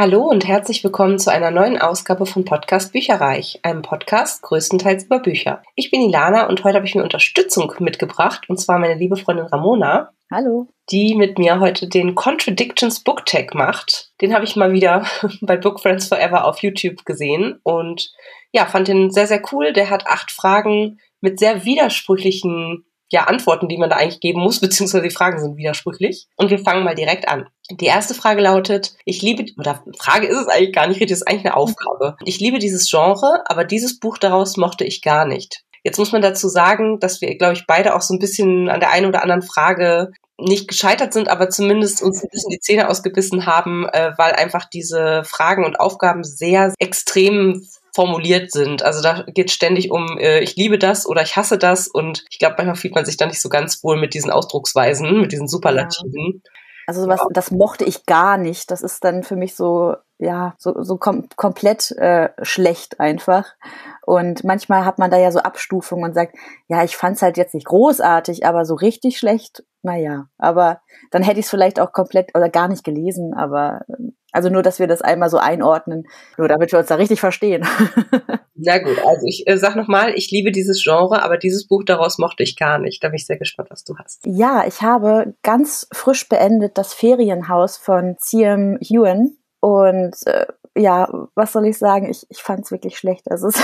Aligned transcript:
Hallo 0.00 0.22
und 0.22 0.48
herzlich 0.48 0.82
willkommen 0.82 1.18
zu 1.18 1.30
einer 1.30 1.50
neuen 1.50 1.78
Ausgabe 1.78 2.24
von 2.24 2.46
Podcast 2.46 2.94
Bücherreich, 2.94 3.60
einem 3.64 3.82
Podcast 3.82 4.40
größtenteils 4.40 5.04
über 5.04 5.18
Bücher. 5.18 5.62
Ich 5.74 5.90
bin 5.90 6.00
Ilana 6.00 6.48
und 6.48 6.64
heute 6.64 6.76
habe 6.76 6.86
ich 6.86 6.94
mir 6.94 7.02
Unterstützung 7.02 7.74
mitgebracht, 7.80 8.48
und 8.48 8.58
zwar 8.58 8.78
meine 8.78 8.94
liebe 8.94 9.18
Freundin 9.18 9.44
Ramona. 9.44 10.08
Hallo. 10.30 10.68
Die 10.90 11.14
mit 11.14 11.38
mir 11.38 11.60
heute 11.60 11.86
den 11.86 12.14
Contradictions 12.14 13.00
Book 13.00 13.26
Tag 13.26 13.54
macht. 13.54 14.12
Den 14.22 14.32
habe 14.32 14.46
ich 14.46 14.56
mal 14.56 14.72
wieder 14.72 15.04
bei 15.42 15.58
Book 15.58 15.80
Friends 15.80 16.08
Forever 16.08 16.46
auf 16.46 16.62
YouTube 16.62 17.04
gesehen 17.04 17.60
und 17.62 18.10
ja, 18.52 18.64
fand 18.64 18.88
den 18.88 19.10
sehr, 19.10 19.26
sehr 19.26 19.42
cool. 19.52 19.74
Der 19.74 19.90
hat 19.90 20.06
acht 20.06 20.30
Fragen 20.30 20.98
mit 21.20 21.38
sehr 21.38 21.66
widersprüchlichen 21.66 22.86
ja, 23.10 23.24
Antworten, 23.24 23.68
die 23.68 23.78
man 23.78 23.90
da 23.90 23.96
eigentlich 23.96 24.20
geben 24.20 24.40
muss, 24.40 24.60
beziehungsweise 24.60 25.04
die 25.04 25.14
Fragen 25.14 25.40
sind 25.40 25.56
widersprüchlich. 25.56 26.26
Und 26.36 26.50
wir 26.50 26.58
fangen 26.58 26.84
mal 26.84 26.94
direkt 26.94 27.28
an. 27.28 27.48
Die 27.70 27.86
erste 27.86 28.14
Frage 28.14 28.40
lautet, 28.40 28.94
ich 29.04 29.22
liebe, 29.22 29.44
oder 29.56 29.82
Frage 29.98 30.26
ist 30.26 30.38
es 30.38 30.48
eigentlich 30.48 30.72
gar 30.72 30.88
nicht 30.88 31.00
richtig, 31.00 31.12
ist 31.12 31.28
eigentlich 31.28 31.46
eine 31.46 31.56
Aufgabe. 31.56 32.16
Ich 32.24 32.40
liebe 32.40 32.58
dieses 32.58 32.90
Genre, 32.90 33.44
aber 33.46 33.64
dieses 33.64 34.00
Buch 34.00 34.18
daraus 34.18 34.56
mochte 34.56 34.84
ich 34.84 35.02
gar 35.02 35.24
nicht. 35.24 35.62
Jetzt 35.82 35.98
muss 35.98 36.12
man 36.12 36.20
dazu 36.20 36.48
sagen, 36.48 36.98
dass 37.00 37.20
wir, 37.20 37.36
glaube 37.38 37.54
ich, 37.54 37.66
beide 37.66 37.94
auch 37.94 38.02
so 38.02 38.12
ein 38.12 38.18
bisschen 38.18 38.68
an 38.68 38.80
der 38.80 38.90
einen 38.90 39.06
oder 39.06 39.22
anderen 39.22 39.42
Frage 39.42 40.12
nicht 40.38 40.68
gescheitert 40.68 41.12
sind, 41.12 41.28
aber 41.28 41.50
zumindest 41.50 42.02
uns 42.02 42.22
ein 42.22 42.28
bisschen 42.30 42.50
die 42.50 42.60
Zähne 42.60 42.88
ausgebissen 42.88 43.46
haben, 43.46 43.86
äh, 43.88 44.12
weil 44.16 44.32
einfach 44.32 44.64
diese 44.68 45.22
Fragen 45.24 45.64
und 45.64 45.78
Aufgaben 45.78 46.24
sehr 46.24 46.74
extrem 46.78 47.66
formuliert 47.94 48.52
sind. 48.52 48.82
Also 48.82 49.02
da 49.02 49.24
geht 49.26 49.50
ständig 49.50 49.90
um, 49.90 50.18
äh, 50.18 50.40
ich 50.40 50.56
liebe 50.56 50.78
das 50.78 51.06
oder 51.06 51.22
ich 51.22 51.36
hasse 51.36 51.58
das 51.58 51.88
und 51.88 52.24
ich 52.30 52.38
glaube, 52.38 52.54
manchmal 52.58 52.76
fühlt 52.76 52.94
man 52.94 53.04
sich 53.04 53.16
da 53.16 53.26
nicht 53.26 53.40
so 53.40 53.48
ganz 53.48 53.82
wohl 53.82 53.98
mit 53.98 54.14
diesen 54.14 54.30
Ausdrucksweisen, 54.30 55.20
mit 55.20 55.32
diesen 55.32 55.48
Superlativen. 55.48 56.42
Ja. 56.44 56.50
Also 56.90 57.02
sowas, 57.02 57.20
das 57.32 57.52
mochte 57.52 57.84
ich 57.84 58.04
gar 58.04 58.36
nicht. 58.36 58.70
Das 58.72 58.82
ist 58.82 59.04
dann 59.04 59.22
für 59.22 59.36
mich 59.36 59.54
so, 59.54 59.94
ja, 60.18 60.54
so, 60.58 60.82
so 60.82 60.96
kom 60.96 61.28
komplett 61.36 61.92
äh, 61.92 62.30
schlecht 62.42 62.98
einfach. 62.98 63.54
Und 64.04 64.42
manchmal 64.42 64.84
hat 64.84 64.98
man 64.98 65.08
da 65.08 65.16
ja 65.16 65.30
so 65.30 65.38
Abstufungen 65.38 66.04
und 66.04 66.14
sagt, 66.14 66.34
ja, 66.66 66.82
ich 66.82 66.96
fand's 66.96 67.22
halt 67.22 67.36
jetzt 67.36 67.54
nicht 67.54 67.66
großartig, 67.66 68.44
aber 68.44 68.64
so 68.64 68.74
richtig 68.74 69.18
schlecht, 69.18 69.62
naja. 69.82 70.26
Aber 70.36 70.80
dann 71.12 71.22
hätte 71.22 71.38
ich 71.38 71.46
es 71.46 71.50
vielleicht 71.50 71.78
auch 71.78 71.92
komplett 71.92 72.34
oder 72.34 72.48
gar 72.48 72.66
nicht 72.66 72.82
gelesen, 72.82 73.34
aber 73.34 73.82
ähm, 73.88 74.16
also 74.32 74.48
nur, 74.48 74.62
dass 74.62 74.78
wir 74.78 74.86
das 74.86 75.02
einmal 75.02 75.30
so 75.30 75.38
einordnen, 75.38 76.06
nur 76.38 76.48
damit 76.48 76.72
wir 76.72 76.78
uns 76.78 76.88
da 76.88 76.96
richtig 76.96 77.20
verstehen. 77.20 77.66
Na 78.54 78.78
gut, 78.78 78.98
also 78.98 79.26
ich 79.26 79.46
äh, 79.46 79.56
sag 79.56 79.76
nochmal, 79.76 80.12
ich 80.14 80.30
liebe 80.30 80.52
dieses 80.52 80.82
Genre, 80.82 81.22
aber 81.22 81.38
dieses 81.38 81.66
Buch 81.66 81.82
daraus 81.84 82.18
mochte 82.18 82.42
ich 82.42 82.56
gar 82.56 82.78
nicht. 82.78 83.02
Da 83.02 83.08
bin 83.08 83.16
ich 83.16 83.26
sehr 83.26 83.38
gespannt, 83.38 83.70
was 83.70 83.84
du 83.84 83.96
hast. 83.96 84.20
Ja, 84.26 84.64
ich 84.66 84.82
habe 84.82 85.34
ganz 85.42 85.88
frisch 85.92 86.28
beendet 86.28 86.76
das 86.76 86.92
Ferienhaus 86.92 87.76
von 87.76 88.16
C.M. 88.18 88.78
Ewan 88.80 89.36
und 89.60 90.14
äh, 90.26 90.46
ja, 90.76 91.08
was 91.34 91.52
soll 91.52 91.66
ich 91.66 91.78
sagen? 91.78 92.08
Ich, 92.10 92.26
ich 92.28 92.42
fand 92.42 92.64
es 92.64 92.70
wirklich 92.70 92.98
schlecht. 92.98 93.30
Also 93.30 93.48
es, 93.48 93.60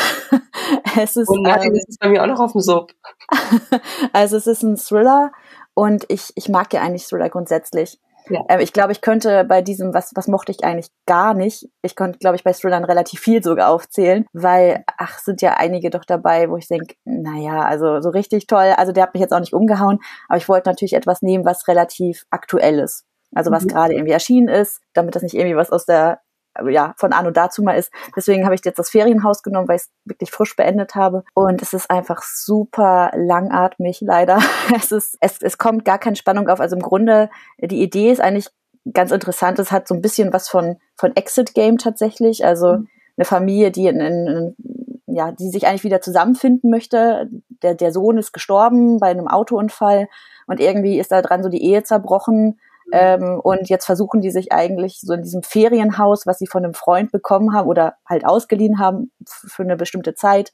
es 0.98 1.16
ist. 1.16 1.28
Und 1.28 1.42
nein, 1.42 1.62
ähm, 1.62 1.74
ist 1.74 2.00
bei 2.00 2.08
mir 2.08 2.22
auch 2.22 2.26
noch 2.26 2.40
auf 2.40 2.52
dem 2.52 2.60
Sub. 2.60 2.92
also 4.12 4.36
es 4.36 4.46
ist 4.46 4.62
ein 4.62 4.76
Thriller 4.76 5.32
und 5.74 6.04
ich, 6.08 6.32
ich 6.34 6.48
mag 6.48 6.72
ja 6.72 6.82
eigentlich 6.82 7.06
Thriller 7.06 7.30
grundsätzlich. 7.30 7.98
Ja. 8.28 8.40
Ähm, 8.48 8.60
ich 8.60 8.72
glaube, 8.72 8.92
ich 8.92 9.00
könnte 9.00 9.44
bei 9.44 9.62
diesem, 9.62 9.94
was, 9.94 10.12
was 10.14 10.28
mochte 10.28 10.52
ich 10.52 10.64
eigentlich 10.64 10.88
gar 11.06 11.34
nicht, 11.34 11.68
ich 11.82 11.96
konnte, 11.96 12.18
glaube 12.18 12.36
ich, 12.36 12.44
bei 12.44 12.52
Thrillern 12.52 12.84
relativ 12.84 13.20
viel 13.20 13.42
sogar 13.42 13.70
aufzählen, 13.70 14.26
weil, 14.32 14.84
ach, 14.98 15.18
sind 15.18 15.42
ja 15.42 15.54
einige 15.54 15.90
doch 15.90 16.04
dabei, 16.04 16.50
wo 16.50 16.56
ich 16.56 16.68
denke, 16.68 16.94
naja, 17.04 17.62
also 17.62 18.00
so 18.00 18.10
richtig 18.10 18.46
toll, 18.46 18.74
also 18.76 18.92
der 18.92 19.04
hat 19.04 19.14
mich 19.14 19.20
jetzt 19.20 19.32
auch 19.32 19.40
nicht 19.40 19.54
umgehauen, 19.54 19.98
aber 20.28 20.38
ich 20.38 20.48
wollte 20.48 20.68
natürlich 20.68 20.94
etwas 20.94 21.22
nehmen, 21.22 21.44
was 21.44 21.68
relativ 21.68 22.24
aktuell 22.30 22.78
ist. 22.78 23.04
Also 23.34 23.50
was 23.50 23.64
mhm. 23.64 23.68
gerade 23.68 23.94
irgendwie 23.94 24.12
erschienen 24.12 24.48
ist, 24.48 24.80
damit 24.94 25.14
das 25.14 25.22
nicht 25.22 25.34
irgendwie 25.34 25.56
was 25.56 25.70
aus 25.70 25.84
der 25.84 26.20
ja, 26.68 26.94
von 26.96 27.12
Anno 27.12 27.30
dazu 27.30 27.62
mal 27.62 27.72
ist. 27.72 27.92
Deswegen 28.16 28.44
habe 28.44 28.54
ich 28.54 28.64
jetzt 28.64 28.78
das 28.78 28.90
Ferienhaus 28.90 29.42
genommen, 29.42 29.68
weil 29.68 29.76
ich 29.76 29.82
es 29.82 29.90
wirklich 30.04 30.30
frisch 30.30 30.56
beendet 30.56 30.94
habe. 30.94 31.24
Und 31.34 31.62
es 31.62 31.72
ist 31.72 31.90
einfach 31.90 32.22
super 32.22 33.10
langatmig, 33.14 34.00
leider. 34.00 34.38
Es 34.74 34.92
ist, 34.92 35.16
es, 35.20 35.40
es 35.42 35.58
kommt 35.58 35.84
gar 35.84 35.98
keine 35.98 36.16
Spannung 36.16 36.48
auf. 36.48 36.60
Also 36.60 36.76
im 36.76 36.82
Grunde, 36.82 37.30
die 37.58 37.82
Idee 37.82 38.10
ist 38.10 38.20
eigentlich 38.20 38.48
ganz 38.92 39.10
interessant. 39.10 39.58
Es 39.58 39.72
hat 39.72 39.88
so 39.88 39.94
ein 39.94 40.02
bisschen 40.02 40.32
was 40.32 40.48
von, 40.48 40.76
von 40.96 41.14
Exit 41.16 41.54
Game 41.54 41.78
tatsächlich. 41.78 42.44
Also 42.44 42.74
mhm. 42.74 42.88
eine 43.16 43.24
Familie, 43.24 43.70
die 43.70 43.86
in, 43.86 44.00
in 44.00 44.56
ja, 45.06 45.32
die 45.32 45.48
sich 45.48 45.66
eigentlich 45.66 45.84
wieder 45.84 46.00
zusammenfinden 46.00 46.70
möchte. 46.70 47.28
Der, 47.62 47.74
der 47.74 47.92
Sohn 47.92 48.18
ist 48.18 48.32
gestorben 48.32 48.98
bei 48.98 49.08
einem 49.08 49.28
Autounfall 49.28 50.08
und 50.46 50.60
irgendwie 50.60 50.98
ist 50.98 51.10
da 51.10 51.22
dran 51.22 51.42
so 51.42 51.48
die 51.48 51.62
Ehe 51.62 51.82
zerbrochen 51.82 52.60
ähm, 52.92 53.40
und 53.42 53.68
jetzt 53.68 53.86
versuchen 53.86 54.20
die 54.20 54.30
sich 54.30 54.52
eigentlich 54.52 55.00
so 55.00 55.12
in 55.14 55.22
diesem 55.22 55.42
Ferienhaus, 55.42 56.26
was 56.26 56.38
sie 56.38 56.46
von 56.46 56.64
einem 56.64 56.74
Freund 56.74 57.12
bekommen 57.12 57.52
haben 57.52 57.68
oder 57.68 57.94
halt 58.08 58.24
ausgeliehen 58.24 58.78
haben 58.78 59.10
für 59.26 59.62
eine 59.62 59.76
bestimmte 59.76 60.14
Zeit, 60.14 60.52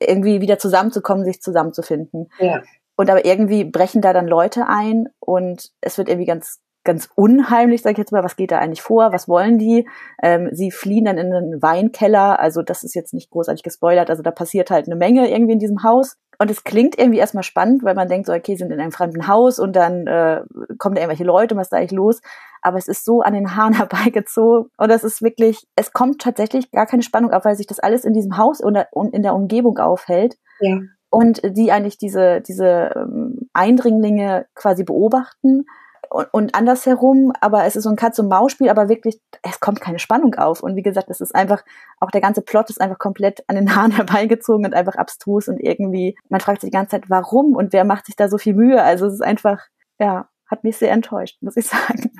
irgendwie 0.00 0.40
wieder 0.40 0.58
zusammenzukommen, 0.58 1.24
sich 1.24 1.40
zusammenzufinden. 1.40 2.30
Ja. 2.38 2.62
Und 2.96 3.10
aber 3.10 3.24
irgendwie 3.24 3.64
brechen 3.64 4.02
da 4.02 4.12
dann 4.12 4.28
Leute 4.28 4.66
ein 4.68 5.08
und 5.20 5.70
es 5.80 5.98
wird 5.98 6.08
irgendwie 6.08 6.26
ganz 6.26 6.60
ganz 6.84 7.08
unheimlich, 7.14 7.82
sag 7.82 7.92
ich 7.92 7.98
jetzt 7.98 8.12
mal, 8.12 8.24
was 8.24 8.36
geht 8.36 8.50
da 8.50 8.58
eigentlich 8.58 8.82
vor, 8.82 9.12
was 9.12 9.28
wollen 9.28 9.58
die? 9.58 9.88
Ähm, 10.22 10.48
sie 10.52 10.70
fliehen 10.70 11.04
dann 11.04 11.18
in 11.18 11.32
einen 11.32 11.62
Weinkeller, 11.62 12.40
also 12.40 12.62
das 12.62 12.82
ist 12.82 12.94
jetzt 12.94 13.14
nicht 13.14 13.30
großartig 13.30 13.62
gespoilert, 13.62 14.10
also 14.10 14.22
da 14.22 14.30
passiert 14.30 14.70
halt 14.70 14.86
eine 14.86 14.96
Menge 14.96 15.30
irgendwie 15.30 15.52
in 15.52 15.58
diesem 15.58 15.84
Haus. 15.84 16.16
Und 16.42 16.50
es 16.50 16.64
klingt 16.64 16.98
irgendwie 16.98 17.20
erstmal 17.20 17.44
spannend, 17.44 17.84
weil 17.84 17.94
man 17.94 18.08
denkt 18.08 18.26
so, 18.26 18.32
okay, 18.32 18.56
sind 18.56 18.72
in 18.72 18.80
einem 18.80 18.90
fremden 18.90 19.28
Haus 19.28 19.60
und 19.60 19.76
dann 19.76 20.08
äh, 20.08 20.42
kommen 20.76 20.96
da 20.96 21.00
irgendwelche 21.00 21.22
Leute, 21.22 21.54
was 21.54 21.66
ist 21.66 21.72
da 21.72 21.76
eigentlich 21.76 21.92
los? 21.92 22.20
Aber 22.62 22.78
es 22.78 22.88
ist 22.88 23.04
so 23.04 23.20
an 23.20 23.32
den 23.32 23.54
Haaren 23.54 23.74
herbeigezogen 23.76 24.68
und 24.76 24.90
das 24.90 25.04
ist 25.04 25.22
wirklich, 25.22 25.68
es 25.76 25.92
kommt 25.92 26.20
tatsächlich 26.20 26.72
gar 26.72 26.86
keine 26.86 27.04
Spannung 27.04 27.30
auf, 27.30 27.44
weil 27.44 27.54
sich 27.54 27.68
das 27.68 27.78
alles 27.78 28.04
in 28.04 28.12
diesem 28.12 28.38
Haus 28.38 28.60
und 28.60 28.74
in 29.14 29.22
der 29.22 29.36
Umgebung 29.36 29.78
aufhält. 29.78 30.36
Ja. 30.58 30.80
Und 31.10 31.42
die 31.44 31.70
eigentlich 31.70 31.96
diese, 31.96 32.40
diese 32.40 32.90
ähm, 32.96 33.48
Eindringlinge 33.52 34.46
quasi 34.56 34.82
beobachten 34.82 35.66
und, 36.12 36.28
und 36.32 36.54
andersherum, 36.54 37.32
aber 37.40 37.64
es 37.64 37.76
ist 37.76 37.84
so 37.84 37.90
ein 37.90 37.96
Katz-und-Maus-Spiel, 37.96 38.68
aber 38.68 38.88
wirklich, 38.88 39.18
es 39.42 39.60
kommt 39.60 39.80
keine 39.80 39.98
Spannung 39.98 40.34
auf. 40.34 40.62
Und 40.62 40.76
wie 40.76 40.82
gesagt, 40.82 41.10
es 41.10 41.20
ist 41.20 41.34
einfach, 41.34 41.62
auch 42.00 42.10
der 42.10 42.20
ganze 42.20 42.42
Plot 42.42 42.70
ist 42.70 42.80
einfach 42.80 42.98
komplett 42.98 43.42
an 43.48 43.56
den 43.56 43.66
Haaren 43.76 43.92
herbeigezogen 43.92 44.66
und 44.66 44.74
einfach 44.74 44.96
abstrus 44.96 45.48
und 45.48 45.58
irgendwie, 45.58 46.16
man 46.28 46.40
fragt 46.40 46.60
sich 46.60 46.70
die 46.70 46.76
ganze 46.76 46.92
Zeit, 46.92 47.10
warum 47.10 47.54
und 47.54 47.72
wer 47.72 47.84
macht 47.84 48.06
sich 48.06 48.16
da 48.16 48.28
so 48.28 48.38
viel 48.38 48.54
Mühe? 48.54 48.82
Also 48.82 49.06
es 49.06 49.14
ist 49.14 49.22
einfach, 49.22 49.60
ja, 49.98 50.28
hat 50.46 50.64
mich 50.64 50.76
sehr 50.76 50.92
enttäuscht, 50.92 51.38
muss 51.40 51.56
ich 51.56 51.66
sagen. 51.68 52.10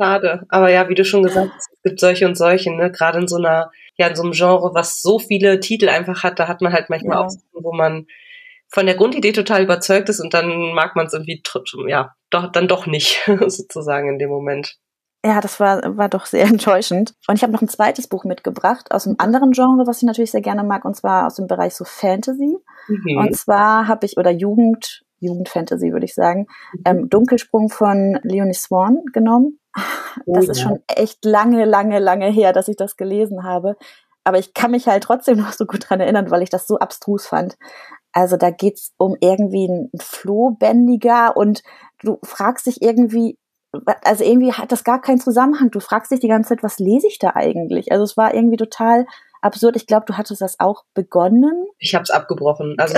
Schade. 0.00 0.46
Aber 0.48 0.70
ja, 0.70 0.88
wie 0.88 0.94
du 0.94 1.04
schon 1.04 1.22
gesagt 1.22 1.52
hast, 1.54 1.70
es 1.70 1.82
gibt 1.82 2.00
solche 2.00 2.26
und 2.26 2.36
solche, 2.36 2.74
ne? 2.74 2.90
Gerade 2.90 3.18
in 3.18 3.28
so 3.28 3.36
einer, 3.36 3.70
ja, 3.96 4.06
in 4.06 4.16
so 4.16 4.22
einem 4.22 4.32
Genre, 4.32 4.74
was 4.74 5.02
so 5.02 5.18
viele 5.18 5.60
Titel 5.60 5.88
einfach 5.88 6.22
hat, 6.22 6.38
da 6.38 6.48
hat 6.48 6.62
man 6.62 6.72
halt 6.72 6.88
manchmal 6.88 7.18
ja. 7.18 7.26
auch, 7.26 7.30
wo 7.52 7.72
man 7.72 8.06
von 8.72 8.86
der 8.86 8.94
Grundidee 8.94 9.32
total 9.32 9.62
überzeugt 9.62 10.08
ist 10.08 10.20
und 10.20 10.34
dann 10.34 10.72
mag 10.72 10.96
man 10.96 11.06
es 11.06 11.12
irgendwie, 11.12 11.42
ja, 11.88 12.14
doch, 12.30 12.50
dann 12.50 12.68
doch 12.68 12.86
nicht, 12.86 13.20
sozusagen 13.46 14.08
in 14.08 14.18
dem 14.18 14.30
Moment. 14.30 14.76
Ja, 15.24 15.40
das 15.40 15.60
war, 15.60 15.96
war 15.96 16.08
doch 16.08 16.26
sehr 16.26 16.44
enttäuschend. 16.46 17.14
Und 17.28 17.36
ich 17.36 17.42
habe 17.42 17.52
noch 17.52 17.62
ein 17.62 17.68
zweites 17.68 18.08
Buch 18.08 18.24
mitgebracht 18.24 18.90
aus 18.90 19.06
einem 19.06 19.16
anderen 19.18 19.52
Genre, 19.52 19.86
was 19.86 19.98
ich 19.98 20.04
natürlich 20.04 20.32
sehr 20.32 20.40
gerne 20.40 20.64
mag, 20.64 20.84
und 20.84 20.96
zwar 20.96 21.26
aus 21.26 21.36
dem 21.36 21.46
Bereich 21.46 21.74
so 21.74 21.84
Fantasy. 21.84 22.56
Mhm. 22.88 23.18
Und 23.18 23.36
zwar 23.36 23.86
habe 23.86 24.06
ich, 24.06 24.16
oder 24.16 24.30
Jugend, 24.30 25.04
Jugendfantasy 25.20 25.92
würde 25.92 26.06
ich 26.06 26.14
sagen, 26.14 26.46
mhm. 26.72 26.82
ähm, 26.84 27.08
Dunkelsprung 27.10 27.68
von 27.68 28.18
Leonie 28.22 28.54
Swan 28.54 29.02
genommen. 29.12 29.58
Oh 30.26 30.34
das 30.34 30.48
oh, 30.48 30.50
ist 30.50 30.58
ja. 30.58 30.64
schon 30.64 30.80
echt 30.88 31.24
lange, 31.24 31.64
lange, 31.64 31.98
lange 31.98 32.28
her, 32.28 32.52
dass 32.52 32.68
ich 32.68 32.76
das 32.76 32.96
gelesen 32.96 33.44
habe. 33.44 33.76
Aber 34.24 34.38
ich 34.38 34.54
kann 34.54 34.70
mich 34.70 34.86
halt 34.86 35.02
trotzdem 35.02 35.38
noch 35.38 35.52
so 35.52 35.66
gut 35.66 35.88
dran 35.88 36.00
erinnern, 36.00 36.30
weil 36.30 36.42
ich 36.42 36.50
das 36.50 36.66
so 36.66 36.78
abstrus 36.78 37.26
fand. 37.26 37.56
Also 38.12 38.36
da 38.36 38.50
geht's 38.50 38.92
um 38.98 39.16
irgendwie 39.20 39.68
einen 39.68 39.90
Flohbändiger 39.98 41.36
und 41.36 41.62
du 42.02 42.18
fragst 42.22 42.66
dich 42.66 42.82
irgendwie, 42.82 43.38
also 44.04 44.22
irgendwie 44.22 44.52
hat 44.52 44.70
das 44.70 44.84
gar 44.84 45.00
keinen 45.00 45.20
Zusammenhang. 45.20 45.70
Du 45.70 45.80
fragst 45.80 46.12
dich 46.12 46.20
die 46.20 46.28
ganze 46.28 46.50
Zeit, 46.50 46.62
was 46.62 46.78
lese 46.78 47.06
ich 47.06 47.18
da 47.18 47.30
eigentlich? 47.34 47.90
Also 47.90 48.04
es 48.04 48.16
war 48.16 48.34
irgendwie 48.34 48.56
total 48.56 49.06
absurd. 49.40 49.76
Ich 49.76 49.86
glaube, 49.86 50.04
du 50.06 50.16
hattest 50.16 50.42
das 50.42 50.60
auch 50.60 50.84
begonnen. 50.94 51.66
Ich 51.78 51.94
habe 51.94 52.02
es 52.02 52.10
abgebrochen. 52.10 52.76
Also 52.78 52.94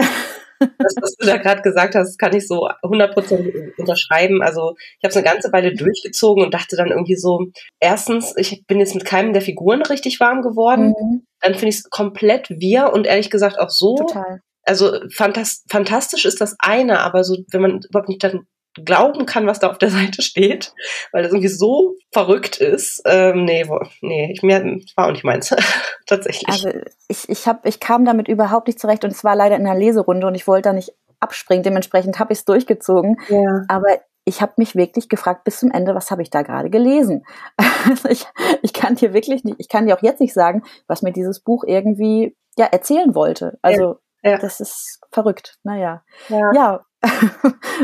das, 0.58 0.94
was 1.00 1.16
du 1.16 1.26
da 1.26 1.36
gerade 1.36 1.62
gesagt 1.62 1.94
hast, 1.94 2.18
kann 2.18 2.34
ich 2.34 2.46
so 2.46 2.68
100% 2.82 3.78
unterschreiben. 3.78 4.42
Also 4.42 4.74
ich 4.98 5.04
habe 5.04 5.10
es 5.10 5.16
eine 5.16 5.24
ganze 5.24 5.52
Weile 5.52 5.74
durchgezogen 5.74 6.44
und 6.44 6.54
dachte 6.54 6.76
dann 6.76 6.88
irgendwie 6.88 7.16
so, 7.16 7.46
erstens, 7.80 8.34
ich 8.36 8.64
bin 8.66 8.80
jetzt 8.80 8.94
mit 8.94 9.04
keinem 9.04 9.32
der 9.32 9.42
Figuren 9.42 9.82
richtig 9.82 10.20
warm 10.20 10.42
geworden. 10.42 10.88
Mhm. 10.88 11.26
Dann 11.40 11.54
finde 11.54 11.68
ich 11.68 11.76
es 11.76 11.90
komplett 11.90 12.50
wir 12.50 12.92
und 12.92 13.06
ehrlich 13.06 13.30
gesagt 13.30 13.58
auch 13.58 13.70
so 13.70 13.94
Total 13.96 14.40
also 14.64 14.98
fantast 15.10 15.64
fantastisch 15.70 16.24
ist 16.24 16.40
das 16.40 16.56
eine, 16.58 17.00
aber 17.00 17.24
so, 17.24 17.36
wenn 17.50 17.60
man 17.60 17.80
überhaupt 17.88 18.08
nicht 18.08 18.22
dann 18.24 18.46
glauben 18.74 19.24
kann, 19.24 19.46
was 19.46 19.60
da 19.60 19.70
auf 19.70 19.78
der 19.78 19.90
Seite 19.90 20.22
steht, 20.22 20.72
weil 21.12 21.22
das 21.22 21.32
irgendwie 21.32 21.48
so 21.48 21.96
verrückt 22.12 22.56
ist. 22.56 23.02
Ähm, 23.06 23.44
nee, 23.44 23.64
wo, 23.68 23.80
nee, 24.00 24.32
ich 24.32 24.42
mir 24.42 24.80
war 24.96 25.06
auch 25.06 25.12
nicht 25.12 25.24
meins 25.24 25.54
tatsächlich. 26.06 26.48
Also 26.48 26.70
ich 27.08 27.28
ich 27.28 27.46
habe 27.46 27.68
ich 27.68 27.80
kam 27.80 28.04
damit 28.04 28.28
überhaupt 28.28 28.66
nicht 28.66 28.80
zurecht 28.80 29.04
und 29.04 29.12
es 29.12 29.24
war 29.24 29.36
leider 29.36 29.56
in 29.56 29.66
einer 29.66 29.78
Leserunde 29.78 30.26
und 30.26 30.34
ich 30.34 30.46
wollte 30.46 30.68
da 30.68 30.72
nicht 30.72 30.92
abspringen. 31.20 31.62
Dementsprechend 31.62 32.18
habe 32.18 32.32
ich 32.32 32.40
es 32.40 32.44
durchgezogen. 32.44 33.16
Ja. 33.28 33.62
Aber 33.68 33.98
ich 34.26 34.40
habe 34.40 34.54
mich 34.56 34.74
wirklich 34.74 35.08
gefragt 35.08 35.44
bis 35.44 35.60
zum 35.60 35.70
Ende, 35.70 35.94
was 35.94 36.10
habe 36.10 36.22
ich 36.22 36.30
da 36.30 36.42
gerade 36.42 36.70
gelesen? 36.70 37.24
Also 37.86 38.08
ich, 38.08 38.24
ich 38.62 38.72
kann 38.72 38.94
dir 38.94 39.12
wirklich 39.12 39.44
nicht, 39.44 39.56
ich 39.58 39.68
kann 39.68 39.86
dir 39.86 39.94
auch 39.94 40.02
jetzt 40.02 40.18
nicht 40.18 40.32
sagen, 40.32 40.62
was 40.86 41.02
mir 41.02 41.12
dieses 41.12 41.40
Buch 41.40 41.64
irgendwie 41.66 42.34
ja 42.56 42.64
erzählen 42.64 43.14
wollte. 43.14 43.58
Also 43.60 43.82
ja, 43.82 43.96
ja. 44.24 44.38
das 44.38 44.60
ist 44.60 45.00
verrückt. 45.12 45.58
Naja. 45.62 46.02
Ja. 46.28 46.50
ja. 46.54 46.86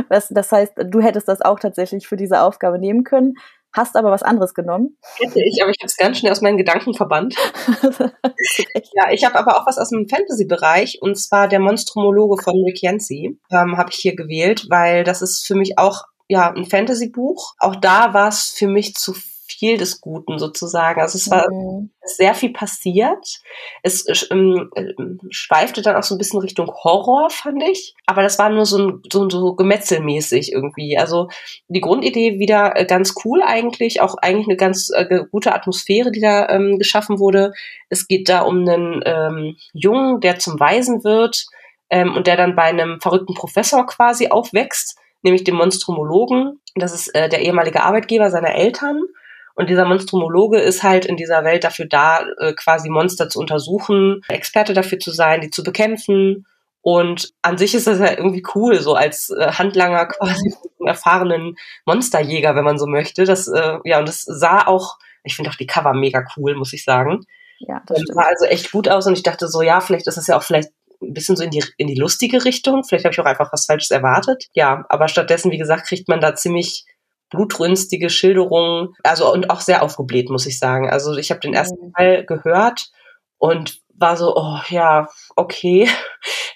das, 0.09 0.29
das 0.31 0.51
heißt, 0.51 0.73
du 0.85 1.01
hättest 1.01 1.29
das 1.29 1.43
auch 1.43 1.61
tatsächlich 1.61 2.09
für 2.09 2.17
diese 2.17 2.41
Aufgabe 2.41 2.79
nehmen 2.79 3.05
können 3.05 3.35
hast 3.73 3.97
aber 3.97 4.11
was 4.11 4.23
anderes 4.23 4.55
genommen. 4.55 4.97
Hätte 5.17 5.41
ich, 5.41 5.63
aber 5.63 5.71
ich 5.71 5.79
habe 5.81 5.87
es 5.87 5.97
ganz 5.97 6.19
schnell 6.19 6.33
aus 6.33 6.41
meinen 6.41 6.57
Gedanken 6.57 6.95
verbannt. 6.95 7.37
ja, 8.95 9.11
ich 9.13 9.25
habe 9.25 9.39
aber 9.39 9.57
auch 9.57 9.67
was 9.67 9.79
aus 9.79 9.91
dem 9.91 10.09
Fantasy-Bereich 10.09 10.99
und 11.01 11.17
zwar 11.17 11.49
der 11.49 11.61
Monstrumologe 11.61 12.43
von 12.43 12.55
Rick 12.65 12.83
Yancey 12.83 13.39
ähm, 13.51 13.77
habe 13.77 13.91
ich 13.91 13.97
hier 13.97 14.17
gewählt, 14.17 14.67
weil 14.71 15.05
das 15.05 15.23
ist 15.23 15.47
für 15.47 15.55
mich 15.55 15.79
auch 15.79 16.05
ja 16.29 16.53
ein 16.53 16.67
Fantasy-Buch. 16.67 17.55
Auch 17.59 17.77
da 17.77 18.15
war 18.15 18.29
es 18.29 18.51
für 18.51 18.67
mich 18.67 18.95
zu 18.95 19.15
viel 19.51 19.77
des 19.77 20.01
Guten 20.01 20.39
sozusagen. 20.39 21.01
Also 21.01 21.17
es 21.17 21.31
war 21.31 21.51
mhm. 21.51 21.91
sehr 22.03 22.35
viel 22.35 22.53
passiert. 22.53 23.41
Es 23.83 24.07
ähm, 24.31 24.71
schweifte 25.31 25.83
dann 25.83 25.97
auch 25.97 26.03
so 26.03 26.15
ein 26.15 26.19
bisschen 26.19 26.41
Richtung 26.41 26.69
Horror, 26.69 27.31
fand 27.31 27.63
ich. 27.63 27.95
Aber 28.07 28.23
das 28.23 28.39
war 28.39 28.49
nur 28.51 28.67
so, 28.67 28.79
ein, 28.79 29.03
so, 29.13 29.29
so 29.29 29.55
gemetzelmäßig 29.55 30.53
irgendwie. 30.53 30.97
Also 30.99 31.29
die 31.69 31.81
Grundidee 31.81 32.39
wieder 32.39 32.77
äh, 32.77 32.87
ganz 32.87 33.15
cool 33.25 33.43
eigentlich. 33.43 34.01
Auch 34.01 34.17
eigentlich 34.17 34.47
eine 34.47 34.57
ganz 34.57 34.91
äh, 34.95 35.25
gute 35.31 35.55
Atmosphäre, 35.55 36.11
die 36.11 36.21
da 36.21 36.49
ähm, 36.49 36.79
geschaffen 36.79 37.19
wurde. 37.19 37.53
Es 37.89 38.07
geht 38.07 38.29
da 38.29 38.43
um 38.43 38.61
einen 38.61 39.03
ähm, 39.05 39.57
Jungen, 39.73 40.21
der 40.21 40.39
zum 40.39 40.61
Waisen 40.61 41.05
wird 41.05 41.47
ähm, 41.91 42.15
und 42.15 42.27
der 42.27 42.37
dann 42.37 42.57
bei 42.57 42.65
einem 42.65 43.01
verrückten 43.01 43.35
Professor 43.35 43.87
quasi 43.87 44.29
aufwächst 44.29 44.97
nämlich 45.23 45.45
dem 45.45 45.57
Monstrumologen. 45.57 46.61
Das 46.75 46.93
ist 46.93 47.15
äh, 47.15 47.29
der 47.29 47.43
ehemalige 47.43 47.83
Arbeitgeber 47.83 48.31
seiner 48.31 48.55
Eltern. 48.55 49.03
Und 49.61 49.69
dieser 49.69 49.85
Monstrumologe 49.85 50.59
ist 50.59 50.83
halt 50.83 51.05
in 51.05 51.19
dieser 51.19 51.45
Welt 51.45 51.65
dafür 51.65 51.85
da, 51.85 52.25
äh, 52.39 52.55
quasi 52.55 52.89
Monster 52.89 53.29
zu 53.29 53.39
untersuchen, 53.39 54.23
Experte 54.29 54.73
dafür 54.73 54.99
zu 54.99 55.11
sein, 55.11 55.43
die 55.43 55.51
zu 55.51 55.63
bekämpfen. 55.63 56.47
Und 56.81 57.35
an 57.43 57.59
sich 57.59 57.75
ist 57.75 57.87
das 57.87 57.99
ja 57.99 58.13
irgendwie 58.13 58.43
cool, 58.55 58.81
so 58.81 58.95
als 58.95 59.29
äh, 59.29 59.53
Handlanger 59.53 60.07
quasi 60.07 60.55
einen 60.79 60.89
erfahrenen 60.89 61.57
Monsterjäger, 61.85 62.57
wenn 62.57 62.65
man 62.65 62.79
so 62.79 62.87
möchte. 62.87 63.25
Das, 63.25 63.49
äh, 63.49 63.77
ja, 63.85 63.99
und 63.99 64.09
das 64.09 64.23
sah 64.23 64.67
auch, 64.67 64.97
ich 65.25 65.37
finde 65.37 65.51
auch 65.51 65.57
die 65.57 65.67
Cover 65.67 65.93
mega 65.93 66.25
cool, 66.39 66.55
muss 66.55 66.73
ich 66.73 66.83
sagen. 66.83 67.21
Ja, 67.59 67.83
das 67.87 68.01
stimmt. 68.01 68.15
sah 68.15 68.29
also 68.31 68.47
echt 68.47 68.73
gut 68.73 68.89
aus 68.89 69.07
und 69.07 69.13
ich 69.13 69.25
dachte 69.25 69.47
so, 69.47 69.61
ja, 69.61 69.83
vielleicht 69.83 70.07
ist 70.07 70.17
das 70.17 70.27
ja 70.27 70.39
auch 70.39 70.43
vielleicht 70.43 70.71
ein 71.03 71.13
bisschen 71.13 71.37
so 71.37 71.45
in 71.45 71.51
die, 71.51 71.63
in 71.77 71.87
die 71.87 71.97
lustige 71.97 72.47
Richtung. 72.47 72.83
Vielleicht 72.83 73.05
habe 73.05 73.13
ich 73.13 73.21
auch 73.21 73.27
einfach 73.27 73.53
was 73.53 73.67
Falsches 73.67 73.91
erwartet. 73.91 74.47
Ja, 74.55 74.87
aber 74.89 75.09
stattdessen, 75.09 75.51
wie 75.51 75.59
gesagt, 75.59 75.87
kriegt 75.87 76.09
man 76.09 76.23
da 76.23 76.35
ziemlich 76.35 76.87
blutrünstige 77.31 78.11
Schilderungen, 78.11 78.95
also 79.03 79.33
und 79.33 79.51
auch 79.51 79.61
sehr 79.61 79.83
aufgebläht, 79.83 80.31
muss 80.31 80.47
ich 80.47 80.59
sagen. 80.59 80.91
Also 80.91 81.17
ich 81.17 81.31
habe 81.31 81.41
den 81.41 81.55
ersten 81.55 81.87
mhm. 81.87 81.93
Teil 81.93 82.25
gehört 82.27 82.91
und 83.39 83.81
war 84.01 84.17
so, 84.17 84.35
oh 84.37 84.59
ja, 84.69 85.09
okay. 85.37 85.89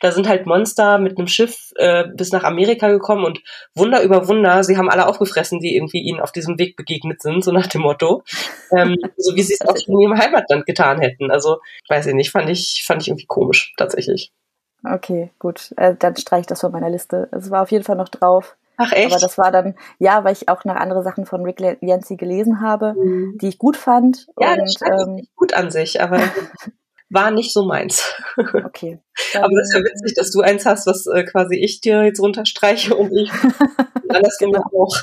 Da 0.00 0.12
sind 0.12 0.28
halt 0.28 0.44
Monster 0.44 0.98
mit 0.98 1.16
einem 1.16 1.28
Schiff 1.28 1.70
äh, 1.76 2.04
bis 2.14 2.30
nach 2.30 2.44
Amerika 2.44 2.90
gekommen 2.90 3.24
und 3.24 3.40
Wunder 3.74 4.02
über 4.02 4.28
Wunder, 4.28 4.62
sie 4.62 4.76
haben 4.76 4.90
alle 4.90 5.06
aufgefressen, 5.06 5.60
die 5.60 5.74
irgendwie 5.74 6.00
ihnen 6.00 6.20
auf 6.20 6.30
diesem 6.30 6.58
Weg 6.58 6.76
begegnet 6.76 7.22
sind, 7.22 7.42
so 7.42 7.52
nach 7.52 7.68
dem 7.68 7.80
Motto. 7.80 8.22
Ähm, 8.76 8.96
so 9.16 9.34
wie 9.34 9.42
sie 9.42 9.54
es 9.58 9.66
auch 9.66 9.76
schon 9.78 9.94
in 9.94 10.00
ihrem 10.00 10.18
Heimatland 10.18 10.66
getan 10.66 11.00
hätten. 11.00 11.30
Also, 11.30 11.56
weiß 11.88 12.06
ich 12.06 12.14
nicht, 12.14 12.32
fand 12.32 12.50
ich, 12.50 12.84
fand 12.86 13.00
ich 13.00 13.08
irgendwie 13.08 13.24
komisch, 13.24 13.72
tatsächlich. 13.78 14.30
Okay, 14.84 15.30
gut. 15.38 15.72
Äh, 15.78 15.94
dann 15.98 16.16
streiche 16.16 16.42
ich 16.42 16.46
das 16.48 16.60
von 16.60 16.72
meiner 16.72 16.90
Liste. 16.90 17.28
Es 17.32 17.50
war 17.50 17.62
auf 17.62 17.70
jeden 17.70 17.84
Fall 17.84 17.96
noch 17.96 18.10
drauf. 18.10 18.56
Ach 18.76 18.92
echt? 18.92 19.12
Aber 19.12 19.20
das 19.20 19.38
war 19.38 19.52
dann, 19.52 19.74
ja, 19.98 20.24
weil 20.24 20.32
ich 20.32 20.48
auch 20.48 20.64
noch 20.64 20.74
andere 20.74 21.02
Sachen 21.02 21.26
von 21.26 21.42
Rick 21.44 21.60
Yancey 21.80 22.16
gelesen 22.16 22.60
habe, 22.60 22.94
mhm. 22.94 23.38
die 23.40 23.48
ich 23.48 23.58
gut 23.58 23.76
fand. 23.76 24.26
Ja, 24.38 24.52
und, 24.52 24.60
das 24.60 24.76
ähm, 24.82 25.26
gut 25.36 25.54
an 25.54 25.70
sich, 25.70 26.00
aber 26.00 26.18
war 27.10 27.30
nicht 27.30 27.52
so 27.52 27.64
meins. 27.64 28.14
Okay. 28.36 28.98
aber 29.34 29.54
das 29.54 29.68
ist 29.68 29.74
ja 29.74 29.80
witzig, 29.80 30.14
dass 30.16 30.30
du 30.30 30.40
eins 30.40 30.66
hast, 30.66 30.86
was 30.86 31.06
äh, 31.06 31.24
quasi 31.24 31.56
ich 31.56 31.80
dir 31.80 32.04
jetzt 32.04 32.20
runterstreiche 32.20 32.94
und 32.94 33.12
ich 33.12 33.30
alles 34.08 34.38
genau 34.38 34.62
auch. 34.62 34.96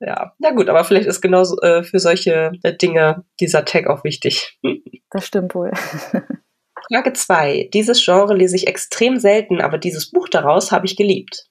ja, 0.00 0.32
na 0.38 0.50
gut, 0.50 0.68
aber 0.68 0.84
vielleicht 0.84 1.06
ist 1.06 1.22
genau 1.22 1.42
äh, 1.62 1.82
für 1.82 1.98
solche 1.98 2.52
äh, 2.62 2.76
Dinge 2.76 3.24
dieser 3.40 3.64
Tag 3.64 3.86
auch 3.86 4.04
wichtig. 4.04 4.58
das 5.10 5.26
stimmt 5.26 5.54
wohl. 5.54 5.72
Frage 6.92 7.14
2. 7.14 7.70
Dieses 7.72 8.04
Genre 8.04 8.34
lese 8.34 8.56
ich 8.56 8.66
extrem 8.66 9.18
selten, 9.18 9.62
aber 9.62 9.78
dieses 9.78 10.10
Buch 10.10 10.28
daraus 10.28 10.70
habe 10.70 10.84
ich 10.84 10.96
geliebt. 10.96 11.48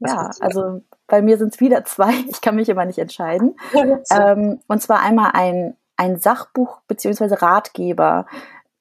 Ja, 0.00 0.30
also 0.40 0.82
bei 1.06 1.22
mir 1.22 1.38
sind 1.38 1.54
es 1.54 1.60
wieder 1.60 1.84
zwei. 1.84 2.12
Ich 2.28 2.40
kann 2.40 2.56
mich 2.56 2.68
immer 2.68 2.84
nicht 2.84 2.98
entscheiden. 2.98 3.56
ähm, 4.10 4.60
und 4.66 4.82
zwar 4.82 5.00
einmal 5.00 5.30
ein, 5.34 5.76
ein 5.96 6.18
Sachbuch 6.18 6.80
beziehungsweise 6.86 7.40
Ratgeber 7.40 8.26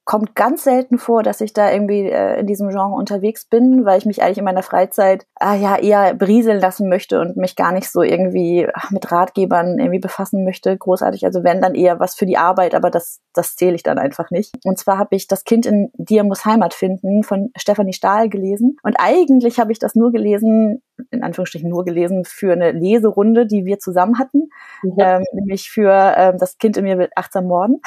kommt 0.06 0.36
ganz 0.36 0.64
selten 0.64 1.00
vor, 1.00 1.24
dass 1.24 1.42
ich 1.42 1.52
da 1.52 1.72
irgendwie 1.72 2.10
äh, 2.10 2.40
in 2.40 2.46
diesem 2.46 2.70
Genre 2.70 2.94
unterwegs 2.94 3.46
bin, 3.46 3.86
weil 3.86 3.98
ich 3.98 4.06
mich 4.06 4.22
eigentlich 4.22 4.38
in 4.38 4.46
meiner 4.46 4.62
Freizeit 4.62 5.26
äh, 5.42 5.60
ja 5.60 5.78
eher 5.78 6.14
berieseln 6.14 6.60
lassen 6.60 6.90
möchte 6.90 7.20
und 7.20 7.38
mich 7.38 7.56
gar 7.56 7.72
nicht 7.72 7.90
so 7.90 8.04
irgendwie 8.04 8.68
ach, 8.72 8.92
mit 8.92 9.12
Ratgebern 9.12 9.80
irgendwie 9.80 10.00
befassen 10.00 10.46
möchte, 10.46 10.78
großartig. 10.78 11.26
Also 11.26 11.44
wenn 11.44 11.60
dann 11.60 11.74
eher 11.74 12.00
was 12.00 12.14
für 12.14 12.28
die 12.28 12.38
Arbeit, 12.38 12.76
aber 12.76 12.92
das 12.92 13.20
das 13.34 13.56
zähle 13.56 13.76
ich 13.76 13.84
dann 13.84 13.98
einfach 13.98 14.30
nicht. 14.30 14.56
Und 14.64 14.78
zwar 14.78 15.00
habe 15.00 15.16
ich 15.16 15.28
das 15.28 15.44
Kind 15.44 15.66
in 15.66 15.90
dir 15.96 16.24
muss 16.24 16.46
Heimat 16.46 16.76
finden 16.76 17.24
von 17.24 17.50
Stefanie 17.58 17.94
Stahl 17.94 18.30
gelesen 18.30 18.78
und 18.84 18.96
eigentlich 19.00 19.60
habe 19.60 19.72
ich 19.72 19.80
das 19.80 19.96
nur 19.96 20.12
gelesen 20.12 20.84
in 21.12 21.24
Anführungsstrichen 21.24 21.70
nur 21.70 21.84
gelesen 21.84 22.24
für 22.26 22.54
eine 22.54 22.72
Leserunde, 22.72 23.48
die 23.48 23.66
wir 23.66 23.80
zusammen 23.80 24.18
hatten, 24.18 24.50
mhm. 24.82 24.96
ähm, 24.98 25.24
nämlich 25.34 25.70
für 25.70 26.14
ähm, 26.16 26.38
das 26.38 26.58
Kind 26.58 26.78
in 26.78 26.86
mir 26.86 26.98
will 26.98 27.10
achtsam 27.16 27.48
morden 27.48 27.82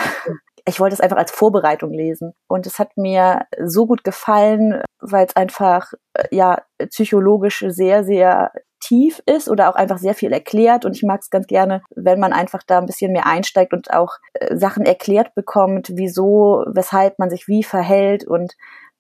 ich 0.69 0.81
wollte 0.81 0.95
es 0.95 1.01
einfach 1.01 1.17
als 1.17 1.31
Vorbereitung 1.31 1.93
lesen. 1.93 2.33
Und 2.47 2.67
es 2.67 2.79
hat 2.79 2.97
mir 2.97 3.47
so 3.65 3.87
gut 3.87 4.05
gefallen, 4.05 4.83
weil 5.01 5.27
es 5.27 5.37
einfach, 5.37 5.93
äh, 6.15 6.29
ja, 6.31 6.63
psychologisch 6.91 7.65
sehr, 7.69 8.05
sehr 8.05 8.53
tief 8.81 9.21
ist 9.27 9.49
oder 9.49 9.69
auch 9.69 9.75
einfach 9.75 9.99
sehr 9.99 10.15
viel 10.15 10.33
erklärt. 10.33 10.85
Und 10.85 10.95
ich 10.95 11.03
mag 11.03 11.21
es 11.23 11.31
ganz 11.31 11.47
gerne, 11.47 11.83
wenn 11.95 12.21
man 12.21 12.33
einfach 12.33 12.63
da 12.67 12.79
ein 12.79 12.87
bisschen 12.87 13.13
mehr 13.13 13.27
einsteigt 13.27 13.73
und 13.73 13.93
auch 13.93 14.17
äh, 14.35 14.57
Sachen 14.57 14.85
erklärt 14.85 15.35
bekommt, 15.35 15.91
wieso, 15.95 16.65
weshalb 16.69 17.19
man 17.19 17.31
sich 17.31 17.49
wie 17.49 17.65
verhält 17.65 18.27
und 18.27 18.55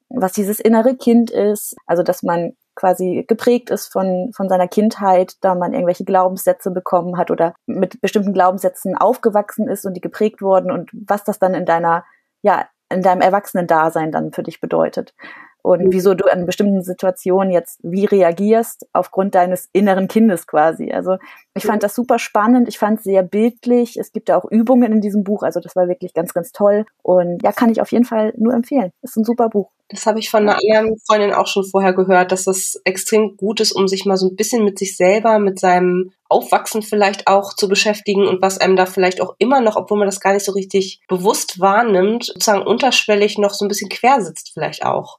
was 0.08 0.32
dieses 0.32 0.58
innere 0.60 0.96
Kind 0.96 1.30
ist. 1.30 1.76
Also, 1.86 2.02
dass 2.02 2.22
man 2.22 2.54
quasi 2.78 3.24
geprägt 3.26 3.70
ist 3.70 3.92
von, 3.92 4.30
von 4.34 4.48
seiner 4.48 4.68
Kindheit, 4.68 5.34
da 5.40 5.54
man 5.54 5.72
irgendwelche 5.72 6.04
Glaubenssätze 6.04 6.70
bekommen 6.70 7.18
hat 7.18 7.30
oder 7.30 7.54
mit 7.66 8.00
bestimmten 8.00 8.32
Glaubenssätzen 8.32 8.96
aufgewachsen 8.96 9.68
ist 9.68 9.84
und 9.84 9.94
die 9.94 10.00
geprägt 10.00 10.40
wurden 10.40 10.70
und 10.70 10.90
was 10.92 11.24
das 11.24 11.38
dann 11.38 11.54
in 11.54 11.66
deiner, 11.66 12.04
ja, 12.42 12.68
in 12.88 13.02
deinem 13.02 13.20
Erwachsenen-Dasein 13.20 14.12
dann 14.12 14.32
für 14.32 14.44
dich 14.44 14.60
bedeutet. 14.60 15.12
Und 15.62 15.84
mhm. 15.84 15.92
wieso 15.92 16.14
du 16.14 16.24
an 16.30 16.46
bestimmten 16.46 16.82
Situationen 16.82 17.52
jetzt 17.52 17.80
wie 17.82 18.04
reagierst 18.04 18.86
aufgrund 18.92 19.34
deines 19.34 19.68
inneren 19.72 20.08
Kindes 20.08 20.46
quasi. 20.46 20.92
Also 20.92 21.16
ich 21.54 21.64
fand 21.64 21.82
das 21.82 21.94
super 21.94 22.18
spannend, 22.18 22.68
ich 22.68 22.78
fand 22.78 22.98
es 22.98 23.04
sehr 23.04 23.22
bildlich. 23.22 23.96
Es 23.98 24.12
gibt 24.12 24.28
ja 24.28 24.36
auch 24.36 24.50
Übungen 24.50 24.92
in 24.92 25.00
diesem 25.00 25.24
Buch, 25.24 25.42
also 25.42 25.60
das 25.60 25.74
war 25.76 25.88
wirklich 25.88 26.14
ganz, 26.14 26.32
ganz 26.32 26.52
toll. 26.52 26.84
Und 27.02 27.42
ja, 27.42 27.52
kann 27.52 27.70
ich 27.70 27.80
auf 27.80 27.92
jeden 27.92 28.04
Fall 28.04 28.32
nur 28.36 28.54
empfehlen. 28.54 28.92
Ist 29.02 29.16
ein 29.16 29.24
super 29.24 29.48
Buch. 29.48 29.70
Das 29.90 30.04
habe 30.04 30.18
ich 30.18 30.28
von 30.28 30.42
einer 30.42 30.58
anderen 30.58 30.98
Freundin 31.06 31.32
auch 31.32 31.46
schon 31.46 31.64
vorher 31.64 31.94
gehört, 31.94 32.30
dass 32.30 32.44
das 32.44 32.78
extrem 32.84 33.36
gut 33.36 33.60
ist, 33.60 33.72
um 33.72 33.88
sich 33.88 34.04
mal 34.04 34.18
so 34.18 34.28
ein 34.28 34.36
bisschen 34.36 34.62
mit 34.62 34.78
sich 34.78 34.96
selber, 34.96 35.38
mit 35.38 35.58
seinem 35.58 36.12
Aufwachsen 36.28 36.82
vielleicht 36.82 37.26
auch 37.26 37.54
zu 37.54 37.68
beschäftigen 37.68 38.26
und 38.26 38.42
was 38.42 38.58
einem 38.58 38.76
da 38.76 38.84
vielleicht 38.84 39.22
auch 39.22 39.34
immer 39.38 39.62
noch, 39.62 39.76
obwohl 39.76 39.98
man 39.98 40.06
das 40.06 40.20
gar 40.20 40.34
nicht 40.34 40.44
so 40.44 40.52
richtig 40.52 41.00
bewusst 41.08 41.58
wahrnimmt, 41.58 42.26
sozusagen 42.26 42.66
unterschwellig 42.66 43.38
noch 43.38 43.54
so 43.54 43.64
ein 43.64 43.68
bisschen 43.68 43.88
quer 43.88 44.20
sitzt 44.20 44.50
vielleicht 44.52 44.84
auch 44.84 45.18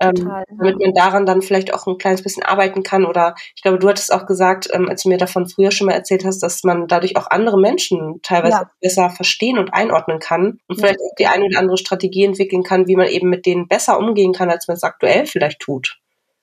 ähm, 0.00 0.14
damit 0.58 0.80
man 0.80 0.94
daran 0.94 1.26
dann 1.26 1.42
vielleicht 1.42 1.74
auch 1.74 1.86
ein 1.86 1.98
kleines 1.98 2.22
bisschen 2.22 2.42
arbeiten 2.42 2.82
kann. 2.82 3.04
Oder 3.04 3.34
ich 3.54 3.62
glaube, 3.62 3.78
du 3.78 3.88
hattest 3.88 4.12
auch 4.12 4.26
gesagt, 4.26 4.68
ähm, 4.72 4.88
als 4.88 5.02
du 5.02 5.08
mir 5.10 5.18
davon 5.18 5.46
früher 5.46 5.70
schon 5.70 5.86
mal 5.86 5.92
erzählt 5.92 6.24
hast, 6.24 6.42
dass 6.42 6.64
man 6.64 6.88
dadurch 6.88 7.16
auch 7.16 7.26
andere 7.28 7.58
Menschen 7.58 8.20
teilweise 8.22 8.56
ja. 8.56 8.70
besser 8.80 9.10
verstehen 9.10 9.58
und 9.58 9.72
einordnen 9.74 10.18
kann 10.18 10.58
und 10.66 10.78
ja. 10.78 10.86
vielleicht 10.86 11.00
auch 11.00 11.14
die 11.18 11.26
eine 11.26 11.44
oder 11.44 11.58
andere 11.58 11.76
Strategie 11.76 12.24
entwickeln 12.24 12.62
kann, 12.62 12.86
wie 12.86 12.96
man 12.96 13.08
eben 13.08 13.28
mit 13.28 13.46
denen 13.46 13.68
besser 13.68 13.98
umgehen 13.98 14.32
kann, 14.32 14.50
als 14.50 14.68
man 14.68 14.76
es 14.76 14.82
aktuell 14.82 15.26
vielleicht 15.26 15.60
tut. 15.60 15.98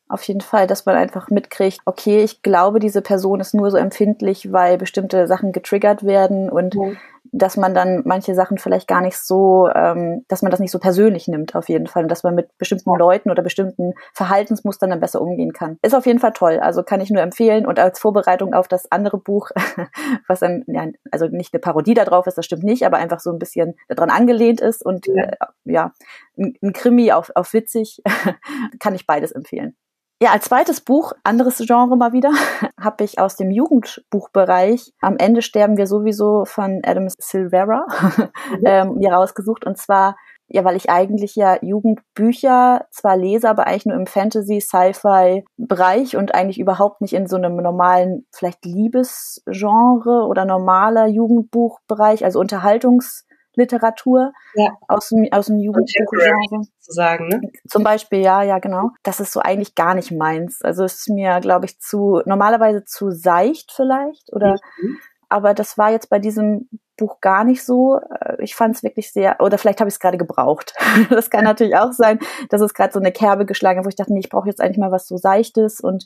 Auf 0.10 0.24
jeden 0.24 0.40
Fall, 0.40 0.68
dass 0.68 0.86
man 0.86 0.96
einfach 0.96 1.30
mitkriegt, 1.30 1.80
okay, 1.84 2.24
ich 2.24 2.42
glaube, 2.42 2.80
diese 2.80 3.02
Person 3.02 3.42
ist 3.42 3.54
nur 3.54 3.72
so 3.72 3.78
empfindlich, 3.78 4.54
weil 4.54 4.78
bestimmte 4.78 5.28
Sachen 5.28 5.52
getriggert 5.52 6.06
werden 6.06 6.50
und 6.50 6.76
ja 6.76 6.92
dass 7.31 7.57
man 7.57 7.74
dann 7.74 8.01
manche 8.05 8.36
Sachen 8.36 8.57
vielleicht 8.57 8.88
gar 8.88 9.01
nicht 9.01 9.17
so, 9.17 9.69
ähm, 9.74 10.25
dass 10.27 10.41
man 10.41 10.51
das 10.51 10.60
nicht 10.60 10.72
so 10.72 10.79
persönlich 10.79 11.27
nimmt 11.27 11.55
auf 11.55 11.69
jeden 11.69 11.88
Fall 11.88 12.03
und 12.03 12.10
dass 12.10 12.24
man 12.24 12.36
mit 12.36 12.57
bestimmten 12.57 12.96
Leuten 12.96 13.31
oder 13.31 13.43
bestimmten 13.43 13.93
Verhaltensmustern 14.13 14.89
dann 14.89 15.00
besser 15.00 15.22
umgehen 15.22 15.53
kann. 15.53 15.77
Ist 15.81 15.96
auf 15.96 16.05
jeden 16.05 16.19
Fall 16.19 16.34
toll, 16.34 16.60
also 16.60 16.84
kann 16.84 17.01
ich 17.01 17.10
nur 17.10 17.22
empfehlen 17.22 17.65
und 17.65 17.79
als 17.79 18.00
Vorbereitung 18.00 18.53
auf 18.53 18.67
das 18.67 18.91
andere 18.91 19.17
Buch, 19.17 19.50
was 20.27 20.39
dann, 20.39 20.63
ja, 20.67 20.86
also 21.12 21.27
nicht 21.27 21.53
eine 21.53 21.60
Parodie 21.60 21.93
da 21.93 22.05
drauf 22.05 22.27
ist, 22.27 22.38
das 22.38 22.46
stimmt 22.46 22.63
nicht, 22.63 22.86
aber 22.86 22.98
einfach 22.98 23.19
so 23.19 23.31
ein 23.31 23.39
bisschen 23.39 23.75
daran 23.88 24.10
angelehnt 24.10 24.62
ist 24.62 24.86
und 24.86 25.07
ja, 25.07 25.24
äh, 25.24 25.38
ja 25.65 25.91
ein, 26.38 26.55
ein 26.62 26.74
Krimi 26.74 27.12
auf, 27.12 27.31
auf 27.36 27.53
witzig, 27.53 28.01
kann 28.79 28.96
ich 28.96 29.05
beides 29.05 29.31
empfehlen. 29.31 29.75
Ja, 30.20 30.32
als 30.32 30.46
zweites 30.46 30.82
Buch, 30.82 31.14
anderes 31.24 31.60
Genre 31.60 31.96
mal 31.96 32.12
wieder, 32.12 32.32
habe 32.82 33.04
ich 33.04 33.20
aus 33.20 33.36
dem 33.36 33.52
Jugendbuchbereich 33.52 34.92
Am 35.00 35.18
Ende 35.18 35.44
sterben 35.44 35.78
wir 35.78 35.86
sowieso 35.86 36.46
von 36.46 36.82
Adam 36.84 37.08
Silvera 37.20 37.86
mhm. 38.18 38.64
ähm, 38.66 38.96
mir 38.96 39.14
rausgesucht. 39.14 39.64
Und 39.64 39.78
zwar, 39.78 40.16
ja, 40.48 40.64
weil 40.64 40.76
ich 40.76 40.90
eigentlich 40.90 41.36
ja 41.36 41.60
Jugendbücher 41.62 42.88
zwar 42.90 43.16
lese, 43.16 43.48
aber 43.48 43.68
eigentlich 43.68 43.86
nur 43.86 43.96
im 43.96 44.08
Fantasy, 44.08 44.60
Sci-Fi-Bereich 44.60 46.18
und 46.18 46.34
eigentlich 46.34 46.60
überhaupt 46.60 47.02
nicht 47.02 47.14
in 47.14 47.28
so 47.28 47.36
einem 47.36 47.56
normalen, 47.58 48.26
vielleicht 48.34 48.66
Liebesgenre 48.66 50.26
oder 50.26 50.46
normaler 50.46 51.06
Jugendbuchbereich, 51.06 52.26
also 52.26 52.40
Unterhaltungs- 52.40 53.26
Literatur 53.58 54.32
ja. 54.56 54.78
aus 54.88 55.10
dem, 55.10 55.28
aus 55.32 55.48
dem 55.48 55.60
Jugendbuchgenre. 55.60 56.64
Sozusagen, 56.80 57.28
ne? 57.28 57.42
Zum 57.68 57.84
Beispiel, 57.84 58.20
ja, 58.20 58.44
ja, 58.44 58.60
genau. 58.60 58.92
Das 59.04 59.20
ist 59.20 59.34
so 59.34 59.40
eigentlich 59.42 59.76
gar 59.76 59.96
nicht 59.96 60.12
meins. 60.12 60.62
Also 60.62 60.84
es 60.84 61.00
ist 61.00 61.10
mir, 61.10 61.40
glaube 61.42 61.66
ich, 61.66 61.80
zu, 61.80 62.22
normalerweise 62.26 62.84
zu 62.86 63.12
seicht 63.12 63.72
vielleicht 63.76 64.32
oder, 64.32 64.58
mhm. 64.82 64.98
aber 65.30 65.54
das 65.54 65.78
war 65.78 65.92
jetzt 65.92 66.10
bei 66.10 66.20
diesem 66.20 66.70
Buch 66.98 67.22
gar 67.22 67.44
nicht 67.44 67.64
so. 67.64 68.00
Äh, 68.22 68.38
ich 68.40 68.56
fand 68.56 68.76
es 68.76 68.84
wirklich 68.84 69.12
sehr, 69.12 69.38
oder 69.40 69.58
vielleicht 69.58 69.80
habe 69.80 69.88
ich 69.88 69.96
es 69.96 70.00
gerade 70.00 70.18
gebraucht. 70.18 70.74
das 71.10 71.30
kann 71.30 71.44
natürlich 71.44 71.76
auch 71.76 71.94
sein, 71.94 72.20
dass 72.50 72.62
es 72.62 72.74
gerade 72.74 72.94
so 72.94 73.00
eine 73.00 73.12
Kerbe 73.12 73.46
geschlagen 73.46 73.80
hat, 73.80 73.86
wo 73.86 73.90
ich 73.90 73.96
dachte, 73.96 74.14
nee, 74.14 74.20
ich 74.20 74.30
brauche 74.30 74.48
jetzt 74.48 74.62
eigentlich 74.62 74.78
mal 74.78 74.92
was 74.92 75.08
so 75.08 75.18
Seichtes 75.18 75.80
und 75.80 76.06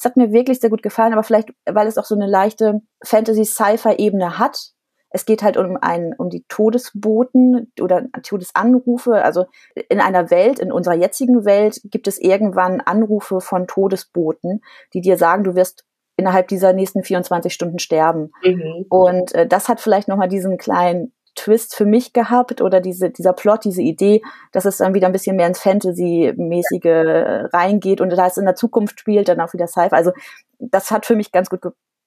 es 0.00 0.06
hat 0.06 0.16
mir 0.16 0.32
wirklich 0.32 0.60
sehr 0.60 0.70
gut 0.70 0.82
gefallen, 0.82 1.12
aber 1.12 1.22
vielleicht, 1.22 1.50
weil 1.66 1.86
es 1.86 1.98
auch 1.98 2.06
so 2.06 2.14
eine 2.14 2.26
leichte 2.26 2.80
Fantasy-Sci-Fi-Ebene 3.04 4.38
hat, 4.38 4.70
es 5.10 5.24
geht 5.24 5.42
halt 5.42 5.56
um 5.56 5.76
einen, 5.80 6.14
um 6.14 6.30
die 6.30 6.44
Todesboten 6.48 7.72
oder 7.80 8.04
Todesanrufe. 8.22 9.22
Also 9.22 9.46
in 9.88 10.00
einer 10.00 10.30
Welt, 10.30 10.58
in 10.58 10.72
unserer 10.72 10.94
jetzigen 10.94 11.44
Welt, 11.44 11.80
gibt 11.84 12.08
es 12.08 12.18
irgendwann 12.18 12.80
Anrufe 12.80 13.40
von 13.40 13.66
Todesboten, 13.66 14.62
die 14.94 15.00
dir 15.00 15.16
sagen, 15.16 15.44
du 15.44 15.54
wirst 15.54 15.84
innerhalb 16.16 16.48
dieser 16.48 16.72
nächsten 16.72 17.02
24 17.02 17.52
Stunden 17.52 17.78
sterben. 17.78 18.32
Mhm. 18.44 18.86
Und 18.88 19.34
äh, 19.34 19.46
das 19.46 19.68
hat 19.68 19.80
vielleicht 19.80 20.08
nochmal 20.08 20.28
diesen 20.28 20.58
kleinen 20.58 21.12
Twist 21.34 21.74
für 21.74 21.86
mich 21.86 22.12
gehabt 22.12 22.60
oder 22.60 22.80
diese, 22.80 23.10
dieser 23.10 23.32
Plot, 23.32 23.64
diese 23.64 23.82
Idee, 23.82 24.20
dass 24.52 24.64
es 24.64 24.78
dann 24.78 24.94
wieder 24.94 25.06
ein 25.06 25.12
bisschen 25.12 25.36
mehr 25.36 25.46
ins 25.46 25.60
Fantasy-mäßige 25.60 26.84
äh, 26.84 27.46
reingeht 27.52 28.00
und 28.00 28.10
da 28.10 28.26
es 28.26 28.36
in 28.36 28.44
der 28.44 28.56
Zukunft 28.56 29.00
spielt, 29.00 29.28
dann 29.28 29.40
auch 29.40 29.52
wieder 29.52 29.66
Sci-Fi. 29.66 29.94
Also 29.94 30.12
das 30.58 30.90
hat 30.90 31.06
für 31.06 31.16
mich 31.16 31.32
ganz 31.32 31.48
gut 31.48 31.62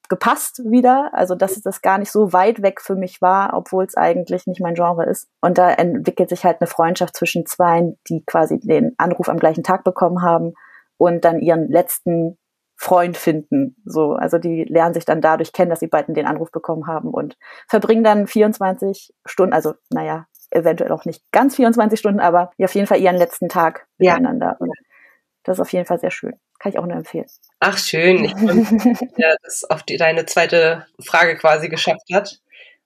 gepasst 0.10 0.62
wieder. 0.66 1.12
Also 1.14 1.36
dass 1.36 1.60
das 1.62 1.82
gar 1.82 1.98
nicht 1.98 2.12
so 2.12 2.34
weit 2.34 2.62
weg 2.62 2.82
für 2.82 2.96
mich 2.96 3.22
war, 3.22 3.54
obwohl 3.54 3.86
es 3.86 3.96
eigentlich 3.96 4.48
nicht 4.48 4.62
mein 4.62 4.76
Genre 4.76 5.06
ist. 5.06 5.28
Und 5.42 5.58
da 5.58 5.70
entwickelt 5.72 6.30
sich 6.30 6.44
halt 6.44 6.62
eine 6.62 6.68
Freundschaft 6.68 7.16
zwischen 7.16 7.46
zwei, 7.46 7.96
die 8.08 8.24
quasi 8.26 8.60
den 8.60 8.94
Anruf 8.98 9.30
am 9.30 9.40
gleichen 9.40 9.64
Tag 9.64 9.84
bekommen 9.84 10.22
haben 10.22 10.54
und 10.98 11.26
dann 11.26 11.40
ihren 11.40 11.70
letzten 11.70 12.38
Freund 12.76 13.18
finden. 13.18 13.76
So, 13.86 14.14
also 14.14 14.38
die 14.38 14.66
lernen 14.66 14.94
sich 14.94 15.06
dann 15.06 15.22
dadurch 15.22 15.54
kennen, 15.54 15.70
dass 15.70 15.80
sie 15.80 15.88
beiden 15.88 16.16
den 16.16 16.26
Anruf 16.26 16.52
bekommen 16.52 16.88
haben 16.88 17.10
und 17.10 17.38
verbringen 17.68 18.04
dann 18.04 18.28
24 18.28 19.14
Stunden, 19.26 19.54
also 19.54 19.74
naja, 19.90 20.26
eventuell 20.52 20.92
auch 20.92 21.06
nicht 21.06 21.24
ganz 21.32 21.56
24 21.56 22.00
Stunden, 22.00 22.20
aber 22.20 22.52
auf 22.62 22.76
jeden 22.76 22.88
Fall 22.88 23.00
ihren 23.00 23.16
letzten 23.16 23.50
Tag 23.50 23.88
ja. 23.98 24.14
miteinander. 24.14 24.58
Und 24.60 24.72
das 25.44 25.58
ist 25.58 25.62
auf 25.62 25.74
jeden 25.74 25.86
Fall 25.86 26.00
sehr 26.00 26.12
schön. 26.12 26.34
Kann 26.60 26.72
ich 26.72 26.80
auch 26.80 26.86
nur 26.86 26.96
empfehlen. 26.96 27.26
Ach, 27.60 27.78
schön. 27.78 28.24
Ich 28.24 28.34
bin, 28.36 28.98
ja, 29.18 29.36
das 29.44 29.64
auf 29.66 29.84
die, 29.84 29.98
deine 29.98 30.26
zweite 30.26 30.86
Frage 31.02 31.36
quasi 31.36 31.70
geschafft 31.70 32.08
hat. 32.14 32.40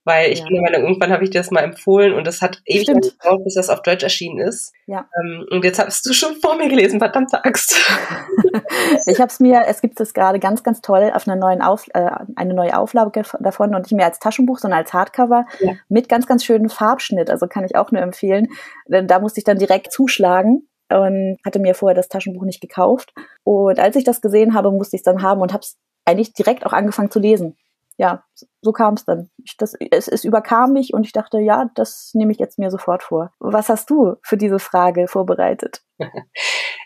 Weil 0.08 0.32
ich 0.32 0.40
ja. 0.40 0.46
bin 0.48 0.62
meine, 0.62 0.78
irgendwann 0.78 1.12
habe 1.12 1.26
ich 1.26 1.32
dir 1.32 1.42
das 1.42 1.52
mal 1.52 1.66
empfohlen 1.66 2.14
und 2.14 2.26
das 2.26 2.42
hat 2.42 2.62
ewig 2.64 2.88
gedauert, 2.88 3.44
bis 3.44 3.56
das 3.56 3.70
auf 3.70 3.82
Deutsch 3.82 4.04
erschienen 4.04 4.40
ist. 4.40 4.72
Ja. 4.86 5.10
Ähm, 5.20 5.46
und 5.52 5.66
jetzt 5.66 5.80
hast 5.80 6.06
du 6.06 6.14
schon 6.14 6.36
vor 6.36 6.56
mir 6.56 6.70
gelesen, 6.70 7.00
verdammte 7.00 7.44
Axt. 7.44 7.76
ich 9.06 9.20
habe 9.20 9.28
es 9.28 9.42
mir, 9.42 9.66
es 9.68 9.82
gibt 9.82 10.00
es 10.00 10.14
gerade 10.14 10.40
ganz, 10.40 10.64
ganz 10.64 10.80
toll 10.80 11.12
auf 11.14 11.28
einer 11.28 11.36
neuen 11.36 11.62
auf, 11.62 11.90
äh, 11.94 12.10
eine 12.38 12.54
neue 12.54 12.78
Auflage 12.78 13.24
davon 13.42 13.76
und 13.76 13.82
nicht 13.82 13.92
mehr 13.92 14.06
als 14.06 14.20
Taschenbuch, 14.20 14.60
sondern 14.60 14.80
als 14.80 14.94
Hardcover 14.94 15.46
ja. 15.60 15.74
mit 15.90 16.08
ganz, 16.08 16.26
ganz 16.26 16.46
schönen 16.46 16.70
Farbschnitt. 16.70 17.30
Also 17.30 17.48
kann 17.48 17.66
ich 17.66 17.76
auch 17.76 17.92
nur 17.92 18.02
empfehlen. 18.02 18.48
Denn 18.88 19.08
da 19.08 19.20
musste 19.20 19.42
ich 19.42 19.44
dann 19.44 19.58
direkt 19.58 19.92
zuschlagen 19.92 20.70
und 20.90 21.38
hatte 21.46 21.60
mir 21.60 21.76
vorher 21.76 21.96
das 21.96 22.10
Taschenbuch 22.10 22.44
nicht 22.44 22.62
gekauft. 22.62 23.14
Und 23.44 23.80
als 23.80 23.96
ich 23.96 24.04
das 24.04 24.22
gesehen 24.22 24.54
habe, 24.54 24.72
musste 24.72 24.96
ich 24.96 25.02
es 25.02 25.06
dann 25.06 25.22
haben 25.22 25.42
und 25.42 25.54
habe 25.54 25.62
es 25.62 25.78
eigentlich 26.06 26.34
direkt 26.34 26.66
auch 26.66 26.74
angefangen 26.74 27.12
zu 27.12 27.20
lesen. 27.20 27.58
Ja, 28.00 28.24
so 28.62 28.72
kam 28.72 28.94
es 28.94 29.06
dann. 29.06 29.32
Ich, 29.44 29.58
das, 29.58 29.74
es, 29.92 30.08
es 30.08 30.24
überkam 30.24 30.74
mich 30.74 30.94
und 30.94 31.04
ich 31.04 31.14
dachte, 31.14 31.40
ja, 31.40 31.72
das 31.74 32.12
nehme 32.14 32.32
ich 32.32 32.38
jetzt 32.38 32.60
mir 32.60 32.70
sofort 32.70 33.02
vor. 33.02 33.32
Was 33.40 33.70
hast 33.70 33.90
du 33.90 34.18
für 34.22 34.38
diese 34.38 34.60
Frage 34.60 35.08
vorbereitet? 35.08 35.82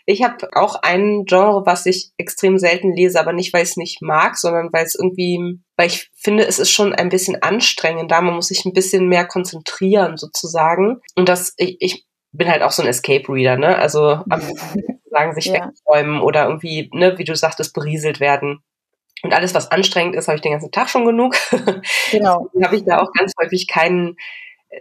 Ich 0.04 0.24
habe 0.24 0.48
auch 0.54 0.74
ein 0.82 1.26
Genre, 1.26 1.64
was 1.64 1.86
ich 1.86 2.10
extrem 2.16 2.58
selten 2.58 2.92
lese, 2.92 3.20
aber 3.20 3.32
nicht, 3.32 3.52
weil 3.52 3.62
ich 3.62 3.70
es 3.70 3.76
nicht 3.76 4.02
mag, 4.02 4.36
sondern 4.36 4.70
weil 4.72 4.84
es 4.84 4.96
irgendwie, 4.96 5.60
weil 5.76 5.86
ich 5.86 6.10
finde, 6.16 6.44
es 6.44 6.58
ist 6.58 6.72
schon 6.72 6.92
ein 6.92 7.08
bisschen 7.08 7.40
anstrengend 7.40 8.10
da. 8.10 8.20
Man 8.20 8.34
muss 8.34 8.48
sich 8.48 8.64
ein 8.64 8.72
bisschen 8.72 9.08
mehr 9.08 9.26
konzentrieren, 9.26 10.16
sozusagen. 10.16 11.00
Und 11.14 11.28
das, 11.28 11.54
ich, 11.56 11.76
ich 11.78 12.06
bin 12.32 12.50
halt 12.50 12.62
auch 12.62 12.72
so 12.72 12.82
ein 12.82 12.88
Escape 12.88 13.28
Reader, 13.28 13.56
ne? 13.56 13.76
Also 13.76 14.20
am 14.28 14.40
sagen 15.10 15.34
sich 15.34 15.46
ja. 15.46 15.68
wegräumen 15.68 16.20
oder 16.20 16.46
irgendwie, 16.46 16.90
ne, 16.92 17.18
wie 17.18 17.24
du 17.24 17.36
sagtest, 17.36 17.74
berieselt 17.74 18.20
werden. 18.20 18.62
Und 19.22 19.34
alles, 19.34 19.54
was 19.54 19.70
anstrengend 19.70 20.16
ist, 20.16 20.26
habe 20.26 20.36
ich 20.36 20.42
den 20.42 20.52
ganzen 20.52 20.72
Tag 20.72 20.88
schon 20.88 21.04
genug. 21.04 21.36
Genau. 22.10 22.50
habe 22.62 22.76
ich 22.76 22.84
da 22.84 22.98
auch 22.98 23.10
ganz 23.12 23.32
häufig 23.40 23.68
keinen 23.68 24.16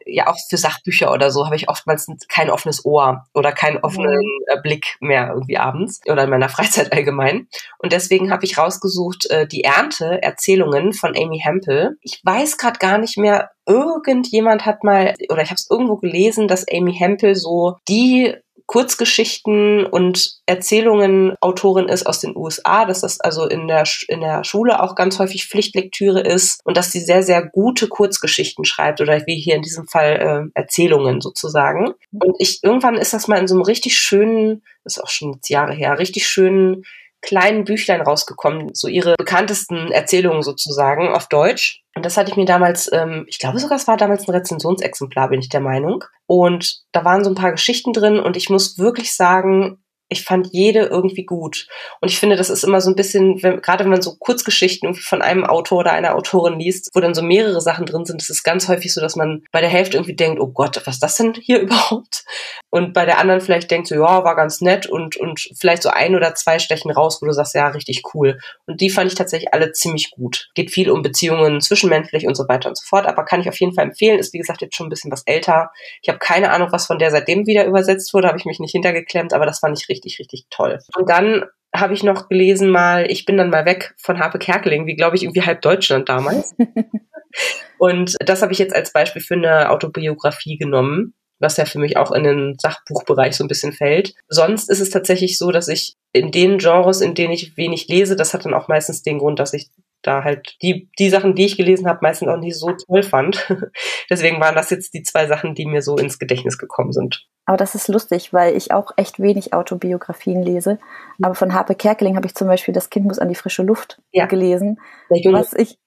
ja 0.05 0.27
auch 0.27 0.37
für 0.49 0.57
Sachbücher 0.57 1.11
oder 1.11 1.31
so 1.31 1.45
habe 1.45 1.55
ich 1.55 1.69
oftmals 1.69 2.07
kein 2.29 2.49
offenes 2.49 2.85
Ohr 2.85 3.25
oder 3.33 3.51
keinen 3.51 3.77
offenen 3.77 4.11
mhm. 4.11 4.41
Äh, 4.47 4.61
Blick 4.61 4.97
mehr 4.99 5.29
irgendwie 5.33 5.57
abends 5.57 6.01
oder 6.09 6.23
in 6.23 6.29
meiner 6.29 6.49
Freizeit 6.49 6.93
allgemein. 6.93 7.47
Und 7.77 7.91
deswegen 7.91 8.31
habe 8.31 8.45
ich 8.45 8.57
rausgesucht 8.57 9.29
äh, 9.29 9.47
die 9.47 9.63
Ernte 9.63 10.21
Erzählungen 10.21 10.93
von 10.93 11.15
Amy 11.15 11.39
Hempel. 11.39 11.97
Ich 12.01 12.21
weiß 12.23 12.57
gerade 12.57 12.79
gar 12.79 12.97
nicht 12.97 13.17
mehr, 13.17 13.51
irgendjemand 13.67 14.65
hat 14.65 14.83
mal 14.83 15.15
oder 15.29 15.41
ich 15.41 15.49
habe 15.49 15.55
es 15.55 15.69
irgendwo 15.69 15.97
gelesen, 15.97 16.47
dass 16.47 16.65
Amy 16.71 16.93
Hempel 16.93 17.35
so 17.35 17.75
die 17.87 18.35
Kurzgeschichten 18.71 19.85
und 19.85 20.37
Erzählungen 20.45 21.35
Autorin 21.41 21.89
ist 21.89 22.07
aus 22.07 22.21
den 22.21 22.37
USA, 22.37 22.85
dass 22.85 23.01
das 23.01 23.19
also 23.19 23.45
in 23.45 23.67
der, 23.67 23.83
in 24.07 24.21
der 24.21 24.45
Schule 24.45 24.81
auch 24.81 24.95
ganz 24.95 25.19
häufig 25.19 25.45
Pflichtlektüre 25.45 26.21
ist 26.21 26.61
und 26.63 26.77
dass 26.77 26.89
sie 26.89 27.01
sehr, 27.01 27.21
sehr 27.21 27.45
gute 27.45 27.89
Kurzgeschichten 27.89 28.63
schreibt 28.63 29.01
oder 29.01 29.27
wie 29.27 29.35
hier 29.35 29.55
in 29.55 29.61
diesem 29.61 29.87
Fall 29.87 30.51
äh, 30.55 30.57
Erzählungen 30.57 31.19
sozusagen. 31.19 31.95
Und 32.13 32.37
ich, 32.39 32.63
irgendwann 32.63 32.95
ist 32.95 33.11
das 33.11 33.27
mal 33.27 33.39
in 33.39 33.49
so 33.49 33.55
einem 33.55 33.63
richtig 33.63 33.97
schönen, 33.97 34.63
ist 34.85 35.03
auch 35.03 35.09
schon 35.09 35.33
jetzt 35.33 35.49
Jahre 35.49 35.73
her, 35.73 35.99
richtig 35.99 36.25
schönen 36.25 36.83
kleinen 37.21 37.63
Büchlein 37.63 38.01
rausgekommen, 38.01 38.73
so 38.73 38.87
ihre 38.87 39.15
bekanntesten 39.17 39.91
Erzählungen 39.91 40.41
sozusagen 40.41 41.13
auf 41.13 41.27
Deutsch. 41.27 41.83
Und 41.95 42.05
das 42.05 42.17
hatte 42.17 42.31
ich 42.31 42.37
mir 42.37 42.45
damals, 42.45 42.91
ähm, 42.91 43.25
ich 43.27 43.39
glaube 43.39 43.59
sogar, 43.59 43.77
es 43.77 43.87
war 43.87 43.97
damals 43.97 44.27
ein 44.27 44.33
Rezensionsexemplar, 44.33 45.29
bin 45.29 45.39
ich 45.39 45.49
der 45.49 45.59
Meinung. 45.59 46.03
Und 46.25 46.81
da 46.91 47.05
waren 47.05 47.23
so 47.23 47.29
ein 47.29 47.35
paar 47.35 47.51
Geschichten 47.51 47.93
drin 47.93 48.19
und 48.19 48.37
ich 48.37 48.49
muss 48.49 48.77
wirklich 48.77 49.13
sagen, 49.15 49.83
ich 50.11 50.25
fand 50.25 50.49
jede 50.51 50.81
irgendwie 50.81 51.23
gut. 51.23 51.67
Und 52.01 52.09
ich 52.09 52.19
finde, 52.19 52.35
das 52.35 52.49
ist 52.49 52.65
immer 52.65 52.81
so 52.81 52.91
ein 52.91 52.97
bisschen, 52.97 53.41
wenn, 53.41 53.61
gerade 53.61 53.85
wenn 53.85 53.91
man 53.91 54.01
so 54.01 54.17
Kurzgeschichten 54.17 54.93
von 54.93 55.21
einem 55.21 55.45
Autor 55.45 55.79
oder 55.79 55.93
einer 55.93 56.15
Autorin 56.15 56.59
liest, 56.59 56.89
wo 56.93 56.99
dann 56.99 57.15
so 57.15 57.21
mehrere 57.21 57.61
Sachen 57.61 57.85
drin 57.85 58.03
sind, 58.03 58.21
ist 58.21 58.29
es 58.29 58.43
ganz 58.43 58.67
häufig 58.67 58.93
so, 58.93 58.99
dass 58.99 59.15
man 59.15 59.43
bei 59.53 59.61
der 59.61 59.69
Hälfte 59.69 59.95
irgendwie 59.95 60.15
denkt, 60.15 60.41
oh 60.41 60.47
Gott, 60.47 60.81
was 60.85 60.95
ist 60.95 61.03
das 61.03 61.15
denn 61.15 61.33
hier 61.33 61.59
überhaupt? 61.61 62.25
Und 62.69 62.93
bei 62.93 63.05
der 63.05 63.19
anderen 63.19 63.39
vielleicht 63.39 63.71
denkt 63.71 63.87
so, 63.87 63.95
ja, 63.95 64.23
war 64.25 64.35
ganz 64.35 64.59
nett 64.59 64.85
und, 64.85 65.15
und 65.15 65.49
vielleicht 65.57 65.81
so 65.81 65.89
ein 65.89 66.13
oder 66.13 66.35
zwei 66.35 66.59
stechen 66.59 66.91
raus, 66.91 67.21
wo 67.21 67.25
du 67.25 67.31
sagst, 67.31 67.55
ja, 67.55 67.69
richtig 67.69 68.03
cool. 68.13 68.37
Und 68.65 68.81
die 68.81 68.89
fand 68.89 69.09
ich 69.09 69.15
tatsächlich 69.15 69.53
alle 69.53 69.71
ziemlich 69.71 70.11
gut. 70.11 70.49
Geht 70.55 70.71
viel 70.71 70.91
um 70.91 71.03
Beziehungen 71.03 71.61
zwischenmenschlich 71.61 72.27
und 72.27 72.35
so 72.35 72.49
weiter 72.49 72.67
und 72.67 72.77
so 72.77 72.83
fort, 72.85 73.05
aber 73.05 73.23
kann 73.23 73.39
ich 73.39 73.47
auf 73.47 73.59
jeden 73.61 73.73
Fall 73.73 73.85
empfehlen. 73.85 74.19
Ist 74.19 74.33
wie 74.33 74.39
gesagt 74.39 74.61
jetzt 74.61 74.75
schon 74.75 74.87
ein 74.87 74.89
bisschen 74.89 75.11
was 75.11 75.23
älter. 75.25 75.71
Ich 76.01 76.09
habe 76.09 76.19
keine 76.19 76.51
Ahnung, 76.51 76.67
was 76.71 76.85
von 76.85 76.99
der 76.99 77.11
seitdem 77.11 77.47
wieder 77.47 77.65
übersetzt 77.65 78.13
wurde, 78.13 78.27
habe 78.27 78.37
ich 78.37 78.45
mich 78.45 78.59
nicht 78.59 78.71
hintergeklemmt, 78.73 79.31
aber 79.31 79.45
das 79.45 79.59
fand 79.59 79.79
ich 79.79 79.87
richtig 79.87 80.00
richtig, 80.01 80.19
richtig 80.19 80.45
toll. 80.49 80.79
Und 80.97 81.09
dann 81.09 81.45
habe 81.73 81.93
ich 81.93 82.03
noch 82.03 82.27
gelesen 82.27 82.69
mal, 82.69 83.09
ich 83.09 83.25
bin 83.25 83.37
dann 83.37 83.49
mal 83.49 83.65
weg 83.65 83.93
von 83.97 84.19
Harpe 84.19 84.39
Kerkeling, 84.39 84.87
wie 84.87 84.95
glaube 84.95 85.15
ich 85.15 85.23
irgendwie 85.23 85.43
halb 85.43 85.61
Deutschland 85.61 86.09
damals. 86.09 86.53
und 87.77 88.15
das 88.19 88.41
habe 88.41 88.51
ich 88.51 88.59
jetzt 88.59 88.75
als 88.75 88.91
Beispiel 88.91 89.21
für 89.21 89.35
eine 89.35 89.69
Autobiografie 89.69 90.57
genommen, 90.57 91.13
was 91.39 91.57
ja 91.57 91.65
für 91.65 91.79
mich 91.79 91.95
auch 91.97 92.11
in 92.11 92.23
den 92.23 92.55
Sachbuchbereich 92.59 93.35
so 93.35 93.45
ein 93.45 93.47
bisschen 93.47 93.71
fällt. 93.71 94.13
Sonst 94.27 94.69
ist 94.69 94.81
es 94.81 94.89
tatsächlich 94.89 95.37
so, 95.37 95.51
dass 95.51 95.69
ich 95.69 95.95
in 96.11 96.31
den 96.31 96.57
Genres, 96.57 96.99
in 96.99 97.15
denen 97.15 97.33
ich 97.33 97.55
wenig 97.55 97.87
lese, 97.87 98.15
das 98.17 98.33
hat 98.33 98.45
dann 98.45 98.53
auch 98.53 98.67
meistens 98.67 99.01
den 99.01 99.19
Grund, 99.19 99.39
dass 99.39 99.53
ich 99.53 99.69
da 100.03 100.23
halt 100.23 100.57
die, 100.61 100.89
die 100.97 101.09
Sachen, 101.09 101.35
die 101.35 101.45
ich 101.45 101.57
gelesen 101.57 101.87
habe, 101.87 101.99
meistens 102.01 102.27
auch 102.29 102.37
nicht 102.37 102.57
so 102.57 102.71
toll 102.71 103.03
fand. 103.03 103.47
Deswegen 104.09 104.39
waren 104.39 104.55
das 104.55 104.69
jetzt 104.69 104.93
die 104.93 105.03
zwei 105.03 105.27
Sachen, 105.27 105.55
die 105.55 105.65
mir 105.65 105.81
so 105.81 105.97
ins 105.97 106.19
Gedächtnis 106.19 106.57
gekommen 106.57 106.91
sind. 106.91 107.27
Aber 107.45 107.57
das 107.57 107.75
ist 107.75 107.87
lustig, 107.87 108.33
weil 108.33 108.55
ich 108.55 108.71
auch 108.71 108.91
echt 108.97 109.19
wenig 109.19 109.53
Autobiografien 109.53 110.41
lese. 110.41 110.79
Aber 111.21 111.35
von 111.35 111.53
Harpe 111.53 111.75
Kerkeling 111.75 112.15
habe 112.15 112.27
ich 112.27 112.35
zum 112.35 112.47
Beispiel 112.47 112.73
Das 112.73 112.89
Kind 112.89 113.05
muss 113.05 113.19
an 113.19 113.29
die 113.29 113.35
frische 113.35 113.63
Luft 113.63 114.01
ja. 114.11 114.25
gelesen. 114.25 114.79
Der 115.09 115.19
Junge. 115.19 115.39
Was 115.39 115.53
ich, 115.53 115.77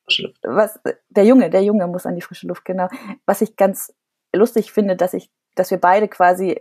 was, 0.42 0.78
der 1.08 1.24
Junge, 1.24 1.50
der 1.50 1.62
Junge 1.62 1.86
muss 1.86 2.06
an 2.06 2.16
die 2.16 2.22
frische 2.22 2.46
Luft, 2.46 2.64
genau. 2.64 2.88
Was 3.26 3.40
ich 3.40 3.56
ganz 3.56 3.94
lustig 4.34 4.72
finde, 4.72 4.96
dass 4.96 5.14
ich, 5.14 5.30
dass 5.54 5.70
wir 5.70 5.78
beide 5.78 6.08
quasi 6.08 6.60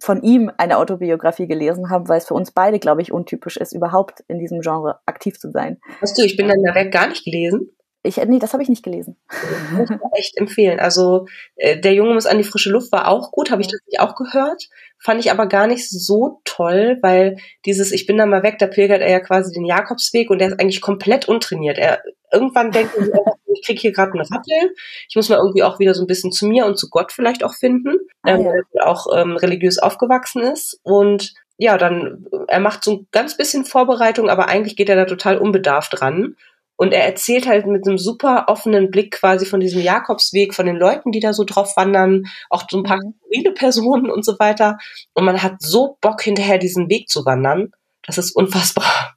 von 0.00 0.22
ihm 0.22 0.50
eine 0.56 0.78
Autobiografie 0.78 1.46
gelesen 1.46 1.90
haben, 1.90 2.08
weil 2.08 2.18
es 2.18 2.26
für 2.26 2.34
uns 2.34 2.50
beide, 2.50 2.78
glaube 2.78 3.02
ich, 3.02 3.12
untypisch 3.12 3.56
ist, 3.56 3.72
überhaupt 3.72 4.24
in 4.28 4.38
diesem 4.38 4.60
Genre 4.60 5.00
aktiv 5.06 5.38
zu 5.38 5.50
sein. 5.50 5.78
Hast 6.00 6.18
du, 6.18 6.22
ich 6.22 6.36
bin 6.36 6.48
dann 6.48 6.62
da 6.64 6.74
weg 6.74 6.92
gar 6.92 7.08
nicht 7.08 7.24
gelesen. 7.24 7.70
Ich, 8.04 8.16
nee, 8.16 8.40
das 8.40 8.52
habe 8.52 8.62
ich 8.62 8.68
nicht 8.68 8.82
gelesen. 8.82 9.16
Muss 9.72 9.90
ich 9.90 10.18
echt 10.18 10.36
empfehlen. 10.36 10.80
Also 10.80 11.26
äh, 11.56 11.78
der 11.78 11.94
Junge 11.94 12.14
muss 12.14 12.26
an 12.26 12.38
die 12.38 12.44
frische 12.44 12.70
Luft 12.70 12.90
war 12.90 13.06
auch 13.06 13.30
gut, 13.30 13.50
habe 13.50 13.62
ich 13.62 13.68
tatsächlich 13.68 14.00
auch 14.00 14.16
gehört. 14.16 14.68
Fand 15.02 15.18
ich 15.18 15.32
aber 15.32 15.46
gar 15.46 15.66
nicht 15.66 15.90
so 15.90 16.40
toll, 16.44 16.98
weil 17.02 17.36
dieses 17.66 17.90
Ich 17.90 18.06
bin 18.06 18.18
da 18.18 18.26
mal 18.26 18.44
weg, 18.44 18.58
da 18.58 18.68
pilgert 18.68 19.00
er 19.00 19.10
ja 19.10 19.18
quasi 19.18 19.52
den 19.52 19.64
Jakobsweg 19.64 20.30
und 20.30 20.38
der 20.38 20.48
ist 20.48 20.60
eigentlich 20.60 20.80
komplett 20.80 21.26
untrainiert. 21.26 21.76
Er 21.76 22.02
irgendwann 22.32 22.70
denkt 22.70 22.96
er, 22.96 23.36
ich 23.52 23.66
krieg 23.66 23.80
hier 23.80 23.92
gerade 23.92 24.12
eine 24.12 24.22
Rappel. 24.30 24.74
Ich 25.08 25.16
muss 25.16 25.28
mal 25.28 25.38
irgendwie 25.38 25.64
auch 25.64 25.80
wieder 25.80 25.94
so 25.94 26.04
ein 26.04 26.06
bisschen 26.06 26.30
zu 26.30 26.46
mir 26.46 26.66
und 26.66 26.78
zu 26.78 26.88
Gott 26.88 27.10
vielleicht 27.10 27.42
auch 27.42 27.54
finden, 27.54 27.96
ah, 28.22 28.30
ähm, 28.30 28.40
ja. 28.42 28.46
weil 28.50 28.62
er 28.74 28.86
auch 28.86 29.06
ähm, 29.12 29.36
religiös 29.36 29.78
aufgewachsen 29.78 30.42
ist. 30.42 30.80
Und 30.84 31.34
ja, 31.56 31.78
dann, 31.78 32.26
er 32.46 32.60
macht 32.60 32.84
so 32.84 32.92
ein 32.92 33.06
ganz 33.10 33.36
bisschen 33.36 33.64
Vorbereitung, 33.64 34.30
aber 34.30 34.48
eigentlich 34.48 34.76
geht 34.76 34.88
er 34.88 34.96
da 34.96 35.04
total 35.04 35.38
unbedarft 35.38 36.00
dran. 36.00 36.36
Und 36.76 36.92
er 36.92 37.04
erzählt 37.04 37.46
halt 37.46 37.66
mit 37.66 37.86
einem 37.86 37.98
super 37.98 38.46
offenen 38.48 38.90
Blick 38.90 39.12
quasi 39.12 39.46
von 39.46 39.60
diesem 39.60 39.82
Jakobsweg, 39.82 40.54
von 40.54 40.66
den 40.66 40.76
Leuten, 40.76 41.12
die 41.12 41.20
da 41.20 41.32
so 41.32 41.44
drauf 41.44 41.76
wandern, 41.76 42.24
auch 42.50 42.64
so 42.68 42.78
ein 42.78 42.82
paar 42.82 42.96
mhm. 42.96 43.14
skurrile 43.18 43.52
Personen 43.52 44.10
und 44.10 44.24
so 44.24 44.38
weiter. 44.38 44.78
Und 45.14 45.24
man 45.24 45.42
hat 45.42 45.60
so 45.60 45.98
Bock 46.00 46.22
hinterher 46.22 46.58
diesen 46.58 46.88
Weg 46.88 47.08
zu 47.08 47.24
wandern. 47.24 47.72
Das 48.04 48.18
ist 48.18 48.34
unfassbar. 48.34 49.16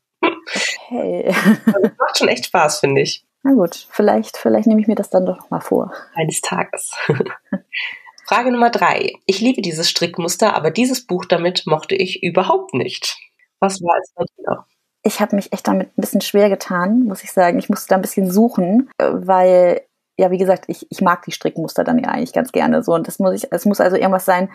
Okay. 0.87 1.33
Das 1.65 1.91
macht 1.97 2.17
schon 2.17 2.27
echt 2.27 2.45
Spaß, 2.45 2.79
finde 2.79 3.01
ich. 3.01 3.25
Na 3.43 3.53
gut, 3.53 3.87
vielleicht, 3.91 4.37
vielleicht 4.37 4.67
nehme 4.67 4.81
ich 4.81 4.87
mir 4.87 4.95
das 4.95 5.09
dann 5.09 5.25
doch 5.25 5.49
mal 5.49 5.59
vor. 5.59 5.91
Eines 6.13 6.41
Tages. 6.41 6.91
Frage 8.27 8.51
Nummer 8.51 8.71
drei. 8.71 9.13
Ich 9.27 9.39
liebe 9.39 9.61
dieses 9.61 9.87
Strickmuster, 9.87 10.55
aber 10.55 10.71
dieses 10.71 11.05
Buch 11.05 11.25
damit 11.25 11.67
mochte 11.67 11.95
ich 11.95 12.23
überhaupt 12.23 12.73
nicht. 12.73 13.17
Was 13.59 13.81
war 13.81 13.97
es 14.01 14.11
bei 14.15 14.23
dir? 14.37 14.65
Ich 15.05 15.21
habe 15.21 15.35
mich 15.35 15.53
echt 15.53 15.67
damit 15.67 15.89
ein 15.89 16.01
bisschen 16.01 16.21
schwer 16.21 16.49
getan, 16.49 17.03
muss 17.03 17.23
ich 17.23 17.31
sagen. 17.31 17.59
Ich 17.59 17.69
musste 17.69 17.89
da 17.89 17.95
ein 17.95 18.01
bisschen 18.01 18.29
suchen, 18.31 18.89
äh, 18.97 19.11
weil 19.13 19.81
ja, 20.17 20.31
wie 20.31 20.37
gesagt, 20.37 20.65
ich, 20.67 20.87
ich 20.89 21.01
mag 21.01 21.23
die 21.23 21.31
Strickmuster 21.31 21.83
dann 21.83 21.99
ja 21.99 22.09
eigentlich 22.09 22.33
ganz 22.33 22.51
gerne 22.51 22.81
so. 22.83 22.93
Und 22.93 23.07
das 23.07 23.19
muss 23.19 23.33
ich, 23.33 23.51
es 23.51 23.65
muss 23.65 23.81
also 23.81 23.97
irgendwas 23.97 24.25
sein, 24.25 24.49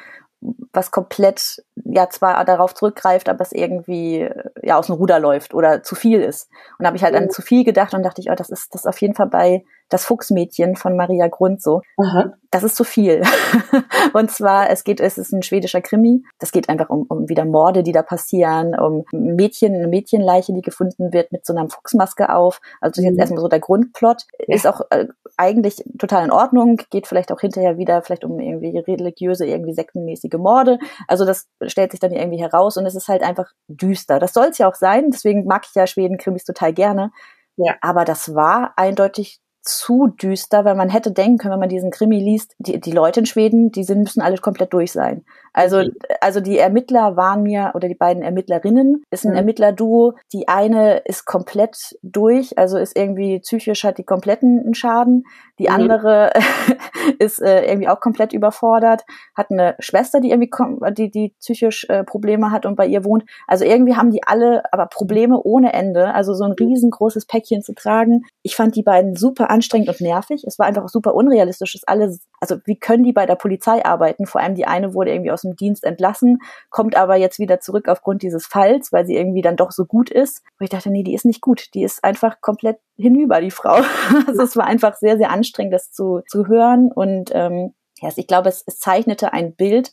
was 0.72 0.90
komplett 0.90 1.62
ja 1.84 2.08
zwar 2.08 2.44
darauf 2.44 2.74
zurückgreift, 2.74 3.28
aber 3.28 3.42
es 3.42 3.52
irgendwie 3.52 4.28
ja 4.62 4.76
aus 4.76 4.86
dem 4.86 4.96
Ruder 4.96 5.20
läuft 5.20 5.54
oder 5.54 5.82
zu 5.82 5.94
viel 5.94 6.20
ist. 6.20 6.48
Und 6.78 6.84
da 6.84 6.86
habe 6.86 6.96
ich 6.96 7.04
halt 7.04 7.14
an 7.14 7.30
zu 7.30 7.42
viel 7.42 7.62
gedacht 7.62 7.94
und 7.94 8.02
dachte 8.02 8.20
ich, 8.20 8.30
oh, 8.30 8.34
das 8.34 8.48
ist 8.50 8.74
das 8.74 8.82
ist 8.82 8.86
auf 8.86 9.00
jeden 9.00 9.14
Fall 9.14 9.28
bei 9.28 9.64
das 9.90 10.04
Fuchsmädchen 10.04 10.76
von 10.76 10.96
Maria 10.96 11.28
Grund 11.28 11.60
so. 11.60 11.82
Aha. 11.98 12.32
Das 12.52 12.62
ist 12.64 12.76
zu 12.76 12.84
viel. 12.84 13.22
und 14.12 14.30
zwar, 14.30 14.70
es 14.70 14.82
geht, 14.82 15.00
es 15.00 15.18
ist 15.18 15.32
ein 15.32 15.42
schwedischer 15.42 15.80
Krimi. 15.80 16.24
Das 16.38 16.50
geht 16.50 16.68
einfach 16.68 16.88
um, 16.88 17.06
um 17.08 17.28
wieder 17.28 17.44
Morde, 17.44 17.82
die 17.82 17.92
da 17.92 18.02
passieren, 18.02 18.74
um 18.78 19.04
Mädchen, 19.12 19.74
eine 19.74 19.88
Mädchenleiche, 19.88 20.52
die 20.52 20.62
gefunden 20.62 21.12
wird 21.12 21.30
mit 21.32 21.44
so 21.44 21.54
einer 21.54 21.68
Fuchsmaske 21.68 22.34
auf. 22.34 22.60
Also 22.80 22.92
das 22.92 22.98
ist 22.98 23.04
jetzt 23.04 23.14
mhm. 23.14 23.20
erstmal 23.20 23.40
so 23.40 23.48
der 23.48 23.60
Grundplot. 23.60 24.22
Ja. 24.46 24.54
Ist 24.54 24.66
auch 24.66 24.80
äh, 24.90 25.06
eigentlich 25.36 25.84
total 25.98 26.24
in 26.24 26.32
Ordnung, 26.32 26.80
geht 26.90 27.06
vielleicht 27.06 27.32
auch 27.32 27.40
hinterher 27.40 27.76
wieder 27.78 28.02
vielleicht 28.02 28.24
um 28.24 28.40
irgendwie 28.40 28.78
religiöse, 28.78 29.46
irgendwie 29.46 29.74
sektenmäßige 29.74 30.38
Morde. 30.38 30.78
Also 31.08 31.24
das 31.24 31.46
stellt 31.66 31.90
sich 31.90 32.00
dann 32.00 32.12
irgendwie 32.12 32.40
heraus 32.40 32.76
und 32.76 32.86
es 32.86 32.94
ist 32.94 33.08
halt 33.08 33.22
einfach 33.22 33.50
düster. 33.68 34.18
Das 34.18 34.32
soll 34.32 34.46
es 34.46 34.58
ja 34.58 34.68
auch 34.68 34.74
sein, 34.74 35.10
deswegen 35.10 35.44
mag 35.44 35.64
ich 35.68 35.74
ja 35.74 35.86
Schweden-Krimis 35.86 36.44
total 36.44 36.72
gerne. 36.72 37.10
Ja. 37.56 37.74
Aber 37.80 38.04
das 38.04 38.34
war 38.34 38.72
eindeutig 38.76 39.40
zu 39.62 40.08
düster, 40.08 40.64
weil 40.64 40.74
man 40.74 40.88
hätte 40.88 41.12
denken 41.12 41.38
können, 41.38 41.52
wenn 41.52 41.60
man 41.60 41.68
diesen 41.68 41.90
Krimi 41.90 42.18
liest, 42.18 42.54
die, 42.58 42.80
die 42.80 42.92
Leute 42.92 43.20
in 43.20 43.26
Schweden, 43.26 43.70
die 43.70 43.84
sind, 43.84 44.00
müssen 44.00 44.22
alle 44.22 44.38
komplett 44.38 44.72
durch 44.72 44.92
sein. 44.92 45.24
Also, 45.52 45.82
also 46.20 46.40
die 46.40 46.58
Ermittler 46.58 47.16
waren 47.16 47.42
mir, 47.42 47.72
oder 47.74 47.88
die 47.88 47.94
beiden 47.94 48.22
Ermittlerinnen, 48.22 49.02
ist 49.10 49.24
ein 49.24 49.32
mhm. 49.32 49.38
Ermittlerduo. 49.38 50.14
Die 50.32 50.48
eine 50.48 50.98
ist 50.98 51.24
komplett 51.24 51.98
durch, 52.02 52.56
also 52.58 52.78
ist 52.78 52.96
irgendwie 52.96 53.40
psychisch, 53.40 53.84
hat 53.84 53.98
die 53.98 54.04
kompletten 54.04 54.74
Schaden. 54.74 55.24
Die 55.58 55.64
mhm. 55.64 55.74
andere 55.74 56.32
ist 57.18 57.40
äh, 57.40 57.64
irgendwie 57.66 57.88
auch 57.88 58.00
komplett 58.00 58.32
überfordert, 58.32 59.04
hat 59.36 59.50
eine 59.50 59.74
Schwester, 59.78 60.20
die 60.20 60.30
irgendwie, 60.30 60.50
die, 60.92 61.10
die 61.10 61.34
psychisch 61.40 61.84
äh, 61.88 62.04
Probleme 62.04 62.50
hat 62.50 62.64
und 62.64 62.76
bei 62.76 62.86
ihr 62.86 63.04
wohnt. 63.04 63.24
Also 63.46 63.64
irgendwie 63.64 63.96
haben 63.96 64.10
die 64.10 64.22
alle 64.22 64.62
aber 64.72 64.86
Probleme 64.86 65.40
ohne 65.42 65.72
Ende. 65.72 66.14
Also 66.14 66.34
so 66.34 66.44
ein 66.44 66.52
riesengroßes 66.52 67.26
Päckchen 67.26 67.62
zu 67.62 67.74
tragen. 67.74 68.24
Ich 68.42 68.56
fand 68.56 68.76
die 68.76 68.82
beiden 68.82 69.16
super 69.16 69.50
anstrengend 69.50 69.88
und 69.88 70.00
nervig. 70.00 70.44
Es 70.46 70.58
war 70.58 70.66
einfach 70.66 70.88
super 70.88 71.14
unrealistisch, 71.14 71.72
dass 71.72 71.84
alle, 71.84 72.16
also 72.40 72.56
wie 72.64 72.76
können 72.76 73.04
die 73.04 73.12
bei 73.12 73.26
der 73.26 73.34
Polizei 73.34 73.84
arbeiten? 73.84 74.26
Vor 74.26 74.40
allem 74.40 74.54
die 74.54 74.66
eine 74.66 74.94
wurde 74.94 75.10
irgendwie 75.10 75.30
aus 75.30 75.39
dem 75.40 75.56
Dienst 75.56 75.84
entlassen, 75.84 76.38
kommt 76.70 76.96
aber 76.96 77.16
jetzt 77.16 77.38
wieder 77.38 77.60
zurück 77.60 77.88
aufgrund 77.88 78.22
dieses 78.22 78.46
Falls, 78.46 78.92
weil 78.92 79.06
sie 79.06 79.16
irgendwie 79.16 79.42
dann 79.42 79.56
doch 79.56 79.72
so 79.72 79.84
gut 79.84 80.10
ist. 80.10 80.42
Und 80.58 80.64
ich 80.64 80.70
dachte, 80.70 80.90
nee, 80.90 81.02
die 81.02 81.14
ist 81.14 81.24
nicht 81.24 81.40
gut. 81.40 81.74
Die 81.74 81.82
ist 81.82 82.04
einfach 82.04 82.40
komplett 82.40 82.78
hinüber, 82.96 83.40
die 83.40 83.50
Frau. 83.50 83.80
also 84.26 84.42
es 84.42 84.56
war 84.56 84.66
einfach 84.66 84.96
sehr, 84.96 85.16
sehr 85.16 85.30
anstrengend, 85.30 85.74
das 85.74 85.90
zu, 85.90 86.22
zu 86.28 86.46
hören. 86.46 86.90
Und 86.92 87.30
ähm, 87.34 87.74
ja, 88.00 88.10
ich 88.14 88.26
glaube, 88.26 88.48
es, 88.48 88.62
es 88.66 88.78
zeichnete 88.78 89.32
ein 89.32 89.54
Bild, 89.54 89.92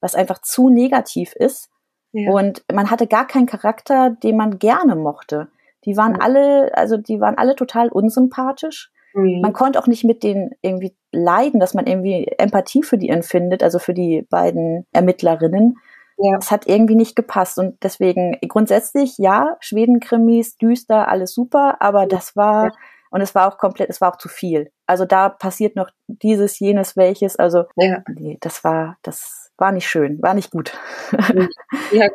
was 0.00 0.14
einfach 0.14 0.40
zu 0.42 0.68
negativ 0.68 1.34
ist. 1.34 1.70
Ja. 2.12 2.30
Und 2.30 2.64
man 2.72 2.90
hatte 2.90 3.06
gar 3.06 3.26
keinen 3.26 3.46
Charakter, 3.46 4.10
den 4.10 4.36
man 4.36 4.58
gerne 4.58 4.96
mochte. 4.96 5.48
Die 5.84 5.96
waren 5.96 6.20
alle, 6.20 6.76
also 6.76 6.96
die 6.96 7.20
waren 7.20 7.38
alle 7.38 7.54
total 7.54 7.88
unsympathisch. 7.88 8.90
Mhm. 9.18 9.40
Man 9.40 9.52
konnte 9.52 9.78
auch 9.78 9.86
nicht 9.86 10.04
mit 10.04 10.22
denen 10.22 10.52
irgendwie 10.62 10.96
leiden, 11.12 11.60
dass 11.60 11.74
man 11.74 11.86
irgendwie 11.86 12.26
Empathie 12.38 12.82
für 12.82 12.98
die 12.98 13.08
empfindet, 13.08 13.62
also 13.62 13.78
für 13.78 13.94
die 13.94 14.22
beiden 14.22 14.86
Ermittlerinnen. 14.92 15.76
Ja. 16.18 16.38
Es 16.38 16.50
hat 16.50 16.66
irgendwie 16.66 16.96
nicht 16.96 17.16
gepasst 17.16 17.58
und 17.58 17.82
deswegen 17.82 18.36
grundsätzlich 18.48 19.18
ja, 19.18 19.56
Schweden-Krimis, 19.60 20.56
düster, 20.56 21.08
alles 21.08 21.32
super, 21.32 21.80
aber 21.80 22.06
das 22.06 22.34
war 22.34 22.66
ja. 22.66 22.72
und 23.10 23.20
es 23.20 23.34
war 23.34 23.48
auch 23.48 23.58
komplett, 23.58 23.88
es 23.88 24.00
war 24.00 24.12
auch 24.12 24.18
zu 24.18 24.28
viel. 24.28 24.72
Also 24.86 25.04
da 25.04 25.28
passiert 25.28 25.76
noch 25.76 25.90
dieses, 26.08 26.58
jenes, 26.58 26.96
welches, 26.96 27.36
also 27.36 27.64
ja. 27.76 28.02
nee, 28.08 28.36
das 28.40 28.64
war, 28.64 28.96
das 29.02 29.52
war 29.58 29.70
nicht 29.70 29.88
schön, 29.88 30.20
war 30.22 30.34
nicht 30.34 30.50
gut. 30.50 30.72
Ja, 31.92 32.08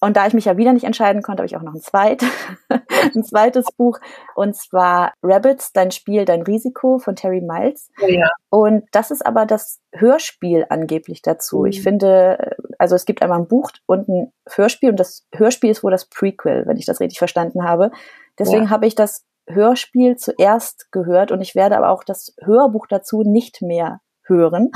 Und 0.00 0.16
da 0.16 0.26
ich 0.26 0.34
mich 0.34 0.44
ja 0.44 0.56
wieder 0.56 0.72
nicht 0.72 0.84
entscheiden 0.84 1.22
konnte, 1.22 1.40
habe 1.40 1.46
ich 1.46 1.56
auch 1.56 1.62
noch 1.62 1.74
ein, 1.74 1.80
zweit, 1.80 2.22
ein 3.14 3.24
zweites 3.24 3.66
Buch. 3.76 3.98
Und 4.34 4.54
zwar 4.54 5.12
Rabbits, 5.22 5.72
dein 5.72 5.90
Spiel, 5.90 6.24
dein 6.24 6.42
Risiko 6.42 6.98
von 6.98 7.16
Terry 7.16 7.40
Miles. 7.40 7.90
Ja. 8.06 8.30
Und 8.50 8.84
das 8.92 9.10
ist 9.10 9.26
aber 9.26 9.44
das 9.44 9.80
Hörspiel 9.92 10.66
angeblich 10.68 11.22
dazu. 11.22 11.60
Mhm. 11.60 11.66
Ich 11.66 11.82
finde, 11.82 12.56
also 12.78 12.94
es 12.94 13.06
gibt 13.06 13.22
einmal 13.22 13.40
ein 13.40 13.48
Buch 13.48 13.70
und 13.86 14.08
ein 14.08 14.32
Hörspiel. 14.48 14.90
Und 14.90 15.00
das 15.00 15.26
Hörspiel 15.34 15.70
ist 15.70 15.82
wohl 15.82 15.90
das 15.90 16.06
Prequel, 16.06 16.64
wenn 16.66 16.76
ich 16.76 16.86
das 16.86 17.00
richtig 17.00 17.18
verstanden 17.18 17.64
habe. 17.64 17.90
Deswegen 18.38 18.64
ja. 18.64 18.70
habe 18.70 18.86
ich 18.86 18.94
das 18.94 19.24
Hörspiel 19.48 20.16
zuerst 20.16 20.92
gehört 20.92 21.32
und 21.32 21.40
ich 21.40 21.54
werde 21.54 21.76
aber 21.76 21.88
auch 21.88 22.04
das 22.04 22.34
Hörbuch 22.40 22.86
dazu 22.86 23.22
nicht 23.22 23.62
mehr 23.62 24.00
hören 24.22 24.70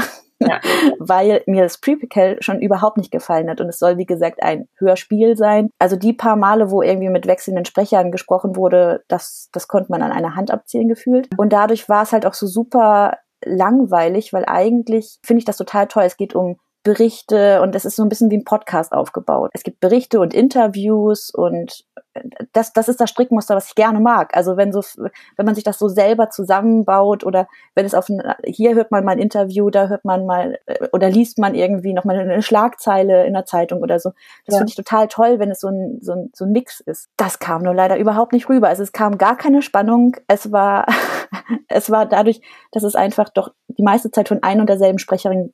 ja. 0.48 0.60
weil 0.98 1.42
mir 1.46 1.62
das 1.62 1.78
Prequel 1.78 2.36
schon 2.40 2.60
überhaupt 2.60 2.96
nicht 2.96 3.10
gefallen 3.10 3.48
hat. 3.50 3.60
Und 3.60 3.68
es 3.68 3.78
soll, 3.78 3.98
wie 3.98 4.06
gesagt, 4.06 4.42
ein 4.42 4.68
Hörspiel 4.78 5.36
sein. 5.36 5.70
Also 5.78 5.96
die 5.96 6.12
paar 6.12 6.36
Male, 6.36 6.70
wo 6.70 6.82
irgendwie 6.82 7.10
mit 7.10 7.26
wechselnden 7.26 7.64
Sprechern 7.64 8.12
gesprochen 8.12 8.56
wurde, 8.56 9.02
das, 9.08 9.48
das 9.52 9.68
konnte 9.68 9.90
man 9.90 10.02
an 10.02 10.12
einer 10.12 10.36
Hand 10.36 10.50
abzählen 10.50 10.88
gefühlt. 10.88 11.28
Und 11.36 11.52
dadurch 11.52 11.88
war 11.88 12.02
es 12.02 12.12
halt 12.12 12.26
auch 12.26 12.34
so 12.34 12.46
super 12.46 13.18
langweilig, 13.44 14.32
weil 14.32 14.44
eigentlich 14.46 15.18
finde 15.24 15.40
ich 15.40 15.44
das 15.44 15.56
total 15.56 15.86
toll. 15.88 16.04
Es 16.04 16.16
geht 16.16 16.34
um 16.34 16.56
Berichte 16.82 17.62
und 17.62 17.74
es 17.74 17.84
ist 17.84 17.96
so 17.96 18.02
ein 18.02 18.08
bisschen 18.08 18.30
wie 18.30 18.38
ein 18.38 18.44
Podcast 18.44 18.92
aufgebaut. 18.92 19.50
Es 19.54 19.62
gibt 19.62 19.80
Berichte 19.80 20.20
und 20.20 20.34
Interviews 20.34 21.30
und 21.30 21.84
das, 22.52 22.72
das 22.72 22.88
ist 22.88 23.00
das 23.00 23.10
Strickmuster, 23.10 23.54
was 23.56 23.68
ich 23.68 23.74
gerne 23.74 24.00
mag. 24.00 24.36
Also 24.36 24.56
wenn 24.56 24.72
so, 24.72 24.82
wenn 25.36 25.46
man 25.46 25.54
sich 25.54 25.64
das 25.64 25.78
so 25.78 25.88
selber 25.88 26.30
zusammenbaut 26.30 27.24
oder 27.24 27.48
wenn 27.74 27.86
es 27.86 27.94
auf 27.94 28.08
ein, 28.08 28.22
hier 28.44 28.74
hört 28.74 28.90
man 28.90 29.04
mal 29.04 29.12
ein 29.12 29.18
Interview, 29.18 29.70
da 29.70 29.88
hört 29.88 30.04
man 30.04 30.26
mal 30.26 30.58
äh, 30.66 30.88
oder 30.92 31.08
liest 31.08 31.38
man 31.38 31.54
irgendwie 31.54 31.92
noch 31.92 32.04
mal 32.04 32.18
eine 32.18 32.42
Schlagzeile 32.42 33.26
in 33.26 33.32
der 33.32 33.46
Zeitung 33.46 33.80
oder 33.80 33.98
so. 33.98 34.10
Das 34.46 34.54
ja. 34.54 34.58
finde 34.58 34.70
ich 34.70 34.76
total 34.76 35.08
toll, 35.08 35.38
wenn 35.38 35.50
es 35.50 35.60
so 35.60 35.68
ein, 35.68 35.98
so 36.02 36.12
ein, 36.12 36.30
so 36.34 36.44
ein 36.44 36.52
Mix 36.52 36.80
ist. 36.80 37.08
Das 37.16 37.38
kam 37.38 37.62
nur 37.62 37.74
leider 37.74 37.96
überhaupt 37.96 38.32
nicht 38.32 38.48
rüber. 38.48 38.68
Also 38.68 38.82
es 38.82 38.92
kam 38.92 39.18
gar 39.18 39.36
keine 39.36 39.62
Spannung. 39.62 40.16
Es 40.26 40.52
war, 40.52 40.86
es 41.68 41.90
war 41.90 42.06
dadurch, 42.06 42.40
dass 42.70 42.82
es 42.82 42.94
einfach 42.94 43.28
doch 43.28 43.52
die 43.68 43.82
meiste 43.82 44.10
Zeit 44.10 44.28
von 44.28 44.42
ein 44.42 44.60
und 44.60 44.68
derselben 44.68 44.98
Sprecherin 44.98 45.52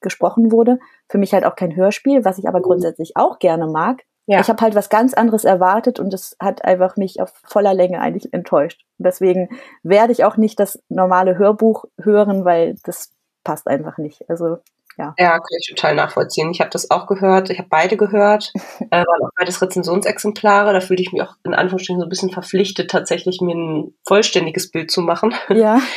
gesprochen 0.00 0.52
wurde. 0.52 0.78
Für 1.08 1.18
mich 1.18 1.32
halt 1.32 1.44
auch 1.44 1.56
kein 1.56 1.76
Hörspiel, 1.76 2.24
was 2.24 2.38
ich 2.38 2.48
aber 2.48 2.58
mhm. 2.58 2.64
grundsätzlich 2.64 3.16
auch 3.16 3.38
gerne 3.38 3.66
mag. 3.66 4.02
Ja. 4.26 4.40
Ich 4.40 4.48
habe 4.48 4.62
halt 4.62 4.74
was 4.74 4.88
ganz 4.88 5.12
anderes 5.12 5.44
erwartet 5.44 6.00
und 6.00 6.14
es 6.14 6.34
hat 6.40 6.64
einfach 6.64 6.96
mich 6.96 7.20
auf 7.20 7.32
voller 7.44 7.74
Länge 7.74 8.00
eigentlich 8.00 8.32
enttäuscht. 8.32 8.84
deswegen 8.96 9.50
werde 9.82 10.12
ich 10.12 10.24
auch 10.24 10.38
nicht 10.38 10.58
das 10.58 10.82
normale 10.88 11.36
Hörbuch 11.36 11.84
hören, 12.00 12.44
weil 12.46 12.76
das 12.84 13.12
passt 13.44 13.68
einfach 13.68 13.98
nicht. 13.98 14.28
Also 14.30 14.58
ja. 14.98 15.14
Ja, 15.18 15.32
kann 15.32 15.58
ich 15.58 15.68
total 15.68 15.94
nachvollziehen. 15.94 16.50
Ich 16.50 16.60
habe 16.60 16.70
das 16.70 16.90
auch 16.90 17.06
gehört, 17.06 17.50
ich 17.50 17.58
habe 17.58 17.68
beide 17.68 17.96
gehört, 17.96 18.52
äh, 18.90 18.98
waren 18.98 19.22
auch 19.24 19.30
beides 19.38 19.60
Rezensionsexemplare. 19.60 20.72
Da 20.72 20.80
fühlte 20.80 21.02
ich 21.02 21.12
mich 21.12 21.22
auch 21.22 21.34
in 21.44 21.54
Anführungsstrichen 21.54 22.00
so 22.00 22.06
ein 22.06 22.10
bisschen 22.10 22.30
verpflichtet, 22.30 22.90
tatsächlich 22.90 23.40
mir 23.40 23.54
ein 23.54 23.94
vollständiges 24.06 24.70
Bild 24.70 24.90
zu 24.90 25.00
machen. 25.00 25.34
Ja. 25.48 25.80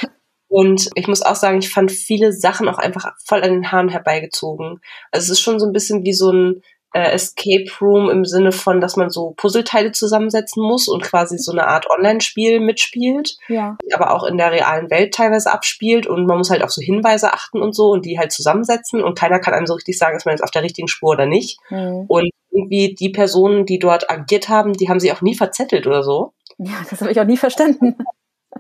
Und 0.50 0.90
ich 0.96 1.10
muss 1.10 1.22
auch 1.22 1.36
sagen, 1.36 1.60
ich 1.60 1.70
fand 1.70 1.92
viele 1.92 2.32
Sachen 2.32 2.70
auch 2.70 2.78
einfach 2.78 3.14
voll 3.26 3.44
an 3.44 3.52
den 3.52 3.72
Haaren 3.72 3.90
herbeigezogen. 3.90 4.80
Also 5.12 5.26
es 5.26 5.30
ist 5.32 5.42
schon 5.42 5.60
so 5.60 5.66
ein 5.66 5.74
bisschen 5.74 6.06
wie 6.06 6.14
so 6.14 6.32
ein 6.32 6.62
äh, 6.98 7.12
Escape 7.12 7.70
Room 7.80 8.10
im 8.10 8.26
Sinne 8.26 8.52
von, 8.52 8.82
dass 8.82 8.96
man 8.96 9.12
so 9.12 9.34
Puzzleteile 9.38 9.92
zusammensetzen 9.92 10.64
muss 10.64 10.88
und 10.88 11.04
quasi 11.04 11.38
so 11.38 11.52
eine 11.52 11.68
Art 11.68 11.88
Online-Spiel 11.90 12.60
mitspielt, 12.60 13.38
ja. 13.48 13.78
aber 13.94 14.16
auch 14.16 14.24
in 14.24 14.38
der 14.38 14.52
realen 14.52 14.90
Welt 14.90 15.14
teilweise 15.14 15.52
abspielt 15.52 16.08
und 16.08 16.26
man 16.26 16.40
muss 16.40 16.50
halt 16.50 16.64
auf 16.64 16.72
so 16.72 16.82
Hinweise 16.82 17.34
achten 17.34 17.62
und 17.62 17.76
so 17.76 17.92
und 17.92 18.04
die 18.06 18.18
halt 18.18 18.32
zusammensetzen 18.32 19.04
und 19.04 19.18
keiner 19.18 19.40
kann 19.40 19.54
einem 19.54 19.68
so 19.68 19.76
richtig 19.76 19.98
sagen, 20.00 20.18
ist 20.18 20.26
man 20.26 20.34
jetzt 20.34 20.44
auf 20.44 20.50
der 20.50 20.64
richtigen 20.64 20.88
Spur 20.88 21.12
oder 21.12 21.28
nicht. 21.28 21.60
Mhm. 21.70 22.06
Und 22.08 22.32
irgendwie 22.50 22.96
die 22.96 23.10
Personen, 23.10 23.68
die 23.68 23.78
dort 23.78 24.10
agiert 24.10 24.50
haben, 24.50 24.74
die 24.74 24.90
haben 24.90 25.00
sich 25.00 25.12
auch 25.12 25.22
nie 25.22 25.36
verzettelt 25.36 25.86
oder 25.86 26.02
so. 26.02 26.34
Ja, 26.58 26.84
das 26.90 27.02
habe 27.02 27.12
ich 27.12 27.20
auch 27.20 27.26
nie 27.26 27.38
verstanden. 27.38 27.96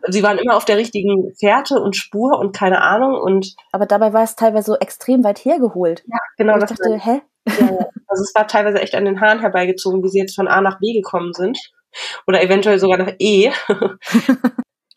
Sie 0.07 0.21
waren 0.21 0.37
immer 0.37 0.55
auf 0.55 0.65
der 0.65 0.77
richtigen 0.77 1.33
Fährte 1.39 1.81
und 1.81 1.95
Spur 1.95 2.37
und 2.37 2.55
keine 2.55 2.81
Ahnung 2.81 3.19
und. 3.19 3.55
Aber 3.71 3.87
dabei 3.87 4.13
war 4.13 4.23
es 4.23 4.35
teilweise 4.35 4.73
so 4.73 4.77
extrem 4.77 5.23
weit 5.23 5.43
hergeholt. 5.43 6.03
Ja, 6.05 6.19
genau. 6.37 6.53
Und 6.53 6.63
ich 6.63 6.69
dachte, 6.69 6.99
hä? 6.99 7.21
Ja, 7.47 7.89
also 8.07 8.23
es 8.23 8.33
war 8.35 8.47
teilweise 8.47 8.79
echt 8.79 8.95
an 8.95 9.05
den 9.05 9.21
Haaren 9.21 9.39
herbeigezogen, 9.39 10.03
wie 10.03 10.09
sie 10.09 10.19
jetzt 10.19 10.35
von 10.35 10.47
A 10.47 10.61
nach 10.61 10.79
B 10.79 10.93
gekommen 10.93 11.33
sind. 11.33 11.57
Oder 12.27 12.41
eventuell 12.41 12.79
sogar 12.79 12.97
nach 12.97 13.13
E. 13.19 13.51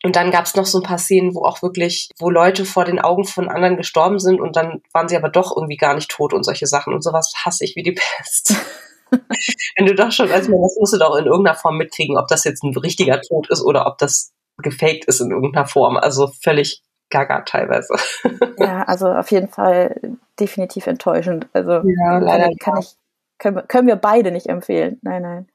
Und 0.03 0.15
dann 0.15 0.31
gab 0.31 0.45
es 0.45 0.55
noch 0.55 0.65
so 0.65 0.79
ein 0.79 0.83
paar 0.83 0.97
Szenen, 0.97 1.35
wo 1.35 1.45
auch 1.45 1.61
wirklich, 1.61 2.09
wo 2.19 2.29
Leute 2.29 2.65
vor 2.65 2.85
den 2.85 2.99
Augen 2.99 3.23
von 3.23 3.49
anderen 3.49 3.77
gestorben 3.77 4.17
sind 4.17 4.41
und 4.41 4.55
dann 4.55 4.81
waren 4.93 5.07
sie 5.07 5.15
aber 5.15 5.29
doch 5.29 5.55
irgendwie 5.55 5.77
gar 5.77 5.93
nicht 5.93 6.09
tot 6.09 6.33
und 6.33 6.43
solche 6.43 6.65
Sachen. 6.65 6.93
Und 6.93 7.03
sowas 7.03 7.31
hasse 7.45 7.63
ich 7.63 7.75
wie 7.75 7.83
die 7.83 7.91
Pest. 7.91 8.55
Wenn 9.11 9.85
du 9.85 9.93
doch 9.93 10.11
schon 10.11 10.31
als 10.31 10.47
Mann, 10.47 10.61
das 10.61 10.75
musst 10.79 10.93
du 10.93 10.97
doch 10.97 11.15
in 11.17 11.25
irgendeiner 11.25 11.57
Form 11.57 11.77
mitkriegen, 11.77 12.17
ob 12.17 12.27
das 12.29 12.45
jetzt 12.45 12.63
ein 12.63 12.75
richtiger 12.75 13.21
Tod 13.21 13.47
ist 13.51 13.63
oder 13.63 13.85
ob 13.85 13.99
das 13.99 14.31
gefaked 14.57 15.05
ist 15.05 15.21
in 15.21 15.29
irgendeiner 15.29 15.67
Form. 15.67 15.97
Also 15.97 16.31
völlig 16.41 16.81
gaga 17.11 17.41
teilweise. 17.41 17.93
Ja, 18.57 18.83
also 18.83 19.07
auf 19.07 19.31
jeden 19.31 19.49
Fall 19.49 19.99
definitiv 20.39 20.87
enttäuschend. 20.87 21.47
Also 21.53 21.81
ja, 21.87 22.17
leider 22.17 22.49
kann 22.59 22.79
ich, 22.79 22.95
können, 23.37 23.67
können 23.67 23.87
wir 23.87 23.95
beide 23.95 24.31
nicht 24.31 24.47
empfehlen. 24.47 24.99
Nein, 25.01 25.21
nein. 25.21 25.47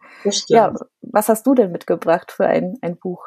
Ja, 0.48 0.74
was 1.02 1.28
hast 1.28 1.46
du 1.46 1.54
denn 1.54 1.72
mitgebracht 1.72 2.32
für 2.32 2.46
ein, 2.46 2.78
ein 2.82 2.96
Buch? 2.96 3.24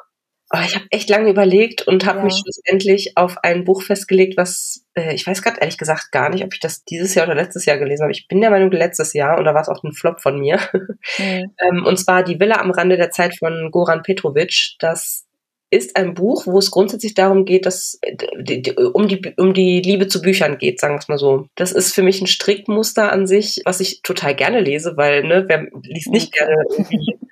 Oh, 0.51 0.57
ich 0.65 0.73
habe 0.73 0.85
echt 0.89 1.09
lange 1.09 1.29
überlegt 1.29 1.87
und 1.87 2.07
habe 2.07 2.19
ja. 2.19 2.23
mich 2.23 2.41
schlussendlich 2.41 3.15
auf 3.17 3.37
ein 3.43 3.65
Buch 3.65 3.83
festgelegt, 3.83 4.35
was 4.35 4.83
äh, 4.95 5.13
ich 5.13 5.27
weiß 5.27 5.43
gerade 5.43 5.59
ehrlich 5.59 5.77
gesagt 5.77 6.11
gar 6.11 6.29
nicht, 6.29 6.43
ob 6.43 6.53
ich 6.53 6.59
das 6.59 6.83
dieses 6.85 7.13
Jahr 7.13 7.27
oder 7.27 7.35
letztes 7.35 7.65
Jahr 7.65 7.77
gelesen 7.77 8.01
habe. 8.01 8.13
Ich 8.13 8.27
bin 8.27 8.41
der 8.41 8.49
Meinung 8.49 8.71
letztes 8.71 9.13
Jahr 9.13 9.37
und 9.37 9.45
da 9.45 9.53
war 9.53 9.61
es 9.61 9.69
auch 9.69 9.83
ein 9.83 9.93
Flop 9.93 10.21
von 10.21 10.39
mir. 10.39 10.59
Mhm. 10.73 11.53
ähm, 11.69 11.85
und 11.85 11.97
zwar 11.97 12.23
Die 12.23 12.39
Villa 12.39 12.59
am 12.61 12.71
Rande 12.71 12.97
der 12.97 13.11
Zeit 13.11 13.37
von 13.37 13.69
Goran 13.69 14.01
Petrovic. 14.01 14.75
Das 14.79 15.27
ist 15.71 15.95
ein 15.95 16.13
Buch, 16.13 16.47
wo 16.47 16.57
es 16.57 16.71
grundsätzlich 16.71 17.13
darum 17.13 17.45
geht, 17.45 17.65
dass 17.65 17.99
um 18.93 19.07
die 19.07 19.33
um 19.37 19.53
die 19.53 19.81
Liebe 19.81 20.07
zu 20.07 20.21
Büchern 20.21 20.57
geht, 20.57 20.79
sagen 20.79 20.95
wir 20.95 20.99
es 20.99 21.07
mal 21.07 21.17
so. 21.17 21.47
Das 21.55 21.71
ist 21.71 21.93
für 21.93 22.03
mich 22.03 22.21
ein 22.21 22.27
Strickmuster 22.27 23.11
an 23.11 23.27
sich, 23.27 23.61
was 23.65 23.79
ich 23.79 24.01
total 24.01 24.35
gerne 24.35 24.61
lese, 24.61 24.97
weil 24.97 25.23
ne, 25.23 25.45
wer 25.47 25.67
liest 25.83 26.09
nicht 26.09 26.33
gerne 26.33 26.55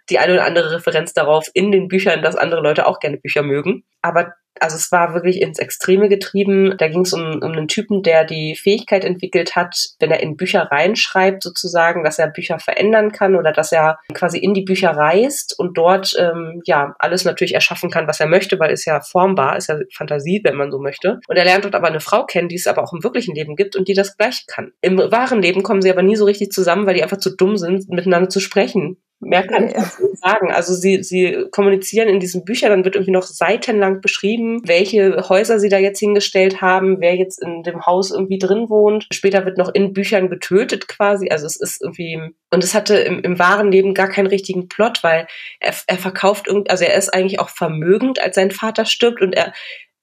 die 0.09 0.19
eine 0.19 0.33
oder 0.33 0.45
andere 0.45 0.71
Referenz 0.75 1.13
darauf 1.13 1.49
in 1.53 1.71
den 1.71 1.87
Büchern, 1.87 2.21
dass 2.21 2.35
andere 2.35 2.61
Leute 2.61 2.87
auch 2.87 2.99
gerne 2.99 3.17
Bücher 3.17 3.41
mögen. 3.41 3.83
Aber 4.01 4.33
also 4.61 4.75
es 4.75 4.91
war 4.91 5.13
wirklich 5.13 5.41
ins 5.41 5.59
Extreme 5.59 6.09
getrieben. 6.09 6.75
Da 6.77 6.87
ging 6.87 7.01
es 7.01 7.13
um, 7.13 7.39
um 7.41 7.51
einen 7.51 7.67
Typen, 7.67 8.03
der 8.03 8.25
die 8.25 8.55
Fähigkeit 8.55 9.03
entwickelt 9.03 9.55
hat, 9.55 9.75
wenn 9.99 10.11
er 10.11 10.21
in 10.21 10.37
Bücher 10.37 10.63
reinschreibt, 10.71 11.43
sozusagen, 11.43 12.03
dass 12.03 12.19
er 12.19 12.27
Bücher 12.27 12.59
verändern 12.59 13.11
kann 13.11 13.35
oder 13.35 13.51
dass 13.51 13.71
er 13.71 13.99
quasi 14.13 14.37
in 14.37 14.53
die 14.53 14.63
Bücher 14.63 14.91
reist 14.91 15.57
und 15.57 15.77
dort 15.77 16.13
ähm, 16.19 16.61
ja 16.65 16.95
alles 16.99 17.25
natürlich 17.25 17.53
erschaffen 17.53 17.89
kann, 17.89 18.07
was 18.07 18.19
er 18.19 18.27
möchte, 18.27 18.59
weil 18.59 18.71
es 18.71 18.85
ja 18.85 19.01
formbar, 19.01 19.57
ist 19.57 19.67
ja 19.67 19.77
Fantasie, 19.93 20.41
wenn 20.43 20.55
man 20.55 20.71
so 20.71 20.79
möchte. 20.79 21.19
Und 21.27 21.35
er 21.35 21.45
lernt 21.45 21.65
dort 21.65 21.75
aber 21.75 21.87
eine 21.87 21.99
Frau 21.99 22.25
kennen, 22.25 22.49
die 22.49 22.55
es 22.55 22.67
aber 22.67 22.83
auch 22.83 22.93
im 22.93 23.03
wirklichen 23.03 23.35
Leben 23.35 23.55
gibt 23.55 23.75
und 23.75 23.87
die 23.87 23.93
das 23.93 24.17
gleiche 24.17 24.43
kann. 24.47 24.71
Im 24.81 24.97
wahren 24.97 25.41
Leben 25.41 25.63
kommen 25.63 25.81
sie 25.81 25.91
aber 25.91 26.03
nie 26.03 26.15
so 26.15 26.25
richtig 26.25 26.51
zusammen, 26.51 26.85
weil 26.85 26.95
die 26.95 27.03
einfach 27.03 27.17
zu 27.17 27.35
dumm 27.35 27.57
sind, 27.57 27.89
miteinander 27.89 28.29
zu 28.29 28.39
sprechen. 28.39 28.97
Mehr 29.19 29.47
kann 29.47 29.67
ich 29.67 29.73
dazu 29.73 30.03
sagen. 30.13 30.51
Also 30.51 30.75
sie, 30.75 31.03
sie 31.03 31.47
kommunizieren 31.51 32.07
in 32.07 32.19
diesen 32.19 32.45
Büchern, 32.45 32.69
dann 32.69 32.85
wird 32.85 32.95
irgendwie 32.95 33.11
noch 33.11 33.23
seitenlang 33.23 33.99
beschrieben, 33.99 34.61
welche 34.65 35.27
Häuser 35.27 35.59
sie 35.59 35.69
da 35.69 35.79
jetzt 35.79 35.99
hingestellt 35.99 36.61
haben, 36.61 36.97
wer 36.99 37.15
jetzt 37.15 37.41
in 37.41 37.63
dem 37.63 37.85
Haus 37.85 38.11
irgendwie 38.11 38.37
drin 38.37 38.69
wohnt. 38.69 39.07
Später 39.11 39.43
wird 39.45 39.57
noch 39.57 39.73
in 39.73 39.93
Büchern 39.93 40.29
getötet 40.29 40.87
quasi. 40.87 41.29
Also 41.29 41.47
es 41.47 41.55
ist 41.59 41.81
irgendwie, 41.81 42.19
und 42.51 42.63
es 42.63 42.75
hatte 42.75 42.95
im, 42.97 43.21
im 43.21 43.39
wahren 43.39 43.71
Leben 43.71 43.95
gar 43.95 44.09
keinen 44.09 44.27
richtigen 44.27 44.67
Plot, 44.67 45.03
weil 45.03 45.25
er, 45.59 45.73
er 45.87 45.97
verkauft 45.97 46.47
irgendwie, 46.47 46.69
also 46.69 46.85
er 46.85 46.95
ist 46.95 47.11
eigentlich 47.11 47.39
auch 47.39 47.49
vermögend, 47.49 48.21
als 48.21 48.35
sein 48.35 48.51
Vater 48.51 48.85
stirbt 48.85 49.21
und 49.21 49.33
er, 49.33 49.51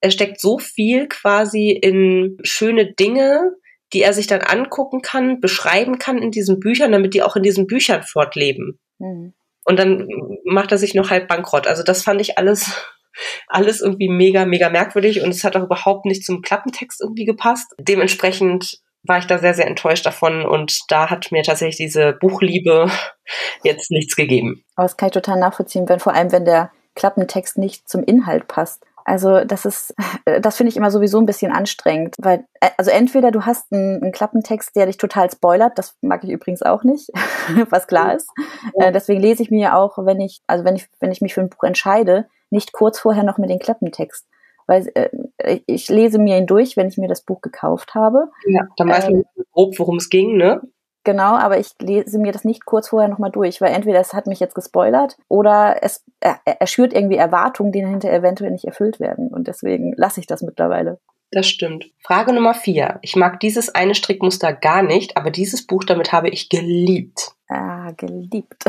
er 0.00 0.10
steckt 0.10 0.40
so 0.40 0.58
viel 0.58 1.06
quasi 1.06 1.70
in 1.70 2.36
schöne 2.42 2.92
Dinge, 2.92 3.52
die 3.92 4.02
er 4.02 4.12
sich 4.12 4.26
dann 4.26 4.40
angucken 4.40 5.02
kann, 5.02 5.40
beschreiben 5.40 6.00
kann 6.00 6.18
in 6.18 6.32
diesen 6.32 6.58
Büchern, 6.58 6.90
damit 6.90 7.14
die 7.14 7.22
auch 7.22 7.36
in 7.36 7.44
diesen 7.44 7.68
Büchern 7.68 8.02
fortleben. 8.02 8.80
Mhm. 8.98 9.34
Und 9.64 9.78
dann 9.78 10.08
macht 10.44 10.72
er 10.72 10.78
sich 10.78 10.94
noch 10.94 11.10
halb 11.10 11.28
bankrott. 11.28 11.66
Also 11.66 11.82
das 11.82 12.02
fand 12.02 12.20
ich 12.20 12.38
alles, 12.38 12.70
alles 13.48 13.80
irgendwie 13.80 14.08
mega, 14.08 14.44
mega 14.44 14.68
merkwürdig 14.68 15.22
und 15.22 15.30
es 15.30 15.44
hat 15.44 15.56
auch 15.56 15.64
überhaupt 15.64 16.04
nicht 16.06 16.24
zum 16.24 16.42
Klappentext 16.42 17.00
irgendwie 17.00 17.24
gepasst. 17.24 17.74
Dementsprechend 17.78 18.80
war 19.06 19.18
ich 19.18 19.26
da 19.26 19.38
sehr, 19.38 19.54
sehr 19.54 19.66
enttäuscht 19.66 20.06
davon 20.06 20.46
und 20.46 20.80
da 20.88 21.10
hat 21.10 21.30
mir 21.30 21.42
tatsächlich 21.42 21.76
diese 21.76 22.14
Buchliebe 22.14 22.90
jetzt 23.62 23.90
nichts 23.90 24.16
gegeben. 24.16 24.64
Aber 24.76 24.86
das 24.86 24.96
kann 24.96 25.08
ich 25.08 25.14
total 25.14 25.38
nachvollziehen, 25.38 25.88
wenn 25.88 26.00
vor 26.00 26.14
allem, 26.14 26.32
wenn 26.32 26.44
der 26.44 26.70
Klappentext 26.94 27.58
nicht 27.58 27.88
zum 27.88 28.02
Inhalt 28.04 28.48
passt. 28.48 28.84
Also 29.04 29.44
das 29.44 29.64
ist, 29.64 29.94
äh, 30.24 30.40
das 30.40 30.56
finde 30.56 30.70
ich 30.70 30.76
immer 30.76 30.90
sowieso 30.90 31.18
ein 31.18 31.26
bisschen 31.26 31.52
anstrengend, 31.52 32.16
weil 32.18 32.46
äh, 32.60 32.70
also 32.76 32.90
entweder 32.90 33.30
du 33.30 33.46
hast 33.46 33.72
einen, 33.72 34.02
einen, 34.02 34.12
Klappentext, 34.12 34.74
der 34.74 34.86
dich 34.86 34.96
total 34.96 35.30
spoilert, 35.30 35.78
das 35.78 35.96
mag 36.00 36.24
ich 36.24 36.30
übrigens 36.30 36.62
auch 36.62 36.84
nicht, 36.84 37.10
was 37.70 37.86
klar 37.86 38.14
ist. 38.14 38.30
Ja. 38.78 38.86
Äh, 38.86 38.92
deswegen 38.92 39.20
lese 39.20 39.42
ich 39.42 39.50
mir 39.50 39.76
auch, 39.76 39.98
wenn 39.98 40.20
ich, 40.20 40.40
also 40.46 40.64
wenn 40.64 40.76
ich, 40.76 40.88
wenn 41.00 41.12
ich 41.12 41.20
mich 41.20 41.34
für 41.34 41.42
ein 41.42 41.50
Buch 41.50 41.64
entscheide, 41.64 42.26
nicht 42.50 42.72
kurz 42.72 42.98
vorher 42.98 43.24
noch 43.24 43.38
mit 43.38 43.50
den 43.50 43.58
Klappentext. 43.58 44.26
Weil 44.66 44.90
äh, 44.94 45.60
ich 45.66 45.88
lese 45.88 46.18
mir 46.18 46.38
ihn 46.38 46.46
durch, 46.46 46.76
wenn 46.76 46.88
ich 46.88 46.96
mir 46.96 47.08
das 47.08 47.22
Buch 47.22 47.42
gekauft 47.42 47.94
habe. 47.94 48.30
Ja, 48.46 48.62
dann 48.78 48.88
weißt 48.88 49.08
du 49.08 49.20
äh, 49.20 49.42
grob, 49.52 49.78
worum 49.78 49.96
es 49.96 50.08
ging, 50.08 50.38
ne? 50.38 50.62
Genau, 51.04 51.36
aber 51.36 51.58
ich 51.58 51.74
lese 51.80 52.18
mir 52.18 52.32
das 52.32 52.44
nicht 52.44 52.64
kurz 52.64 52.88
vorher 52.88 53.08
nochmal 53.08 53.30
durch, 53.30 53.60
weil 53.60 53.74
entweder 53.74 54.00
es 54.00 54.14
hat 54.14 54.26
mich 54.26 54.40
jetzt 54.40 54.54
gespoilert 54.54 55.18
oder 55.28 55.76
es 55.82 56.02
er, 56.20 56.40
er 56.44 56.66
schürt 56.66 56.94
irgendwie 56.94 57.16
Erwartungen, 57.16 57.72
die 57.72 57.82
dahinter 57.82 58.10
eventuell 58.10 58.50
nicht 58.50 58.64
erfüllt 58.64 59.00
werden. 59.00 59.28
Und 59.28 59.46
deswegen 59.46 59.92
lasse 59.96 60.20
ich 60.20 60.26
das 60.26 60.40
mittlerweile. 60.40 60.98
Das 61.30 61.46
stimmt. 61.46 61.90
Frage 62.02 62.32
Nummer 62.32 62.54
vier. 62.54 62.98
Ich 63.02 63.16
mag 63.16 63.40
dieses 63.40 63.74
eine 63.74 63.94
Strickmuster 63.94 64.52
gar 64.52 64.82
nicht, 64.82 65.16
aber 65.16 65.30
dieses 65.30 65.66
Buch 65.66 65.84
damit 65.84 66.12
habe 66.12 66.28
ich 66.28 66.48
geliebt. 66.48 67.34
Ah, 67.48 67.90
geliebt. 67.96 68.64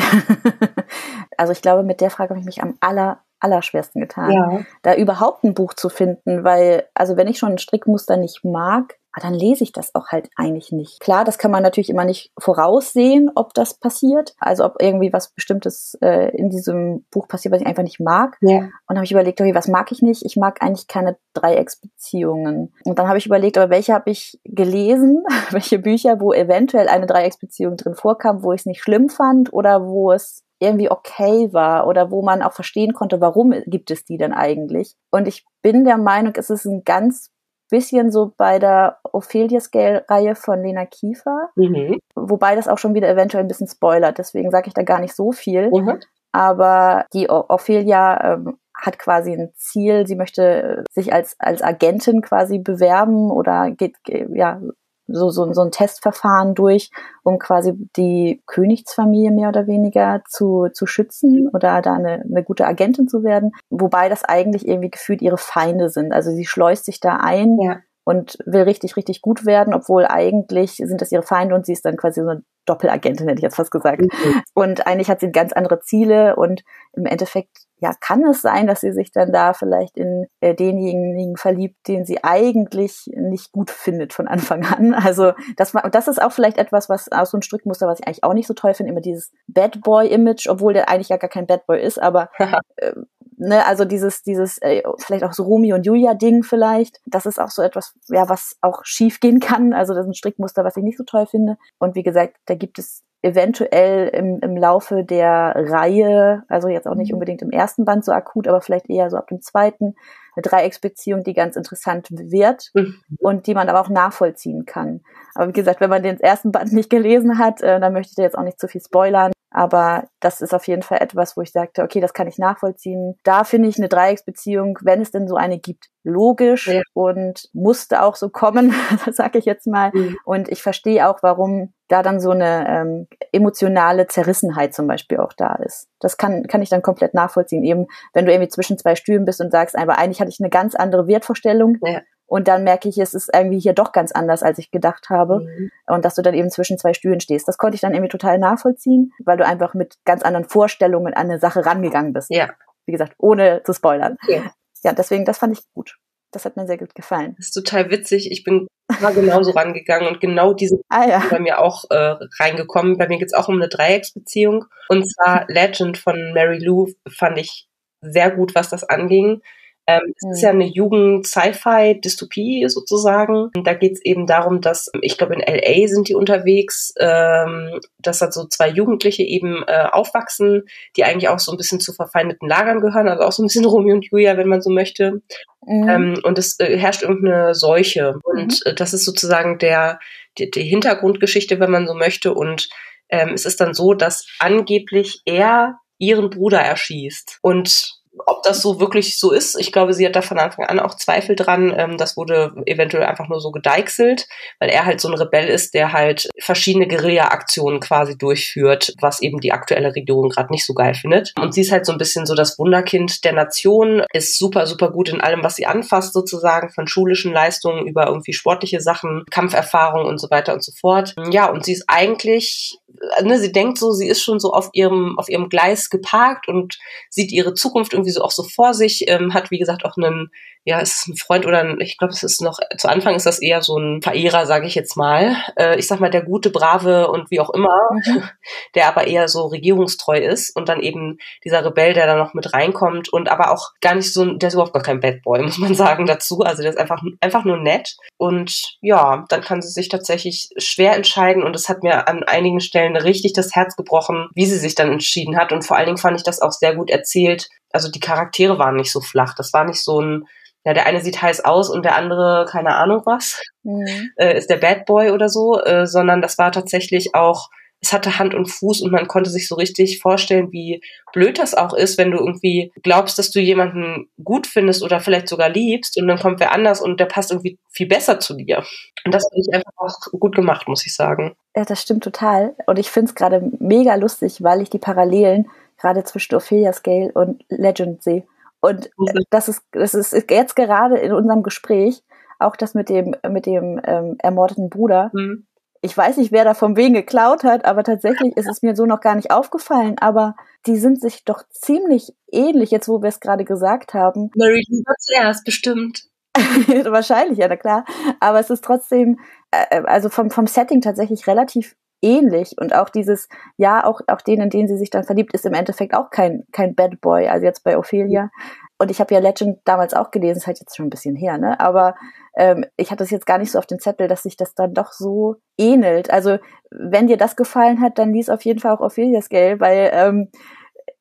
also 1.38 1.54
ich 1.54 1.62
glaube, 1.62 1.84
mit 1.84 2.02
der 2.02 2.10
Frage 2.10 2.32
habe 2.32 2.40
ich 2.40 2.46
mich 2.46 2.62
am 2.64 2.76
aller, 2.82 3.20
allerschwersten 3.40 4.02
getan, 4.02 4.32
ja. 4.32 4.66
da 4.82 4.96
überhaupt 4.96 5.44
ein 5.44 5.54
Buch 5.54 5.74
zu 5.76 5.90
finden, 5.90 6.44
weil, 6.44 6.88
also 6.94 7.16
wenn 7.16 7.28
ich 7.28 7.38
schon 7.38 7.54
ein 7.54 7.58
Strickmuster 7.60 8.18
nicht 8.18 8.44
mag, 8.44 8.98
Ah, 9.16 9.22
dann 9.22 9.34
lese 9.34 9.64
ich 9.64 9.72
das 9.72 9.96
auch 9.96 10.08
halt 10.10 10.30
eigentlich 10.36 10.74
nicht. 10.74 11.00
Klar, 11.00 11.24
das 11.24 11.38
kann 11.38 11.50
man 11.50 11.64
natürlich 11.64 11.90
immer 11.90 12.04
nicht 12.04 12.34
voraussehen, 12.38 13.32
ob 13.34 13.54
das 13.54 13.74
passiert. 13.74 14.36
Also 14.40 14.66
ob 14.66 14.82
irgendwie 14.82 15.14
was 15.14 15.30
Bestimmtes 15.30 15.98
äh, 16.02 16.36
in 16.36 16.50
diesem 16.50 17.06
Buch 17.12 17.30
passiert, 17.30 17.54
was 17.54 17.62
ich 17.62 17.68
einfach 17.68 17.84
nicht 17.84 18.02
mag. 18.02 18.36
Ja. 18.42 18.58
Und 18.58 18.72
dann 18.90 18.98
habe 18.98 19.06
ich 19.06 19.14
überlegt, 19.14 19.40
okay, 19.40 19.56
was 19.56 19.70
mag 19.70 19.90
ich 19.94 20.02
nicht? 20.02 20.26
Ich 20.26 20.36
mag 20.36 20.62
eigentlich 20.62 20.88
keine 20.88 21.16
Dreiecksbeziehungen. 21.34 22.74
Und 22.84 23.00
dann 23.00 23.08
habe 23.08 23.18
ich 23.18 23.26
überlegt, 23.26 23.58
aber 23.58 23.70
welche 23.70 23.94
habe 23.94 24.10
ich 24.10 24.38
gelesen? 24.44 25.24
welche 25.52 25.80
Bücher, 25.80 26.20
wo 26.20 26.34
eventuell 26.34 26.90
eine 26.90 27.06
Dreiecksbeziehung 27.06 27.78
drin 27.78 27.96
vorkam, 27.96 28.44
wo 28.44 28.52
ich 28.52 28.62
es 28.62 28.66
nicht 28.66 28.84
schlimm 28.84 29.08
fand 29.08 29.54
oder 29.54 29.88
wo 29.88 30.12
es 30.12 30.44
irgendwie 30.60 30.92
okay 30.92 31.54
war 31.54 31.88
oder 31.88 32.12
wo 32.12 32.22
man 32.22 32.42
auch 32.42 32.54
verstehen 32.54 32.94
konnte, 32.94 33.22
warum 33.22 33.54
gibt 33.66 33.92
es 33.92 34.04
die 34.04 34.18
denn 34.18 34.34
eigentlich. 34.34 34.96
Und 35.12 35.28
ich 35.28 35.46
bin 35.62 35.86
der 35.86 35.98
Meinung, 35.98 36.34
es 36.36 36.50
ist 36.50 36.66
ein 36.66 36.84
ganz 36.84 37.32
bisschen 37.70 38.12
so 38.12 38.34
bei 38.38 38.60
der 38.60 39.00
Ophelia 39.04 39.60
Scale-Reihe 39.60 40.36
von 40.36 40.62
Lena 40.62 40.86
Kiefer, 40.86 41.50
mhm. 41.56 42.00
wobei 42.16 42.56
das 42.56 42.68
auch 42.68 42.78
schon 42.78 42.94
wieder 42.94 43.10
eventuell 43.10 43.44
ein 43.44 43.48
bisschen 43.48 43.68
spoilert, 43.68 44.18
deswegen 44.18 44.52
sage 44.52 44.68
ich 44.68 44.74
da 44.74 44.84
gar 44.84 45.00
nicht 45.00 45.16
so 45.16 45.32
viel. 45.32 45.70
Mhm. 45.72 46.00
Aber 46.32 47.06
die 47.14 47.30
Ophelia 47.30 48.34
ähm, 48.34 48.58
hat 48.76 49.00
quasi 49.00 49.32
ein 49.32 49.52
Ziel, 49.56 50.06
sie 50.06 50.16
möchte 50.16 50.84
sich 50.92 51.14
als, 51.14 51.36
als 51.40 51.62
Agentin 51.62 52.22
quasi 52.22 52.60
bewerben 52.60 53.32
oder 53.32 53.72
geht, 53.72 53.96
ja, 54.08 54.60
so, 55.08 55.30
so, 55.30 55.52
so 55.54 55.62
ein 55.62 55.72
Testverfahren 55.72 56.56
durch, 56.56 56.92
um 57.24 57.40
quasi 57.40 57.74
die 57.96 58.42
Königsfamilie 58.46 59.32
mehr 59.32 59.50
oder 59.50 59.68
weniger 59.68 60.22
zu, 60.28 60.68
zu 60.74 60.86
schützen 60.86 61.50
oder 61.54 61.82
da 61.82 61.94
eine, 61.94 62.24
eine 62.24 62.44
gute 62.44 62.66
Agentin 62.66 63.08
zu 63.08 63.24
werden. 63.24 63.52
Wobei 63.70 64.10
das 64.10 64.24
eigentlich 64.24 64.68
irgendwie 64.68 64.92
gefühlt 64.92 65.22
ihre 65.22 65.38
Feinde 65.38 65.90
sind. 65.90 66.12
Also 66.14 66.32
sie 66.32 66.46
schleust 66.46 66.86
sich 66.86 67.00
da 67.00 67.18
ein. 67.18 67.58
Ja. 67.60 67.78
Und 68.06 68.38
will 68.46 68.62
richtig, 68.62 68.96
richtig 68.96 69.22
gut 69.22 69.46
werden, 69.46 69.74
obwohl 69.74 70.06
eigentlich 70.06 70.76
sind 70.78 71.02
das 71.02 71.12
ihre 71.12 71.24
Feinde 71.24 71.56
und 71.56 71.66
sie 71.66 71.74
ist 71.74 71.86
dann 71.86 71.98
quasi 71.98 72.22
so 72.22 72.30
eine 72.30 72.44
Doppelagentin, 72.66 73.28
hätte 73.28 73.40
ich 73.40 73.44
jetzt 73.44 73.56
fast 73.56 73.72
gesagt. 73.72 74.02
Mhm. 74.02 74.42
Und 74.54 74.88
eigentlich 74.88 75.10
hat 75.10 75.20
sie 75.20 75.32
ganz 75.32 75.54
andere 75.54 75.80
Ziele 75.82 76.36
und 76.36 76.64
im 76.94 77.06
Endeffekt, 77.06 77.58
ja, 77.78 77.92
kann 78.00 78.24
es 78.24 78.42
sein, 78.42 78.68
dass 78.68 78.82
sie 78.82 78.92
sich 78.92 79.12
dann 79.12 79.32
da 79.32 79.54
vielleicht 79.54 79.98
in 79.98 80.28
äh, 80.40 80.54
denjenigen 80.56 81.36
verliebt, 81.36 81.88
den 81.88 82.06
sie 82.06 82.24
eigentlich 82.24 83.10
nicht 83.16 83.52
gut 83.52 83.70
findet 83.70 84.14
von 84.14 84.28
Anfang 84.28 84.66
an. 84.78 84.94
Also 84.94 85.34
das, 85.58 85.74
das 85.92 86.08
ist 86.08 86.22
auch 86.22 86.32
vielleicht 86.32 86.58
etwas, 86.58 86.90
was 86.90 87.12
aus 87.12 87.32
so 87.32 87.38
ein 87.38 87.42
Strickmuster, 87.42 87.88
was 87.88 88.00
ich 88.00 88.08
eigentlich 88.08 88.24
auch 88.24 88.34
nicht 88.34 88.48
so 88.48 88.54
toll 88.54 88.74
finde, 88.76 88.92
immer 88.92 89.02
dieses 89.02 89.32
Bad 89.48 89.82
Boy 89.82 90.08
Image, 90.08 90.48
obwohl 90.48 90.74
der 90.74 90.90
eigentlich 90.90 91.10
ja 91.10 91.18
gar 91.18 91.30
kein 91.30 91.48
Bad 91.48 91.66
Boy 91.66 91.82
ist, 91.82 92.02
aber 92.02 92.30
äh, 92.78 92.94
ne, 93.38 93.66
also 93.66 93.86
dieses, 93.86 94.24
dieses, 94.24 94.58
äh, 94.62 94.84
vielleicht 94.98 95.24
auch 95.24 95.34
so 95.34 95.44
Romeo 95.44 95.76
und 95.76 95.86
Julia-Ding 95.86 96.44
vielleicht, 96.44 97.00
das 97.06 97.26
ist 97.26 97.40
auch 97.40 97.50
so 97.50 97.62
etwas, 97.62 97.94
ja, 98.08 98.28
was 98.30 98.58
auch 98.62 98.84
schief 98.84 99.20
gehen 99.20 99.40
kann. 99.40 99.74
Also 99.74 99.94
das 99.94 100.06
ist 100.06 100.10
ein 100.12 100.14
Strickmuster, 100.14 100.64
was 100.64 100.78
ich 100.78 100.84
nicht 100.84 100.98
so 100.98 101.04
toll 101.04 101.26
finde. 101.26 101.58
Und 101.80 101.96
wie 101.96 102.04
gesagt, 102.04 102.38
da 102.46 102.56
gibt 102.56 102.80
es 102.80 103.04
eventuell 103.22 104.10
im, 104.10 104.40
im 104.42 104.56
Laufe 104.56 105.04
der 105.04 105.54
Reihe, 105.56 106.44
also 106.48 106.68
jetzt 106.68 106.88
auch 106.88 106.96
nicht 106.96 107.10
mhm. 107.10 107.16
unbedingt 107.16 107.42
im 107.42 107.50
ersten 107.50 107.84
Band 107.84 108.06
so 108.06 108.12
akut, 108.12 108.48
aber 108.48 108.62
vielleicht 108.62 108.90
eher 108.90 109.10
so 109.10 109.18
ab 109.18 109.28
dem 109.28 109.42
zweiten, 109.42 109.96
eine 110.36 110.42
Dreiecksbeziehung, 110.42 111.24
die 111.24 111.34
ganz 111.34 111.56
interessant 111.56 112.08
wird 112.12 112.70
mhm. 112.74 113.02
und 113.20 113.48
die 113.48 113.54
man 113.54 113.70
aber 113.70 113.82
auch 113.82 113.90
nachvollziehen 113.90 114.66
kann. 114.66 115.02
Aber 115.34 115.48
wie 115.48 115.54
gesagt, 115.54 115.82
wenn 115.82 115.90
man 115.90 116.04
den 116.04 116.20
ersten 116.20 116.52
Band 116.52 116.74
nicht 116.74 116.90
gelesen 116.90 117.40
hat, 117.40 117.62
äh, 117.62 117.80
dann 117.80 117.94
möchte 117.94 118.12
ich 118.12 118.16
da 118.16 118.24
jetzt 118.24 118.38
auch 118.38 118.44
nicht 118.44 118.60
zu 118.60 118.68
viel 118.68 118.82
spoilern. 118.82 119.32
Aber 119.56 120.04
das 120.20 120.42
ist 120.42 120.54
auf 120.54 120.68
jeden 120.68 120.82
Fall 120.82 120.98
etwas, 121.02 121.38
wo 121.38 121.42
ich 121.42 121.54
sagte, 121.54 121.82
okay, 121.82 122.02
das 122.02 122.14
kann 122.14 122.28
ich 122.28 122.38
nachvollziehen. 122.38 123.16
Da 123.24 123.46
finde 123.46 123.70
ich 123.70 123.78
eine 123.78 123.88
Dreiecksbeziehung, 123.88 124.78
wenn 124.82 125.02
es 125.02 125.12
denn 125.12 125.30
so 125.30 125.36
eine 125.36 125.60
gibt, 125.60 125.86
logisch 126.04 126.68
ja. 126.68 126.82
und 126.94 127.48
musste 127.54 128.04
auch 128.04 128.18
so 128.18 128.28
kommen, 128.28 128.74
sage 129.14 129.40
ich 129.40 129.46
jetzt 129.46 129.66
mal. 129.66 129.92
Mhm. 129.94 130.18
Und 130.26 130.50
ich 130.50 130.62
verstehe 130.62 131.08
auch, 131.08 131.20
warum 131.24 131.74
da 131.88 132.04
dann 132.04 132.20
so 132.20 132.32
eine 132.32 132.68
ähm, 132.68 133.08
emotionale 133.32 134.08
Zerrissenheit 134.08 134.74
zum 134.74 134.88
Beispiel 134.88 135.20
auch 135.20 135.32
da 135.32 135.56
ist. 135.56 135.88
Das 136.00 136.18
kann, 136.18 136.48
kann 136.48 136.62
ich 136.62 136.70
dann 136.70 136.82
komplett 136.82 137.14
nachvollziehen. 137.14 137.64
Eben, 137.64 137.88
wenn 138.14 138.26
du 138.26 138.34
irgendwie 138.34 138.50
zwischen 138.50 138.78
zwei 138.78 138.96
Stühlen 138.96 139.24
bist 139.24 139.40
und 139.40 139.52
sagst, 139.52 139.78
aber 139.78 139.98
eigentlich 139.98 140.20
hatte 140.26 140.34
ich 140.34 140.40
eine 140.40 140.50
ganz 140.50 140.76
andere 140.76 141.08
Wertvorstellung. 141.08 141.78
Ja. 141.86 142.02
Und 142.28 142.48
dann 142.48 142.64
merke 142.64 142.90
ich, 142.90 142.98
es 142.98 143.14
ist 143.14 143.30
irgendwie 143.34 143.60
hier 143.60 143.74
doch 143.74 143.92
ganz 143.92 144.12
anders, 144.12 144.42
als 144.42 144.58
ich 144.58 144.72
gedacht 144.72 145.10
habe. 145.10 145.42
Mhm. 145.42 145.72
Und 145.88 146.06
dass 146.06 146.16
du 146.16 146.22
dann 146.22 146.34
eben 146.34 146.50
zwischen 146.50 146.78
zwei 146.78 146.94
Stühlen 146.94 147.20
stehst. 147.20 147.48
Das 147.48 147.58
konnte 147.58 147.76
ich 147.76 147.82
dann 147.82 147.94
irgendwie 147.94 148.10
total 148.10 148.40
nachvollziehen, 148.40 149.12
weil 149.24 149.38
du 149.38 149.46
einfach 149.46 149.74
mit 149.74 149.98
ganz 150.06 150.24
anderen 150.24 150.48
Vorstellungen 150.48 151.14
an 151.14 151.30
eine 151.30 151.40
Sache 151.40 151.66
rangegangen 151.66 152.14
bist. 152.14 152.32
Ja. 152.32 152.50
Wie 152.86 152.92
gesagt, 152.92 153.14
ohne 153.20 153.62
zu 153.64 153.74
spoilern. 153.74 154.18
Okay. 154.24 154.44
Ja, 154.84 154.94
deswegen, 154.94 155.26
das 155.26 155.38
fand 155.38 155.58
ich 155.58 155.66
gut. 155.74 155.98
Das 156.32 156.46
hat 156.46 156.58
mir 156.58 156.68
sehr 156.68 156.78
gut 156.78 156.96
gefallen. 156.96 157.36
Das 157.38 157.48
ist 157.48 157.54
total 157.54 157.90
witzig. 157.92 158.30
Ich 158.32 158.44
bin 158.44 158.68
mal 159.02 159.14
genauso 159.14 159.52
rangegangen 159.52 160.08
und 160.08 160.20
genau 160.20 160.54
diese 160.54 160.80
ah, 160.90 161.08
ja. 161.08 161.24
bei 161.30 161.40
mir 161.40 161.60
auch 161.60 161.86
äh, 161.90 162.16
reingekommen. 162.40 162.98
Bei 162.98 163.08
mir 163.08 163.18
geht's 163.18 163.34
auch 163.34 163.48
um 163.48 163.56
eine 163.56 163.70
Dreiecksbeziehung. 163.70 164.66
Und 164.90 165.06
zwar 165.10 165.46
Legend 165.48 165.98
von 165.98 166.34
Mary 166.34 166.60
Lou 166.60 166.88
fand 167.10 167.38
ich 167.38 167.68
sehr 168.02 168.32
gut, 168.32 168.54
was 168.54 168.70
das 168.70 168.84
anging. 168.84 169.42
Ähm, 169.88 170.14
es 170.16 170.38
ist 170.38 170.42
ja 170.42 170.50
eine 170.50 170.66
Jugend-Sci-Fi-Dystopie 170.66 172.68
sozusagen. 172.70 173.52
Da 173.64 173.74
geht 173.74 173.94
es 173.94 174.04
eben 174.04 174.26
darum, 174.26 174.62
dass, 174.62 174.90
ich 175.02 175.18
glaube, 175.18 175.36
in 175.36 175.42
LA 175.42 175.88
sind 175.88 176.10
die 176.10 176.16
unterwegs, 176.16 176.94
ähm, 177.00 177.80
dass 178.00 178.20
da 178.20 178.32
so 178.32 178.48
zwei 178.48 178.70
Jugendliche 178.70 179.22
eben 179.22 179.64
äh, 179.68 179.88
aufwachsen, 179.92 180.64
die 180.98 181.04
eigentlich 181.04 181.30
auch 181.30 181.38
so 181.38 181.52
ein 181.52 181.58
bisschen 181.58 181.80
zu 181.80 181.94
verfeindeten 181.94 182.50
Lagern 182.50 182.82
gehören, 182.82 183.08
also 183.08 183.24
auch 183.24 183.32
so 183.32 183.44
ein 183.44 183.48
bisschen 183.48 183.66
Romeo 183.66 183.96
und 183.96 184.06
Julia, 184.06 184.38
wenn 184.38 184.48
man 184.48 184.62
so 184.62 184.72
möchte. 184.72 185.22
Mhm. 185.68 185.90
Ähm, 185.90 186.20
und 186.24 186.40
es 186.40 186.60
äh, 186.60 186.78
herrscht 186.78 187.04
irgendeine 187.04 187.54
Seuche. 187.54 188.20
Und 188.24 188.62
mhm. 188.66 188.72
äh, 188.72 188.74
das 188.74 188.94
ist 188.94 189.06
sozusagen 189.06 189.60
der, 189.60 190.00
die, 190.40 190.50
die 190.50 190.64
Hintergrundgeschichte, 190.64 191.60
wenn 191.60 191.72
man 191.72 191.88
so 191.88 191.94
möchte. 191.94 192.34
Und 192.34 192.70
ähm, 193.10 193.34
es 193.34 193.46
ist 193.46 193.62
dann 193.62 193.76
so, 193.76 193.94
dass 193.94 194.26
angeblich 194.40 195.22
er 195.26 195.80
ihren 195.98 196.30
Bruder 196.30 196.60
erschießt. 196.60 197.40
Und 197.42 197.95
ob 198.26 198.44
das 198.44 198.62
so 198.62 198.80
wirklich 198.80 199.20
so 199.20 199.32
ist, 199.32 199.56
ich 199.60 199.72
glaube, 199.72 199.94
sie 199.94 200.06
hat 200.06 200.16
da 200.16 200.22
von 200.22 200.40
Anfang 200.40 200.66
an 200.66 200.80
auch 200.80 200.96
Zweifel 200.96 201.36
dran. 201.36 201.74
Ähm, 201.76 201.98
das 201.98 202.18
wurde 202.18 202.54
eventuell 202.66 203.04
einfach 203.04 203.28
nur 203.28 203.40
so 203.40 203.52
gedeichselt, 203.52 204.28
weil 204.60 204.70
er 204.70 204.86
halt 204.86 205.02
so 205.02 205.10
ein 205.10 205.14
Rebell 205.14 205.48
ist, 205.48 205.74
der 205.74 205.94
halt 205.94 206.30
verschiedene 206.40 206.88
Guerilla-Aktionen 206.88 207.80
quasi 207.80 208.18
durchführt, 208.18 208.94
was 209.02 209.22
eben 209.22 209.40
die 209.40 209.52
aktuelle 209.52 209.96
Regierung 209.96 210.30
gerade 210.30 210.52
nicht 210.52 210.66
so 210.66 210.74
geil 210.74 210.94
findet. 210.94 211.34
Und 211.40 211.54
sie 211.54 211.62
ist 211.62 211.72
halt 211.72 211.86
so 211.86 211.92
ein 211.92 211.98
bisschen 211.98 212.26
so 212.26 212.36
das 212.36 212.58
Wunderkind 212.58 213.24
der 213.24 213.34
Nation, 213.34 214.04
ist 214.14 214.38
super, 214.38 214.68
super 214.68 214.92
gut 214.92 215.10
in 215.10 215.22
allem, 215.22 215.44
was 215.44 215.56
sie 215.56 215.66
anfasst, 215.66 216.14
sozusagen, 216.14 216.70
von 216.70 216.88
schulischen 216.88 217.34
Leistungen 217.34 217.88
über 217.88 218.08
irgendwie 218.08 218.34
sportliche 218.34 218.82
Sachen, 218.82 219.24
Kampferfahrung 219.30 220.06
und 220.06 220.20
so 220.20 220.30
weiter 220.30 220.54
und 220.54 220.64
so 220.64 220.72
fort. 220.80 221.16
Ja, 221.32 221.50
und 221.50 221.66
sie 221.66 221.74
ist 221.74 221.86
eigentlich 221.88 222.78
ne, 223.24 223.40
sie 223.40 223.52
denkt 223.52 223.78
so, 223.78 223.92
sie 223.92 224.08
ist 224.08 224.22
schon 224.22 224.40
so 224.40 224.52
auf 224.52 224.70
ihrem, 224.74 225.18
auf 225.18 225.30
ihrem 225.30 225.50
Gleis 225.50 225.90
geparkt 225.90 226.48
und 226.48 226.78
sieht 227.10 227.32
ihre 227.32 227.54
Zukunft 227.54 227.94
irgendwie 227.94 228.12
so 228.12 228.22
auch 228.22 228.32
so 228.32 228.44
vor 228.44 228.74
sich, 228.74 229.06
ähm, 229.08 229.34
hat 229.34 229.52
wie 229.52 229.60
gesagt 229.60 229.86
auch 229.86 229.98
einen 229.98 230.32
ja, 230.68 230.80
ist 230.80 231.02
es 231.02 231.08
ein 231.08 231.16
Freund 231.16 231.46
oder 231.46 231.60
ein, 231.60 231.80
ich 231.80 232.00
glaube, 232.00 232.12
es 232.12 232.24
ist 232.24 232.42
noch, 232.42 232.58
zu 232.78 232.90
Anfang 232.90 233.14
ist 233.14 233.28
das 233.28 233.40
eher 233.40 233.62
so 233.62 233.78
ein 233.78 234.02
Verehrer, 234.02 234.48
sage 234.48 234.66
ich 234.66 234.74
jetzt 234.74 234.98
mal. 234.98 235.38
Äh, 235.58 235.78
ich 235.78 235.86
sag 235.86 236.00
mal, 236.00 236.10
der 236.10 236.24
gute, 236.24 236.50
brave 236.50 237.08
und 237.10 237.30
wie 237.30 237.40
auch 237.40 237.52
immer, 237.52 237.90
mhm. 237.92 238.24
der 238.76 238.88
aber 238.88 239.06
eher 239.06 239.28
so 239.28 239.46
regierungstreu 239.46 240.18
ist 240.18 240.56
und 240.56 240.68
dann 240.68 240.80
eben 240.80 241.20
dieser 241.44 241.64
Rebell, 241.64 241.94
der 241.94 242.08
da 242.08 242.16
noch 242.16 242.34
mit 242.34 242.52
reinkommt 242.54 243.14
und 243.14 243.30
aber 243.30 243.52
auch 243.52 243.74
gar 243.80 243.94
nicht 243.94 244.12
so, 244.12 244.26
der 244.26 244.48
ist 244.48 244.56
überhaupt 244.56 244.74
gar 244.74 244.82
kein 244.82 245.00
Bad 245.00 245.22
Boy, 245.22 245.42
muss 245.44 245.60
man 245.60 245.76
sagen, 245.76 246.08
dazu. 246.08 246.40
Also 246.40 246.64
der 246.64 246.72
ist 246.72 246.80
einfach, 246.80 247.04
einfach 247.22 247.46
nur 247.46 247.58
nett. 247.58 247.96
Und 248.18 248.78
ja, 248.82 249.24
dann 249.30 249.42
kann 249.42 249.62
sie 249.62 249.70
sich 249.70 249.90
tatsächlich 249.90 250.50
schwer 250.58 250.96
entscheiden 250.96 251.44
und 251.44 251.56
es 251.56 251.70
hat 251.70 251.84
mir 251.84 252.08
an 252.08 252.24
einigen 252.24 252.60
Stellen 252.60 252.98
richtig 252.98 253.34
das 253.34 253.54
Herz 253.54 253.76
gebrochen, 253.76 254.30
wie 254.34 254.48
sie 254.48 254.58
sich 254.58 254.74
dann 254.74 254.92
entschieden 254.92 255.38
hat. 255.38 255.52
Und 255.52 255.64
vor 255.64 255.78
allen 255.78 255.86
Dingen 255.86 256.00
fand 256.00 256.18
ich 256.18 256.24
das 256.24 256.42
auch 256.42 256.52
sehr 256.52 256.76
gut 256.76 256.90
erzählt. 256.90 257.50
Also 257.72 257.92
die 257.92 258.00
Charaktere 258.00 258.58
waren 258.58 258.78
nicht 258.78 258.92
so 258.92 259.00
flach. 259.00 259.36
Das 259.36 259.54
war 259.54 259.66
nicht 259.66 259.84
so 259.84 260.02
ein 260.02 260.26
ja, 260.66 260.74
der 260.74 260.88
eine 260.88 261.02
sieht 261.02 261.22
heiß 261.22 261.46
aus 261.46 261.70
und 261.70 261.86
der 261.86 261.96
andere, 261.96 262.46
keine 262.50 262.76
Ahnung 262.76 263.04
was, 263.06 263.42
mhm. 263.64 264.12
äh, 264.18 264.38
ist 264.38 264.50
der 264.50 264.58
Bad 264.58 264.86
Boy 264.86 265.12
oder 265.12 265.30
so, 265.30 265.62
äh, 265.62 265.86
sondern 265.86 266.22
das 266.22 266.38
war 266.40 266.52
tatsächlich 266.52 267.14
auch, 267.14 267.50
es 267.82 267.94
hatte 267.94 268.18
Hand 268.18 268.34
und 268.34 268.48
Fuß 268.48 268.82
und 268.82 268.92
man 268.92 269.08
konnte 269.08 269.30
sich 269.30 269.48
so 269.48 269.54
richtig 269.54 270.00
vorstellen, 270.00 270.52
wie 270.52 270.82
blöd 271.14 271.38
das 271.38 271.54
auch 271.54 271.74
ist, 271.74 272.00
wenn 272.00 272.10
du 272.10 272.18
irgendwie 272.18 272.72
glaubst, 272.82 273.20
dass 273.20 273.30
du 273.30 273.40
jemanden 273.40 274.10
gut 274.24 274.48
findest 274.48 274.82
oder 274.82 275.00
vielleicht 275.00 275.30
sogar 275.30 275.50
liebst 275.50 276.02
und 276.02 276.08
dann 276.08 276.18
kommt 276.18 276.40
wer 276.40 276.52
anders 276.52 276.82
und 276.82 277.00
der 277.00 277.06
passt 277.06 277.30
irgendwie 277.30 277.60
viel 277.70 277.88
besser 277.88 278.20
zu 278.20 278.34
dir. 278.34 278.64
Und 279.06 279.14
das 279.14 279.28
finde 279.30 279.46
ich 279.48 279.54
einfach 279.54 279.74
auch 279.78 280.20
gut 280.20 280.36
gemacht, 280.36 280.68
muss 280.68 280.88
ich 280.88 280.96
sagen. 280.96 281.36
Ja, 281.56 281.64
das 281.64 281.84
stimmt 281.84 282.04
total. 282.04 282.56
Und 282.66 282.80
ich 282.80 282.90
finde 282.90 283.10
es 283.10 283.16
gerade 283.16 283.52
mega 283.60 283.94
lustig, 283.96 284.42
weil 284.42 284.62
ich 284.62 284.72
die 284.72 284.80
Parallelen 284.80 285.48
gerade 285.78 286.04
zwischen 286.06 286.34
Ophelia 286.36 286.74
Scale 286.74 287.12
und 287.14 287.44
Legend 287.50 288.02
sehe. 288.02 288.24
Und 288.66 288.90
das 289.30 289.48
ist, 289.48 289.62
das 289.72 289.94
ist 289.94 290.14
jetzt 290.30 290.56
gerade 290.56 290.98
in 290.98 291.14
unserem 291.14 291.44
Gespräch 291.44 292.04
auch 292.40 292.56
das 292.56 292.74
mit 292.74 292.90
dem, 292.90 293.16
mit 293.30 293.46
dem 293.46 293.80
ähm, 293.86 294.16
ermordeten 294.20 294.70
Bruder. 294.70 295.12
Mhm. 295.14 295.46
Ich 295.82 295.96
weiß 295.96 296.18
nicht, 296.18 296.32
wer 296.32 296.44
da 296.44 296.56
vom 296.56 296.76
wen 296.76 296.94
geklaut 296.94 297.44
hat, 297.44 297.64
aber 297.66 297.84
tatsächlich 297.84 298.36
ist 298.36 298.50
es 298.50 298.64
mir 298.64 298.76
so 298.76 298.88
noch 298.88 299.02
gar 299.02 299.14
nicht 299.14 299.30
aufgefallen. 299.30 299.98
Aber 300.00 300.36
die 300.66 300.78
sind 300.78 301.00
sich 301.00 301.26
doch 301.26 301.44
ziemlich 301.50 302.12
ähnlich, 302.32 302.72
jetzt 302.72 302.90
wo 302.90 303.04
wir 303.04 303.10
es 303.10 303.20
gerade 303.20 303.46
gesagt 303.46 303.94
haben. 303.94 304.32
Mary 304.36 304.64
Lou 304.68 304.82
zuerst, 304.98 305.46
bestimmt. 305.46 306.06
Wahrscheinlich, 306.36 307.38
ja, 307.38 307.48
na 307.48 307.56
klar. 307.56 307.86
Aber 308.20 308.40
es 308.40 308.50
ist 308.50 308.64
trotzdem, 308.64 309.20
äh, 309.52 309.84
also 309.84 310.10
vom, 310.10 310.32
vom 310.32 310.48
Setting 310.48 310.82
tatsächlich 310.82 311.28
relativ 311.28 311.76
ähnlich 312.02 312.56
und 312.60 312.74
auch 312.76 312.90
dieses, 312.90 313.28
ja, 313.58 313.84
auch, 313.86 314.02
auch 314.08 314.22
den, 314.22 314.42
in 314.42 314.50
den 314.50 314.68
sie 314.68 314.78
sich 314.78 314.90
dann 314.90 315.04
verliebt, 315.04 315.34
ist 315.34 315.46
im 315.46 315.54
Endeffekt 315.54 315.94
auch 315.94 316.10
kein, 316.10 316.44
kein 316.52 316.76
Bad 316.76 317.02
Boy, 317.02 317.28
also 317.28 317.46
jetzt 317.46 317.64
bei 317.64 317.78
Ophelia. 317.78 318.30
Und 318.78 318.92
ich 318.92 319.00
habe 319.00 319.14
ja 319.14 319.22
Legend 319.22 319.60
damals 319.64 319.94
auch 319.94 320.12
gelesen, 320.12 320.38
ist 320.38 320.48
halt 320.48 320.60
jetzt 320.60 320.76
schon 320.76 320.88
ein 320.88 320.90
bisschen 320.90 321.16
her, 321.16 321.38
ne? 321.38 321.60
Aber 321.62 321.96
ähm, 322.36 322.66
ich 322.76 322.92
hatte 322.92 323.04
es 323.04 323.10
jetzt 323.10 323.26
gar 323.26 323.38
nicht 323.38 323.52
so 323.52 323.60
auf 323.60 323.66
den 323.66 323.80
Zettel, 323.80 324.08
dass 324.10 324.24
sich 324.24 324.36
das 324.36 324.54
dann 324.54 324.74
doch 324.74 324.92
so 324.92 325.38
ähnelt. 325.58 326.12
Also 326.12 326.38
wenn 326.72 327.08
dir 327.08 327.18
das 327.18 327.38
gefallen 327.38 327.80
hat, 327.80 327.98
dann 327.98 328.12
lies 328.12 328.30
auf 328.30 328.44
jeden 328.44 328.60
Fall 328.60 328.74
auch 328.74 328.82
Ophelia 328.82 329.22
Scale, 329.22 329.62
weil 329.62 329.92
ähm, 329.94 330.30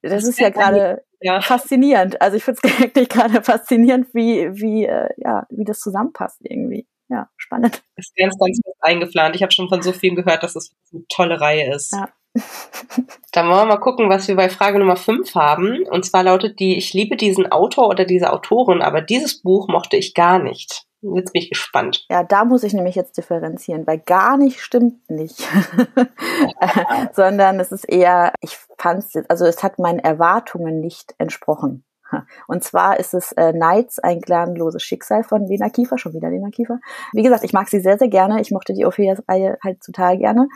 das, 0.03 0.13
das 0.13 0.25
ist 0.25 0.39
ja 0.39 0.51
gerade 0.51 1.03
ja. 1.21 1.41
faszinierend. 1.41 2.23
Also 2.23 2.37
ich 2.37 2.45
finde 2.45 2.61
es 2.63 2.79
wirklich 2.81 3.09
gerade 3.09 3.43
faszinierend, 3.43 4.07
wie, 4.15 4.51
wie, 4.53 4.87
äh, 4.87 5.09
ja, 5.17 5.45
wie 5.51 5.65
das 5.65 5.81
zusammenpasst 5.81 6.39
irgendwie 6.45 6.87
ja, 7.15 7.29
spannend. 7.37 7.83
Das 7.97 8.07
ist 8.07 8.17
ganz, 8.17 8.37
ganz 8.39 8.61
eingeplant. 8.81 9.37
Ich 9.37 9.43
habe 9.43 9.53
schon 9.53 9.69
von 9.69 9.83
so 9.83 9.93
vielen 9.93 10.17
gehört, 10.17 10.43
dass 10.43 10.57
es 10.57 10.75
eine 10.93 11.05
tolle 11.09 11.41
Reihe 11.41 11.73
ist. 11.73 11.93
Ja. 11.93 12.09
Dann 13.33 13.47
wollen 13.47 13.61
wir 13.61 13.67
mal 13.67 13.77
gucken, 13.77 14.11
was 14.11 14.27
wir 14.27 14.35
bei 14.35 14.49
Frage 14.49 14.81
Nummer 14.81 14.97
5 14.97 15.33
haben. 15.37 15.85
Und 15.89 16.05
zwar 16.05 16.25
lautet 16.25 16.59
die, 16.59 16.77
ich 16.77 16.93
liebe 16.93 17.17
diesen 17.17 17.51
Autor 17.53 17.89
oder 17.89 18.05
diese 18.05 18.33
Autorin, 18.33 18.83
aber 18.83 19.01
dieses 19.01 19.43
Buch 19.43 19.69
mochte 19.69 19.97
ich 19.97 20.15
gar 20.15 20.41
nicht. 20.41 20.87
Jetzt 21.03 21.33
bin 21.33 21.43
ich 21.43 21.51
gespannt. 21.51 22.05
Ja, 22.11 22.25
da 22.25 22.45
muss 22.45 22.65
ich 22.65 22.73
nämlich 22.73 22.97
jetzt 22.97 23.17
differenzieren, 23.17 23.87
weil 23.87 23.99
gar 23.99 24.37
nicht 24.37 24.61
stimmt 24.61 25.09
nicht. 25.11 25.47
Sondern 27.13 27.61
es 27.61 27.71
ist 27.71 27.85
eher, 27.85 28.33
ich 28.41 28.57
fand 28.79 29.05
es, 29.05 29.17
also 29.29 29.45
es 29.45 29.63
hat 29.63 29.79
meinen 29.79 29.99
Erwartungen 30.01 30.81
nicht 30.81 31.15
entsprochen. 31.19 31.85
Und 32.47 32.63
zwar 32.65 32.99
ist 32.99 33.15
es 33.15 33.33
äh, 33.33 33.53
Nights, 33.53 33.99
ein 33.99 34.21
gnadenloses 34.21 34.83
Schicksal 34.83 35.25
von 35.25 35.47
Lena 35.47 35.69
Kiefer, 35.69 35.99
schon 35.99 36.15
wieder 36.15 36.31
Lena 36.31 36.51
Kiefer. 36.51 36.79
Wie 37.13 37.23
gesagt, 37.23 37.45
ich 37.45 37.53
mag 37.53 37.69
sie 37.69 37.81
sehr, 37.81 37.99
sehr 37.99 38.09
gerne. 38.09 38.41
Ich 38.41 38.51
mochte 38.51 38.75
die 38.75 38.87
Ophelia-Reihe 38.87 39.59
halt 39.63 39.81
total 39.83 40.19
gerne. 40.19 40.49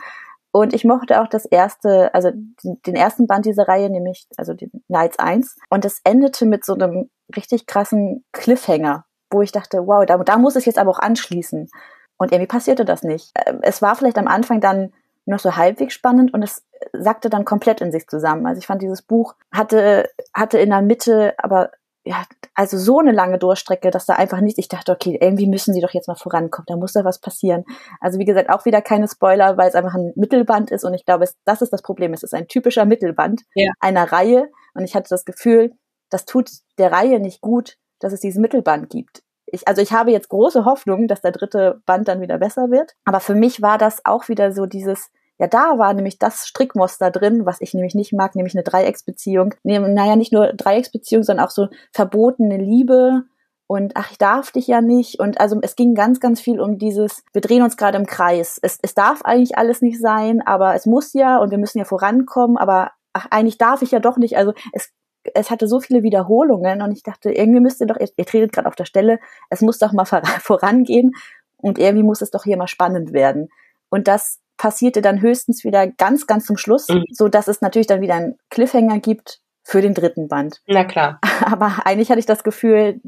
Und 0.51 0.73
ich 0.73 0.83
mochte 0.83 1.21
auch 1.21 1.27
das 1.27 1.45
erste, 1.45 2.13
also 2.13 2.31
den, 2.33 2.95
ersten 2.95 3.27
Band 3.27 3.45
dieser 3.45 3.67
Reihe, 3.67 3.89
nämlich 3.89 4.27
also 4.37 4.53
den 4.53 4.71
Nights 4.87 5.19
1. 5.19 5.57
Und 5.69 5.85
es 5.85 6.01
endete 6.03 6.45
mit 6.45 6.65
so 6.65 6.73
einem 6.73 7.09
richtig 7.35 7.67
krassen 7.67 8.25
Cliffhanger, 8.31 9.05
wo 9.29 9.43
ich 9.43 9.51
dachte, 9.51 9.85
wow, 9.85 10.05
da, 10.05 10.17
da 10.17 10.37
muss 10.37 10.55
es 10.55 10.65
jetzt 10.65 10.79
aber 10.79 10.89
auch 10.89 10.99
anschließen. 10.99 11.69
Und 12.17 12.31
irgendwie 12.31 12.47
passierte 12.47 12.83
das 12.83 13.03
nicht. 13.03 13.31
Ähm, 13.45 13.59
es 13.61 13.81
war 13.81 13.95
vielleicht 13.95 14.17
am 14.17 14.27
Anfang 14.27 14.59
dann 14.59 14.91
noch 15.29 15.39
so 15.39 15.55
halbwegs 15.55 15.93
spannend 15.93 16.33
und 16.33 16.43
es 16.43 16.65
sackte 16.93 17.29
dann 17.29 17.45
komplett 17.45 17.81
in 17.81 17.91
sich 17.91 18.07
zusammen. 18.07 18.45
Also 18.45 18.59
ich 18.59 18.67
fand 18.67 18.81
dieses 18.81 19.01
Buch 19.01 19.35
hatte, 19.51 20.09
hatte 20.33 20.59
in 20.59 20.69
der 20.69 20.81
Mitte 20.81 21.33
aber 21.37 21.71
ja, 22.05 22.23
also 22.55 22.77
so 22.77 22.99
eine 22.99 23.11
lange 23.11 23.37
Durchstrecke, 23.37 23.91
dass 23.91 24.05
da 24.05 24.15
einfach 24.15 24.39
nicht, 24.39 24.57
ich 24.57 24.69
dachte, 24.69 24.91
okay, 24.91 25.17
irgendwie 25.21 25.47
müssen 25.47 25.73
sie 25.73 25.81
doch 25.81 25.91
jetzt 25.91 26.07
mal 26.07 26.15
vorankommen, 26.15 26.65
da 26.67 26.75
muss 26.75 26.93
da 26.93 27.03
was 27.03 27.19
passieren. 27.19 27.65
Also 27.99 28.19
wie 28.19 28.25
gesagt, 28.25 28.49
auch 28.49 28.65
wieder 28.65 28.81
keine 28.81 29.07
Spoiler, 29.07 29.57
weil 29.57 29.69
es 29.69 29.75
einfach 29.75 29.93
ein 29.93 30.13
Mittelband 30.15 30.71
ist 30.71 30.85
und 30.85 30.93
ich 30.93 31.05
glaube, 31.05 31.25
es, 31.25 31.37
das 31.45 31.61
ist 31.61 31.71
das 31.73 31.81
Problem. 31.81 32.13
Es 32.13 32.23
ist 32.23 32.33
ein 32.33 32.47
typischer 32.47 32.85
Mittelband 32.85 33.41
ja. 33.53 33.71
einer 33.79 34.11
Reihe 34.11 34.49
und 34.73 34.83
ich 34.85 34.95
hatte 34.95 35.09
das 35.09 35.25
Gefühl, 35.25 35.73
das 36.09 36.25
tut 36.25 36.49
der 36.77 36.91
Reihe 36.91 37.19
nicht 37.19 37.41
gut, 37.41 37.77
dass 37.99 38.13
es 38.13 38.21
dieses 38.21 38.39
Mittelband 38.39 38.89
gibt. 38.89 39.21
Ich, 39.45 39.67
also 39.67 39.81
ich 39.81 39.91
habe 39.91 40.11
jetzt 40.11 40.29
große 40.29 40.65
Hoffnung, 40.65 41.07
dass 41.07 41.21
der 41.21 41.31
dritte 41.31 41.81
Band 41.85 42.07
dann 42.07 42.21
wieder 42.21 42.37
besser 42.37 42.71
wird. 42.71 42.95
Aber 43.05 43.19
für 43.19 43.35
mich 43.35 43.61
war 43.61 43.77
das 43.77 44.05
auch 44.05 44.29
wieder 44.29 44.51
so 44.51 44.65
dieses, 44.65 45.11
ja, 45.39 45.47
da 45.47 45.77
war 45.77 45.93
nämlich 45.93 46.19
das 46.19 46.47
Strickmuster 46.47 47.11
drin, 47.11 47.45
was 47.45 47.61
ich 47.61 47.73
nämlich 47.73 47.95
nicht 47.95 48.13
mag, 48.13 48.35
nämlich 48.35 48.55
eine 48.55 48.63
Dreiecksbeziehung. 48.63 49.55
Naja, 49.63 50.15
nicht 50.15 50.33
nur 50.33 50.53
Dreiecksbeziehung, 50.53 51.23
sondern 51.23 51.45
auch 51.45 51.51
so 51.51 51.69
verbotene 51.93 52.57
Liebe 52.57 53.23
und 53.71 53.95
ach, 53.95 54.09
ich 54.09 54.17
darf 54.17 54.51
dich 54.51 54.65
ja 54.65 54.81
nicht. 54.81 55.19
Und 55.19 55.39
also 55.39 55.59
es 55.61 55.75
ging 55.75 55.93
ganz, 55.93 56.19
ganz 56.19 56.41
viel 56.41 56.59
um 56.59 56.79
dieses, 56.79 57.23
wir 57.33 57.41
drehen 57.41 57.61
uns 57.61 57.77
gerade 57.77 57.99
im 57.99 58.07
Kreis. 58.07 58.59
Es, 58.61 58.79
es 58.81 58.95
darf 58.95 59.21
eigentlich 59.21 59.59
alles 59.59 59.83
nicht 59.83 59.99
sein, 59.99 60.41
aber 60.41 60.73
es 60.73 60.87
muss 60.87 61.13
ja 61.13 61.37
und 61.37 61.51
wir 61.51 61.59
müssen 61.59 61.77
ja 61.77 61.85
vorankommen, 61.85 62.57
aber 62.57 62.91
ach, 63.13 63.27
eigentlich 63.29 63.59
darf 63.59 63.83
ich 63.83 63.91
ja 63.91 63.99
doch 63.99 64.17
nicht. 64.17 64.37
Also 64.37 64.53
es, 64.73 64.91
es 65.35 65.51
hatte 65.51 65.67
so 65.67 65.79
viele 65.79 66.01
Wiederholungen 66.01 66.81
und 66.81 66.91
ich 66.91 67.03
dachte, 67.03 67.31
irgendwie 67.31 67.59
müsst 67.59 67.79
ihr 67.79 67.85
doch, 67.85 67.97
ihr, 67.97 68.09
ihr 68.17 68.25
tretet 68.25 68.53
gerade 68.53 68.67
auf 68.67 68.75
der 68.75 68.85
Stelle, 68.85 69.19
es 69.51 69.61
muss 69.61 69.77
doch 69.77 69.93
mal 69.93 70.05
vorangehen 70.41 71.11
und 71.57 71.77
irgendwie 71.77 72.03
muss 72.03 72.23
es 72.23 72.31
doch 72.31 72.45
hier 72.45 72.57
mal 72.57 72.67
spannend 72.67 73.13
werden. 73.13 73.49
Und 73.89 74.07
das 74.07 74.39
passierte 74.59 75.01
dann 75.01 75.21
höchstens 75.21 75.63
wieder 75.63 75.87
ganz, 75.87 76.27
ganz 76.27 76.45
zum 76.45 76.57
Schluss, 76.57 76.87
mhm. 76.89 77.05
so 77.09 77.29
dass 77.29 77.47
es 77.47 77.61
natürlich 77.61 77.87
dann 77.87 78.01
wieder 78.01 78.15
einen 78.15 78.37
Cliffhanger 78.51 78.99
gibt 78.99 79.39
für 79.63 79.81
den 79.81 79.95
dritten 79.95 80.27
Band. 80.27 80.61
Na 80.67 80.83
klar. 80.83 81.19
Aber 81.45 81.85
eigentlich 81.85 82.09
hatte 82.09 82.19
ich 82.19 82.27
das 82.27 82.43
Gefühl, 82.43 83.01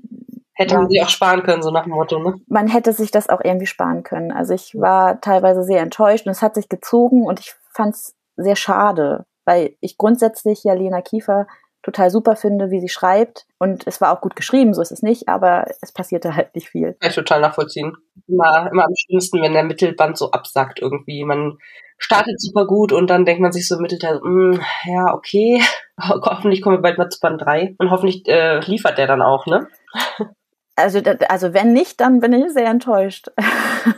Hätte 0.54 0.76
man 0.76 0.90
sich 0.90 1.02
auch 1.02 1.10
sparen 1.10 1.44
können, 1.44 1.64
so 1.64 1.72
nach 1.72 1.84
dem 1.84 1.94
Motto, 1.94 2.20
ne? 2.20 2.36
Man 2.48 2.68
hätte 2.68 2.94
sich 2.94 3.10
das 3.10 3.30
auch 3.30 3.42
irgendwie 3.44 3.66
sparen 3.66 4.04
können. 4.04 4.32
Also 4.32 4.54
ich 4.54 4.76
war 4.76 5.20
teilweise 5.22 5.64
sehr 5.64 5.82
enttäuscht 5.82 6.26
und 6.26 6.32
es 6.32 6.42
hat 6.42 6.56
sich 6.56 6.70
gezogen 6.70 7.24
und 7.24 7.40
ich 7.40 7.56
fand 7.70 7.96
es 7.96 8.16
sehr 8.36 8.56
schade, 8.56 9.26
weil 9.46 9.76
ich 9.80 9.98
grundsätzlich 9.98 10.64
ja 10.64 10.74
Lena 10.74 11.02
Kiefer 11.02 11.48
total 11.84 12.10
super 12.10 12.36
finde, 12.36 12.72
wie 12.72 12.80
sie 12.80 12.90
schreibt. 12.90 13.46
Und 13.58 13.88
es 13.88 14.02
war 14.02 14.12
auch 14.12 14.22
gut 14.22 14.36
geschrieben, 14.36 14.74
so 14.74 14.82
ist 14.82 14.92
es 14.92 15.02
nicht, 15.02 15.28
aber 15.28 15.66
es 15.82 15.92
passierte 15.92 16.36
halt 16.36 16.54
nicht 16.56 16.70
viel. 16.70 16.96
Kann 17.00 17.10
ich 17.10 17.16
total 17.16 17.42
nachvollziehen. 17.42 17.96
Immer, 18.28 18.70
immer 18.72 18.86
am 18.86 18.96
schlimmsten, 18.96 19.42
wenn 19.42 19.54
der 19.54 19.64
Mittelband 19.64 20.18
so 20.18 20.32
absackt 20.32 20.80
irgendwie. 20.82 21.24
Man 21.24 21.58
startet 21.98 22.42
super 22.42 22.66
gut 22.66 22.92
und 22.92 23.10
dann 23.10 23.26
denkt 23.26 23.42
man 23.42 23.52
sich 23.52 23.68
so 23.68 23.76
im 23.76 23.82
Mittelteil, 23.82 24.20
mh, 24.24 24.58
hm, 24.58 24.62
ja, 24.86 25.14
okay, 25.14 25.62
hoffentlich 26.02 26.62
kommen 26.62 26.78
wir 26.78 26.82
bald 26.82 26.98
mal 26.98 27.10
zu 27.10 27.20
Band 27.20 27.42
3 27.42 27.76
und 27.78 27.92
hoffentlich 27.92 28.28
äh, 28.28 28.60
liefert 28.60 28.98
der 28.98 29.08
dann 29.08 29.22
auch, 29.22 29.46
ne? 29.46 29.68
Also, 30.76 31.02
also 31.28 31.54
wenn 31.54 31.74
nicht, 31.74 32.00
dann 32.00 32.20
bin 32.20 32.34
ich 32.34 32.54
sehr 32.54 32.68
enttäuscht. 32.68 33.28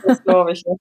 Das 0.06 0.22
glaube 0.24 0.52
ich. 0.52 0.64
Ja. 0.66 0.74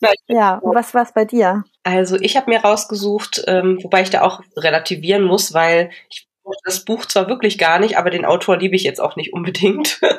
Na, 0.00 0.10
ich 0.12 0.22
ja, 0.28 0.54
und 0.56 0.74
was 0.74 0.94
war 0.94 1.02
es 1.02 1.12
bei 1.12 1.24
dir? 1.24 1.64
Also 1.82 2.16
ich 2.16 2.36
habe 2.36 2.50
mir 2.50 2.60
rausgesucht, 2.60 3.44
ähm, 3.46 3.78
wobei 3.82 4.02
ich 4.02 4.10
da 4.10 4.22
auch 4.22 4.40
relativieren 4.56 5.24
muss, 5.24 5.54
weil 5.54 5.90
ich 6.10 6.28
das 6.64 6.84
Buch 6.84 7.06
zwar 7.06 7.28
wirklich 7.28 7.58
gar 7.58 7.78
nicht, 7.78 7.96
aber 7.96 8.10
den 8.10 8.24
Autor 8.24 8.58
liebe 8.58 8.76
ich 8.76 8.82
jetzt 8.82 9.00
auch 9.00 9.16
nicht 9.16 9.32
unbedingt. 9.32 10.00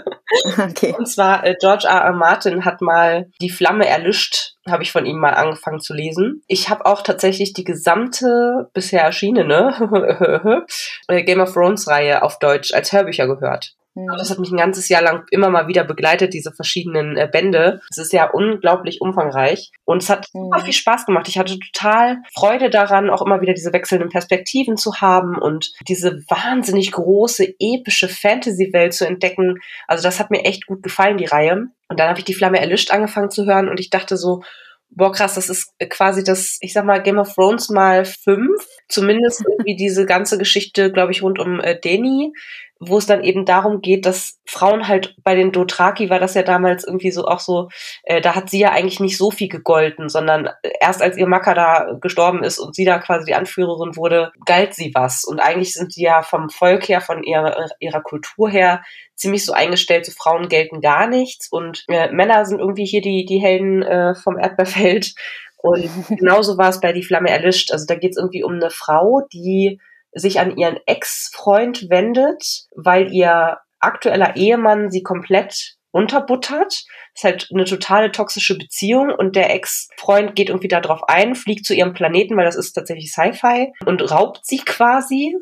Okay. 0.57 0.93
Und 0.97 1.07
zwar 1.07 1.45
äh, 1.45 1.55
George 1.59 1.87
R. 1.87 2.01
R. 2.01 2.11
Martin 2.11 2.65
hat 2.65 2.81
mal 2.81 3.29
Die 3.41 3.49
Flamme 3.49 3.87
erlischt, 3.87 4.55
habe 4.67 4.81
ich 4.81 4.91
von 4.91 5.05
ihm 5.05 5.17
mal 5.17 5.35
angefangen 5.35 5.79
zu 5.79 5.93
lesen. 5.93 6.41
Ich 6.47 6.67
habe 6.69 6.87
auch 6.87 7.03
tatsächlich 7.03 7.53
die 7.53 7.63
gesamte 7.63 8.69
bisher 8.73 9.03
erschienene 9.03 10.65
äh, 11.07 11.23
Game 11.23 11.39
of 11.39 11.53
Thrones 11.53 11.87
Reihe 11.87 12.23
auf 12.23 12.39
Deutsch 12.39 12.73
als 12.73 12.91
Hörbücher 12.91 13.27
gehört. 13.27 13.75
Mhm. 13.95 14.07
Das 14.17 14.29
hat 14.29 14.39
mich 14.39 14.51
ein 14.51 14.57
ganzes 14.57 14.89
Jahr 14.89 15.01
lang 15.01 15.25
immer 15.31 15.49
mal 15.49 15.67
wieder 15.67 15.83
begleitet, 15.83 16.33
diese 16.33 16.51
verschiedenen 16.51 17.17
äh, 17.17 17.27
Bände. 17.31 17.81
Es 17.89 17.97
ist 17.97 18.13
ja 18.13 18.29
unglaublich 18.29 19.01
umfangreich 19.01 19.71
und 19.85 20.03
es 20.03 20.09
hat 20.09 20.27
super 20.31 20.59
mhm. 20.59 20.63
viel 20.63 20.73
Spaß 20.73 21.05
gemacht. 21.05 21.27
Ich 21.27 21.37
hatte 21.37 21.57
total 21.57 22.17
Freude 22.33 22.69
daran, 22.69 23.09
auch 23.09 23.25
immer 23.25 23.41
wieder 23.41 23.53
diese 23.53 23.73
wechselnden 23.73 24.09
Perspektiven 24.09 24.77
zu 24.77 25.01
haben 25.01 25.37
und 25.37 25.73
diese 25.87 26.23
wahnsinnig 26.27 26.91
große, 26.91 27.55
epische 27.59 28.09
Fantasy-Welt 28.09 28.93
zu 28.93 29.07
entdecken. 29.07 29.59
Also 29.87 30.03
das 30.03 30.19
hat 30.19 30.29
mir 30.29 30.43
echt 30.43 30.67
gut 30.67 30.83
gefallen, 30.83 31.17
die 31.17 31.25
Reihe. 31.25 31.67
Und 31.87 31.99
dann 31.99 32.09
habe 32.09 32.19
ich 32.19 32.25
die 32.25 32.33
Flamme 32.33 32.59
erlischt 32.59 32.91
angefangen 32.91 33.29
zu 33.29 33.45
hören 33.45 33.69
und 33.69 33.79
ich 33.79 33.89
dachte 33.89 34.17
so, 34.17 34.41
boah 34.89 35.11
krass, 35.11 35.35
das 35.35 35.49
ist 35.49 35.73
quasi 35.89 36.23
das, 36.23 36.57
ich 36.61 36.73
sag 36.73 36.85
mal, 36.85 37.01
Game 37.01 37.17
of 37.17 37.33
Thrones 37.33 37.69
mal 37.69 38.05
fünf. 38.05 38.65
Zumindest 38.87 39.43
irgendwie 39.47 39.75
diese 39.75 40.05
ganze 40.05 40.37
Geschichte, 40.37 40.91
glaube 40.91 41.11
ich, 41.11 41.21
rund 41.21 41.39
um 41.39 41.59
äh, 41.59 41.79
Dany 41.79 42.33
wo 42.79 42.97
es 42.97 43.05
dann 43.05 43.23
eben 43.23 43.45
darum 43.45 43.81
geht, 43.81 44.05
dass 44.05 44.39
Frauen 44.45 44.87
halt 44.87 45.15
bei 45.23 45.35
den 45.35 45.51
Dothraki 45.51 46.09
war 46.09 46.19
das 46.19 46.33
ja 46.33 46.43
damals 46.43 46.85
irgendwie 46.85 47.11
so 47.11 47.25
auch 47.25 47.39
so, 47.39 47.69
äh, 48.03 48.19
da 48.21 48.35
hat 48.35 48.49
sie 48.49 48.59
ja 48.59 48.71
eigentlich 48.71 48.99
nicht 48.99 49.17
so 49.17 49.31
viel 49.31 49.47
gegolten, 49.47 50.09
sondern 50.09 50.49
erst 50.81 51.01
als 51.01 51.17
ihr 51.17 51.27
Macker 51.27 51.53
da 51.53 51.97
gestorben 52.01 52.43
ist 52.43 52.59
und 52.59 52.75
sie 52.75 52.85
da 52.85 52.99
quasi 52.99 53.25
die 53.25 53.35
Anführerin 53.35 53.95
wurde, 53.95 54.31
galt 54.45 54.73
sie 54.73 54.91
was. 54.93 55.23
Und 55.23 55.39
eigentlich 55.39 55.73
sind 55.73 55.93
sie 55.93 56.03
ja 56.03 56.21
vom 56.21 56.49
Volk 56.49 56.89
her, 56.89 56.99
von 56.99 57.23
ihrer, 57.23 57.67
ihrer 57.79 58.01
Kultur 58.01 58.49
her 58.49 58.83
ziemlich 59.15 59.45
so 59.45 59.53
eingestellt, 59.53 60.05
so 60.05 60.11
Frauen 60.11 60.49
gelten 60.49 60.81
gar 60.81 61.07
nichts 61.07 61.47
und 61.49 61.85
äh, 61.87 62.11
Männer 62.11 62.45
sind 62.45 62.59
irgendwie 62.59 62.85
hier 62.85 63.01
die, 63.01 63.25
die 63.25 63.39
Helden 63.39 63.81
äh, 63.83 64.15
vom 64.15 64.37
Erdbeerfeld. 64.37 65.13
Und 65.57 65.89
genauso 66.09 66.57
war 66.57 66.69
es 66.69 66.81
bei 66.81 66.91
Die 66.91 67.03
Flamme 67.03 67.29
erlischt. 67.29 67.71
Also 67.71 67.85
da 67.87 67.95
geht 67.95 68.11
es 68.11 68.17
irgendwie 68.17 68.43
um 68.43 68.53
eine 68.53 68.69
Frau, 68.69 69.21
die 69.31 69.79
sich 70.15 70.39
an 70.39 70.57
ihren 70.57 70.79
Ex-Freund 70.85 71.89
wendet, 71.89 72.65
weil 72.75 73.13
ihr 73.13 73.57
aktueller 73.79 74.35
Ehemann 74.35 74.89
sie 74.89 75.03
komplett 75.03 75.75
unterbuttert. 75.91 76.83
Ist 77.13 77.23
halt 77.23 77.49
eine 77.53 77.65
totale 77.65 78.11
toxische 78.11 78.57
Beziehung 78.57 79.11
und 79.11 79.35
der 79.35 79.53
Ex-Freund 79.53 80.35
geht 80.35 80.49
irgendwie 80.49 80.67
darauf 80.67 81.07
ein, 81.07 81.35
fliegt 81.35 81.65
zu 81.65 81.73
ihrem 81.73 81.93
Planeten, 81.93 82.35
weil 82.35 82.45
das 82.45 82.57
ist 82.57 82.73
tatsächlich 82.73 83.11
Sci-Fi 83.11 83.71
und 83.85 84.11
raubt 84.11 84.41
sie 84.43 84.57
quasi. 84.57 85.35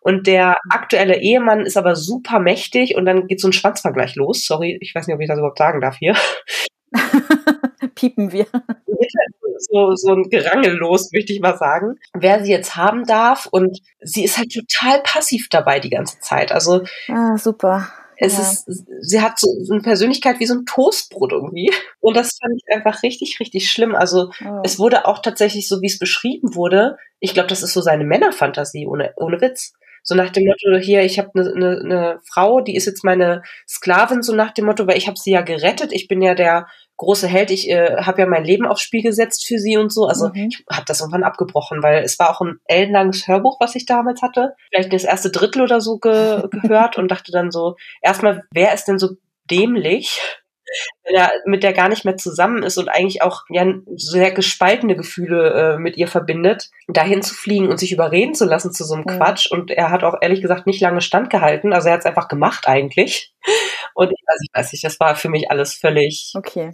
Und 0.00 0.28
der 0.28 0.56
aktuelle 0.70 1.20
Ehemann 1.20 1.66
ist 1.66 1.76
aber 1.76 1.96
super 1.96 2.38
mächtig 2.38 2.94
und 2.94 3.06
dann 3.06 3.26
geht 3.26 3.40
so 3.40 3.48
ein 3.48 3.52
Schwanzvergleich 3.52 4.14
los. 4.14 4.44
Sorry, 4.46 4.78
ich 4.80 4.94
weiß 4.94 5.06
nicht, 5.06 5.14
ob 5.14 5.20
ich 5.20 5.28
das 5.28 5.38
überhaupt 5.38 5.58
sagen 5.58 5.80
darf 5.80 5.96
hier. 5.96 6.14
Piepen 7.94 8.32
wir 8.32 8.46
so, 9.58 9.94
so 9.94 10.12
ein 10.12 10.28
Gerangel 10.30 10.74
los, 10.76 11.10
möchte 11.12 11.32
ich 11.32 11.40
mal 11.40 11.56
sagen, 11.56 11.98
wer 12.12 12.44
sie 12.44 12.50
jetzt 12.50 12.76
haben 12.76 13.04
darf. 13.04 13.46
Und 13.50 13.80
sie 14.00 14.24
ist 14.24 14.38
halt 14.38 14.52
total 14.52 15.00
passiv 15.02 15.48
dabei 15.50 15.80
die 15.80 15.90
ganze 15.90 16.20
Zeit. 16.20 16.52
Also 16.52 16.82
ah, 17.08 17.36
super. 17.36 17.88
Es 18.16 18.34
ja. 18.34 18.42
ist, 18.42 18.84
sie 19.00 19.20
hat 19.20 19.38
so, 19.38 19.48
eine 19.70 19.82
Persönlichkeit 19.82 20.38
wie 20.38 20.46
so 20.46 20.54
ein 20.54 20.66
Toastbrot 20.66 21.32
irgendwie. 21.32 21.72
Und 22.00 22.16
das 22.16 22.38
fand 22.40 22.54
ich 22.56 22.74
einfach 22.74 23.02
richtig, 23.02 23.38
richtig 23.40 23.70
schlimm. 23.70 23.94
Also 23.94 24.30
oh. 24.44 24.60
es 24.62 24.78
wurde 24.78 25.06
auch 25.06 25.20
tatsächlich 25.20 25.68
so, 25.68 25.80
wie 25.82 25.88
es 25.88 25.98
beschrieben 25.98 26.54
wurde. 26.54 26.96
Ich 27.18 27.34
glaube, 27.34 27.48
das 27.48 27.62
ist 27.62 27.72
so 27.72 27.80
seine 27.80 28.04
Männerfantasie, 28.04 28.86
ohne, 28.86 29.12
ohne 29.16 29.40
Witz. 29.40 29.72
So 30.06 30.14
nach 30.14 30.30
dem 30.30 30.44
Motto, 30.44 30.78
hier, 30.78 31.02
ich 31.02 31.18
habe 31.18 31.30
eine 31.34 31.54
ne, 31.54 31.80
ne 31.82 32.20
Frau, 32.28 32.60
die 32.60 32.76
ist 32.76 32.84
jetzt 32.84 33.04
meine 33.04 33.42
Sklavin, 33.66 34.22
so 34.22 34.34
nach 34.34 34.52
dem 34.52 34.66
Motto, 34.66 34.86
weil 34.86 34.98
ich 34.98 35.08
habe 35.08 35.18
sie 35.18 35.32
ja 35.32 35.40
gerettet. 35.40 35.92
Ich 35.92 36.08
bin 36.08 36.20
ja 36.20 36.34
der 36.34 36.66
große 36.98 37.26
Held, 37.26 37.50
ich 37.50 37.70
äh, 37.70 37.96
habe 38.02 38.20
ja 38.20 38.26
mein 38.26 38.44
Leben 38.44 38.66
aufs 38.66 38.82
Spiel 38.82 39.02
gesetzt 39.02 39.46
für 39.46 39.58
sie 39.58 39.78
und 39.78 39.92
so. 39.92 40.06
Also 40.06 40.28
mhm. 40.28 40.48
ich 40.50 40.64
habe 40.70 40.84
das 40.86 41.00
irgendwann 41.00 41.24
abgebrochen, 41.24 41.82
weil 41.82 42.04
es 42.04 42.18
war 42.18 42.30
auch 42.30 42.42
ein 42.42 42.60
ellenlanges 42.66 43.26
Hörbuch, 43.26 43.56
was 43.60 43.74
ich 43.74 43.86
damals 43.86 44.20
hatte. 44.20 44.54
Vielleicht 44.70 44.92
das 44.92 45.04
erste 45.04 45.30
Drittel 45.30 45.62
oder 45.62 45.80
so 45.80 45.98
ge 45.98 46.42
gehört 46.50 46.98
und 46.98 47.10
dachte 47.10 47.32
dann 47.32 47.50
so, 47.50 47.76
erstmal, 48.02 48.42
wer 48.52 48.74
ist 48.74 48.84
denn 48.84 48.98
so 48.98 49.16
dämlich, 49.50 50.20
wenn 51.04 51.14
er 51.14 51.30
mit 51.44 51.62
der 51.62 51.72
gar 51.72 51.88
nicht 51.88 52.04
mehr 52.04 52.16
zusammen 52.16 52.62
ist 52.62 52.78
und 52.78 52.88
eigentlich 52.88 53.22
auch 53.22 53.42
ja 53.48 53.66
sehr 53.96 54.32
gespaltene 54.32 54.96
Gefühle 54.96 55.74
äh, 55.74 55.78
mit 55.78 55.96
ihr 55.96 56.08
verbindet, 56.08 56.70
dahin 56.88 57.22
zu 57.22 57.34
fliegen 57.34 57.68
und 57.68 57.78
sich 57.78 57.92
überreden 57.92 58.34
zu 58.34 58.44
lassen 58.44 58.72
zu 58.72 58.84
so 58.84 58.94
einem 58.94 59.04
mhm. 59.06 59.18
Quatsch. 59.18 59.50
Und 59.50 59.70
er 59.70 59.90
hat 59.90 60.04
auch 60.04 60.16
ehrlich 60.20 60.40
gesagt 60.40 60.66
nicht 60.66 60.80
lange 60.80 61.00
standgehalten. 61.00 61.72
Also 61.72 61.88
er 61.88 61.94
hat 61.94 62.00
es 62.00 62.06
einfach 62.06 62.28
gemacht 62.28 62.66
eigentlich. 62.66 63.34
Und 63.94 64.10
ich 64.10 64.22
weiß, 64.26 64.40
ich 64.42 64.50
weiß 64.58 64.72
nicht, 64.72 64.84
das 64.84 65.00
war 65.00 65.14
für 65.16 65.28
mich 65.28 65.50
alles 65.50 65.74
völlig. 65.74 66.32
Okay. 66.36 66.72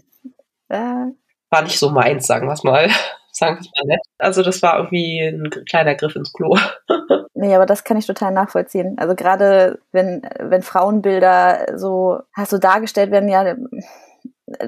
Äh. 0.68 1.06
War 1.52 1.62
nicht 1.62 1.78
so 1.78 1.90
meins, 1.90 2.26
sagen 2.26 2.46
wir 2.46 2.52
es 2.52 2.64
mal. 2.64 2.88
Sagen 3.32 3.56
wir 3.56 3.60
es 3.60 3.70
mal 3.76 3.94
nett. 3.94 4.00
Also 4.18 4.42
das 4.42 4.60
war 4.60 4.76
irgendwie 4.76 5.20
ein 5.20 5.48
kleiner 5.64 5.94
Griff 5.94 6.16
ins 6.16 6.32
Klo. 6.32 6.58
Nee, 7.40 7.54
aber 7.54 7.64
das 7.64 7.84
kann 7.84 7.96
ich 7.96 8.06
total 8.06 8.32
nachvollziehen. 8.32 8.96
Also 8.98 9.14
gerade 9.14 9.78
wenn, 9.92 10.20
wenn 10.38 10.60
Frauenbilder 10.60 11.78
so, 11.78 12.18
so 12.46 12.58
dargestellt 12.58 13.10
werden, 13.10 13.30
ja, 13.30 13.56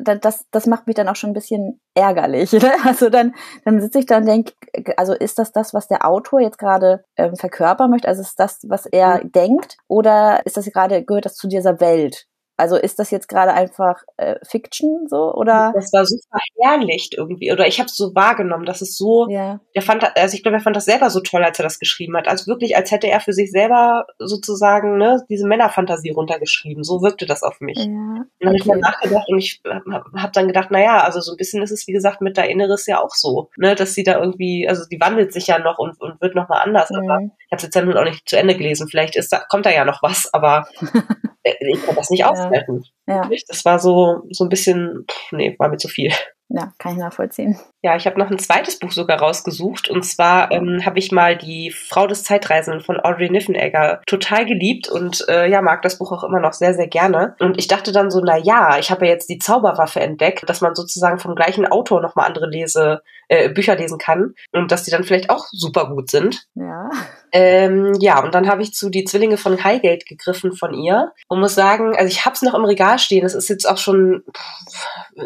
das, 0.00 0.46
das 0.50 0.66
macht 0.66 0.86
mich 0.86 0.96
dann 0.96 1.06
auch 1.08 1.16
schon 1.16 1.30
ein 1.30 1.34
bisschen 1.34 1.80
ärgerlich. 1.94 2.52
Ne? 2.62 2.72
Also 2.84 3.10
dann, 3.10 3.34
dann 3.66 3.80
sitze 3.82 3.98
ich 3.98 4.06
da 4.06 4.16
und 4.16 4.26
denke, 4.26 4.54
also 4.96 5.12
ist 5.12 5.38
das 5.38 5.52
das, 5.52 5.74
was 5.74 5.86
der 5.86 6.08
Autor 6.08 6.40
jetzt 6.40 6.56
gerade 6.56 7.04
ähm, 7.16 7.36
verkörpern 7.36 7.90
möchte? 7.90 8.08
Also 8.08 8.22
ist 8.22 8.38
das, 8.38 8.60
was 8.66 8.86
er 8.86 9.22
mhm. 9.22 9.32
denkt? 9.32 9.76
Oder 9.86 10.46
ist 10.46 10.56
das 10.56 10.64
gerade, 10.66 11.04
gehört 11.04 11.26
das 11.26 11.34
zu 11.34 11.48
dieser 11.48 11.78
Welt? 11.78 12.26
Also 12.62 12.76
ist 12.76 13.00
das 13.00 13.10
jetzt 13.10 13.28
gerade 13.28 13.52
einfach 13.52 14.04
äh, 14.18 14.36
Fiction 14.48 15.08
so 15.08 15.34
oder? 15.34 15.72
Das 15.74 15.92
war 15.92 16.06
so 16.06 16.16
verherrlicht 16.30 17.14
irgendwie 17.14 17.50
oder 17.50 17.66
ich 17.66 17.80
habe 17.80 17.88
es 17.88 17.96
so 17.96 18.14
wahrgenommen, 18.14 18.64
dass 18.66 18.82
es 18.82 18.96
so. 18.96 19.28
Ja. 19.28 19.58
Der 19.74 19.82
fand, 19.82 20.04
also 20.16 20.36
ich 20.36 20.44
glaube, 20.44 20.58
er 20.58 20.60
fand 20.60 20.76
das 20.76 20.84
selber 20.84 21.10
so 21.10 21.18
toll, 21.18 21.42
als 21.42 21.58
er 21.58 21.64
das 21.64 21.80
geschrieben 21.80 22.16
hat. 22.16 22.28
Also 22.28 22.46
wirklich, 22.46 22.76
als 22.76 22.92
hätte 22.92 23.08
er 23.08 23.18
für 23.18 23.32
sich 23.32 23.50
selber 23.50 24.06
sozusagen 24.20 24.96
ne 24.96 25.24
diese 25.28 25.48
Männerfantasie 25.48 26.10
runtergeschrieben. 26.10 26.84
So 26.84 27.02
wirkte 27.02 27.26
das 27.26 27.42
auf 27.42 27.60
mich. 27.60 27.78
Ja. 27.78 27.84
Und 27.84 28.28
dann 28.38 28.48
habe 28.48 28.56
ich 28.56 28.64
mal 28.64 28.78
nachgedacht 28.78 29.28
und 29.28 29.38
ich 29.38 29.60
habe 29.64 30.04
hab 30.14 30.32
dann 30.32 30.46
gedacht, 30.46 30.68
na 30.70 30.80
ja, 30.80 31.00
also 31.00 31.20
so 31.20 31.32
ein 31.32 31.36
bisschen 31.36 31.64
ist 31.64 31.72
es 31.72 31.88
wie 31.88 31.92
gesagt 31.92 32.20
mit 32.20 32.36
der 32.36 32.48
Inneres 32.48 32.86
ja 32.86 33.02
auch 33.02 33.14
so, 33.14 33.50
ne, 33.56 33.74
dass 33.74 33.94
sie 33.94 34.04
da 34.04 34.20
irgendwie, 34.20 34.68
also 34.68 34.84
die 34.88 35.00
wandelt 35.00 35.32
sich 35.32 35.48
ja 35.48 35.58
noch 35.58 35.80
und, 35.80 36.00
und 36.00 36.20
wird 36.20 36.36
noch 36.36 36.48
mal 36.48 36.60
anders. 36.60 36.90
Mhm. 36.90 37.10
Aber 37.10 37.18
ich 37.24 37.52
habe 37.52 37.62
jetzt 37.62 37.74
ja 37.74 37.82
nun 37.82 37.96
auch 37.96 38.04
nicht 38.04 38.28
zu 38.28 38.38
Ende 38.38 38.56
gelesen. 38.56 38.86
Vielleicht 38.88 39.16
ist 39.16 39.32
da 39.32 39.40
kommt 39.48 39.66
da 39.66 39.70
ja 39.70 39.84
noch 39.84 40.00
was, 40.00 40.32
aber 40.32 40.68
ich 41.44 41.84
kann 41.84 41.96
das 41.96 42.10
nicht 42.10 42.24
aushalten. 42.24 42.84
Ja. 43.06 43.28
Das 43.48 43.64
war 43.64 43.78
so, 43.78 44.22
so 44.30 44.44
ein 44.44 44.48
bisschen, 44.48 45.04
pff, 45.10 45.32
nee, 45.32 45.56
war 45.58 45.68
mir 45.68 45.76
zu 45.76 45.88
viel. 45.88 46.12
Ja, 46.54 46.70
kann 46.76 46.92
ich 46.92 46.98
nachvollziehen. 46.98 47.58
Ja, 47.80 47.96
ich 47.96 48.06
habe 48.06 48.18
noch 48.18 48.30
ein 48.30 48.38
zweites 48.38 48.78
Buch 48.78 48.92
sogar 48.92 49.18
rausgesucht. 49.18 49.88
Und 49.88 50.02
zwar 50.02 50.52
ähm, 50.52 50.84
habe 50.84 50.98
ich 50.98 51.10
mal 51.10 51.36
die 51.36 51.70
Frau 51.70 52.06
des 52.06 52.24
Zeitreisenden 52.24 52.82
von 52.82 53.00
Audrey 53.00 53.30
Niffenegger 53.30 54.02
total 54.06 54.44
geliebt 54.44 54.86
und 54.86 55.26
äh, 55.28 55.48
ja, 55.48 55.62
mag 55.62 55.80
das 55.80 55.96
Buch 55.96 56.12
auch 56.12 56.24
immer 56.24 56.40
noch 56.40 56.52
sehr, 56.52 56.74
sehr 56.74 56.88
gerne. 56.88 57.36
Und 57.40 57.58
ich 57.58 57.68
dachte 57.68 57.90
dann 57.90 58.10
so, 58.10 58.20
na 58.22 58.36
ja, 58.36 58.78
ich 58.78 58.90
habe 58.90 59.06
ja 59.06 59.12
jetzt 59.12 59.30
die 59.30 59.38
Zauberwaffe 59.38 60.00
entdeckt, 60.00 60.46
dass 60.46 60.60
man 60.60 60.74
sozusagen 60.74 61.18
vom 61.18 61.34
gleichen 61.34 61.66
Autor 61.66 62.02
nochmal 62.02 62.26
andere 62.26 62.46
Lese, 62.46 63.00
äh, 63.28 63.48
Bücher 63.48 63.76
lesen 63.76 63.96
kann 63.96 64.34
und 64.52 64.70
dass 64.70 64.82
die 64.82 64.90
dann 64.90 65.04
vielleicht 65.04 65.30
auch 65.30 65.46
super 65.52 65.88
gut 65.88 66.10
sind. 66.10 66.46
Ja. 66.54 66.90
Ähm, 67.32 67.94
ja, 67.98 68.22
und 68.22 68.34
dann 68.34 68.46
habe 68.46 68.60
ich 68.60 68.74
zu 68.74 68.90
die 68.90 69.04
Zwillinge 69.04 69.38
von 69.38 69.64
Highgate 69.64 70.04
gegriffen 70.04 70.52
von 70.52 70.74
ihr 70.74 71.12
und 71.28 71.40
muss 71.40 71.54
sagen, 71.54 71.96
also 71.96 72.08
ich 72.08 72.26
habe 72.26 72.34
es 72.34 72.42
noch 72.42 72.52
im 72.52 72.66
Regal 72.66 72.98
stehen. 72.98 73.24
Es 73.24 73.34
ist 73.34 73.48
jetzt 73.48 73.64
auch 73.64 73.78
schon, 73.78 74.22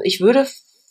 ich 0.05 0.21
würde 0.21 0.47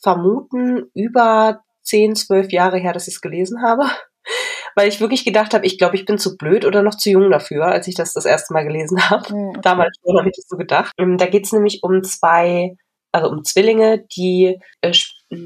vermuten, 0.06 0.92
über 0.94 1.62
10, 1.82 2.16
12 2.16 2.52
Jahre 2.52 2.78
her, 2.78 2.94
dass 2.94 3.08
ich 3.08 3.16
es 3.16 3.22
gelesen 3.22 3.64
habe. 3.64 3.86
Weil 4.76 4.88
ich 4.88 5.02
wirklich 5.02 5.26
gedacht 5.26 5.54
habe, 5.54 5.66
ich 5.66 5.78
glaube, 5.78 5.96
ich 5.96 6.06
bin 6.06 6.18
zu 6.18 6.38
blöd 6.38 6.66
oder 6.66 6.84
noch 6.84 6.96
zu 6.96 7.10
jung 7.10 7.32
dafür, 7.32 7.66
als 7.66 7.88
ich 7.88 7.96
das 7.96 8.14
das 8.14 8.26
erste 8.26 8.54
Mal 8.54 8.66
gelesen 8.66 8.98
habe. 9.10 9.34
Mhm. 9.34 9.62
Damals 9.62 9.98
schon 10.04 10.18
habe 10.18 10.30
ich 10.30 10.36
das 10.36 10.48
so 10.48 10.58
gedacht. 10.58 10.94
Ähm, 11.00 11.18
da 11.18 11.26
geht 11.26 11.46
es 11.46 11.54
nämlich 11.54 11.82
um 11.82 12.04
zwei, 12.04 12.76
also 13.12 13.30
um 13.30 13.44
Zwillinge, 13.44 14.06
die 14.16 14.60
äh, 14.82 14.94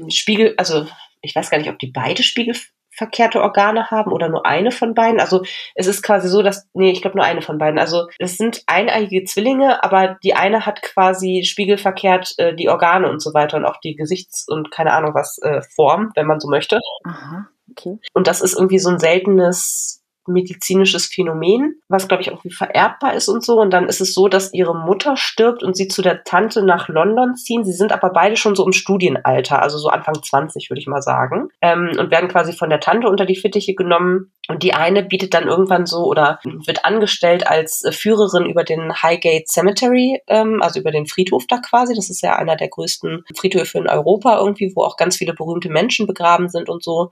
Spiegel, 0.08 0.54
also 0.58 0.86
ich 1.22 1.34
weiß 1.34 1.50
gar 1.50 1.58
nicht, 1.58 1.70
ob 1.70 1.78
die 1.78 1.90
beide 1.92 2.22
Spiegel 2.22 2.54
verkehrte 3.00 3.40
Organe 3.40 3.90
haben 3.90 4.12
oder 4.12 4.28
nur 4.28 4.44
eine 4.44 4.72
von 4.72 4.92
beiden. 4.92 5.20
Also 5.20 5.42
es 5.74 5.86
ist 5.86 6.02
quasi 6.02 6.28
so, 6.28 6.42
dass, 6.42 6.68
nee, 6.74 6.90
ich 6.90 7.00
glaube 7.00 7.16
nur 7.16 7.24
eine 7.24 7.40
von 7.40 7.56
beiden. 7.56 7.78
Also 7.78 8.08
es 8.18 8.36
sind 8.36 8.62
eineige 8.66 9.24
Zwillinge, 9.24 9.82
aber 9.82 10.18
die 10.22 10.34
eine 10.34 10.66
hat 10.66 10.82
quasi 10.82 11.42
spiegelverkehrt 11.46 12.34
äh, 12.36 12.54
die 12.54 12.68
Organe 12.68 13.08
und 13.08 13.22
so 13.22 13.32
weiter 13.32 13.56
und 13.56 13.64
auch 13.64 13.78
die 13.78 13.96
Gesichts- 13.96 14.46
und 14.46 14.70
keine 14.70 14.92
Ahnung 14.92 15.14
was 15.14 15.38
äh, 15.38 15.62
Form, 15.74 16.12
wenn 16.14 16.26
man 16.26 16.40
so 16.40 16.48
möchte. 16.48 16.78
Aha, 17.04 17.46
okay. 17.70 17.98
Und 18.12 18.26
das 18.26 18.42
ist 18.42 18.54
irgendwie 18.54 18.78
so 18.78 18.90
ein 18.90 18.98
seltenes 18.98 19.99
medizinisches 20.32 21.06
Phänomen, 21.06 21.80
was 21.88 22.08
glaube 22.08 22.22
ich 22.22 22.28
irgendwie 22.28 22.50
vererbbar 22.50 23.14
ist 23.14 23.28
und 23.28 23.44
so. 23.44 23.60
Und 23.60 23.70
dann 23.70 23.88
ist 23.88 24.00
es 24.00 24.14
so, 24.14 24.28
dass 24.28 24.52
ihre 24.52 24.74
Mutter 24.74 25.16
stirbt 25.16 25.62
und 25.62 25.76
sie 25.76 25.88
zu 25.88 26.02
der 26.02 26.24
Tante 26.24 26.62
nach 26.64 26.88
London 26.88 27.36
ziehen. 27.36 27.64
Sie 27.64 27.72
sind 27.72 27.92
aber 27.92 28.10
beide 28.10 28.36
schon 28.36 28.54
so 28.54 28.64
im 28.64 28.72
Studienalter, 28.72 29.62
also 29.62 29.78
so 29.78 29.88
Anfang 29.88 30.22
20 30.22 30.70
würde 30.70 30.80
ich 30.80 30.86
mal 30.86 31.02
sagen, 31.02 31.48
ähm, 31.60 31.92
und 31.98 32.10
werden 32.10 32.28
quasi 32.28 32.52
von 32.52 32.70
der 32.70 32.80
Tante 32.80 33.08
unter 33.08 33.26
die 33.26 33.36
Fittiche 33.36 33.74
genommen. 33.74 34.32
Und 34.48 34.62
die 34.62 34.74
eine 34.74 35.04
bietet 35.04 35.34
dann 35.34 35.46
irgendwann 35.46 35.86
so 35.86 36.04
oder 36.04 36.40
wird 36.42 36.84
angestellt 36.84 37.46
als 37.46 37.84
äh, 37.84 37.92
Führerin 37.92 38.46
über 38.46 38.64
den 38.64 38.92
Highgate 39.02 39.48
Cemetery, 39.48 40.20
ähm, 40.26 40.60
also 40.62 40.80
über 40.80 40.90
den 40.90 41.06
Friedhof 41.06 41.46
da 41.46 41.58
quasi. 41.58 41.94
Das 41.94 42.10
ist 42.10 42.22
ja 42.22 42.36
einer 42.36 42.56
der 42.56 42.68
größten 42.68 43.24
Friedhöfe 43.36 43.78
in 43.78 43.88
Europa 43.88 44.38
irgendwie, 44.38 44.72
wo 44.74 44.82
auch 44.82 44.96
ganz 44.96 45.16
viele 45.16 45.34
berühmte 45.34 45.68
Menschen 45.68 46.06
begraben 46.06 46.48
sind 46.48 46.68
und 46.68 46.82
so. 46.82 47.10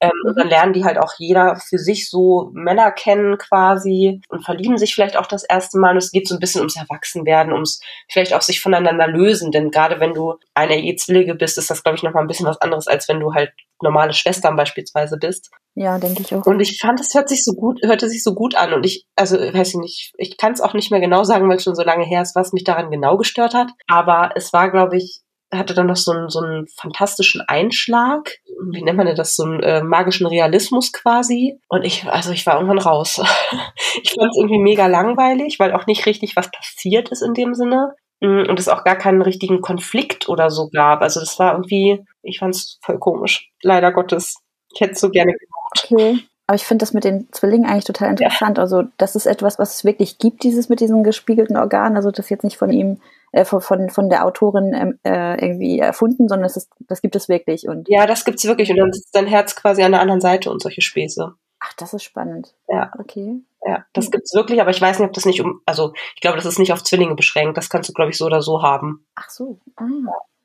Ähm, 0.00 0.10
mhm. 0.22 0.30
Und 0.30 0.38
dann 0.38 0.48
lernen 0.48 0.72
die 0.72 0.84
halt 0.84 0.98
auch 0.98 1.12
jeder 1.18 1.56
für 1.56 1.78
sich 1.78 2.10
so 2.10 2.50
Männer 2.52 2.90
kennen 2.90 3.38
quasi 3.38 4.20
und 4.28 4.44
verlieben 4.44 4.78
sich 4.78 4.94
vielleicht 4.94 5.16
auch 5.16 5.26
das 5.26 5.44
erste 5.44 5.78
Mal. 5.78 5.92
Und 5.92 5.98
es 5.98 6.10
geht 6.10 6.28
so 6.28 6.34
ein 6.34 6.40
bisschen 6.40 6.60
ums 6.60 6.76
Erwachsenwerden, 6.76 7.52
ums 7.52 7.80
vielleicht 8.08 8.34
auch 8.34 8.42
sich 8.42 8.60
voneinander 8.60 9.06
lösen. 9.06 9.52
Denn 9.52 9.70
gerade 9.70 10.00
wenn 10.00 10.14
du 10.14 10.34
eine 10.54 10.78
Ehezwillige 10.78 11.34
bist, 11.34 11.58
ist 11.58 11.70
das, 11.70 11.82
glaube 11.82 11.96
ich, 11.96 12.02
nochmal 12.02 12.24
ein 12.24 12.28
bisschen 12.28 12.46
was 12.46 12.60
anderes, 12.60 12.86
als 12.86 13.08
wenn 13.08 13.20
du 13.20 13.32
halt 13.32 13.52
normale 13.82 14.12
Schwestern 14.12 14.56
beispielsweise 14.56 15.18
bist. 15.18 15.50
Ja, 15.74 15.98
denke 15.98 16.22
ich 16.22 16.34
auch. 16.34 16.46
Und 16.46 16.60
ich 16.60 16.80
fand, 16.80 17.00
es 17.00 17.14
hört 17.14 17.28
sich 17.28 17.44
so 17.44 17.52
gut, 17.52 17.80
hörte 17.82 18.08
sich 18.08 18.22
so 18.22 18.34
gut 18.34 18.54
an. 18.54 18.72
Und 18.72 18.86
ich, 18.86 19.06
also 19.14 19.38
weiß 19.38 19.68
ich 19.68 19.76
nicht, 19.76 20.12
ich 20.16 20.36
kann 20.38 20.52
es 20.52 20.60
auch 20.60 20.72
nicht 20.72 20.90
mehr 20.90 21.00
genau 21.00 21.24
sagen, 21.24 21.48
weil 21.48 21.56
es 21.56 21.64
schon 21.64 21.74
so 21.74 21.82
lange 21.82 22.04
her 22.04 22.22
ist, 22.22 22.34
was 22.34 22.52
mich 22.52 22.64
daran 22.64 22.90
genau 22.90 23.16
gestört 23.18 23.52
hat. 23.52 23.68
Aber 23.86 24.30
es 24.34 24.52
war, 24.52 24.70
glaube 24.70 24.96
ich, 24.96 25.20
hatte 25.52 25.74
dann 25.74 25.86
noch 25.86 25.96
so 25.96 26.12
einen, 26.12 26.28
so 26.28 26.40
einen 26.40 26.66
fantastischen 26.66 27.40
Einschlag. 27.46 28.38
Wie 28.70 28.82
nennt 28.82 28.96
man 28.96 29.14
das? 29.14 29.36
So 29.36 29.44
einen 29.44 29.62
äh, 29.62 29.82
magischen 29.82 30.26
Realismus 30.26 30.92
quasi. 30.92 31.60
Und 31.68 31.84
ich, 31.84 32.04
also 32.06 32.32
ich 32.32 32.44
war 32.46 32.54
irgendwann 32.54 32.78
raus. 32.78 33.20
ich 34.02 34.14
fand 34.14 34.30
es 34.30 34.38
irgendwie 34.38 34.58
mega 34.58 34.86
langweilig, 34.86 35.58
weil 35.58 35.72
auch 35.72 35.86
nicht 35.86 36.06
richtig 36.06 36.36
was 36.36 36.50
passiert 36.50 37.10
ist 37.10 37.22
in 37.22 37.34
dem 37.34 37.54
Sinne. 37.54 37.94
Mm, 38.20 38.48
und 38.48 38.58
es 38.58 38.68
auch 38.68 38.84
gar 38.84 38.96
keinen 38.96 39.22
richtigen 39.22 39.60
Konflikt 39.60 40.28
oder 40.28 40.50
so 40.50 40.68
gab. 40.70 41.02
Also 41.02 41.20
das 41.20 41.38
war 41.38 41.52
irgendwie, 41.52 42.02
ich 42.22 42.38
fand 42.38 42.54
es 42.54 42.78
voll 42.82 42.98
komisch. 42.98 43.50
Leider 43.62 43.92
Gottes. 43.92 44.36
Ich 44.74 44.80
hätte 44.80 44.92
es 44.92 45.00
so 45.00 45.10
gerne 45.10 45.32
gemacht. 45.32 45.88
Okay. 45.90 46.26
Aber 46.48 46.56
ich 46.56 46.64
finde 46.64 46.84
das 46.84 46.92
mit 46.92 47.04
den 47.04 47.28
Zwillingen 47.32 47.68
eigentlich 47.68 47.84
total 47.84 48.10
interessant. 48.10 48.58
Ja. 48.58 48.62
Also 48.62 48.84
das 48.98 49.16
ist 49.16 49.26
etwas, 49.26 49.58
was 49.58 49.76
es 49.76 49.84
wirklich 49.84 50.18
gibt, 50.18 50.44
dieses 50.44 50.68
mit 50.68 50.80
diesen 50.80 51.02
gespiegelten 51.02 51.56
Organen. 51.56 51.96
Also 51.96 52.10
das 52.10 52.30
jetzt 52.30 52.44
nicht 52.44 52.56
von 52.56 52.70
ihm 52.70 53.00
äh, 53.36 53.44
von, 53.44 53.90
von, 53.90 54.08
der 54.08 54.24
Autorin 54.24 54.72
ähm, 54.72 54.98
äh, 55.04 55.44
irgendwie 55.44 55.78
erfunden, 55.78 56.28
sondern 56.28 56.46
es 56.46 56.56
ist, 56.56 56.70
das 56.80 57.02
gibt 57.02 57.16
es 57.16 57.28
wirklich. 57.28 57.68
Und 57.68 57.88
ja, 57.88 58.06
das 58.06 58.24
gibt 58.24 58.38
es 58.38 58.44
wirklich. 58.46 58.70
Und 58.70 58.78
dann 58.78 58.92
sitzt 58.92 59.14
dein 59.14 59.26
Herz 59.26 59.54
quasi 59.54 59.82
an 59.82 59.92
der 59.92 60.00
anderen 60.00 60.20
Seite 60.20 60.50
und 60.50 60.62
solche 60.62 60.80
Späße. 60.80 61.34
Ach, 61.60 61.72
das 61.74 61.92
ist 61.94 62.02
spannend. 62.02 62.54
Ja. 62.68 62.92
Okay. 62.98 63.42
Ja, 63.64 63.84
das 63.92 64.10
gibt's 64.10 64.34
wirklich, 64.34 64.60
aber 64.60 64.70
ich 64.70 64.80
weiß 64.80 64.98
nicht, 64.98 65.08
ob 65.08 65.14
das 65.14 65.24
nicht 65.24 65.40
um, 65.40 65.60
also 65.66 65.92
ich 66.14 66.20
glaube, 66.20 66.36
das 66.36 66.46
ist 66.46 66.58
nicht 66.58 66.72
auf 66.72 66.84
Zwillinge 66.84 67.14
beschränkt. 67.14 67.56
Das 67.56 67.68
kannst 67.68 67.88
du, 67.88 67.92
glaube 67.92 68.10
ich, 68.10 68.16
so 68.16 68.26
oder 68.26 68.40
so 68.40 68.62
haben. 68.62 69.04
Ach 69.16 69.28
so. 69.28 69.58
Ah. 69.76 69.84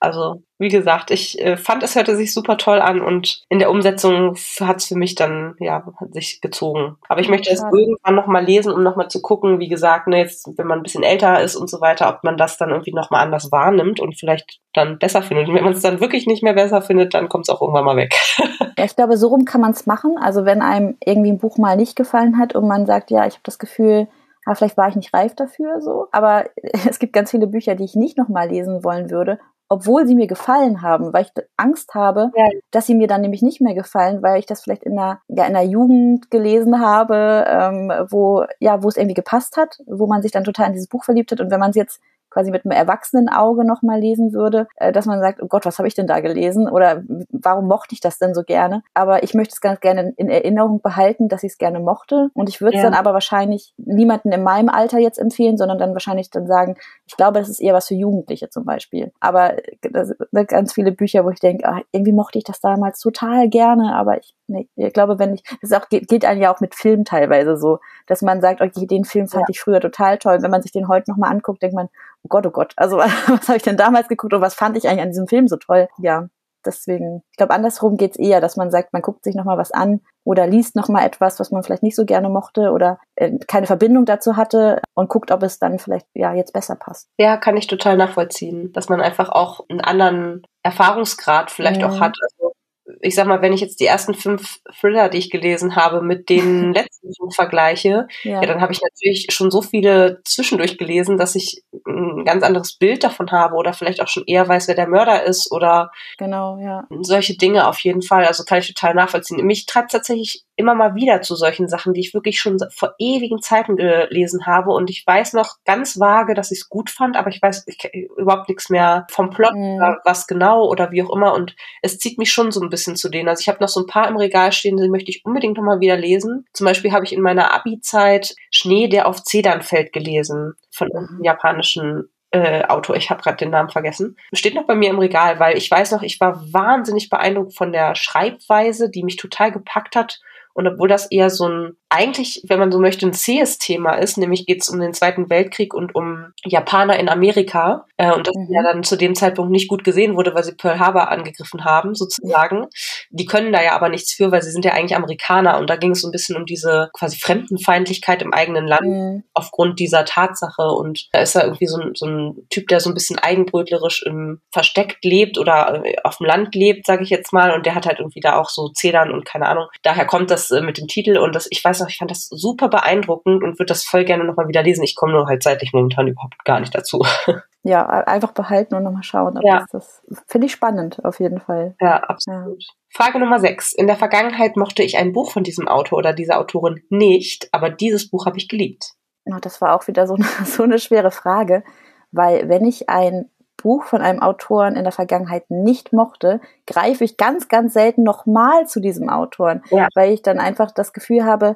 Also, 0.01 0.41
wie 0.57 0.69
gesagt, 0.69 1.11
ich 1.11 1.39
äh, 1.39 1.57
fand, 1.57 1.83
es 1.83 1.95
hörte 1.95 2.15
sich 2.15 2.33
super 2.33 2.57
toll 2.57 2.79
an 2.81 3.01
und 3.01 3.43
in 3.49 3.59
der 3.59 3.69
Umsetzung 3.69 4.35
hat 4.59 4.77
es 4.77 4.85
für 4.85 4.95
mich 4.95 5.13
dann, 5.13 5.53
ja, 5.59 5.83
sich 6.09 6.41
gezogen. 6.41 6.97
Aber 7.07 7.21
ich 7.21 7.29
möchte 7.29 7.51
es 7.51 7.61
irgendwann 7.61 8.15
nochmal 8.15 8.43
lesen, 8.43 8.73
um 8.73 8.81
nochmal 8.81 9.09
zu 9.09 9.21
gucken, 9.21 9.59
wie 9.59 9.67
gesagt, 9.67 10.07
ne, 10.07 10.17
jetzt, 10.17 10.49
wenn 10.57 10.65
man 10.65 10.79
ein 10.79 10.83
bisschen 10.83 11.03
älter 11.03 11.39
ist 11.43 11.55
und 11.55 11.69
so 11.69 11.81
weiter, 11.81 12.09
ob 12.09 12.23
man 12.23 12.35
das 12.35 12.57
dann 12.57 12.71
irgendwie 12.71 12.95
nochmal 12.95 13.23
anders 13.23 13.51
wahrnimmt 13.51 13.99
und 13.99 14.17
vielleicht 14.19 14.59
dann 14.73 14.97
besser 14.97 15.21
findet. 15.21 15.47
Und 15.47 15.53
wenn 15.53 15.63
man 15.63 15.73
es 15.73 15.81
dann 15.81 15.99
wirklich 15.99 16.25
nicht 16.25 16.41
mehr 16.41 16.53
besser 16.53 16.81
findet, 16.81 17.13
dann 17.13 17.29
kommt 17.29 17.47
es 17.47 17.49
auch 17.53 17.61
irgendwann 17.61 17.85
mal 17.85 17.95
weg. 17.95 18.15
ja, 18.79 18.83
ich 18.83 18.95
glaube, 18.95 19.17
so 19.17 19.27
rum 19.27 19.45
kann 19.45 19.61
man 19.61 19.71
es 19.71 19.85
machen. 19.85 20.17
Also 20.19 20.45
wenn 20.45 20.63
einem 20.63 20.97
irgendwie 21.05 21.29
ein 21.31 21.37
Buch 21.37 21.59
mal 21.59 21.77
nicht 21.77 21.95
gefallen 21.95 22.39
hat 22.39 22.55
und 22.55 22.67
man 22.67 22.87
sagt, 22.87 23.11
ja, 23.11 23.27
ich 23.27 23.33
habe 23.33 23.43
das 23.43 23.59
Gefühl, 23.59 24.07
ja, 24.47 24.55
vielleicht 24.55 24.77
war 24.77 24.89
ich 24.89 24.95
nicht 24.95 25.13
reif 25.13 25.35
dafür 25.35 25.79
so. 25.81 26.07
Aber 26.11 26.45
es 26.89 26.97
gibt 26.97 27.13
ganz 27.13 27.29
viele 27.29 27.45
Bücher, 27.45 27.75
die 27.75 27.85
ich 27.85 27.95
nicht 27.95 28.17
nochmal 28.17 28.49
lesen 28.49 28.83
wollen 28.83 29.11
würde, 29.11 29.39
obwohl 29.71 30.05
sie 30.05 30.15
mir 30.15 30.27
gefallen 30.27 30.81
haben, 30.81 31.13
weil 31.13 31.23
ich 31.23 31.31
Angst 31.55 31.95
habe, 31.95 32.29
ja. 32.35 32.49
dass 32.71 32.87
sie 32.87 32.93
mir 32.93 33.07
dann 33.07 33.21
nämlich 33.21 33.41
nicht 33.41 33.61
mehr 33.61 33.73
gefallen, 33.73 34.21
weil 34.21 34.37
ich 34.37 34.45
das 34.45 34.61
vielleicht 34.61 34.83
in 34.83 34.97
der, 34.97 35.21
ja, 35.29 35.45
in 35.45 35.53
der 35.53 35.63
Jugend 35.63 36.29
gelesen 36.29 36.81
habe, 36.81 37.45
ähm, 37.47 37.89
wo, 38.09 38.43
ja, 38.59 38.83
wo 38.83 38.89
es 38.89 38.97
irgendwie 38.97 39.13
gepasst 39.13 39.55
hat, 39.55 39.77
wo 39.85 40.07
man 40.07 40.23
sich 40.23 40.33
dann 40.33 40.43
total 40.43 40.67
in 40.67 40.73
dieses 40.73 40.89
Buch 40.89 41.05
verliebt 41.05 41.31
hat. 41.31 41.39
Und 41.39 41.51
wenn 41.51 41.59
man 41.61 41.69
es 41.69 41.77
jetzt 41.77 42.01
quasi 42.31 42.49
mit 42.49 42.65
einem 42.65 42.71
erwachsenen 42.71 43.29
Auge 43.29 43.65
nochmal 43.65 43.99
lesen 43.99 44.33
würde, 44.33 44.67
äh, 44.77 44.91
dass 44.91 45.05
man 45.05 45.19
sagt, 45.19 45.43
oh 45.43 45.47
Gott, 45.47 45.65
was 45.65 45.77
habe 45.77 45.87
ich 45.87 45.93
denn 45.93 46.07
da 46.07 46.19
gelesen? 46.21 46.67
Oder 46.67 47.03
warum 47.29 47.67
mochte 47.67 47.93
ich 47.93 48.01
das 48.01 48.17
denn 48.17 48.33
so 48.33 48.43
gerne? 48.43 48.83
Aber 48.93 49.23
ich 49.23 49.33
möchte 49.33 49.53
es 49.53 49.61
ganz 49.61 49.79
gerne 49.81 50.13
in 50.17 50.29
Erinnerung 50.29 50.81
behalten, 50.81 51.27
dass 51.27 51.43
ich 51.43 51.51
es 51.53 51.57
gerne 51.57 51.79
mochte. 51.79 52.29
Und 52.33 52.49
ich 52.49 52.61
würde 52.61 52.77
es 52.77 52.83
ja. 52.83 52.89
dann 52.89 52.97
aber 52.97 53.13
wahrscheinlich 53.13 53.73
niemanden 53.77 54.31
in 54.31 54.43
meinem 54.43 54.69
Alter 54.69 54.97
jetzt 54.97 55.19
empfehlen, 55.19 55.57
sondern 55.57 55.77
dann 55.77 55.93
wahrscheinlich 55.93 56.29
dann 56.29 56.47
sagen, 56.47 56.75
ich 57.05 57.17
glaube, 57.17 57.39
das 57.39 57.49
ist 57.49 57.59
eher 57.59 57.73
was 57.73 57.87
für 57.87 57.95
Jugendliche 57.95 58.49
zum 58.49 58.65
Beispiel. 58.65 59.11
Aber 59.19 59.57
das 59.81 60.13
sind 60.31 60.47
ganz 60.47 60.73
viele 60.73 60.91
Bücher, 60.91 61.25
wo 61.25 61.29
ich 61.29 61.39
denke, 61.39 61.65
ach, 61.67 61.81
irgendwie 61.91 62.13
mochte 62.13 62.37
ich 62.37 62.45
das 62.45 62.61
damals 62.61 62.99
total 62.99 63.49
gerne, 63.49 63.93
aber 63.95 64.17
ich, 64.17 64.33
nee, 64.47 64.69
ich 64.75 64.93
glaube, 64.93 65.19
wenn 65.19 65.33
ich, 65.33 65.43
das 65.61 65.73
auch, 65.73 65.89
geht, 65.89 66.07
geht 66.07 66.25
einem 66.25 66.41
ja 66.41 66.53
auch 66.53 66.61
mit 66.61 66.75
Filmen 66.75 67.05
teilweise 67.05 67.57
so, 67.57 67.79
dass 68.07 68.21
man 68.21 68.41
sagt, 68.41 68.61
okay, 68.61 68.87
den 68.87 69.03
Film 69.03 69.27
fand 69.27 69.43
ja. 69.43 69.51
ich 69.51 69.59
früher 69.59 69.81
total 69.81 70.17
toll. 70.17 70.41
Wenn 70.41 70.51
man 70.51 70.61
sich 70.61 70.71
den 70.71 70.87
heute 70.87 71.11
nochmal 71.11 71.31
anguckt, 71.31 71.61
denkt 71.61 71.75
man, 71.75 71.89
oh 72.23 72.29
Gott, 72.29 72.45
oh 72.45 72.51
Gott, 72.51 72.73
also 72.77 72.97
was 72.97 73.47
habe 73.47 73.57
ich 73.57 73.63
denn 73.63 73.77
damals 73.77 74.07
geguckt 74.07 74.33
und 74.33 74.41
was 74.41 74.53
fand 74.55 74.77
ich 74.77 74.87
eigentlich 74.87 75.01
an 75.01 75.09
diesem 75.09 75.27
Film 75.27 75.47
so 75.47 75.57
toll? 75.57 75.87
Ja. 75.97 76.27
deswegen, 76.65 77.23
ich 77.31 77.37
glaube, 77.37 77.53
andersrum 77.53 77.97
geht's 77.97 78.17
eher, 78.17 78.39
dass 78.39 78.55
man 78.55 78.69
sagt, 78.69 78.93
man 78.93 79.01
guckt 79.01 79.23
sich 79.23 79.35
nochmal 79.35 79.57
was 79.57 79.71
an 79.71 80.01
oder 80.23 80.45
liest 80.45 80.75
nochmal 80.75 81.05
etwas, 81.05 81.39
was 81.39 81.49
man 81.51 81.63
vielleicht 81.63 81.83
nicht 81.83 81.95
so 81.95 82.05
gerne 82.05 82.29
mochte 82.29 82.71
oder 82.71 82.99
äh, 83.15 83.37
keine 83.47 83.65
Verbindung 83.65 84.05
dazu 84.05 84.37
hatte 84.37 84.81
und 84.93 85.09
guckt, 85.09 85.31
ob 85.31 85.41
es 85.43 85.57
dann 85.57 85.79
vielleicht 85.79 86.05
ja 86.13 86.33
jetzt 86.33 86.53
besser 86.53 86.75
passt. 86.75 87.07
Ja, 87.17 87.37
kann 87.37 87.57
ich 87.57 87.67
total 87.67 87.97
nachvollziehen, 87.97 88.71
dass 88.73 88.89
man 88.89 89.01
einfach 89.01 89.29
auch 89.29 89.65
einen 89.69 89.81
anderen 89.81 90.43
Erfahrungsgrad 90.63 91.49
vielleicht 91.49 91.81
mhm. 91.81 91.87
auch 91.87 91.99
hat. 91.99 92.15
Also 92.21 92.53
ich 93.01 93.15
sag 93.15 93.27
mal, 93.27 93.41
wenn 93.41 93.53
ich 93.53 93.61
jetzt 93.61 93.79
die 93.79 93.85
ersten 93.85 94.13
fünf 94.13 94.59
Thriller, 94.79 95.09
die 95.09 95.17
ich 95.17 95.29
gelesen 95.29 95.75
habe, 95.75 96.01
mit 96.01 96.29
den 96.29 96.73
letzten 96.73 97.13
fünf 97.13 97.35
vergleiche, 97.35 98.07
ja. 98.23 98.41
ja, 98.41 98.45
dann 98.45 98.61
habe 98.61 98.73
ich 98.73 98.81
natürlich 98.81 99.27
schon 99.29 99.51
so 99.51 99.61
viele 99.61 100.21
zwischendurch 100.25 100.77
gelesen, 100.77 101.17
dass 101.17 101.35
ich 101.35 101.63
ein 101.87 102.25
ganz 102.25 102.43
anderes 102.43 102.77
Bild 102.77 103.03
davon 103.03 103.31
habe 103.31 103.55
oder 103.55 103.73
vielleicht 103.73 104.01
auch 104.01 104.07
schon 104.07 104.23
eher 104.27 104.47
weiß, 104.47 104.67
wer 104.67 104.75
der 104.75 104.87
Mörder 104.87 105.23
ist 105.23 105.51
oder 105.51 105.91
genau, 106.17 106.57
ja. 106.59 106.87
solche 107.01 107.37
Dinge 107.37 107.67
auf 107.67 107.79
jeden 107.79 108.01
Fall. 108.01 108.25
Also 108.25 108.43
kann 108.43 108.59
ich 108.59 108.67
total 108.67 108.93
nachvollziehen. 108.93 109.45
Mich 109.45 109.65
treibt 109.65 109.91
tatsächlich 109.91 110.43
immer 110.61 110.75
mal 110.75 110.95
wieder 110.95 111.21
zu 111.21 111.35
solchen 111.35 111.67
Sachen, 111.67 111.93
die 111.93 112.01
ich 112.01 112.13
wirklich 112.13 112.39
schon 112.39 112.57
vor 112.73 112.93
ewigen 112.99 113.41
Zeiten 113.41 113.75
gelesen 113.75 114.45
habe 114.45 114.71
und 114.71 114.89
ich 114.89 115.03
weiß 115.05 115.33
noch 115.33 115.55
ganz 115.65 115.99
vage, 115.99 116.33
dass 116.33 116.51
ich 116.51 116.59
es 116.59 116.69
gut 116.69 116.89
fand, 116.89 117.17
aber 117.17 117.29
ich 117.29 117.41
weiß 117.41 117.65
ich, 117.67 117.77
überhaupt 118.17 118.47
nichts 118.47 118.69
mehr 118.69 119.05
vom 119.09 119.31
Plot 119.31 119.53
mhm. 119.53 119.75
oder 119.75 119.99
was 120.05 120.27
genau 120.27 120.67
oder 120.67 120.91
wie 120.91 121.03
auch 121.03 121.13
immer 121.13 121.33
und 121.33 121.55
es 121.81 121.97
zieht 121.97 122.17
mich 122.17 122.31
schon 122.31 122.51
so 122.51 122.61
ein 122.61 122.69
bisschen 122.69 122.95
zu 122.95 123.09
denen. 123.09 123.27
Also 123.27 123.41
ich 123.41 123.49
habe 123.49 123.61
noch 123.61 123.69
so 123.69 123.81
ein 123.81 123.87
paar 123.87 124.07
im 124.07 124.17
Regal 124.17 124.51
stehen, 124.51 124.77
die 124.77 124.89
möchte 124.89 125.11
ich 125.11 125.25
unbedingt 125.25 125.57
noch 125.57 125.63
mal 125.63 125.79
wieder 125.79 125.97
lesen. 125.97 126.45
Zum 126.53 126.65
Beispiel 126.65 126.91
habe 126.91 127.05
ich 127.05 127.13
in 127.13 127.21
meiner 127.21 127.53
Abi-Zeit 127.53 128.35
Schnee, 128.51 128.87
der 128.87 129.07
auf 129.07 129.23
Zedern 129.23 129.61
fällt 129.61 129.91
gelesen 129.91 130.53
von 130.69 130.89
einem 130.93 131.23
japanischen 131.23 132.09
äh, 132.31 132.63
Autor, 132.65 132.95
ich 132.95 133.09
habe 133.09 133.21
gerade 133.21 133.37
den 133.37 133.49
Namen 133.49 133.69
vergessen, 133.69 134.17
steht 134.33 134.55
noch 134.55 134.65
bei 134.65 134.75
mir 134.75 134.89
im 134.89 134.99
Regal, 134.99 135.39
weil 135.39 135.57
ich 135.57 135.69
weiß 135.69 135.91
noch, 135.91 136.01
ich 136.01 136.19
war 136.19 136.41
wahnsinnig 136.53 137.09
beeindruckt 137.09 137.55
von 137.55 137.73
der 137.73 137.95
Schreibweise, 137.95 138.89
die 138.89 139.03
mich 139.03 139.17
total 139.17 139.51
gepackt 139.51 139.95
hat 139.95 140.21
und 140.53 140.67
obwohl 140.67 140.87
das 140.87 141.09
eher 141.11 141.29
so 141.29 141.47
ein, 141.47 141.77
eigentlich, 141.91 142.43
wenn 142.47 142.59
man 142.59 142.71
so 142.71 142.79
möchte, 142.79 143.05
ein 143.05 143.13
zähes 143.13 143.57
Thema 143.57 143.93
ist, 143.93 144.17
nämlich 144.17 144.45
geht 144.45 144.61
es 144.61 144.69
um 144.69 144.79
den 144.79 144.93
Zweiten 144.93 145.29
Weltkrieg 145.29 145.73
und 145.73 145.95
um 145.95 146.33
Japaner 146.43 146.99
in 146.99 147.09
Amerika. 147.09 147.85
Äh, 147.97 148.11
und 148.11 148.27
das 148.27 148.35
mhm. 148.35 148.47
ja 148.49 148.63
dann 148.63 148.83
zu 148.83 148.95
dem 148.95 149.15
Zeitpunkt 149.15 149.51
nicht 149.51 149.67
gut 149.67 149.83
gesehen 149.83 150.15
wurde, 150.15 150.33
weil 150.33 150.43
sie 150.43 150.55
Pearl 150.55 150.79
Harbor 150.79 151.09
angegriffen 151.09 151.63
haben, 151.63 151.95
sozusagen. 151.95 152.67
Die 153.09 153.25
können 153.25 153.53
da 153.53 153.63
ja 153.63 153.73
aber 153.73 153.89
nichts 153.89 154.13
für, 154.13 154.31
weil 154.31 154.41
sie 154.41 154.51
sind 154.51 154.65
ja 154.65 154.73
eigentlich 154.73 154.95
Amerikaner. 154.95 155.59
Und 155.59 155.69
da 155.69 155.77
ging 155.77 155.91
es 155.91 156.01
so 156.01 156.07
ein 156.07 156.11
bisschen 156.11 156.35
um 156.35 156.45
diese 156.45 156.89
quasi 156.93 157.17
Fremdenfeindlichkeit 157.17 158.21
im 158.21 158.33
eigenen 158.33 158.67
Land 158.67 158.81
mhm. 158.81 159.23
aufgrund 159.33 159.79
dieser 159.79 160.03
Tatsache. 160.03 160.63
Und 160.63 161.07
da 161.13 161.19
ist 161.19 161.35
er 161.35 161.45
irgendwie 161.45 161.67
so 161.67 161.79
ein, 161.79 161.91
so 161.95 162.05
ein 162.05 162.47
Typ, 162.49 162.67
der 162.67 162.81
so 162.81 162.89
ein 162.89 162.95
bisschen 162.95 163.19
eigenbrötlerisch 163.19 164.03
im 164.03 164.41
versteckt 164.51 165.05
lebt 165.05 165.37
oder 165.37 165.83
äh, 165.85 165.95
auf 166.03 166.17
dem 166.17 166.27
Land 166.27 166.55
lebt, 166.55 166.85
sage 166.85 167.03
ich 167.03 167.09
jetzt 167.09 167.31
mal. 167.31 167.51
Und 167.51 167.65
der 167.65 167.75
hat 167.75 167.85
halt 167.85 167.99
irgendwie 167.99 168.19
da 168.19 168.37
auch 168.37 168.49
so 168.49 168.69
Zedern 168.69 169.11
und 169.11 169.25
keine 169.25 169.47
Ahnung. 169.47 169.67
Daher 169.83 170.05
kommt 170.05 170.29
das 170.29 170.41
das 170.41 170.51
äh, 170.51 170.61
mit 170.61 170.77
dem 170.77 170.87
Titel 170.87 171.17
und 171.17 171.35
das, 171.35 171.47
ich 171.49 171.63
weiß 171.63 171.80
noch, 171.81 171.89
ich 171.89 171.97
fand 171.97 172.11
das 172.11 172.27
super 172.29 172.69
beeindruckend 172.69 173.43
und 173.43 173.59
würde 173.59 173.65
das 173.65 173.83
voll 173.83 174.05
gerne 174.05 174.23
nochmal 174.23 174.47
wieder 174.47 174.63
lesen. 174.63 174.83
Ich 174.83 174.95
komme 174.95 175.13
nur 175.13 175.27
halt 175.27 175.43
zeitlich 175.43 175.73
momentan 175.73 176.07
überhaupt 176.07 176.43
gar 176.45 176.59
nicht 176.59 176.73
dazu. 176.73 177.05
Ja, 177.63 177.87
einfach 177.87 178.31
behalten 178.31 178.73
und 178.73 178.81
nochmal 178.81 179.03
schauen. 179.03 179.37
Ob 179.37 179.43
ja. 179.45 179.65
das, 179.71 180.01
das 180.07 180.23
finde 180.25 180.47
ich 180.47 180.51
spannend, 180.51 181.05
auf 181.05 181.19
jeden 181.19 181.39
Fall. 181.39 181.75
Ja, 181.79 181.97
absolut. 181.97 182.63
Ja. 182.63 182.73
Frage 182.89 183.19
Nummer 183.19 183.39
6. 183.39 183.73
In 183.73 183.85
der 183.85 183.97
Vergangenheit 183.97 184.57
mochte 184.57 184.81
ich 184.81 184.97
ein 184.97 185.13
Buch 185.13 185.31
von 185.31 185.43
diesem 185.43 185.67
Autor 185.67 185.99
oder 185.99 186.13
dieser 186.13 186.39
Autorin 186.39 186.81
nicht, 186.89 187.49
aber 187.51 187.69
dieses 187.69 188.09
Buch 188.09 188.25
habe 188.25 188.39
ich 188.39 188.47
geliebt. 188.47 188.93
Ja, 189.25 189.39
das 189.39 189.61
war 189.61 189.75
auch 189.75 189.87
wieder 189.87 190.07
so 190.07 190.15
eine, 190.15 190.25
so 190.45 190.63
eine 190.63 190.79
schwere 190.79 191.11
Frage, 191.11 191.63
weil 192.11 192.49
wenn 192.49 192.65
ich 192.65 192.89
ein 192.89 193.29
Buch 193.61 193.83
von 193.83 194.01
einem 194.01 194.21
Autoren 194.21 194.75
in 194.75 194.83
der 194.83 194.91
Vergangenheit 194.91 195.49
nicht 195.49 195.93
mochte, 195.93 196.41
greife 196.67 197.03
ich 197.03 197.17
ganz, 197.17 197.47
ganz 197.47 197.73
selten 197.73 198.03
nochmal 198.03 198.67
zu 198.67 198.79
diesem 198.79 199.09
Autoren, 199.09 199.63
ja. 199.69 199.87
weil 199.95 200.13
ich 200.13 200.21
dann 200.21 200.39
einfach 200.39 200.71
das 200.71 200.93
Gefühl 200.93 201.25
habe, 201.25 201.55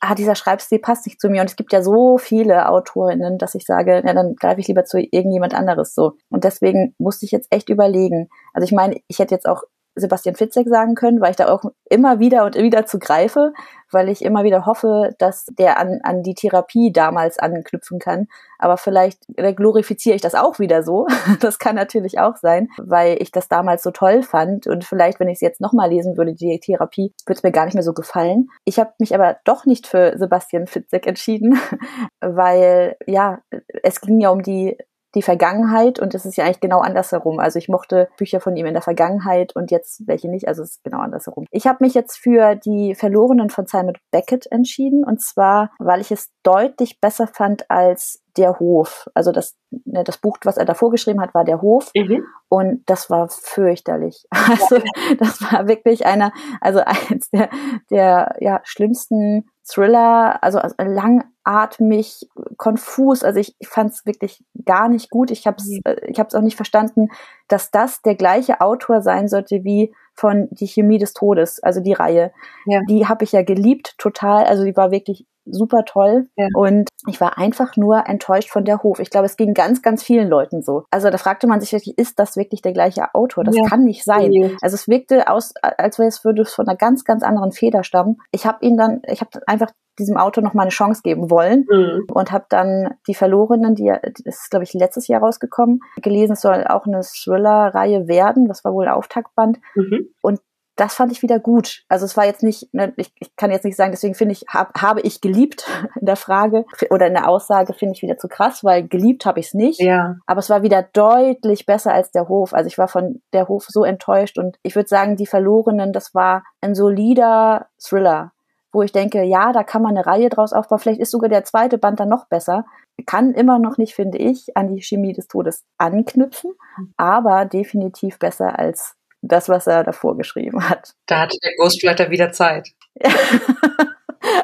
ah, 0.00 0.14
dieser 0.14 0.34
Schreibstil 0.34 0.78
passt 0.78 1.06
nicht 1.06 1.20
zu 1.20 1.28
mir. 1.28 1.40
Und 1.40 1.50
es 1.50 1.56
gibt 1.56 1.72
ja 1.72 1.82
so 1.82 2.18
viele 2.18 2.68
Autorinnen, 2.68 3.38
dass 3.38 3.54
ich 3.54 3.64
sage, 3.64 4.02
ja, 4.04 4.12
dann 4.12 4.36
greife 4.36 4.60
ich 4.60 4.68
lieber 4.68 4.84
zu 4.84 4.98
irgendjemand 4.98 5.54
anderes 5.54 5.94
so. 5.94 6.12
Und 6.30 6.44
deswegen 6.44 6.94
musste 6.98 7.24
ich 7.24 7.32
jetzt 7.32 7.48
echt 7.50 7.68
überlegen. 7.68 8.28
Also 8.52 8.64
ich 8.64 8.72
meine, 8.72 9.00
ich 9.08 9.18
hätte 9.18 9.34
jetzt 9.34 9.48
auch 9.48 9.62
Sebastian 9.96 10.34
Fitzek 10.34 10.68
sagen 10.68 10.94
können, 10.94 11.20
weil 11.20 11.30
ich 11.30 11.36
da 11.36 11.48
auch 11.48 11.64
immer 11.88 12.18
wieder 12.18 12.44
und 12.44 12.56
wieder 12.56 12.86
zu 12.86 12.98
greife, 12.98 13.52
weil 13.90 14.08
ich 14.08 14.24
immer 14.24 14.42
wieder 14.42 14.66
hoffe, 14.66 15.14
dass 15.18 15.46
der 15.58 15.78
an, 15.78 16.00
an 16.02 16.22
die 16.22 16.34
Therapie 16.34 16.92
damals 16.92 17.38
anknüpfen 17.38 17.98
kann. 17.98 18.26
Aber 18.58 18.76
vielleicht 18.76 19.20
glorifiziere 19.56 20.16
ich 20.16 20.22
das 20.22 20.34
auch 20.34 20.58
wieder 20.58 20.82
so. 20.82 21.06
Das 21.40 21.58
kann 21.58 21.76
natürlich 21.76 22.18
auch 22.18 22.36
sein, 22.36 22.68
weil 22.78 23.20
ich 23.20 23.30
das 23.30 23.48
damals 23.48 23.82
so 23.82 23.90
toll 23.90 24.22
fand. 24.22 24.66
Und 24.66 24.84
vielleicht, 24.84 25.20
wenn 25.20 25.28
ich 25.28 25.36
es 25.36 25.40
jetzt 25.40 25.60
nochmal 25.60 25.90
lesen 25.90 26.16
würde, 26.16 26.34
die 26.34 26.58
Therapie, 26.58 27.12
würde 27.26 27.38
es 27.38 27.42
mir 27.42 27.52
gar 27.52 27.66
nicht 27.66 27.74
mehr 27.74 27.82
so 27.82 27.92
gefallen. 27.92 28.48
Ich 28.64 28.78
habe 28.78 28.92
mich 28.98 29.14
aber 29.14 29.36
doch 29.44 29.66
nicht 29.66 29.86
für 29.86 30.16
Sebastian 30.16 30.66
Fitzek 30.66 31.06
entschieden, 31.06 31.58
weil 32.20 32.96
ja, 33.06 33.40
es 33.82 34.00
ging 34.00 34.20
ja 34.20 34.30
um 34.30 34.42
die 34.42 34.76
die 35.14 35.22
Vergangenheit 35.22 35.98
und 35.98 36.14
es 36.14 36.24
ist 36.26 36.36
ja 36.36 36.44
eigentlich 36.44 36.60
genau 36.60 36.80
andersherum. 36.80 37.38
Also 37.38 37.58
ich 37.58 37.68
mochte 37.68 38.08
Bücher 38.16 38.40
von 38.40 38.56
ihm 38.56 38.66
in 38.66 38.74
der 38.74 38.82
Vergangenheit 38.82 39.54
und 39.54 39.70
jetzt 39.70 40.06
welche 40.06 40.28
nicht, 40.28 40.48
also 40.48 40.62
es 40.62 40.72
ist 40.72 40.84
genau 40.84 40.98
andersherum. 40.98 41.46
Ich 41.50 41.66
habe 41.66 41.78
mich 41.80 41.94
jetzt 41.94 42.16
für 42.16 42.56
die 42.56 42.94
Verlorenen 42.94 43.50
von 43.50 43.66
Simon 43.66 43.96
Beckett 44.10 44.50
entschieden 44.50 45.04
und 45.04 45.20
zwar, 45.20 45.70
weil 45.78 46.00
ich 46.00 46.10
es 46.10 46.30
deutlich 46.42 47.00
besser 47.00 47.26
fand 47.26 47.70
als 47.70 48.23
der 48.36 48.58
Hof. 48.58 49.08
Also 49.14 49.32
das, 49.32 49.56
ne, 49.70 50.04
das 50.04 50.18
Buch, 50.18 50.38
was 50.44 50.56
er 50.56 50.64
davor 50.64 50.90
geschrieben 50.90 51.20
hat, 51.20 51.34
war 51.34 51.44
der 51.44 51.62
Hof. 51.62 51.90
Mhm. 51.94 52.24
Und 52.48 52.82
das 52.86 53.10
war 53.10 53.28
fürchterlich. 53.28 54.26
Also 54.34 54.78
das 55.18 55.40
war 55.42 55.68
wirklich 55.68 56.06
einer, 56.06 56.32
also 56.60 56.80
eins 56.80 57.30
der, 57.30 57.48
der 57.90 58.36
ja, 58.40 58.60
schlimmsten 58.64 59.50
Thriller, 59.66 60.42
also, 60.42 60.58
also 60.58 60.74
langatmig, 60.78 62.28
konfus. 62.58 63.24
Also 63.24 63.40
ich, 63.40 63.56
ich 63.58 63.68
fand 63.68 63.92
es 63.92 64.04
wirklich 64.04 64.44
gar 64.64 64.88
nicht 64.88 65.10
gut. 65.10 65.30
Ich 65.30 65.46
habe 65.46 65.56
es 65.58 65.68
mhm. 65.68 65.80
Äh, 65.84 66.06
ich 66.06 66.20
hab's 66.20 66.34
auch 66.34 66.42
nicht 66.42 66.56
verstanden, 66.56 67.08
dass 67.48 67.70
das 67.70 68.02
der 68.02 68.14
gleiche 68.14 68.60
Autor 68.60 69.00
sein 69.00 69.28
sollte 69.28 69.64
wie 69.64 69.94
von 70.14 70.48
Die 70.50 70.68
Chemie 70.68 70.98
des 70.98 71.12
Todes, 71.12 71.62
also 71.62 71.80
die 71.80 71.92
Reihe. 71.92 72.32
Ja. 72.66 72.80
Die 72.88 73.08
habe 73.08 73.24
ich 73.24 73.32
ja 73.32 73.42
geliebt, 73.42 73.96
total. 73.98 74.44
Also 74.44 74.64
die 74.64 74.76
war 74.76 74.90
wirklich 74.90 75.26
super 75.46 75.84
toll. 75.84 76.28
Ja. 76.36 76.48
Und 76.54 76.88
ich 77.08 77.20
war 77.20 77.38
einfach 77.38 77.76
nur 77.76 78.06
enttäuscht 78.06 78.50
von 78.50 78.64
der 78.64 78.82
Hof. 78.82 78.98
Ich 78.98 79.10
glaube, 79.10 79.26
es 79.26 79.36
ging 79.36 79.54
ganz, 79.54 79.82
ganz 79.82 80.02
vielen 80.02 80.28
Leuten 80.28 80.62
so. 80.62 80.84
Also 80.90 81.10
da 81.10 81.18
fragte 81.18 81.46
man 81.46 81.60
sich 81.60 81.72
wirklich, 81.72 81.98
ist 81.98 82.18
das 82.18 82.36
wirklich 82.36 82.62
der 82.62 82.72
gleiche 82.72 83.14
Autor? 83.14 83.44
Das 83.44 83.56
ja. 83.56 83.68
kann 83.68 83.84
nicht 83.84 84.04
sein. 84.04 84.30
Nee. 84.30 84.56
Also 84.62 84.74
es 84.74 84.88
wirkte 84.88 85.28
aus, 85.28 85.54
als 85.62 85.98
wäre 85.98 86.08
es 86.08 86.24
würde 86.24 86.42
es 86.42 86.54
von 86.54 86.66
einer 86.66 86.76
ganz, 86.76 87.04
ganz 87.04 87.22
anderen 87.22 87.52
Feder 87.52 87.84
stammen. 87.84 88.16
Ich 88.32 88.46
habe 88.46 88.64
ihn 88.64 88.76
dann, 88.76 89.02
ich 89.06 89.20
habe 89.20 89.40
einfach 89.46 89.70
diesem 89.98 90.16
Autor 90.16 90.42
noch 90.42 90.54
mal 90.54 90.62
eine 90.62 90.70
Chance 90.70 91.02
geben 91.04 91.30
wollen 91.30 91.66
mhm. 91.70 92.06
und 92.12 92.32
habe 92.32 92.46
dann 92.48 92.94
die 93.06 93.14
Verlorenen, 93.14 93.74
die 93.74 93.92
das 94.02 94.20
ist 94.24 94.50
glaube 94.50 94.64
ich 94.64 94.74
letztes 94.74 95.06
Jahr 95.06 95.20
rausgekommen, 95.20 95.80
gelesen. 96.02 96.32
Es 96.32 96.40
soll 96.40 96.64
auch 96.66 96.86
eine 96.86 97.00
Thriller-Reihe 97.02 98.08
werden. 98.08 98.48
Das 98.48 98.64
war 98.64 98.72
wohl 98.72 98.88
Auftaktband 98.88 99.58
mhm. 99.76 100.08
und 100.20 100.40
das 100.76 100.94
fand 100.94 101.12
ich 101.12 101.22
wieder 101.22 101.38
gut. 101.38 101.84
Also 101.88 102.04
es 102.04 102.16
war 102.16 102.24
jetzt 102.24 102.42
nicht, 102.42 102.72
ne, 102.72 102.92
ich, 102.96 103.12
ich 103.20 103.34
kann 103.36 103.50
jetzt 103.50 103.64
nicht 103.64 103.76
sagen, 103.76 103.92
deswegen 103.92 104.14
finde 104.14 104.32
ich, 104.32 104.44
hab, 104.48 104.80
habe 104.80 105.00
ich 105.02 105.20
geliebt 105.20 105.66
in 106.00 106.06
der 106.06 106.16
Frage 106.16 106.64
oder 106.90 107.06
in 107.06 107.14
der 107.14 107.28
Aussage 107.28 107.74
finde 107.74 107.94
ich 107.94 108.02
wieder 108.02 108.18
zu 108.18 108.28
krass, 108.28 108.64
weil 108.64 108.86
geliebt 108.88 109.24
habe 109.26 109.40
ich 109.40 109.46
es 109.46 109.54
nicht. 109.54 109.80
Ja. 109.80 110.16
Aber 110.26 110.40
es 110.40 110.50
war 110.50 110.62
wieder 110.62 110.82
deutlich 110.82 111.66
besser 111.66 111.92
als 111.92 112.10
der 112.10 112.28
Hof. 112.28 112.54
Also 112.54 112.66
ich 112.66 112.78
war 112.78 112.88
von 112.88 113.22
der 113.32 113.48
Hof 113.48 113.66
so 113.68 113.84
enttäuscht 113.84 114.38
und 114.38 114.58
ich 114.62 114.74
würde 114.74 114.88
sagen, 114.88 115.16
die 115.16 115.26
Verlorenen, 115.26 115.92
das 115.92 116.14
war 116.14 116.42
ein 116.60 116.74
solider 116.74 117.68
Thriller, 117.80 118.32
wo 118.72 118.82
ich 118.82 118.92
denke, 118.92 119.22
ja, 119.22 119.52
da 119.52 119.62
kann 119.62 119.82
man 119.82 119.96
eine 119.96 120.06
Reihe 120.06 120.28
draus 120.28 120.52
aufbauen. 120.52 120.80
Vielleicht 120.80 121.00
ist 121.00 121.12
sogar 121.12 121.28
der 121.28 121.44
zweite 121.44 121.78
Band 121.78 122.00
dann 122.00 122.08
noch 122.08 122.26
besser. 122.26 122.64
Kann 123.06 123.32
immer 123.32 123.58
noch 123.58 123.78
nicht, 123.78 123.94
finde 123.94 124.18
ich, 124.18 124.56
an 124.56 124.74
die 124.74 124.82
Chemie 124.82 125.12
des 125.12 125.28
Todes 125.28 125.64
anknüpfen, 125.78 126.52
mhm. 126.76 126.94
aber 126.96 127.44
definitiv 127.44 128.18
besser 128.18 128.58
als 128.58 128.96
das, 129.28 129.48
was 129.48 129.66
er 129.66 129.84
davor 129.84 130.16
geschrieben 130.16 130.68
hat. 130.68 130.94
Da 131.06 131.20
hatte 131.20 131.38
der 131.42 131.52
Ghostwriter 131.56 132.10
wieder 132.10 132.32
Zeit. 132.32 132.68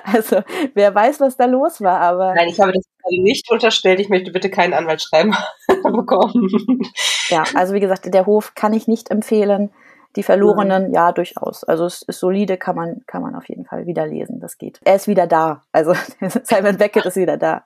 also, 0.04 0.42
wer 0.74 0.94
weiß, 0.94 1.20
was 1.20 1.36
da 1.36 1.46
los 1.46 1.80
war, 1.80 2.00
aber. 2.00 2.34
Nein, 2.34 2.48
ich 2.48 2.60
habe 2.60 2.72
das 2.72 2.84
nicht 3.10 3.50
unterstellt. 3.50 4.00
Ich 4.00 4.08
möchte 4.08 4.30
bitte 4.30 4.50
keinen 4.50 4.74
Anwaltsschreiben 4.74 5.34
bekommen. 5.82 6.48
Ja, 7.28 7.44
also 7.54 7.74
wie 7.74 7.80
gesagt, 7.80 8.12
der 8.12 8.26
Hof 8.26 8.54
kann 8.54 8.72
ich 8.72 8.86
nicht 8.88 9.10
empfehlen. 9.10 9.70
Die 10.16 10.24
Verlorenen, 10.24 10.92
ja, 10.92 11.12
durchaus. 11.12 11.62
Also 11.62 11.84
es 11.84 12.02
ist 12.02 12.18
solide, 12.18 12.56
kann 12.56 12.74
man, 12.74 13.02
kann 13.06 13.22
man 13.22 13.36
auf 13.36 13.48
jeden 13.48 13.64
Fall 13.64 13.86
wieder 13.86 14.08
lesen. 14.08 14.40
Das 14.40 14.58
geht. 14.58 14.80
Er 14.84 14.96
ist 14.96 15.06
wieder 15.06 15.28
da. 15.28 15.62
Also 15.70 15.94
Simon 16.42 16.78
Beckett 16.78 17.06
ist 17.06 17.16
wieder 17.16 17.36
da. 17.36 17.64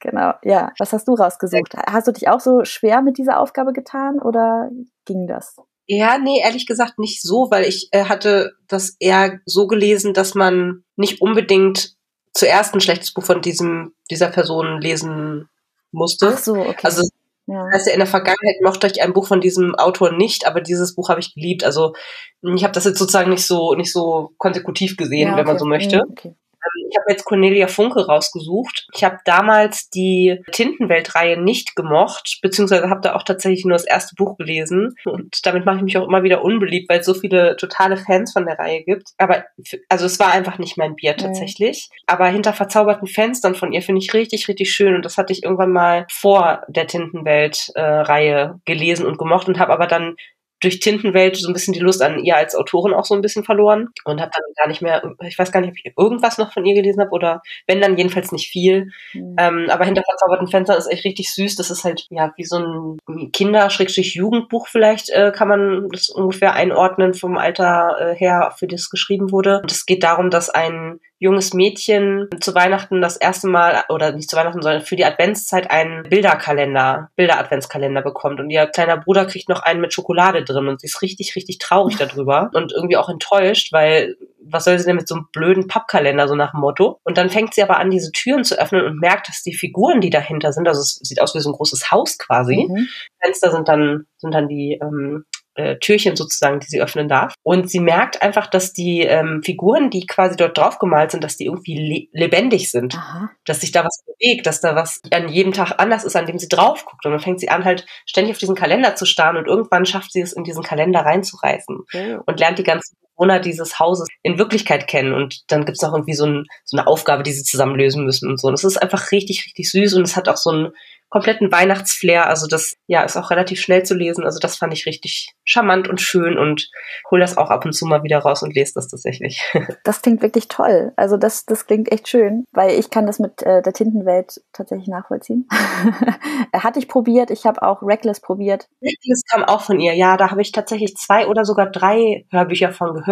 Genau. 0.00 0.32
Ja. 0.42 0.72
Was 0.78 0.92
hast 0.92 1.06
du 1.06 1.14
rausgesucht? 1.14 1.76
Hast 1.86 2.08
du 2.08 2.12
dich 2.12 2.28
auch 2.28 2.40
so 2.40 2.64
schwer 2.64 3.00
mit 3.00 3.16
dieser 3.16 3.38
Aufgabe 3.38 3.72
getan 3.72 4.18
oder 4.20 4.70
ging 5.04 5.28
das? 5.28 5.56
Ja, 5.86 6.18
nee, 6.18 6.40
ehrlich 6.42 6.66
gesagt 6.66 6.98
nicht 6.98 7.22
so, 7.22 7.50
weil 7.50 7.64
ich 7.64 7.88
äh, 7.92 8.04
hatte 8.04 8.52
das 8.68 8.96
eher 8.98 9.40
so 9.44 9.66
gelesen, 9.66 10.14
dass 10.14 10.34
man 10.34 10.84
nicht 10.96 11.20
unbedingt 11.20 11.94
zuerst 12.32 12.74
ein 12.74 12.80
schlechtes 12.80 13.12
Buch 13.12 13.24
von 13.24 13.42
diesem 13.42 13.92
dieser 14.10 14.28
Person 14.28 14.80
lesen 14.80 15.48
musste. 15.92 16.32
Ach 16.34 16.38
so, 16.38 16.54
okay. 16.54 16.80
Also 16.82 17.02
Ja. 17.46 17.68
Ja, 17.70 17.92
in 17.92 17.98
der 17.98 18.06
Vergangenheit 18.06 18.62
mochte 18.62 18.86
ich 18.86 19.02
ein 19.02 19.12
Buch 19.12 19.26
von 19.26 19.40
diesem 19.40 19.74
Autor 19.74 20.12
nicht, 20.12 20.46
aber 20.46 20.60
dieses 20.60 20.94
Buch 20.94 21.10
habe 21.10 21.20
ich 21.20 21.34
geliebt. 21.34 21.64
Also 21.64 21.94
ich 22.42 22.64
habe 22.64 22.72
das 22.72 22.84
jetzt 22.84 22.98
sozusagen 22.98 23.30
nicht 23.30 23.46
so 23.46 23.74
nicht 23.74 23.92
so 23.92 24.32
konsekutiv 24.38 24.96
gesehen, 24.96 25.28
ja, 25.28 25.32
okay. 25.32 25.40
wenn 25.40 25.46
man 25.46 25.58
so 25.58 25.66
möchte. 25.66 25.96
Mhm, 25.96 26.10
okay. 26.10 26.34
Ähm, 26.64 26.88
ich 26.90 26.96
habe 26.96 27.10
jetzt 27.10 27.24
Cornelia 27.24 27.66
Funke 27.66 28.06
rausgesucht. 28.06 28.86
Ich 28.94 29.04
habe 29.04 29.18
damals 29.24 29.88
die 29.90 30.40
Tintenwelt-Reihe 30.52 31.40
nicht 31.40 31.76
gemocht, 31.76 32.38
beziehungsweise 32.42 32.88
habe 32.90 33.00
da 33.00 33.14
auch 33.14 33.22
tatsächlich 33.22 33.64
nur 33.64 33.76
das 33.76 33.86
erste 33.86 34.14
Buch 34.14 34.36
gelesen. 34.36 34.94
Und 35.04 35.44
damit 35.46 35.64
mache 35.64 35.78
ich 35.78 35.82
mich 35.82 35.98
auch 35.98 36.06
immer 36.06 36.22
wieder 36.22 36.42
unbeliebt, 36.42 36.88
weil 36.88 37.00
es 37.00 37.06
so 37.06 37.14
viele 37.14 37.56
totale 37.56 37.96
Fans 37.96 38.32
von 38.32 38.46
der 38.46 38.58
Reihe 38.58 38.82
gibt. 38.84 39.10
Aber 39.18 39.44
also 39.88 40.06
es 40.06 40.18
war 40.18 40.32
einfach 40.32 40.58
nicht 40.58 40.76
mein 40.76 40.94
Bier 40.94 41.16
tatsächlich. 41.16 41.88
Mhm. 41.90 41.96
Aber 42.06 42.26
hinter 42.28 42.52
verzauberten 42.52 43.08
Fenstern 43.08 43.54
von 43.54 43.72
ihr 43.72 43.82
finde 43.82 44.00
ich 44.00 44.14
richtig, 44.14 44.48
richtig 44.48 44.72
schön. 44.72 44.94
Und 44.94 45.04
das 45.04 45.18
hatte 45.18 45.32
ich 45.32 45.42
irgendwann 45.42 45.72
mal 45.72 46.06
vor 46.10 46.62
der 46.68 46.86
Tintenwelt-Reihe 46.86 48.54
äh, 48.54 48.58
gelesen 48.64 49.06
und 49.06 49.18
gemocht 49.18 49.48
und 49.48 49.58
habe 49.58 49.72
aber 49.72 49.86
dann 49.86 50.16
durch 50.64 50.80
Tintenwelt 50.80 51.36
so 51.36 51.48
ein 51.48 51.52
bisschen 51.52 51.74
die 51.74 51.80
Lust 51.80 52.02
an 52.02 52.24
ihr 52.24 52.36
als 52.36 52.54
Autorin 52.54 52.94
auch 52.94 53.04
so 53.04 53.14
ein 53.14 53.20
bisschen 53.20 53.44
verloren 53.44 53.88
und 54.04 54.20
habe 54.20 54.30
dann 54.32 54.42
gar 54.56 54.68
nicht 54.68 54.82
mehr, 54.82 55.02
ich 55.20 55.38
weiß 55.38 55.52
gar 55.52 55.60
nicht, 55.60 55.70
ob 55.70 55.76
ich 55.76 55.92
irgendwas 55.96 56.38
noch 56.38 56.52
von 56.52 56.64
ihr 56.64 56.74
gelesen 56.74 57.00
habe 57.00 57.10
oder 57.10 57.42
wenn 57.66 57.80
dann 57.80 57.96
jedenfalls 57.96 58.32
nicht 58.32 58.48
viel. 58.48 58.90
Mhm. 59.12 59.36
Ähm, 59.38 59.66
aber 59.70 59.84
hinter 59.84 60.02
verzauberten 60.02 60.48
Fenstern 60.48 60.78
ist 60.78 60.90
echt 60.90 61.04
richtig 61.04 61.32
süß. 61.32 61.56
Das 61.56 61.70
ist 61.70 61.84
halt 61.84 62.06
ja 62.10 62.32
wie 62.36 62.44
so 62.44 62.58
ein 62.58 63.30
Kinder-Jugendbuch 63.32 64.68
vielleicht 64.68 65.10
äh, 65.10 65.32
kann 65.34 65.48
man 65.48 65.88
das 65.90 66.08
ungefähr 66.08 66.54
einordnen 66.54 67.14
vom 67.14 67.36
Alter 67.36 67.96
äh, 68.00 68.14
her, 68.14 68.52
für 68.58 68.66
das 68.66 68.90
geschrieben 68.90 69.30
wurde. 69.30 69.60
Und 69.60 69.70
es 69.70 69.86
geht 69.86 70.02
darum, 70.02 70.30
dass 70.30 70.50
ein 70.50 71.00
junges 71.24 71.54
Mädchen 71.54 72.28
zu 72.38 72.54
Weihnachten 72.54 73.00
das 73.00 73.16
erste 73.16 73.48
Mal, 73.48 73.84
oder 73.88 74.12
nicht 74.12 74.28
zu 74.28 74.36
Weihnachten, 74.36 74.60
sondern 74.60 74.82
für 74.82 74.94
die 74.94 75.06
Adventszeit 75.06 75.70
einen 75.70 76.02
Bilderkalender, 76.02 77.08
Bilder-Adventskalender 77.16 78.02
bekommt. 78.02 78.40
Und 78.40 78.50
ihr 78.50 78.66
kleiner 78.66 78.98
Bruder 78.98 79.24
kriegt 79.24 79.48
noch 79.48 79.62
einen 79.62 79.80
mit 79.80 79.94
Schokolade 79.94 80.44
drin 80.44 80.68
und 80.68 80.82
sie 80.82 80.86
ist 80.86 81.00
richtig, 81.00 81.34
richtig 81.34 81.58
traurig 81.58 81.96
darüber 81.96 82.50
und 82.52 82.72
irgendwie 82.72 82.98
auch 82.98 83.08
enttäuscht, 83.08 83.72
weil 83.72 84.16
was 84.46 84.64
soll 84.64 84.78
sie 84.78 84.84
denn 84.84 84.96
mit 84.96 85.08
so 85.08 85.14
einem 85.14 85.28
blöden 85.32 85.66
Pappkalender, 85.66 86.28
so 86.28 86.34
nach 86.34 86.50
dem 86.50 86.60
Motto? 86.60 87.00
Und 87.04 87.16
dann 87.16 87.30
fängt 87.30 87.54
sie 87.54 87.62
aber 87.62 87.78
an, 87.78 87.88
diese 87.88 88.12
Türen 88.12 88.44
zu 88.44 88.60
öffnen 88.60 88.84
und 88.84 89.00
merkt, 89.00 89.28
dass 89.28 89.42
die 89.42 89.54
Figuren, 89.54 90.02
die 90.02 90.10
dahinter 90.10 90.52
sind, 90.52 90.68
also 90.68 90.82
es 90.82 91.00
sieht 91.02 91.22
aus 91.22 91.34
wie 91.34 91.40
so 91.40 91.48
ein 91.48 91.56
großes 91.56 91.90
Haus 91.90 92.18
quasi. 92.18 92.68
Mhm. 92.68 92.86
Fenster 93.22 93.50
sind 93.50 93.66
dann, 93.66 94.04
sind 94.18 94.34
dann 94.34 94.46
die 94.46 94.78
ähm, 94.82 95.24
äh, 95.54 95.76
Türchen 95.76 96.16
sozusagen, 96.16 96.60
die 96.60 96.66
sie 96.66 96.80
öffnen 96.80 97.08
darf. 97.08 97.34
Und 97.42 97.70
sie 97.70 97.80
merkt 97.80 98.22
einfach, 98.22 98.46
dass 98.46 98.72
die 98.72 99.00
ähm, 99.00 99.42
Figuren, 99.44 99.90
die 99.90 100.06
quasi 100.06 100.36
dort 100.36 100.58
drauf 100.58 100.78
gemalt 100.78 101.10
sind, 101.10 101.24
dass 101.24 101.36
die 101.36 101.46
irgendwie 101.46 102.08
le 102.12 102.24
lebendig 102.24 102.70
sind. 102.70 102.94
Aha. 102.96 103.30
Dass 103.44 103.60
sich 103.60 103.72
da 103.72 103.84
was 103.84 104.02
bewegt, 104.06 104.46
dass 104.46 104.60
da 104.60 104.74
was 104.74 105.00
an 105.12 105.28
jedem 105.28 105.52
Tag 105.52 105.74
anders 105.78 106.04
ist, 106.04 106.16
an 106.16 106.26
dem 106.26 106.38
sie 106.38 106.48
drauf 106.48 106.84
guckt. 106.84 107.04
Und 107.06 107.12
dann 107.12 107.20
fängt 107.20 107.40
sie 107.40 107.48
an, 107.48 107.64
halt 107.64 107.86
ständig 108.06 108.32
auf 108.32 108.38
diesen 108.38 108.54
Kalender 108.54 108.96
zu 108.96 109.06
starren 109.06 109.36
und 109.36 109.46
irgendwann 109.46 109.86
schafft 109.86 110.12
sie 110.12 110.20
es, 110.20 110.32
in 110.32 110.44
diesen 110.44 110.62
Kalender 110.62 111.00
reinzureißen 111.00 111.78
okay. 111.80 112.18
und 112.24 112.40
lernt 112.40 112.58
die 112.58 112.64
ganzen 112.64 112.96
Bewohner 113.16 113.40
dieses 113.40 113.78
Hauses 113.78 114.08
in 114.22 114.38
Wirklichkeit 114.38 114.86
kennen. 114.86 115.14
Und 115.14 115.50
dann 115.50 115.64
gibt 115.64 115.78
es 115.78 115.84
auch 115.84 115.92
irgendwie 115.92 116.14
so, 116.14 116.26
ein, 116.26 116.44
so 116.64 116.76
eine 116.76 116.86
Aufgabe, 116.86 117.22
die 117.22 117.32
sie 117.32 117.44
zusammen 117.44 117.76
lösen 117.76 118.04
müssen 118.04 118.28
und 118.28 118.40
so. 118.40 118.48
Und 118.48 118.54
es 118.54 118.64
ist 118.64 118.80
einfach 118.80 119.12
richtig, 119.12 119.44
richtig 119.46 119.70
süß 119.70 119.94
und 119.94 120.02
es 120.02 120.16
hat 120.16 120.28
auch 120.28 120.36
so 120.36 120.50
ein 120.50 120.72
kompletten 121.14 121.52
Weihnachtsflair. 121.52 122.28
Also 122.28 122.48
das 122.48 122.74
ja 122.88 123.04
ist 123.04 123.16
auch 123.16 123.30
relativ 123.30 123.60
schnell 123.60 123.84
zu 123.84 123.94
lesen. 123.94 124.24
Also 124.24 124.40
das 124.40 124.56
fand 124.56 124.72
ich 124.72 124.84
richtig 124.84 125.32
charmant 125.44 125.86
und 125.86 126.00
schön 126.00 126.36
und 126.36 126.68
hol 127.08 127.20
das 127.20 127.36
auch 127.36 127.50
ab 127.50 127.64
und 127.64 127.72
zu 127.72 127.86
mal 127.86 128.02
wieder 128.02 128.18
raus 128.18 128.42
und 128.42 128.52
lese 128.52 128.72
das 128.74 128.88
tatsächlich. 128.88 129.40
Das 129.84 130.02
klingt 130.02 130.22
wirklich 130.22 130.48
toll. 130.48 130.92
Also 130.96 131.16
das, 131.16 131.44
das 131.46 131.66
klingt 131.66 131.92
echt 131.92 132.08
schön, 132.08 132.44
weil 132.52 132.70
ich 132.78 132.90
kann 132.90 133.06
das 133.06 133.18
mit 133.18 133.42
äh, 133.42 133.60
der 133.62 133.72
Tintenwelt 133.72 134.40
tatsächlich 134.52 134.88
nachvollziehen. 134.88 135.46
Hatte 136.54 136.78
ich 136.78 136.88
probiert. 136.88 137.30
Ich 137.30 137.44
habe 137.44 137.62
auch 137.62 137.82
Reckless 137.82 138.20
probiert. 138.20 138.66
Reckless 138.82 139.22
kam 139.30 139.44
auch 139.44 139.60
von 139.60 139.80
ihr. 139.80 139.94
Ja, 139.94 140.16
da 140.16 140.30
habe 140.30 140.42
ich 140.42 140.52
tatsächlich 140.52 140.96
zwei 140.96 141.26
oder 141.26 141.44
sogar 141.44 141.70
drei 141.70 142.24
Hörbücher 142.30 142.72
von 142.72 142.94
gehört. 142.94 143.03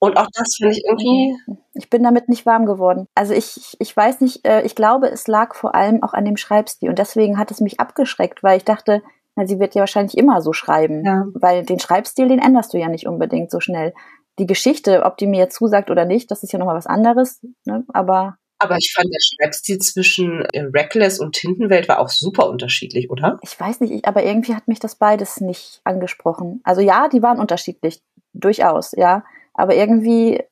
Und 0.00 0.16
auch 0.16 0.28
das 0.32 0.54
finde 0.56 0.74
ich 0.74 0.84
irgendwie. 0.84 1.36
Ich 1.74 1.90
bin 1.90 2.02
damit 2.02 2.28
nicht 2.28 2.46
warm 2.46 2.66
geworden. 2.66 3.06
Also 3.14 3.34
ich, 3.34 3.76
ich 3.80 3.96
weiß 3.96 4.20
nicht, 4.20 4.46
äh, 4.46 4.62
ich 4.62 4.74
glaube, 4.74 5.10
es 5.10 5.26
lag 5.26 5.54
vor 5.54 5.74
allem 5.74 6.02
auch 6.02 6.14
an 6.14 6.24
dem 6.24 6.36
Schreibstil. 6.36 6.88
Und 6.88 6.98
deswegen 6.98 7.38
hat 7.38 7.50
es 7.50 7.60
mich 7.60 7.80
abgeschreckt, 7.80 8.42
weil 8.42 8.58
ich 8.58 8.64
dachte, 8.64 9.02
na, 9.34 9.46
sie 9.46 9.58
wird 9.58 9.74
ja 9.74 9.80
wahrscheinlich 9.80 10.16
immer 10.16 10.40
so 10.40 10.52
schreiben. 10.52 11.04
Ja. 11.04 11.26
Weil 11.34 11.64
den 11.64 11.80
Schreibstil, 11.80 12.28
den 12.28 12.38
änderst 12.38 12.72
du 12.72 12.78
ja 12.78 12.88
nicht 12.88 13.06
unbedingt 13.06 13.50
so 13.50 13.60
schnell. 13.60 13.92
Die 14.38 14.46
Geschichte, 14.46 15.04
ob 15.04 15.16
die 15.16 15.26
mir 15.26 15.38
jetzt 15.38 15.56
zusagt 15.56 15.90
oder 15.90 16.04
nicht, 16.04 16.30
das 16.30 16.44
ist 16.44 16.52
ja 16.52 16.60
nochmal 16.60 16.76
was 16.76 16.86
anderes. 16.86 17.40
Ne? 17.64 17.84
Aber. 17.88 18.36
Aber 18.60 18.76
ich 18.76 18.92
fand 18.92 19.06
der 19.06 19.20
Schreibstil 19.20 19.78
zwischen 19.78 20.44
äh, 20.52 20.62
Reckless 20.62 21.20
und 21.20 21.34
Tintenwelt 21.34 21.88
war 21.88 22.00
auch 22.00 22.08
super 22.08 22.48
unterschiedlich, 22.48 23.10
oder? 23.10 23.38
Ich 23.42 23.58
weiß 23.58 23.80
nicht, 23.80 24.04
aber 24.06 24.24
irgendwie 24.24 24.54
hat 24.54 24.66
mich 24.66 24.80
das 24.80 24.96
beides 24.96 25.40
nicht 25.40 25.80
angesprochen. 25.84 26.60
Also 26.64 26.80
ja, 26.80 27.08
die 27.08 27.22
waren 27.22 27.38
unterschiedlich. 27.38 28.00
Durchaus, 28.38 28.92
ja. 28.96 29.24
Aber 29.54 29.74
irgendwie 29.74 30.42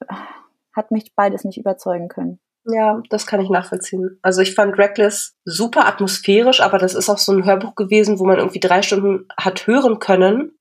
hat 0.75 0.91
mich 0.91 1.15
beides 1.15 1.45
nicht 1.45 1.59
überzeugen 1.59 2.09
können. 2.09 2.41
Ja, 2.69 3.01
das 3.11 3.27
kann 3.27 3.41
ich 3.41 3.49
nachvollziehen. 3.49 4.19
Also 4.23 4.43
ich 4.43 4.55
fand 4.55 4.77
Reckless 4.77 5.37
super 5.45 5.87
atmosphärisch, 5.87 6.61
aber 6.61 6.79
das 6.79 6.95
ist 6.95 7.09
auch 7.09 7.19
so 7.19 7.33
ein 7.33 7.45
Hörbuch 7.45 7.77
gewesen, 7.77 8.19
wo 8.19 8.25
man 8.25 8.39
irgendwie 8.39 8.61
drei 8.61 8.83
Stunden 8.83 9.29
hat 9.37 9.67
hören 9.67 10.01
können 10.01 10.53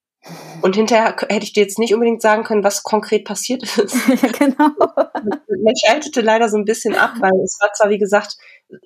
und 0.61 0.75
hinterher 0.75 1.15
hätte 1.29 1.43
ich 1.43 1.53
dir 1.53 1.61
jetzt 1.61 1.77
nicht 1.77 1.93
unbedingt 1.93 2.21
sagen 2.21 2.43
können, 2.43 2.63
was 2.63 2.81
konkret 2.81 3.25
passiert 3.25 3.63
ist. 3.63 3.95
Ja, 4.07 4.29
genau. 4.39 4.71
Man 5.63 5.75
schaltete 5.75 6.21
leider 6.21 6.49
so 6.49 6.57
ein 6.57 6.65
bisschen 6.65 6.95
ab, 6.95 7.13
weil 7.19 7.33
es 7.43 7.59
war 7.61 7.71
zwar, 7.73 7.89
wie 7.89 7.99
gesagt, 7.99 8.35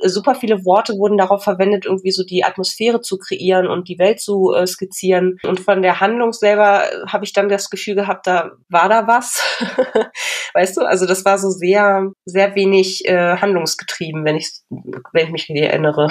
super 0.02 0.36
viele 0.36 0.66
Worte 0.66 0.94
wurden 0.94 1.18
darauf 1.18 1.44
verwendet, 1.44 1.86
irgendwie 1.86 2.12
so 2.12 2.24
die 2.24 2.44
Atmosphäre 2.44 3.02
zu 3.02 3.18
kreieren 3.18 3.68
und 3.68 3.88
die 3.88 3.98
Welt 3.98 4.20
zu 4.20 4.54
äh, 4.54 4.68
skizzieren. 4.68 5.38
Und 5.44 5.62
von 5.62 5.82
der 5.82 6.02
Handlung 6.02 6.34
selber 6.34 6.84
habe 7.08 7.24
ich 7.24 7.34
dann 7.34 7.48
das 7.48 7.70
Gefühl 7.70 7.96
gehabt, 7.96 8.28
da 8.28 8.52
war 8.68 8.90
da 8.90 9.08
was. 9.08 9.42
weißt 10.54 10.78
du? 10.78 10.82
Also 10.82 11.06
das 11.06 11.24
war 11.24 11.38
so 11.38 11.50
sehr, 11.50 12.12
sehr 12.26 12.56
wenig 12.56 13.08
äh, 13.08 13.38
handlungsgetrieben, 13.38 14.26
wenn 14.26 14.36
ich, 14.36 14.52
wenn 14.70 15.26
ich 15.28 15.32
mich 15.32 15.50
erinnere. 15.50 16.10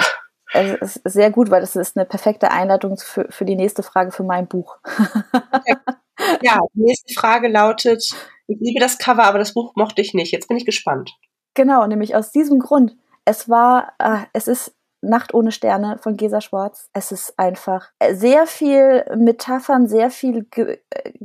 Also 0.53 0.75
es 0.81 0.95
ist 0.97 1.13
sehr 1.13 1.31
gut, 1.31 1.51
weil 1.51 1.61
das 1.61 1.75
ist 1.75 1.95
eine 1.97 2.05
perfekte 2.05 2.51
Einleitung 2.51 2.97
für, 2.97 3.27
für 3.29 3.45
die 3.45 3.55
nächste 3.55 3.83
Frage 3.83 4.11
für 4.11 4.23
mein 4.23 4.47
Buch. 4.47 4.77
ja, 6.41 6.59
die 6.73 6.83
nächste 6.83 7.13
Frage 7.13 7.47
lautet, 7.47 8.03
ich 8.47 8.59
liebe 8.59 8.79
das 8.79 8.97
Cover, 8.97 9.23
aber 9.23 9.37
das 9.37 9.53
Buch 9.53 9.73
mochte 9.75 10.01
ich 10.01 10.13
nicht. 10.13 10.31
Jetzt 10.31 10.47
bin 10.47 10.57
ich 10.57 10.65
gespannt. 10.65 11.11
Genau, 11.53 11.85
nämlich 11.85 12.15
aus 12.15 12.31
diesem 12.31 12.59
Grund. 12.59 12.95
Es 13.25 13.47
war, 13.47 13.93
äh, 13.99 14.25
es 14.33 14.47
ist 14.47 14.75
Nacht 15.01 15.33
ohne 15.33 15.53
Sterne 15.53 15.97
von 16.01 16.17
Gesa 16.17 16.41
Schwarz. 16.41 16.89
Es 16.91 17.13
ist 17.13 17.39
einfach 17.39 17.91
sehr 18.11 18.47
viel 18.47 19.05
Metaphern, 19.15 19.87
sehr 19.87 20.09
viel 20.09 20.45
ge 20.51 20.79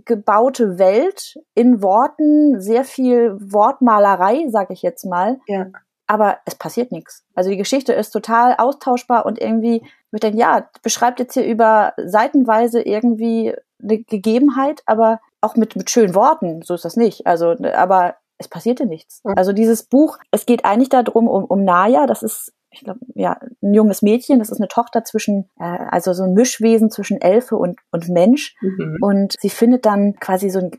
gebaute 0.04 0.78
Welt 0.78 1.40
in 1.54 1.82
Worten, 1.82 2.60
sehr 2.60 2.84
viel 2.84 3.36
Wortmalerei, 3.40 4.46
sag 4.48 4.70
ich 4.70 4.82
jetzt 4.82 5.04
mal. 5.06 5.40
Ja 5.48 5.66
aber 6.06 6.38
es 6.44 6.54
passiert 6.54 6.92
nichts. 6.92 7.24
Also 7.34 7.50
die 7.50 7.56
Geschichte 7.56 7.92
ist 7.92 8.10
total 8.10 8.54
austauschbar 8.56 9.26
und 9.26 9.40
irgendwie, 9.40 9.82
ich 10.12 10.20
denke, 10.20 10.38
ja, 10.38 10.68
beschreibt 10.82 11.18
jetzt 11.18 11.34
hier 11.34 11.46
über 11.46 11.94
seitenweise 11.96 12.82
irgendwie 12.82 13.54
eine 13.82 13.98
Gegebenheit, 14.02 14.82
aber 14.86 15.20
auch 15.40 15.56
mit, 15.56 15.76
mit 15.76 15.90
schönen 15.90 16.14
Worten, 16.14 16.62
so 16.62 16.74
ist 16.74 16.84
das 16.84 16.96
nicht. 16.96 17.26
Also, 17.26 17.56
aber 17.74 18.16
es 18.38 18.48
passierte 18.48 18.86
nichts. 18.86 19.20
Also 19.24 19.52
dieses 19.52 19.84
Buch, 19.84 20.18
es 20.30 20.46
geht 20.46 20.64
eigentlich 20.64 20.88
darum, 20.88 21.28
um, 21.28 21.44
um 21.44 21.64
Naya, 21.64 22.06
das 22.06 22.22
ist 22.22 22.52
ich 22.74 22.84
glaube, 22.84 23.00
ja, 23.14 23.38
ein 23.62 23.74
junges 23.74 24.02
Mädchen, 24.02 24.38
das 24.38 24.50
ist 24.50 24.58
eine 24.58 24.68
Tochter 24.68 25.04
zwischen, 25.04 25.50
äh, 25.58 25.64
also 25.64 26.12
so 26.12 26.24
ein 26.24 26.34
Mischwesen 26.34 26.90
zwischen 26.90 27.20
Elfe 27.20 27.56
und, 27.56 27.78
und 27.92 28.08
Mensch. 28.08 28.56
Mhm. 28.60 28.98
Und 29.00 29.34
sie 29.40 29.50
findet 29.50 29.86
dann 29.86 30.16
quasi 30.16 30.50
so 30.50 30.58
ein, 30.58 30.70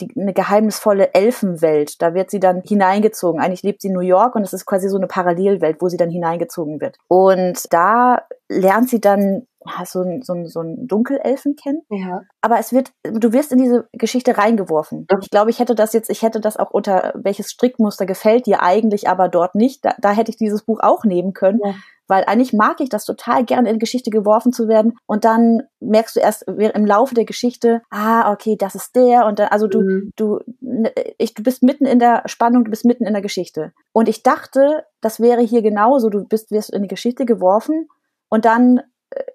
die, 0.00 0.08
eine 0.18 0.32
geheimnisvolle 0.32 1.14
Elfenwelt. 1.14 2.02
Da 2.02 2.14
wird 2.14 2.30
sie 2.30 2.40
dann 2.40 2.62
hineingezogen. 2.62 3.40
Eigentlich 3.40 3.62
lebt 3.62 3.82
sie 3.82 3.88
in 3.88 3.94
New 3.94 4.00
York 4.00 4.34
und 4.34 4.42
es 4.42 4.52
ist 4.52 4.66
quasi 4.66 4.88
so 4.88 4.96
eine 4.96 5.06
Parallelwelt, 5.06 5.80
wo 5.80 5.88
sie 5.88 5.96
dann 5.96 6.10
hineingezogen 6.10 6.80
wird. 6.80 6.96
Und 7.08 7.72
da 7.72 8.22
lernt 8.48 8.88
sie 8.88 9.00
dann 9.00 9.46
so 9.84 10.02
ein, 10.02 10.22
so 10.22 10.34
ein, 10.34 10.46
so 10.46 10.60
ein 10.60 10.86
Dunkelelfen 10.86 11.56
kennen. 11.56 11.82
Ja. 11.90 12.22
Aber 12.40 12.58
es 12.58 12.72
wird, 12.72 12.92
du 13.02 13.32
wirst 13.32 13.52
in 13.52 13.58
diese 13.58 13.88
Geschichte 13.92 14.36
reingeworfen. 14.36 15.06
Ich 15.22 15.30
glaube, 15.30 15.50
ich 15.50 15.58
hätte 15.58 15.74
das 15.74 15.92
jetzt, 15.92 16.10
ich 16.10 16.22
hätte 16.22 16.40
das 16.40 16.56
auch 16.56 16.70
unter 16.70 17.12
welches 17.16 17.50
Strickmuster 17.50 18.06
gefällt 18.06 18.46
dir 18.46 18.62
eigentlich, 18.62 19.08
aber 19.08 19.28
dort 19.28 19.54
nicht. 19.54 19.84
Da, 19.84 19.94
da 19.98 20.12
hätte 20.12 20.30
ich 20.30 20.36
dieses 20.36 20.62
Buch 20.62 20.80
auch 20.80 21.04
nehmen 21.04 21.32
können. 21.32 21.60
Ja. 21.64 21.74
Weil 22.06 22.24
eigentlich 22.24 22.52
mag 22.52 22.80
ich 22.80 22.90
das 22.90 23.06
total 23.06 23.44
gerne 23.44 23.70
in 23.70 23.78
Geschichte 23.78 24.10
geworfen 24.10 24.52
zu 24.52 24.68
werden. 24.68 24.98
Und 25.06 25.24
dann 25.24 25.62
merkst 25.80 26.16
du 26.16 26.20
erst 26.20 26.42
im 26.42 26.84
Laufe 26.84 27.14
der 27.14 27.24
Geschichte, 27.24 27.80
ah, 27.88 28.30
okay, 28.30 28.56
das 28.58 28.74
ist 28.74 28.94
der. 28.94 29.24
Und 29.24 29.38
dann, 29.38 29.48
also 29.48 29.68
du, 29.68 29.80
mhm. 29.80 30.10
du, 30.16 30.40
ne, 30.60 30.92
ich, 31.16 31.32
du 31.32 31.42
bist 31.42 31.62
mitten 31.62 31.86
in 31.86 31.98
der 31.98 32.22
Spannung, 32.26 32.64
du 32.64 32.70
bist 32.70 32.84
mitten 32.84 33.06
in 33.06 33.14
der 33.14 33.22
Geschichte. 33.22 33.72
Und 33.92 34.08
ich 34.08 34.22
dachte, 34.22 34.84
das 35.00 35.18
wäre 35.18 35.40
hier 35.40 35.62
genauso. 35.62 36.10
Du 36.10 36.26
bist, 36.26 36.50
wirst 36.50 36.74
in 36.74 36.82
die 36.82 36.88
Geschichte 36.88 37.24
geworfen 37.24 37.88
und 38.28 38.44
dann 38.44 38.80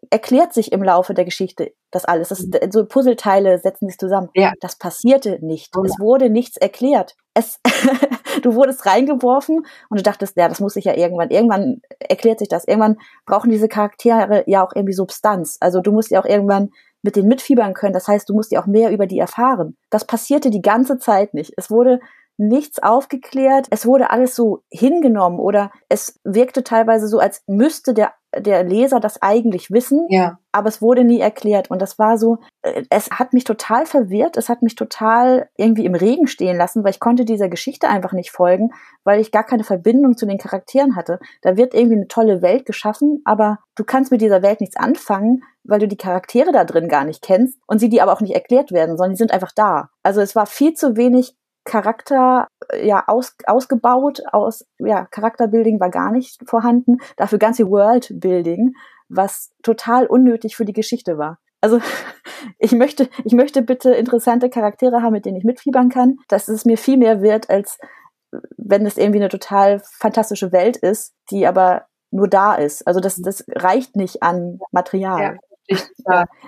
erklärt 0.09 0.53
sich 0.53 0.71
im 0.71 0.83
Laufe 0.83 1.13
der 1.13 1.25
Geschichte 1.25 1.71
das 1.91 2.05
alles. 2.05 2.29
Das, 2.29 2.45
so 2.71 2.85
Puzzleteile 2.85 3.59
setzen 3.59 3.87
sich 3.87 3.97
zusammen. 3.97 4.29
Ja. 4.33 4.53
Das 4.61 4.77
passierte 4.77 5.39
nicht. 5.41 5.75
Oh, 5.77 5.83
es 5.83 5.99
wurde 5.99 6.29
nichts 6.29 6.57
erklärt. 6.57 7.15
Es, 7.33 7.59
du 8.41 8.55
wurdest 8.55 8.85
reingeworfen 8.85 9.65
und 9.89 9.99
du 9.99 10.03
dachtest, 10.03 10.35
ja, 10.37 10.47
das 10.47 10.59
muss 10.59 10.73
sich 10.73 10.85
ja 10.85 10.95
irgendwann, 10.95 11.29
irgendwann 11.29 11.81
erklärt 11.99 12.39
sich 12.39 12.47
das. 12.47 12.65
Irgendwann 12.65 12.97
brauchen 13.25 13.51
diese 13.51 13.67
Charaktere 13.67 14.43
ja 14.47 14.65
auch 14.65 14.73
irgendwie 14.75 14.93
Substanz. 14.93 15.57
Also 15.59 15.81
du 15.81 15.91
musst 15.91 16.11
ja 16.11 16.21
auch 16.21 16.25
irgendwann 16.25 16.69
mit 17.01 17.15
denen 17.15 17.29
mitfiebern 17.29 17.73
können. 17.73 17.93
Das 17.93 18.07
heißt, 18.07 18.27
du 18.29 18.33
musst 18.33 18.51
ja 18.51 18.61
auch 18.61 18.67
mehr 18.67 18.91
über 18.91 19.07
die 19.07 19.19
erfahren. 19.19 19.77
Das 19.89 20.05
passierte 20.05 20.49
die 20.49 20.61
ganze 20.61 20.99
Zeit 20.99 21.33
nicht. 21.33 21.53
Es 21.55 21.71
wurde 21.71 21.99
nichts 22.39 22.81
aufgeklärt. 22.81 23.67
Es 23.69 23.85
wurde 23.85 24.11
alles 24.11 24.35
so 24.35 24.63
hingenommen 24.71 25.39
oder 25.39 25.71
es 25.89 26.19
wirkte 26.23 26.63
teilweise 26.63 27.07
so, 27.07 27.19
als 27.19 27.43
müsste 27.47 27.93
der 27.93 28.13
der 28.37 28.63
Leser 28.63 28.99
das 28.99 29.21
eigentlich 29.21 29.71
wissen, 29.71 30.05
ja. 30.09 30.37
aber 30.51 30.69
es 30.69 30.81
wurde 30.81 31.03
nie 31.03 31.19
erklärt. 31.19 31.71
Und 31.71 31.81
das 31.81 31.97
war 31.97 32.17
so, 32.17 32.37
äh, 32.61 32.83
es 32.89 33.09
hat 33.09 33.33
mich 33.33 33.43
total 33.43 33.85
verwirrt, 33.85 34.37
es 34.37 34.49
hat 34.49 34.61
mich 34.61 34.75
total 34.75 35.49
irgendwie 35.57 35.85
im 35.85 35.95
Regen 35.95 36.27
stehen 36.27 36.57
lassen, 36.57 36.83
weil 36.83 36.91
ich 36.91 36.99
konnte 36.99 37.25
dieser 37.25 37.49
Geschichte 37.49 37.89
einfach 37.89 38.13
nicht 38.13 38.31
folgen, 38.31 38.71
weil 39.03 39.19
ich 39.19 39.31
gar 39.31 39.43
keine 39.43 39.63
Verbindung 39.63 40.15
zu 40.15 40.27
den 40.27 40.37
Charakteren 40.37 40.95
hatte. 40.95 41.19
Da 41.41 41.57
wird 41.57 41.73
irgendwie 41.73 41.95
eine 41.95 42.07
tolle 42.07 42.41
Welt 42.41 42.65
geschaffen, 42.65 43.21
aber 43.25 43.59
du 43.75 43.83
kannst 43.83 44.11
mit 44.11 44.21
dieser 44.21 44.41
Welt 44.43 44.61
nichts 44.61 44.75
anfangen, 44.75 45.43
weil 45.63 45.79
du 45.79 45.87
die 45.87 45.97
Charaktere 45.97 46.51
da 46.51 46.65
drin 46.65 46.87
gar 46.87 47.05
nicht 47.05 47.21
kennst 47.21 47.57
und 47.67 47.79
sie 47.79 47.89
dir 47.89 48.03
aber 48.03 48.13
auch 48.13 48.21
nicht 48.21 48.35
erklärt 48.35 48.71
werden, 48.71 48.97
sondern 48.97 49.13
die 49.13 49.17
sind 49.17 49.31
einfach 49.31 49.51
da. 49.55 49.89
Also 50.03 50.21
es 50.21 50.35
war 50.35 50.45
viel 50.45 50.73
zu 50.73 50.97
wenig 50.97 51.35
Charakter 51.63 52.47
ja 52.81 53.03
aus, 53.07 53.35
ausgebaut, 53.45 54.21
aus 54.31 54.65
ja 54.79 55.05
Charakterbuilding 55.05 55.79
war 55.79 55.89
gar 55.89 56.11
nicht 56.11 56.39
vorhanden, 56.47 56.97
dafür 57.17 57.39
ganz 57.39 57.57
viel 57.57 57.69
Worldbuilding, 57.69 58.73
was 59.07 59.51
total 59.63 60.07
unnötig 60.07 60.55
für 60.55 60.65
die 60.65 60.73
Geschichte 60.73 61.17
war. 61.17 61.39
Also 61.61 61.79
ich 62.59 62.71
möchte, 62.71 63.09
ich 63.23 63.33
möchte 63.33 63.61
bitte 63.61 63.91
interessante 63.91 64.49
Charaktere 64.49 65.01
haben, 65.01 65.13
mit 65.13 65.25
denen 65.25 65.37
ich 65.37 65.43
mitfiebern 65.43 65.89
kann, 65.89 66.17
dass 66.27 66.47
es 66.47 66.65
mir 66.65 66.77
viel 66.77 66.97
mehr 66.97 67.21
wird, 67.21 67.49
als 67.49 67.77
wenn 68.57 68.85
es 68.85 68.97
irgendwie 68.97 69.19
eine 69.19 69.29
total 69.29 69.81
fantastische 69.83 70.51
Welt 70.51 70.77
ist, 70.77 71.13
die 71.31 71.47
aber 71.47 71.85
nur 72.11 72.27
da 72.27 72.55
ist. 72.55 72.87
Also 72.87 72.99
das, 72.99 73.17
das 73.21 73.43
reicht 73.49 73.95
nicht 73.95 74.23
an 74.23 74.59
Material. 74.71 75.21
Ja. 75.21 75.48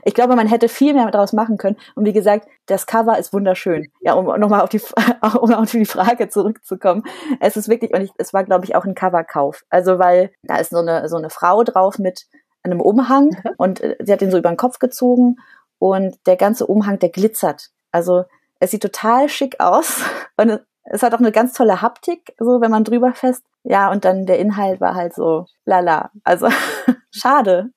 Ich, 0.03 0.13
glaube, 0.13 0.35
man 0.35 0.47
hätte 0.47 0.67
viel 0.67 0.93
mehr 0.93 1.09
daraus 1.11 1.33
machen 1.33 1.57
können. 1.57 1.77
Und 1.95 2.05
wie 2.05 2.13
gesagt, 2.13 2.47
das 2.65 2.87
Cover 2.87 3.17
ist 3.17 3.33
wunderschön. 3.33 3.91
Ja, 4.01 4.13
um 4.13 4.25
nochmal 4.39 4.61
auf 4.61 4.69
die, 4.69 4.81
um 5.39 5.53
auf 5.53 5.71
die 5.71 5.85
Frage 5.85 6.29
zurückzukommen. 6.29 7.03
Es 7.39 7.55
ist 7.57 7.69
wirklich, 7.69 7.93
und 7.93 8.01
ich, 8.01 8.11
es 8.17 8.33
war, 8.33 8.43
glaube 8.43 8.65
ich, 8.65 8.75
auch 8.75 8.85
ein 8.85 8.95
Coverkauf. 8.95 9.63
Also, 9.69 9.99
weil 9.99 10.31
da 10.43 10.57
ist 10.57 10.71
so 10.71 10.79
eine, 10.79 11.07
so 11.09 11.17
eine 11.17 11.29
Frau 11.29 11.63
drauf 11.63 11.99
mit 11.99 12.25
einem 12.63 12.81
Umhang 12.81 13.25
mhm. 13.25 13.51
und 13.57 13.81
äh, 13.81 13.95
sie 13.99 14.11
hat 14.11 14.21
den 14.21 14.31
so 14.31 14.37
über 14.37 14.49
den 14.49 14.57
Kopf 14.57 14.79
gezogen 14.79 15.37
und 15.79 16.15
der 16.25 16.37
ganze 16.37 16.65
Umhang, 16.65 16.99
der 16.99 17.09
glitzert. 17.09 17.69
Also, 17.91 18.25
es 18.59 18.71
sieht 18.71 18.81
total 18.81 19.29
schick 19.29 19.59
aus 19.59 20.01
und 20.37 20.61
es 20.83 21.03
hat 21.03 21.13
auch 21.13 21.19
eine 21.19 21.31
ganz 21.31 21.53
tolle 21.53 21.81
Haptik, 21.81 22.33
so 22.39 22.59
wenn 22.61 22.71
man 22.71 22.83
drüber 22.83 23.13
fest. 23.13 23.43
Ja, 23.63 23.91
und 23.91 24.03
dann 24.03 24.25
der 24.25 24.39
Inhalt 24.39 24.81
war 24.81 24.95
halt 24.95 25.13
so 25.13 25.45
lala. 25.65 26.11
Also 26.23 26.49
schade. 27.11 27.69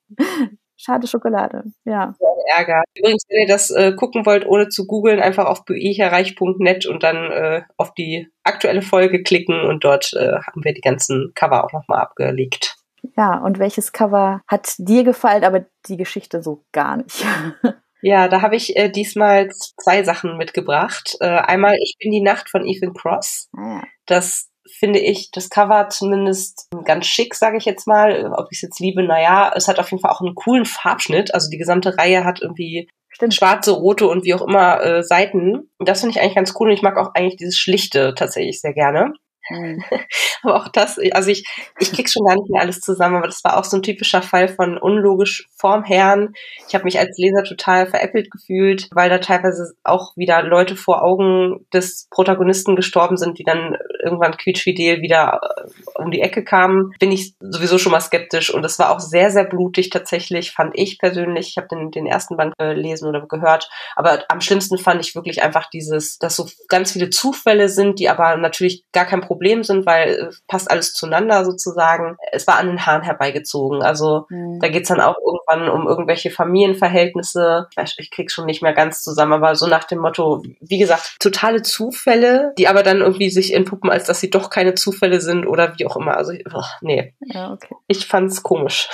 Schade 0.77 1.07
Schokolade, 1.07 1.63
ja. 1.85 2.13
Ärger. 2.55 2.83
Übrigens, 2.97 3.23
wenn 3.29 3.41
ihr 3.41 3.47
das 3.47 3.71
äh, 3.71 3.93
gucken 3.93 4.25
wollt, 4.25 4.45
ohne 4.45 4.69
zu 4.69 4.85
googeln, 4.85 5.19
einfach 5.19 5.45
auf 5.45 5.65
buecherreich.net 5.65 6.85
und 6.85 7.03
dann 7.03 7.31
äh, 7.31 7.61
auf 7.77 7.93
die 7.93 8.27
aktuelle 8.43 8.81
Folge 8.81 9.23
klicken 9.23 9.61
und 9.61 9.83
dort 9.83 10.13
äh, 10.13 10.33
haben 10.33 10.63
wir 10.63 10.73
die 10.73 10.81
ganzen 10.81 11.31
Cover 11.33 11.63
auch 11.63 11.71
nochmal 11.71 12.01
abgelegt. 12.01 12.75
Ja, 13.15 13.37
und 13.39 13.59
welches 13.59 13.93
Cover 13.93 14.41
hat 14.47 14.73
dir 14.77 15.03
gefallen, 15.03 15.43
aber 15.43 15.65
die 15.87 15.97
Geschichte 15.97 16.41
so 16.41 16.65
gar 16.71 16.97
nicht? 16.97 17.25
Ja, 18.01 18.27
da 18.27 18.43
habe 18.43 18.55
ich 18.55 18.75
äh, 18.75 18.89
diesmal 18.89 19.49
zwei 19.81 20.03
Sachen 20.03 20.37
mitgebracht. 20.37 21.17
Äh, 21.21 21.25
einmal 21.25 21.75
Ich 21.81 21.95
bin 21.97 22.11
die 22.11 22.21
Nacht 22.21 22.51
von 22.51 22.63
Ethan 22.63 22.93
Cross. 22.93 23.49
Ah, 23.57 23.77
ja. 23.77 23.83
Das 24.05 24.51
finde 24.67 24.99
ich 24.99 25.31
das 25.31 25.49
Cover 25.49 25.89
zumindest 25.89 26.67
ganz 26.83 27.05
schick, 27.05 27.35
sage 27.35 27.57
ich 27.57 27.65
jetzt 27.65 27.87
mal. 27.87 28.31
Ob 28.35 28.47
ich 28.51 28.57
es 28.57 28.61
jetzt 28.61 28.79
liebe, 28.79 29.03
naja, 29.03 29.51
es 29.55 29.67
hat 29.67 29.79
auf 29.79 29.91
jeden 29.91 30.01
Fall 30.01 30.11
auch 30.11 30.21
einen 30.21 30.35
coolen 30.35 30.65
Farbschnitt. 30.65 31.33
Also 31.33 31.49
die 31.49 31.57
gesamte 31.57 31.97
Reihe 31.97 32.23
hat 32.23 32.41
irgendwie 32.41 32.89
Stimmt. 33.09 33.33
schwarze, 33.33 33.71
rote 33.71 34.07
und 34.07 34.25
wie 34.25 34.33
auch 34.33 34.41
immer 34.41 34.81
äh, 34.81 35.03
Seiten. 35.03 35.69
Das 35.79 36.01
finde 36.01 36.15
ich 36.15 36.21
eigentlich 36.21 36.35
ganz 36.35 36.53
cool 36.59 36.69
und 36.69 36.73
ich 36.73 36.81
mag 36.81 36.97
auch 36.97 37.13
eigentlich 37.13 37.37
dieses 37.37 37.57
Schlichte 37.57 38.13
tatsächlich 38.15 38.59
sehr 38.59 38.73
gerne. 38.73 39.13
Mhm. 39.49 39.83
aber 40.43 40.55
auch 40.55 40.67
das, 40.69 40.99
also 41.11 41.29
ich, 41.29 41.47
ich 41.79 41.91
krieg's 41.91 42.13
schon 42.13 42.25
gar 42.25 42.35
nicht 42.35 42.49
mehr 42.49 42.61
alles 42.61 42.79
zusammen, 42.79 43.17
aber 43.17 43.27
das 43.27 43.43
war 43.43 43.57
auch 43.57 43.63
so 43.63 43.77
ein 43.77 43.83
typischer 43.83 44.21
Fall 44.21 44.47
von 44.47 44.77
unlogisch 44.77 45.47
vorm 45.55 45.83
Herrn. 45.83 46.33
Ich 46.67 46.75
habe 46.75 46.85
mich 46.85 46.99
als 46.99 47.17
Leser 47.17 47.43
total 47.43 47.87
veräppelt 47.87 48.31
gefühlt, 48.31 48.89
weil 48.91 49.09
da 49.09 49.19
teilweise 49.19 49.73
auch 49.83 50.15
wieder 50.15 50.41
Leute 50.43 50.75
vor 50.75 51.03
Augen 51.03 51.65
des 51.73 52.07
Protagonisten 52.09 52.75
gestorben 52.75 53.17
sind, 53.17 53.37
die 53.39 53.43
dann 53.43 53.77
irgendwann 54.03 54.37
quietschfidel 54.37 55.01
wieder 55.01 55.41
äh, 55.43 56.01
um 56.01 56.11
die 56.11 56.21
Ecke 56.21 56.43
kamen. 56.43 56.91
Bin 56.99 57.11
ich 57.11 57.35
sowieso 57.39 57.77
schon 57.77 57.91
mal 57.91 58.01
skeptisch 58.01 58.53
und 58.53 58.63
es 58.65 58.79
war 58.79 58.91
auch 58.91 58.99
sehr, 58.99 59.31
sehr 59.31 59.45
blutig 59.45 59.89
tatsächlich, 59.89 60.51
fand 60.51 60.71
ich 60.75 60.99
persönlich. 60.99 61.49
Ich 61.49 61.57
habe 61.57 61.67
den, 61.67 61.91
den 61.91 62.07
ersten 62.07 62.37
Band 62.37 62.53
gelesen 62.57 63.07
oder 63.07 63.25
gehört, 63.25 63.69
aber 63.95 64.23
am 64.29 64.41
schlimmsten 64.41 64.77
fand 64.77 65.01
ich 65.01 65.15
wirklich 65.15 65.43
einfach 65.43 65.69
dieses, 65.69 66.17
dass 66.17 66.35
so 66.35 66.47
ganz 66.67 66.91
viele 66.91 67.09
Zufälle 67.09 67.69
sind, 67.69 67.99
die 67.99 68.09
aber 68.09 68.37
natürlich 68.37 68.83
gar 68.91 69.05
kein 69.05 69.21
Problem 69.21 69.34
Problem 69.35 69.63
sind, 69.63 69.85
weil 69.85 70.09
äh, 70.09 70.29
passt 70.47 70.71
alles 70.71 70.93
zueinander 70.93 71.43
sozusagen. 71.43 72.17
Es 72.31 72.47
war 72.47 72.57
an 72.57 72.67
den 72.67 72.85
Haaren 72.85 73.01
herbeigezogen. 73.01 73.83
Also 73.83 74.25
mhm. 74.29 74.59
da 74.61 74.69
geht's 74.69 74.87
dann 74.87 75.01
auch 75.01 75.17
irgendwann 75.17 75.69
um 75.69 75.87
irgendwelche 75.87 76.31
Familienverhältnisse. 76.31 77.67
Ich, 77.83 77.95
ich 77.97 78.11
krieg's 78.11 78.33
schon 78.33 78.45
nicht 78.45 78.61
mehr 78.61 78.73
ganz 78.73 79.03
zusammen, 79.03 79.33
aber 79.33 79.55
so 79.55 79.67
nach 79.67 79.83
dem 79.83 79.99
Motto, 79.99 80.41
wie 80.61 80.77
gesagt, 80.77 81.17
totale 81.19 81.61
Zufälle, 81.61 82.53
die 82.57 82.69
aber 82.69 82.81
dann 82.81 83.01
irgendwie 83.01 83.29
sich 83.29 83.53
entpuppen, 83.53 83.89
als 83.89 84.05
dass 84.05 84.21
sie 84.21 84.29
doch 84.29 84.49
keine 84.49 84.75
Zufälle 84.75 85.19
sind 85.19 85.45
oder 85.45 85.73
wie 85.77 85.85
auch 85.85 85.97
immer. 85.97 86.15
Also, 86.15 86.33
oh, 86.53 86.63
nee. 86.81 87.13
Ja, 87.19 87.51
okay. 87.51 87.75
Ich 87.87 88.07
fand's 88.07 88.41
komisch. 88.41 88.87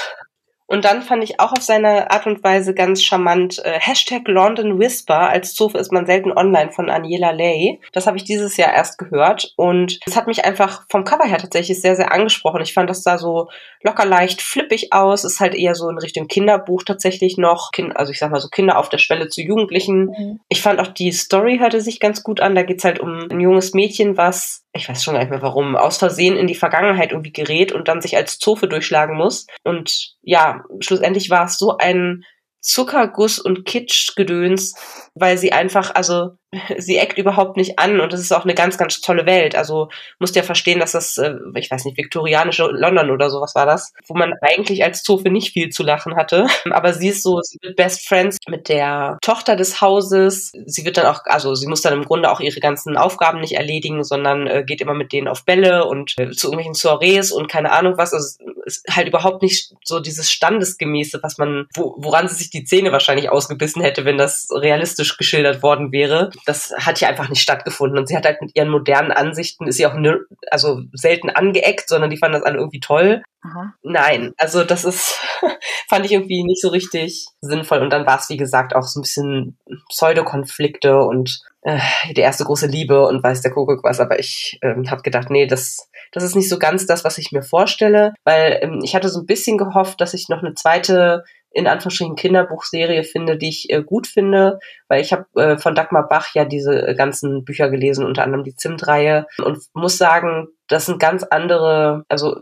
Und 0.71 0.85
dann 0.85 1.01
fand 1.01 1.21
ich 1.21 1.41
auch 1.41 1.51
auf 1.51 1.61
seine 1.61 2.11
Art 2.11 2.25
und 2.27 2.45
Weise 2.45 2.73
ganz 2.73 3.03
charmant 3.03 3.59
äh, 3.65 3.77
Hashtag 3.77 4.25
London 4.29 4.79
Whisper. 4.79 5.29
Als 5.29 5.53
Zofe 5.53 5.77
ist 5.77 5.91
man 5.91 6.05
selten 6.05 6.31
online 6.31 6.71
von 6.71 6.89
Aniela 6.89 7.31
Lay. 7.31 7.81
Das 7.91 8.07
habe 8.07 8.15
ich 8.15 8.23
dieses 8.23 8.55
Jahr 8.55 8.73
erst 8.73 8.97
gehört. 8.97 9.51
Und 9.57 9.99
es 10.05 10.15
hat 10.15 10.27
mich 10.27 10.45
einfach 10.45 10.85
vom 10.89 11.03
Cover 11.03 11.25
her 11.25 11.39
tatsächlich 11.39 11.81
sehr, 11.81 11.97
sehr 11.97 12.13
angesprochen. 12.13 12.61
Ich 12.61 12.73
fand 12.73 12.89
das 12.89 13.03
da 13.03 13.17
so 13.17 13.49
locker 13.83 14.05
leicht 14.05 14.41
flippig 14.41 14.93
aus. 14.93 15.25
Ist 15.25 15.41
halt 15.41 15.55
eher 15.55 15.75
so 15.75 15.89
in 15.89 15.97
Richtung 15.97 16.29
Kinderbuch 16.29 16.83
tatsächlich 16.83 17.37
noch. 17.37 17.71
Kind, 17.73 17.97
also 17.97 18.13
ich 18.13 18.19
sag 18.19 18.31
mal 18.31 18.39
so 18.39 18.47
Kinder 18.47 18.77
auf 18.77 18.87
der 18.87 18.99
Schwelle 18.99 19.27
zu 19.27 19.41
Jugendlichen. 19.41 20.05
Mhm. 20.05 20.39
Ich 20.47 20.61
fand 20.61 20.79
auch 20.79 20.87
die 20.87 21.11
Story 21.11 21.57
hörte 21.57 21.81
sich 21.81 21.99
ganz 21.99 22.23
gut 22.23 22.39
an. 22.39 22.55
Da 22.55 22.63
geht's 22.63 22.85
halt 22.85 23.01
um 23.01 23.27
ein 23.29 23.41
junges 23.41 23.73
Mädchen, 23.73 24.15
was 24.15 24.60
ich 24.73 24.87
weiß 24.87 25.03
schon 25.03 25.13
gar 25.13 25.21
nicht 25.21 25.29
mehr 25.29 25.41
warum, 25.41 25.75
aus 25.75 25.97
Versehen 25.97 26.37
in 26.37 26.47
die 26.47 26.55
Vergangenheit 26.55 27.11
irgendwie 27.11 27.33
gerät 27.33 27.71
und 27.71 27.87
dann 27.87 28.01
sich 28.01 28.15
als 28.15 28.39
Zofe 28.39 28.67
durchschlagen 28.67 29.17
muss. 29.17 29.47
Und 29.63 30.15
ja, 30.21 30.63
schlussendlich 30.79 31.29
war 31.29 31.45
es 31.45 31.57
so 31.57 31.77
ein 31.77 32.23
Zuckerguss 32.61 33.39
und 33.39 33.65
Kitschgedöns, 33.65 34.75
weil 35.15 35.37
sie 35.37 35.51
einfach, 35.51 35.93
also 35.95 36.31
sie 36.77 36.97
eckt 36.97 37.17
überhaupt 37.17 37.55
nicht 37.57 37.79
an 37.79 37.99
und 38.01 38.13
es 38.13 38.19
ist 38.19 38.31
auch 38.31 38.43
eine 38.43 38.53
ganz, 38.53 38.77
ganz 38.77 38.99
tolle 38.99 39.25
Welt. 39.25 39.55
Also 39.55 39.89
musst 40.19 40.35
ja 40.35 40.43
verstehen, 40.43 40.79
dass 40.79 40.91
das, 40.91 41.17
äh, 41.17 41.35
ich 41.55 41.71
weiß 41.71 41.85
nicht, 41.85 41.97
viktorianische 41.97 42.65
London 42.65 43.09
oder 43.09 43.29
sowas 43.29 43.55
war 43.55 43.65
das, 43.65 43.93
wo 44.07 44.15
man 44.15 44.33
eigentlich 44.41 44.83
als 44.83 45.03
Zofe 45.03 45.29
nicht 45.29 45.53
viel 45.53 45.69
zu 45.69 45.83
lachen 45.83 46.15
hatte. 46.15 46.47
Aber 46.71 46.93
sie 46.93 47.09
ist 47.09 47.23
so, 47.23 47.39
sie 47.41 47.57
wird 47.61 47.77
Best 47.77 48.07
Friends 48.07 48.37
mit 48.47 48.69
der 48.69 49.17
Tochter 49.21 49.55
des 49.55 49.81
Hauses. 49.81 50.51
Sie 50.65 50.85
wird 50.85 50.97
dann 50.97 51.05
auch, 51.05 51.21
also 51.25 51.55
sie 51.55 51.67
muss 51.67 51.81
dann 51.81 51.93
im 51.93 52.05
Grunde 52.05 52.29
auch 52.29 52.41
ihre 52.41 52.59
ganzen 52.59 52.97
Aufgaben 52.97 53.39
nicht 53.39 53.55
erledigen, 53.55 54.03
sondern 54.03 54.47
äh, 54.47 54.63
geht 54.65 54.81
immer 54.81 54.93
mit 54.93 55.13
denen 55.13 55.27
auf 55.27 55.45
Bälle 55.45 55.85
und 55.85 56.13
äh, 56.17 56.31
zu 56.31 56.47
irgendwelchen 56.47 56.73
Soirees 56.73 57.31
und 57.31 57.47
keine 57.47 57.71
Ahnung 57.71 57.97
was. 57.97 58.13
Also 58.13 58.43
ist 58.65 58.85
halt 58.89 59.07
überhaupt 59.07 59.41
nicht 59.41 59.73
so 59.83 59.99
dieses 59.99 60.31
Standesgemäße, 60.31 61.19
was 61.23 61.37
man, 61.37 61.67
wo, 61.75 61.95
woran 61.97 62.27
sie 62.27 62.35
sich 62.35 62.49
die 62.49 62.63
Zähne 62.63 62.91
wahrscheinlich 62.91 63.29
ausgebissen 63.29 63.81
hätte, 63.81 64.05
wenn 64.05 64.17
das 64.17 64.47
realistisch 64.51 65.00
geschildert 65.17 65.63
worden 65.63 65.91
wäre 65.91 66.31
das 66.45 66.73
hat 66.77 66.99
hier 66.99 67.07
einfach 67.07 67.29
nicht 67.29 67.41
stattgefunden. 67.41 67.97
Und 67.97 68.07
sie 68.07 68.15
hat 68.15 68.25
halt 68.25 68.41
mit 68.41 68.55
ihren 68.55 68.69
modernen 68.69 69.11
Ansichten, 69.11 69.67
ist 69.67 69.77
sie 69.77 69.85
auch 69.85 69.95
ne, 69.95 70.19
also 70.49 70.81
selten 70.93 71.29
angeeckt, 71.29 71.87
sondern 71.87 72.09
die 72.09 72.17
fanden 72.17 72.39
das 72.39 72.43
alle 72.43 72.57
irgendwie 72.57 72.79
toll. 72.79 73.23
Aha. 73.43 73.73
Nein, 73.81 74.33
also 74.37 74.63
das 74.63 74.85
ist, 74.85 75.19
fand 75.89 76.05
ich 76.05 76.11
irgendwie 76.11 76.43
nicht 76.43 76.61
so 76.61 76.69
richtig 76.69 77.25
sinnvoll. 77.41 77.79
Und 77.79 77.91
dann 77.91 78.05
war 78.05 78.19
es, 78.19 78.29
wie 78.29 78.37
gesagt, 78.37 78.75
auch 78.75 78.83
so 78.83 78.99
ein 78.99 79.03
bisschen 79.03 79.57
Pseudokonflikte 79.89 80.99
und 80.99 81.41
äh, 81.63 81.79
die 82.15 82.21
erste 82.21 82.43
große 82.43 82.67
Liebe 82.67 83.05
und 83.07 83.23
weiß 83.23 83.41
der 83.41 83.51
Kuckuck 83.51 83.83
was. 83.83 83.99
Aber 83.99 84.19
ich 84.19 84.59
ähm, 84.61 84.89
habe 84.91 85.01
gedacht, 85.01 85.29
nee, 85.29 85.47
das, 85.47 85.89
das 86.11 86.23
ist 86.23 86.35
nicht 86.35 86.49
so 86.49 86.59
ganz 86.59 86.85
das, 86.85 87.03
was 87.03 87.17
ich 87.17 87.31
mir 87.31 87.43
vorstelle, 87.43 88.13
weil 88.23 88.59
ähm, 88.61 88.79
ich 88.83 88.95
hatte 88.95 89.09
so 89.09 89.21
ein 89.21 89.25
bisschen 89.25 89.57
gehofft, 89.57 90.01
dass 90.01 90.13
ich 90.13 90.29
noch 90.29 90.43
eine 90.43 90.53
zweite 90.53 91.23
in 91.53 91.67
Anführungsstrichen 91.67 92.15
Kinderbuchserie 92.15 93.03
finde, 93.03 93.37
die 93.37 93.49
ich 93.49 93.69
äh, 93.69 93.83
gut 93.83 94.07
finde, 94.07 94.59
weil 94.87 95.01
ich 95.01 95.11
habe 95.11 95.25
äh, 95.35 95.57
von 95.57 95.75
Dagmar 95.75 96.07
Bach 96.07 96.33
ja 96.33 96.45
diese 96.45 96.87
äh, 96.87 96.95
ganzen 96.95 97.43
Bücher 97.43 97.69
gelesen, 97.69 98.05
unter 98.05 98.23
anderem 98.23 98.43
die 98.43 98.55
Zimt-Reihe 98.55 99.27
und 99.43 99.59
muss 99.73 99.97
sagen, 99.97 100.47
das 100.67 100.85
sind 100.85 100.99
ganz 100.99 101.23
andere, 101.23 102.05
also 102.07 102.37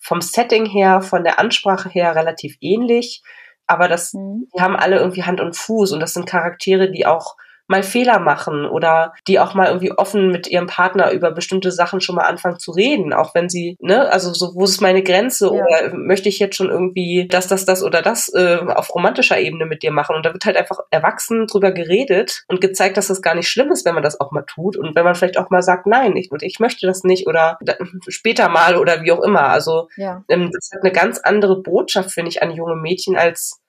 vom 0.00 0.22
Setting 0.22 0.66
her, 0.66 1.02
von 1.02 1.24
der 1.24 1.38
Ansprache 1.38 1.88
her 1.90 2.16
relativ 2.16 2.56
ähnlich. 2.60 3.22
aber 3.66 3.88
das, 3.88 4.12
mhm. 4.14 4.48
die 4.54 4.60
haben 4.60 4.76
alle 4.76 4.98
irgendwie 4.98 5.24
Hand 5.24 5.40
und 5.40 5.56
Fuß 5.56 5.92
und 5.92 6.00
das 6.00 6.14
sind 6.14 6.26
Charaktere, 6.26 6.90
die 6.90 7.06
auch 7.06 7.36
mal 7.66 7.82
Fehler 7.82 8.18
machen 8.18 8.66
oder 8.66 9.14
die 9.26 9.38
auch 9.40 9.54
mal 9.54 9.68
irgendwie 9.68 9.92
offen 9.92 10.30
mit 10.30 10.46
ihrem 10.48 10.66
Partner 10.66 11.12
über 11.12 11.30
bestimmte 11.30 11.72
Sachen 11.72 12.00
schon 12.00 12.16
mal 12.16 12.24
anfangen 12.26 12.58
zu 12.58 12.72
reden, 12.72 13.12
auch 13.12 13.34
wenn 13.34 13.48
sie, 13.48 13.76
ne, 13.80 14.10
also 14.12 14.32
so, 14.32 14.54
wo 14.54 14.64
ist 14.64 14.80
meine 14.80 15.02
Grenze 15.02 15.46
ja. 15.46 15.52
oder 15.52 15.96
möchte 15.96 16.28
ich 16.28 16.38
jetzt 16.38 16.56
schon 16.56 16.70
irgendwie 16.70 17.26
das, 17.28 17.48
das, 17.48 17.64
das 17.64 17.82
oder 17.82 18.02
das 18.02 18.32
äh, 18.34 18.58
auf 18.66 18.94
romantischer 18.94 19.38
Ebene 19.38 19.66
mit 19.66 19.82
dir 19.82 19.92
machen 19.92 20.14
und 20.16 20.26
da 20.26 20.32
wird 20.32 20.44
halt 20.44 20.56
einfach 20.56 20.80
erwachsen 20.90 21.46
drüber 21.46 21.72
geredet 21.72 22.44
und 22.48 22.60
gezeigt, 22.60 22.96
dass 22.96 23.08
das 23.08 23.22
gar 23.22 23.34
nicht 23.34 23.48
schlimm 23.48 23.72
ist, 23.72 23.86
wenn 23.86 23.94
man 23.94 24.02
das 24.02 24.20
auch 24.20 24.30
mal 24.30 24.42
tut 24.42 24.76
und 24.76 24.94
wenn 24.94 25.04
man 25.04 25.14
vielleicht 25.14 25.38
auch 25.38 25.50
mal 25.50 25.62
sagt, 25.62 25.86
nein, 25.86 26.16
ich, 26.16 26.30
ich 26.40 26.60
möchte 26.60 26.86
das 26.86 27.02
nicht 27.04 27.26
oder 27.26 27.58
später 28.08 28.48
mal 28.48 28.76
oder 28.76 29.02
wie 29.02 29.12
auch 29.12 29.22
immer. 29.22 29.48
Also 29.48 29.88
ja. 29.96 30.22
ähm, 30.28 30.50
das 30.52 30.70
hat 30.72 30.82
eine 30.82 30.92
ganz 30.92 31.18
andere 31.18 31.62
Botschaft, 31.62 32.12
finde 32.12 32.30
ich, 32.30 32.42
an 32.42 32.50
junge 32.50 32.76
Mädchen 32.76 33.16
als 33.16 33.63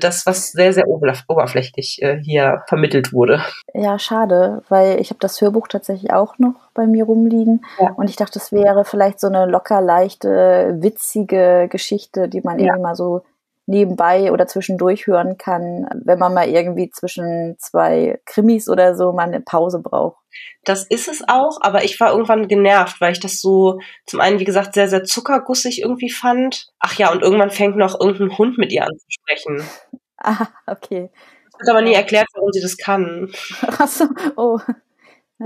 das, 0.00 0.26
was 0.26 0.52
sehr, 0.52 0.72
sehr 0.72 0.86
oberflächlich 0.88 2.02
äh, 2.02 2.18
hier 2.18 2.62
vermittelt 2.66 3.12
wurde. 3.12 3.42
Ja, 3.74 3.98
schade, 3.98 4.62
weil 4.68 5.00
ich 5.00 5.10
habe 5.10 5.20
das 5.20 5.40
Hörbuch 5.40 5.68
tatsächlich 5.68 6.12
auch 6.12 6.38
noch 6.38 6.70
bei 6.74 6.86
mir 6.86 7.04
rumliegen 7.04 7.64
ja. 7.78 7.92
und 7.92 8.10
ich 8.10 8.16
dachte, 8.16 8.38
es 8.38 8.50
wäre 8.50 8.84
vielleicht 8.84 9.20
so 9.20 9.28
eine 9.28 9.46
locker 9.46 9.80
leichte, 9.80 10.76
witzige 10.80 11.68
Geschichte, 11.70 12.28
die 12.28 12.40
man 12.40 12.58
ja. 12.58 12.66
irgendwie 12.66 12.82
mal 12.82 12.96
so 12.96 13.22
nebenbei 13.68 14.32
oder 14.32 14.46
zwischendurch 14.46 15.06
hören 15.06 15.36
kann, 15.36 15.86
wenn 16.04 16.18
man 16.18 16.32
mal 16.32 16.48
irgendwie 16.48 16.90
zwischen 16.90 17.56
zwei 17.58 18.18
Krimis 18.24 18.68
oder 18.68 18.96
so 18.96 19.12
mal 19.12 19.24
eine 19.24 19.40
Pause 19.40 19.80
braucht. 19.80 20.16
Das 20.64 20.84
ist 20.84 21.06
es 21.06 21.22
auch, 21.28 21.58
aber 21.60 21.84
ich 21.84 22.00
war 22.00 22.12
irgendwann 22.12 22.48
genervt, 22.48 23.00
weil 23.00 23.12
ich 23.12 23.20
das 23.20 23.40
so 23.40 23.78
zum 24.06 24.20
einen, 24.20 24.38
wie 24.38 24.44
gesagt, 24.44 24.74
sehr, 24.74 24.88
sehr 24.88 25.04
zuckergussig 25.04 25.82
irgendwie 25.82 26.10
fand. 26.10 26.68
Ach 26.78 26.94
ja, 26.94 27.12
und 27.12 27.22
irgendwann 27.22 27.50
fängt 27.50 27.76
noch 27.76 28.00
irgendein 28.00 28.38
Hund 28.38 28.58
mit 28.58 28.72
ihr 28.72 28.84
an 28.84 28.98
zu 28.98 29.06
sprechen. 29.08 29.62
Ah, 30.20 30.48
okay. 30.66 31.10
Es 31.46 31.60
wird 31.60 31.70
aber 31.70 31.80
nie 31.80 31.94
erklärt, 31.94 32.26
warum 32.34 32.50
sie 32.50 32.60
das 32.60 32.76
kann. 32.76 33.30
Ach 33.62 33.86
so, 33.86 34.06
oh. 34.34 34.58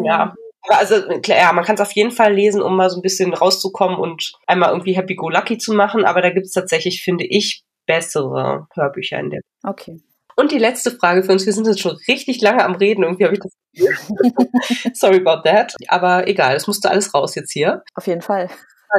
Ja. 0.03 0.35
Aber 0.63 0.79
also, 0.79 1.03
klar, 1.21 1.39
ja, 1.39 1.53
man 1.53 1.63
kann 1.63 1.75
es 1.75 1.83
auf 1.83 1.93
jeden 1.93 2.11
Fall 2.11 2.33
lesen, 2.33 2.63
um 2.63 2.75
mal 2.75 2.89
so 2.89 2.99
ein 2.99 3.03
bisschen 3.03 3.35
rauszukommen 3.35 3.99
und 3.99 4.33
einmal 4.47 4.71
irgendwie 4.71 4.97
Happy 4.97 5.15
Go 5.15 5.29
Lucky 5.29 5.59
zu 5.59 5.75
machen. 5.75 6.07
Aber 6.07 6.23
da 6.23 6.31
gibt 6.31 6.47
es 6.47 6.53
tatsächlich, 6.53 7.03
finde 7.03 7.27
ich, 7.27 7.65
bessere 7.87 8.67
Hörbücher 8.75 9.19
in 9.19 9.31
der. 9.31 9.41
Okay. 9.63 10.01
Und 10.37 10.51
die 10.51 10.59
letzte 10.59 10.91
Frage 10.91 11.23
für 11.23 11.33
uns. 11.33 11.45
Wir 11.45 11.53
sind 11.53 11.67
jetzt 11.67 11.81
schon 11.81 11.99
richtig 12.09 12.41
lange 12.41 12.65
am 12.65 12.75
Reden. 12.75 13.05
Irgendwie 13.05 13.25
habe 13.25 13.35
ich 13.35 13.41
das. 13.41 13.53
Sorry 14.99 15.21
about 15.25 15.43
that. 15.49 15.75
Aber 15.89 16.27
egal, 16.27 16.57
es 16.57 16.67
musste 16.67 16.91
alles 16.91 17.13
raus 17.15 17.35
jetzt 17.35 17.53
hier. 17.53 17.83
Auf 17.95 18.07
jeden 18.07 18.23
Fall. 18.23 18.49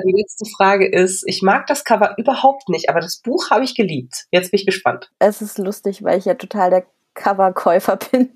Die 0.05 0.15
letzte 0.19 0.45
Frage 0.57 0.87
ist, 0.87 1.23
ich 1.27 1.43
mag 1.43 1.67
das 1.67 1.83
Cover 1.83 2.15
überhaupt 2.17 2.67
nicht, 2.67 2.89
aber 2.89 2.99
das 2.99 3.21
Buch 3.21 3.51
habe 3.51 3.63
ich 3.63 3.75
geliebt. 3.75 4.25
Jetzt 4.31 4.49
bin 4.49 4.59
ich 4.59 4.65
gespannt. 4.65 5.11
Es 5.19 5.41
ist 5.41 5.59
lustig, 5.59 6.03
weil 6.03 6.17
ich 6.17 6.25
ja 6.25 6.33
total 6.33 6.71
der 6.71 6.85
Coverkäufer 7.15 7.97
bin 8.11 8.33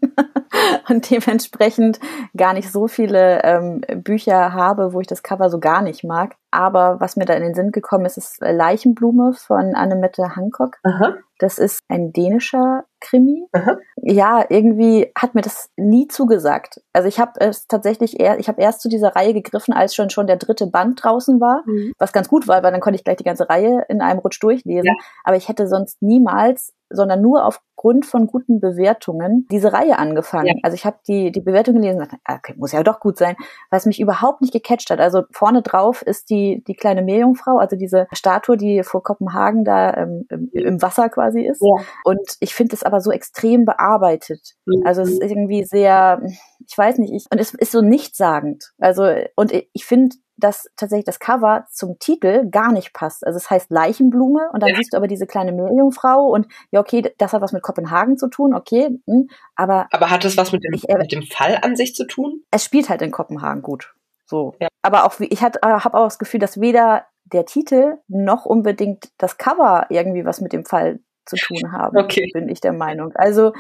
und 0.90 1.10
dementsprechend 1.10 2.00
gar 2.36 2.54
nicht 2.54 2.72
so 2.72 2.88
viele 2.88 3.44
ähm, 3.44 3.82
Bücher 4.04 4.54
habe, 4.54 4.94
wo 4.94 5.02
ich 5.02 5.08
das 5.08 5.24
Cover 5.24 5.50
so 5.50 5.60
gar 5.60 5.82
nicht 5.82 6.04
mag. 6.04 6.36
Aber 6.52 7.00
was 7.00 7.18
mir 7.18 7.26
da 7.26 7.34
in 7.34 7.44
den 7.44 7.54
Sinn 7.54 7.72
gekommen 7.72 8.06
ist, 8.06 8.18
ist 8.18 8.40
Leichenblume 8.40 9.34
von 9.34 9.76
Annemette 9.76 10.36
Hancock. 10.36 10.78
Aha. 10.84 11.16
Das 11.40 11.60
ist 11.60 11.82
ein 11.88 12.14
dänischer 12.14 12.86
Krimi. 13.00 13.48
Aha. 13.52 13.78
Ja, 13.98 14.46
irgendwie 14.50 15.12
hat 15.16 15.36
mir 15.36 15.42
das 15.42 15.70
nie 15.76 16.08
zugesagt. 16.08 16.82
Also 16.94 17.08
ich 17.08 17.20
habe 17.20 17.34
es 17.40 17.68
tatsächlich 17.68 18.20
eher, 18.20 18.40
ich 18.40 18.48
habe 18.48 18.62
erst 18.62 18.82
zu 18.82 18.90
dieser 18.90 19.16
Reihe 19.16 19.34
gegriffen, 19.34 19.74
als 19.74 19.94
schon 19.94 20.10
schon 20.10 20.26
der 20.26 20.38
dritte 20.38 20.66
Band 20.68 21.04
draußen 21.04 21.40
war, 21.40 21.64
mhm. 21.66 21.94
was 22.00 22.14
ganz 22.14 22.28
gut 22.28 22.48
war, 22.48 22.64
weil 22.64 22.72
dann 22.72 22.82
konnte 22.82 22.96
ich 22.98 23.04
gleich 23.04 23.18
die 23.18 23.24
ganze 23.24 23.50
Reihe 23.50 23.86
in 23.90 24.02
einem 24.02 24.20
Rutsch 24.20 24.42
durchlesen. 24.42 24.86
Ja. 24.86 24.94
Aber 25.26 25.36
ich 25.36 25.50
hätte 25.50 25.68
sonst 25.68 26.02
niemals 26.02 26.74
sondern 26.90 27.22
nur 27.22 27.46
aufgrund 27.46 28.06
von 28.06 28.28
guten 28.28 28.60
Bewertungen 28.60 29.48
diese 29.52 29.74
Reihe 29.74 29.98
angefangen. 29.98 30.48
Ja. 30.48 30.54
Also 30.64 30.76
ich 30.76 30.86
habe 30.86 30.98
die, 31.08 31.32
die 31.32 31.42
Bewertung 31.42 31.76
gelesen 31.76 32.02
und 32.02 32.06
dachte, 32.08 32.22
ah, 32.24 32.36
okay, 32.36 32.54
muss 32.58 32.72
ja 32.72 32.84
doch 32.84 33.00
gut 33.00 33.18
sein, 33.18 33.36
weil 33.70 33.80
es 33.80 33.86
mich 33.86 34.00
überhaupt 34.00 34.42
nicht 34.42 34.54
gecatcht 34.54 34.90
hat. 34.90 35.00
Also 35.00 35.24
vorne 35.32 35.62
drauf 35.62 36.02
ist 36.02 36.30
die, 36.30 36.64
die 36.68 36.76
kleine 36.76 37.02
Meerjungfrau, 37.02 37.58
also 37.58 37.76
diese 37.76 38.08
Statue, 38.14 38.58
die 38.58 38.84
vor 38.84 39.04
Kopenhagen 39.04 39.64
da 39.64 39.94
ähm, 39.96 40.26
im, 40.30 40.50
im, 40.52 40.82
Wasser 40.82 41.10
quasi 41.10 41.42
ist. 41.42 41.62
Ja. 41.62 41.84
Und 42.04 42.38
ich 42.40 42.54
finde 42.54 42.76
es 42.76 42.84
aber 42.84 43.02
so 43.02 43.12
extrem 43.12 43.66
bearbeitet. 43.66 44.56
Mhm. 44.66 44.84
Also 44.86 45.02
es 45.02 45.12
ist 45.12 45.22
irgendwie 45.22 45.64
sehr, 45.64 46.22
ich 46.68 46.78
weiß 46.78 46.98
nicht, 46.98 47.14
ich, 47.14 47.26
und 47.32 47.40
es 47.40 47.54
ist 47.54 47.72
so 47.72 47.82
nichtssagend. 47.82 48.74
Also, 48.78 49.10
und 49.36 49.54
ich 49.54 49.86
finde, 49.86 50.16
dass 50.38 50.70
tatsächlich 50.76 51.06
das 51.06 51.20
Cover 51.20 51.66
zum 51.72 51.98
Titel 51.98 52.48
gar 52.50 52.72
nicht 52.72 52.94
passt. 52.94 53.26
Also 53.26 53.38
es 53.38 53.50
heißt 53.50 53.72
Leichenblume 53.72 54.50
und 54.54 54.62
dann 54.62 54.70
ja. 54.70 54.76
siehst 54.76 54.94
du 54.94 54.98
aber 54.98 55.08
diese 55.08 55.26
kleine 55.26 55.52
Meerjungfrau 55.52 56.28
und 56.28 56.48
ja, 56.70 56.80
okay, 56.80 57.12
das 57.18 57.34
hat 57.34 57.42
was 57.42 57.54
mit 57.54 57.64
Kopenhagen 57.64 58.18
zu 58.18 58.28
tun, 58.28 58.54
okay, 58.54 58.90
mh, 59.08 59.14
hm, 59.14 59.30
aber. 59.56 59.88
Aber 59.92 60.12
hat 60.12 60.26
es 60.26 60.38
was 60.38 60.52
mit 60.52 60.64
dem, 60.64 60.74
ich, 60.74 60.88
äh, 60.90 60.98
mit 60.98 61.12
dem 61.12 61.24
Fall 61.24 61.58
an 61.62 61.76
sich 61.76 61.96
zu 61.96 62.06
tun? 62.06 62.44
Es 62.52 62.64
spielt 62.64 62.90
halt 62.90 63.02
in 63.02 63.12
Kopenhagen 63.12 63.64
gut. 63.64 63.96
So. 64.26 64.56
Ja. 64.60 64.68
Aber 64.84 65.06
auch, 65.06 65.20
ich 65.20 65.42
habe 65.42 65.60
hab 65.62 65.96
auch 65.96 66.06
das 66.06 66.20
Gefühl, 66.20 66.40
dass 66.40 66.62
weder 66.62 67.06
der 67.24 67.46
Titel 67.46 67.98
noch 68.08 68.46
unbedingt 68.46 69.10
das 69.18 69.38
Cover 69.38 69.88
irgendwie 69.90 70.26
was 70.26 70.40
mit 70.42 70.54
dem 70.54 70.66
Fall 70.66 71.00
zu 71.26 71.36
tun 71.36 71.72
haben, 71.72 71.98
okay. 71.98 72.30
bin 72.34 72.48
ich 72.48 72.62
der 72.62 72.74
Meinung. 72.74 73.12
Also 73.16 73.50
äh, 73.50 73.54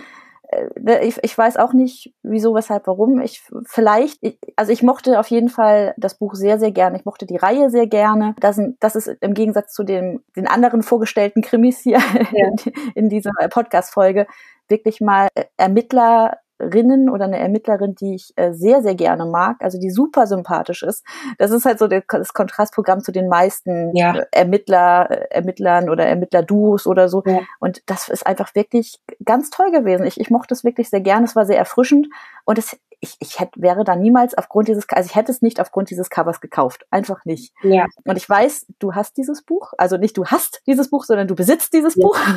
ich, 1.01 1.21
ich 1.21 1.37
weiß 1.37 1.57
auch 1.57 1.73
nicht, 1.73 2.13
wieso, 2.23 2.55
weshalb, 2.55 2.87
warum. 2.87 3.19
Ich 3.19 3.43
vielleicht, 3.65 4.17
ich, 4.21 4.39
also 4.55 4.71
ich 4.71 4.81
mochte 4.81 5.19
auf 5.19 5.27
jeden 5.27 5.49
Fall 5.49 5.93
das 5.97 6.17
Buch 6.17 6.35
sehr, 6.35 6.59
sehr 6.59 6.71
gerne. 6.71 6.97
Ich 6.97 7.05
mochte 7.05 7.25
die 7.25 7.35
Reihe 7.35 7.69
sehr 7.69 7.87
gerne. 7.87 8.35
Das, 8.39 8.59
das 8.79 8.95
ist 8.95 9.07
im 9.07 9.33
Gegensatz 9.33 9.73
zu 9.73 9.83
den, 9.83 10.23
den 10.35 10.47
anderen 10.47 10.83
vorgestellten 10.83 11.41
Krimis 11.41 11.79
hier 11.79 11.99
ja. 12.31 12.47
in, 12.65 12.73
in 12.95 13.09
dieser 13.09 13.31
Podcast-Folge 13.49 14.27
wirklich 14.69 15.01
mal 15.01 15.27
Ermittler 15.57 16.37
Rinnen 16.59 17.09
oder 17.09 17.25
eine 17.25 17.39
Ermittlerin, 17.39 17.95
die 17.95 18.15
ich 18.15 18.33
äh, 18.35 18.53
sehr, 18.53 18.81
sehr 18.81 18.95
gerne 18.95 19.25
mag, 19.25 19.57
also 19.59 19.79
die 19.79 19.89
super 19.89 20.27
sympathisch 20.27 20.83
ist. 20.83 21.05
Das 21.37 21.51
ist 21.51 21.65
halt 21.65 21.79
so 21.79 21.87
der, 21.87 22.03
das 22.07 22.33
Kontrastprogramm 22.33 23.01
zu 23.01 23.11
den 23.11 23.27
meisten 23.27 23.95
ja. 23.95 24.15
Ermittler, 24.31 25.09
äh, 25.09 25.27
Ermittlern 25.29 25.89
oder 25.89 26.05
Ermittlerduos 26.05 26.87
oder 26.87 27.09
so. 27.09 27.23
Ja. 27.25 27.41
Und 27.59 27.81
das 27.85 28.09
ist 28.09 28.25
einfach 28.25 28.55
wirklich 28.55 28.99
ganz 29.23 29.49
toll 29.49 29.71
gewesen. 29.71 30.05
Ich, 30.05 30.19
ich 30.19 30.29
mochte 30.29 30.53
es 30.53 30.63
wirklich 30.63 30.89
sehr 30.89 31.01
gerne. 31.01 31.25
Es 31.25 31.35
war 31.35 31.45
sehr 31.45 31.57
erfrischend 31.57 32.07
und 32.45 32.57
es 32.57 32.77
ich, 32.99 33.15
ich 33.19 33.39
hätte, 33.39 33.61
wäre 33.61 33.83
da 33.83 33.95
niemals 33.95 34.35
aufgrund 34.35 34.67
dieses, 34.67 34.89
also 34.89 35.07
ich 35.07 35.15
hätte 35.15 35.31
es 35.31 35.43
nicht 35.43 35.59
aufgrund 35.59 35.91
dieses 35.91 36.09
Covers 36.09 36.41
gekauft. 36.41 36.87
Einfach 36.89 37.25
nicht. 37.25 37.53
Ja. 37.61 37.85
Und 38.05 38.17
ich 38.17 38.27
weiß, 38.27 38.65
du 38.79 38.95
hast 38.95 39.17
dieses 39.17 39.43
Buch, 39.43 39.73
also 39.77 39.97
nicht 39.97 40.17
du 40.17 40.25
hast 40.25 40.61
dieses 40.65 40.89
Buch, 40.89 41.03
sondern 41.03 41.27
du 41.27 41.35
besitzt 41.35 41.73
dieses 41.73 41.95
ja. 41.95 42.07
Buch. 42.07 42.17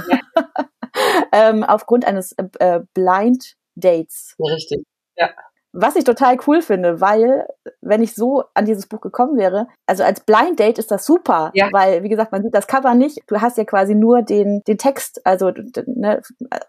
Ähm, 1.32 1.62
aufgrund 1.62 2.04
eines 2.04 2.34
äh, 2.58 2.80
Blind 2.94 3.56
Dates. 3.80 4.34
Richtig, 4.38 4.84
ja. 5.16 5.30
Was 5.72 5.94
ich 5.94 6.02
total 6.02 6.36
cool 6.48 6.62
finde, 6.62 7.00
weil 7.00 7.46
wenn 7.80 8.02
ich 8.02 8.16
so 8.16 8.42
an 8.54 8.64
dieses 8.64 8.88
Buch 8.88 9.00
gekommen 9.00 9.38
wäre, 9.38 9.68
also 9.86 10.02
als 10.02 10.20
Blind 10.20 10.58
Date 10.58 10.80
ist 10.80 10.90
das 10.90 11.06
super, 11.06 11.52
ja. 11.54 11.68
weil 11.70 12.02
wie 12.02 12.08
gesagt, 12.08 12.32
man 12.32 12.42
sieht 12.42 12.54
das 12.54 12.66
Cover 12.66 12.94
nicht. 12.94 13.20
Du 13.28 13.40
hast 13.40 13.56
ja 13.56 13.64
quasi 13.64 13.94
nur 13.94 14.22
den 14.22 14.62
den 14.66 14.78
Text, 14.78 15.24
also 15.24 15.52
ne, 15.86 16.22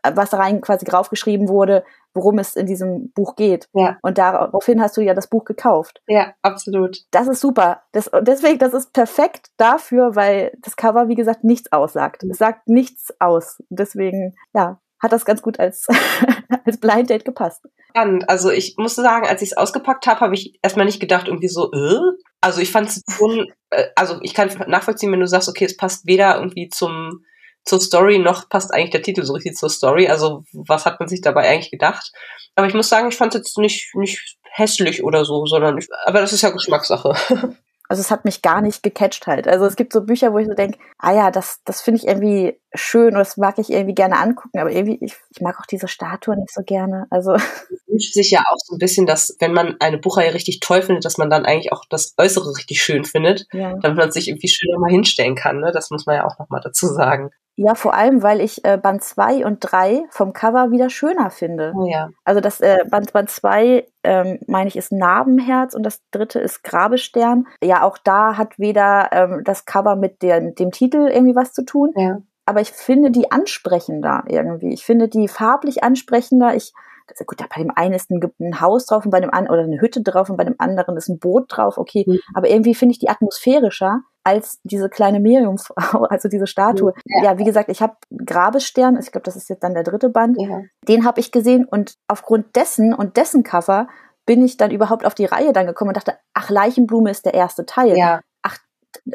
was 0.03 0.33
rein 0.33 0.61
quasi 0.61 0.85
draufgeschrieben 0.85 1.49
wurde, 1.49 1.83
worum 2.13 2.37
es 2.37 2.55
in 2.55 2.67
diesem 2.67 3.11
Buch 3.13 3.35
geht. 3.35 3.67
Ja. 3.73 3.97
Und 4.03 4.19
daraufhin 4.19 4.81
hast 4.81 4.97
du 4.97 5.01
ja 5.01 5.15
das 5.15 5.27
Buch 5.27 5.45
gekauft. 5.45 6.03
Ja, 6.07 6.33
absolut. 6.43 6.99
Das 7.09 7.27
ist 7.27 7.41
super. 7.41 7.81
Das, 7.93 8.11
deswegen, 8.21 8.59
das 8.59 8.73
ist 8.75 8.93
perfekt 8.93 9.47
dafür, 9.57 10.15
weil 10.15 10.55
das 10.61 10.75
Cover, 10.75 11.07
wie 11.07 11.15
gesagt, 11.15 11.43
nichts 11.43 11.71
aussagt. 11.71 12.23
Es 12.23 12.37
sagt 12.37 12.67
nichts 12.67 13.11
aus. 13.19 13.63
Deswegen, 13.69 14.35
ja, 14.53 14.79
hat 15.01 15.11
das 15.11 15.25
ganz 15.25 15.41
gut 15.41 15.59
als, 15.59 15.87
als 16.65 16.79
Blind 16.79 17.09
Date 17.09 17.25
gepasst. 17.25 17.61
Spannend. 17.89 18.29
Also 18.29 18.51
ich 18.51 18.75
muss 18.77 18.95
sagen, 18.95 19.27
als 19.27 19.41
ich 19.41 19.51
es 19.51 19.57
ausgepackt 19.57 20.07
habe, 20.07 20.21
habe 20.21 20.35
ich 20.35 20.59
erstmal 20.61 20.85
nicht 20.85 20.99
gedacht, 20.99 21.27
irgendwie 21.27 21.49
so, 21.49 21.71
äh? 21.71 21.99
Also 22.39 22.61
ich 22.61 22.71
fand 22.71 22.89
es 22.89 23.01
schon, 23.09 23.51
äh, 23.71 23.87
also 23.95 24.19
ich 24.21 24.33
kann 24.33 24.49
nachvollziehen, 24.67 25.11
wenn 25.11 25.19
du 25.19 25.27
sagst, 25.27 25.49
okay, 25.49 25.65
es 25.65 25.77
passt 25.77 26.05
weder 26.05 26.37
irgendwie 26.37 26.69
zum 26.69 27.25
zur 27.63 27.79
Story 27.79 28.17
noch 28.17 28.49
passt 28.49 28.73
eigentlich 28.73 28.89
der 28.89 29.03
Titel 29.03 29.23
so 29.23 29.33
richtig 29.33 29.55
zur 29.55 29.69
Story. 29.69 30.07
Also 30.07 30.43
was 30.51 30.85
hat 30.85 30.99
man 30.99 31.07
sich 31.07 31.21
dabei 31.21 31.47
eigentlich 31.47 31.69
gedacht? 31.69 32.11
Aber 32.55 32.65
ich 32.65 32.73
muss 32.73 32.89
sagen, 32.89 33.09
ich 33.09 33.15
fand 33.15 33.35
es 33.35 33.39
jetzt 33.39 33.57
nicht 33.59 33.93
nicht 33.93 34.37
hässlich 34.51 35.03
oder 35.03 35.25
so, 35.25 35.45
sondern 35.45 35.77
ich, 35.77 35.87
aber 36.05 36.21
das 36.21 36.33
ist 36.33 36.41
ja 36.41 36.49
Geschmackssache. 36.49 37.13
Also 37.91 37.99
es 37.99 38.09
hat 38.09 38.23
mich 38.23 38.41
gar 38.41 38.61
nicht 38.61 38.83
gecatcht 38.83 39.27
halt. 39.27 39.49
Also 39.49 39.65
es 39.65 39.75
gibt 39.75 39.91
so 39.91 40.05
Bücher, 40.05 40.31
wo 40.31 40.37
ich 40.37 40.47
so 40.47 40.53
denke, 40.53 40.79
ah 40.97 41.13
ja, 41.13 41.29
das, 41.29 41.59
das 41.65 41.81
finde 41.81 41.99
ich 41.99 42.07
irgendwie 42.07 42.57
schön 42.73 43.07
und 43.07 43.19
das 43.19 43.35
mag 43.35 43.59
ich 43.59 43.69
irgendwie 43.69 43.93
gerne 43.93 44.17
angucken, 44.17 44.59
aber 44.59 44.71
irgendwie, 44.71 44.97
ich, 45.03 45.13
ich 45.29 45.41
mag 45.41 45.59
auch 45.59 45.65
diese 45.65 45.89
Statue 45.89 46.37
nicht 46.37 46.53
so 46.53 46.61
gerne. 46.63 47.05
Also. 47.09 47.33
Es 47.33 47.83
wünscht 47.87 48.13
sich 48.13 48.31
ja 48.31 48.45
auch 48.49 48.55
so 48.63 48.75
ein 48.75 48.79
bisschen, 48.79 49.05
dass, 49.05 49.35
wenn 49.41 49.51
man 49.51 49.75
eine 49.81 49.97
Buchreihe 49.97 50.33
richtig 50.33 50.61
toll 50.61 50.81
findet, 50.83 51.03
dass 51.03 51.17
man 51.17 51.29
dann 51.29 51.45
eigentlich 51.45 51.73
auch 51.73 51.83
das 51.89 52.13
Äußere 52.17 52.55
richtig 52.55 52.81
schön 52.81 53.03
findet, 53.03 53.45
ja. 53.51 53.73
damit 53.81 53.97
man 53.97 54.11
sich 54.13 54.29
irgendwie 54.29 54.47
schöner 54.47 54.79
mal 54.79 54.89
hinstellen 54.89 55.35
kann. 55.35 55.59
Ne? 55.59 55.73
Das 55.73 55.89
muss 55.89 56.05
man 56.05 56.15
ja 56.15 56.25
auch 56.25 56.39
nochmal 56.39 56.61
dazu 56.63 56.87
sagen. 56.87 57.31
Ja, 57.63 57.75
vor 57.75 57.93
allem, 57.93 58.23
weil 58.23 58.41
ich 58.41 58.65
äh, 58.65 58.77
Band 58.77 59.03
2 59.03 59.45
und 59.45 59.59
3 59.59 60.03
vom 60.09 60.33
Cover 60.33 60.71
wieder 60.71 60.89
schöner 60.89 61.29
finde. 61.29 61.73
Oh 61.75 61.85
ja. 61.85 62.09
Also 62.23 62.41
das 62.41 62.59
äh, 62.59 62.79
Band 62.89 63.13
Band 63.13 63.29
2, 63.29 63.85
ähm, 64.03 64.39
meine 64.47 64.67
ich, 64.67 64.75
ist 64.75 64.91
Narbenherz 64.91 65.75
und 65.75 65.83
das 65.83 66.01
dritte 66.09 66.39
ist 66.39 66.63
Grabestern. 66.63 67.45
Ja, 67.63 67.83
auch 67.83 67.99
da 67.99 68.35
hat 68.37 68.57
weder 68.57 69.09
ähm, 69.11 69.43
das 69.43 69.65
Cover 69.65 69.95
mit, 69.95 70.23
der, 70.23 70.41
dem 70.41 70.71
Titel 70.71 71.07
irgendwie 71.07 71.35
was 71.35 71.53
zu 71.53 71.63
tun. 71.63 71.93
Ja. 71.95 72.17
aber 72.45 72.61
ich 72.61 72.71
finde 72.71 73.11
die 73.11 73.31
ansprechender 73.31 74.23
irgendwie. 74.27 74.73
Ich 74.73 74.83
finde 74.83 75.07
die 75.07 75.27
farblich 75.27 75.83
ansprechender. 75.83 76.55
Ich, 76.55 76.73
das, 77.17 77.25
gut, 77.27 77.37
bei 77.37 77.61
dem 77.61 77.71
einen 77.75 77.93
ist 77.93 78.09
ein, 78.09 78.21
ein, 78.39 78.61
Haus 78.61 78.85
drauf 78.85 79.05
und 79.05 79.11
bei 79.11 79.19
dem 79.19 79.31
anderen, 79.31 79.53
oder 79.57 79.63
eine 79.63 79.81
Hütte 79.81 80.01
drauf 80.01 80.29
und 80.29 80.37
bei 80.37 80.43
dem 80.43 80.55
anderen 80.57 80.97
ist 80.97 81.09
ein 81.09 81.19
Boot 81.19 81.45
drauf, 81.47 81.77
okay. 81.77 82.05
Mhm. 82.07 82.19
Aber 82.33 82.49
irgendwie 82.49 82.75
finde 82.75 82.93
ich 82.93 82.99
die 82.99 83.09
atmosphärischer 83.09 84.01
als 84.23 84.59
diese 84.63 84.89
kleine 84.89 85.19
Miriamfrau, 85.19 86.03
also 86.09 86.29
diese 86.29 86.47
Statue. 86.47 86.93
Ja, 87.05 87.23
ja 87.23 87.37
wie 87.37 87.43
gesagt, 87.43 87.69
ich 87.69 87.81
habe 87.81 87.95
Grabesstern, 88.25 88.97
ich 88.99 89.11
glaube, 89.11 89.25
das 89.25 89.35
ist 89.35 89.49
jetzt 89.49 89.63
dann 89.63 89.73
der 89.73 89.83
dritte 89.83 90.09
Band, 90.09 90.37
ja. 90.39 90.61
den 90.87 91.05
habe 91.05 91.19
ich 91.19 91.31
gesehen 91.31 91.65
und 91.65 91.95
aufgrund 92.07 92.55
dessen 92.55 92.93
und 92.93 93.17
dessen 93.17 93.43
Cover 93.43 93.87
bin 94.25 94.45
ich 94.45 94.57
dann 94.57 94.71
überhaupt 94.71 95.05
auf 95.05 95.15
die 95.15 95.25
Reihe 95.25 95.53
dann 95.53 95.65
gekommen 95.65 95.89
und 95.89 95.97
dachte, 95.97 96.17
ach, 96.33 96.49
Leichenblume 96.49 97.09
ist 97.09 97.25
der 97.25 97.33
erste 97.33 97.65
Teil. 97.65 97.97
Ja. 97.97 98.21
Ach, 98.43 98.57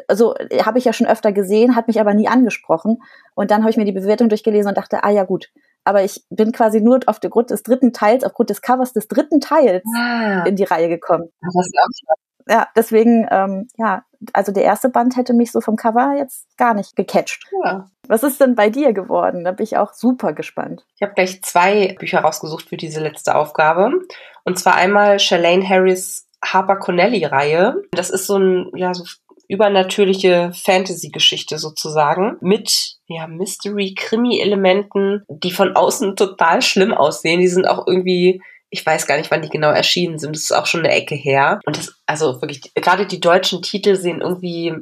also 0.07 0.35
habe 0.63 0.77
ich 0.77 0.85
ja 0.85 0.93
schon 0.93 1.07
öfter 1.07 1.31
gesehen, 1.31 1.75
hat 1.75 1.87
mich 1.87 1.99
aber 1.99 2.13
nie 2.13 2.27
angesprochen. 2.27 3.01
Und 3.33 3.49
dann 3.51 3.61
habe 3.61 3.71
ich 3.71 3.77
mir 3.77 3.85
die 3.85 3.93
Bewertung 3.93 4.29
durchgelesen 4.29 4.69
und 4.69 4.77
dachte, 4.77 5.03
ah 5.03 5.09
ja 5.09 5.23
gut, 5.23 5.49
aber 5.87 6.03
ich 6.03 6.23
bin 6.29 6.51
quasi 6.51 6.81
nur 6.81 6.99
auf 7.05 7.19
der 7.19 7.29
Grund 7.29 7.49
des 7.49 7.63
dritten 7.63 7.93
Teils, 7.93 8.23
aufgrund 8.23 8.49
des 8.49 8.61
Covers 8.61 8.91
des 8.91 9.07
dritten 9.07 9.39
Teils 9.39 9.83
ah. 9.95 10.43
in 10.43 10.57
die 10.57 10.65
Reihe 10.65 10.89
gekommen. 10.89 11.29
Ja, 12.49 12.67
deswegen, 12.75 13.27
ähm, 13.29 13.67
ja, 13.77 14.03
also 14.33 14.51
der 14.51 14.63
erste 14.63 14.89
Band 14.89 15.17
hätte 15.17 15.33
mich 15.33 15.51
so 15.51 15.61
vom 15.61 15.75
Cover 15.75 16.15
jetzt 16.17 16.45
gar 16.57 16.73
nicht 16.73 16.95
gecatcht. 16.95 17.43
Ja. 17.63 17.87
Was 18.07 18.23
ist 18.23 18.39
denn 18.39 18.55
bei 18.55 18.69
dir 18.69 18.93
geworden? 18.93 19.43
Da 19.43 19.51
bin 19.51 19.63
ich 19.63 19.77
auch 19.77 19.93
super 19.93 20.33
gespannt. 20.33 20.85
Ich 20.95 21.01
habe 21.01 21.13
gleich 21.13 21.41
zwei 21.43 21.95
Bücher 21.99 22.19
rausgesucht 22.19 22.69
für 22.69 22.77
diese 22.77 23.01
letzte 23.01 23.35
Aufgabe. 23.35 23.91
Und 24.43 24.57
zwar 24.57 24.75
einmal 24.75 25.19
Shalane 25.19 25.67
Harris 25.67 26.27
Harper 26.43 26.77
Connelly-Reihe. 26.77 27.83
Das 27.91 28.09
ist 28.09 28.27
so 28.27 28.37
ein, 28.37 28.71
ja, 28.75 28.93
so 28.93 29.03
übernatürliche 29.47 30.51
Fantasy-Geschichte 30.53 31.57
sozusagen 31.57 32.37
mit 32.41 32.97
ja, 33.07 33.27
Mystery-Krimi-Elementen, 33.27 35.23
die 35.29 35.51
von 35.51 35.75
außen 35.75 36.15
total 36.15 36.61
schlimm 36.61 36.93
aussehen. 36.93 37.39
Die 37.39 37.47
sind 37.47 37.67
auch 37.67 37.87
irgendwie 37.87 38.41
ich 38.69 38.85
weiß 38.85 39.07
gar 39.07 39.17
nicht, 39.17 39.31
wann 39.31 39.41
die 39.41 39.49
genau 39.49 39.69
erschienen 39.69 40.19
sind. 40.19 40.35
Das 40.35 40.43
ist 40.43 40.51
auch 40.51 40.65
schon 40.65 40.81
eine 40.81 40.93
Ecke 40.93 41.15
her. 41.15 41.59
Und 41.65 41.77
das, 41.77 41.95
also 42.05 42.41
wirklich, 42.41 42.73
gerade 42.75 43.05
die 43.05 43.19
deutschen 43.19 43.61
Titel 43.61 43.95
sehen 43.95 44.21
irgendwie 44.21 44.75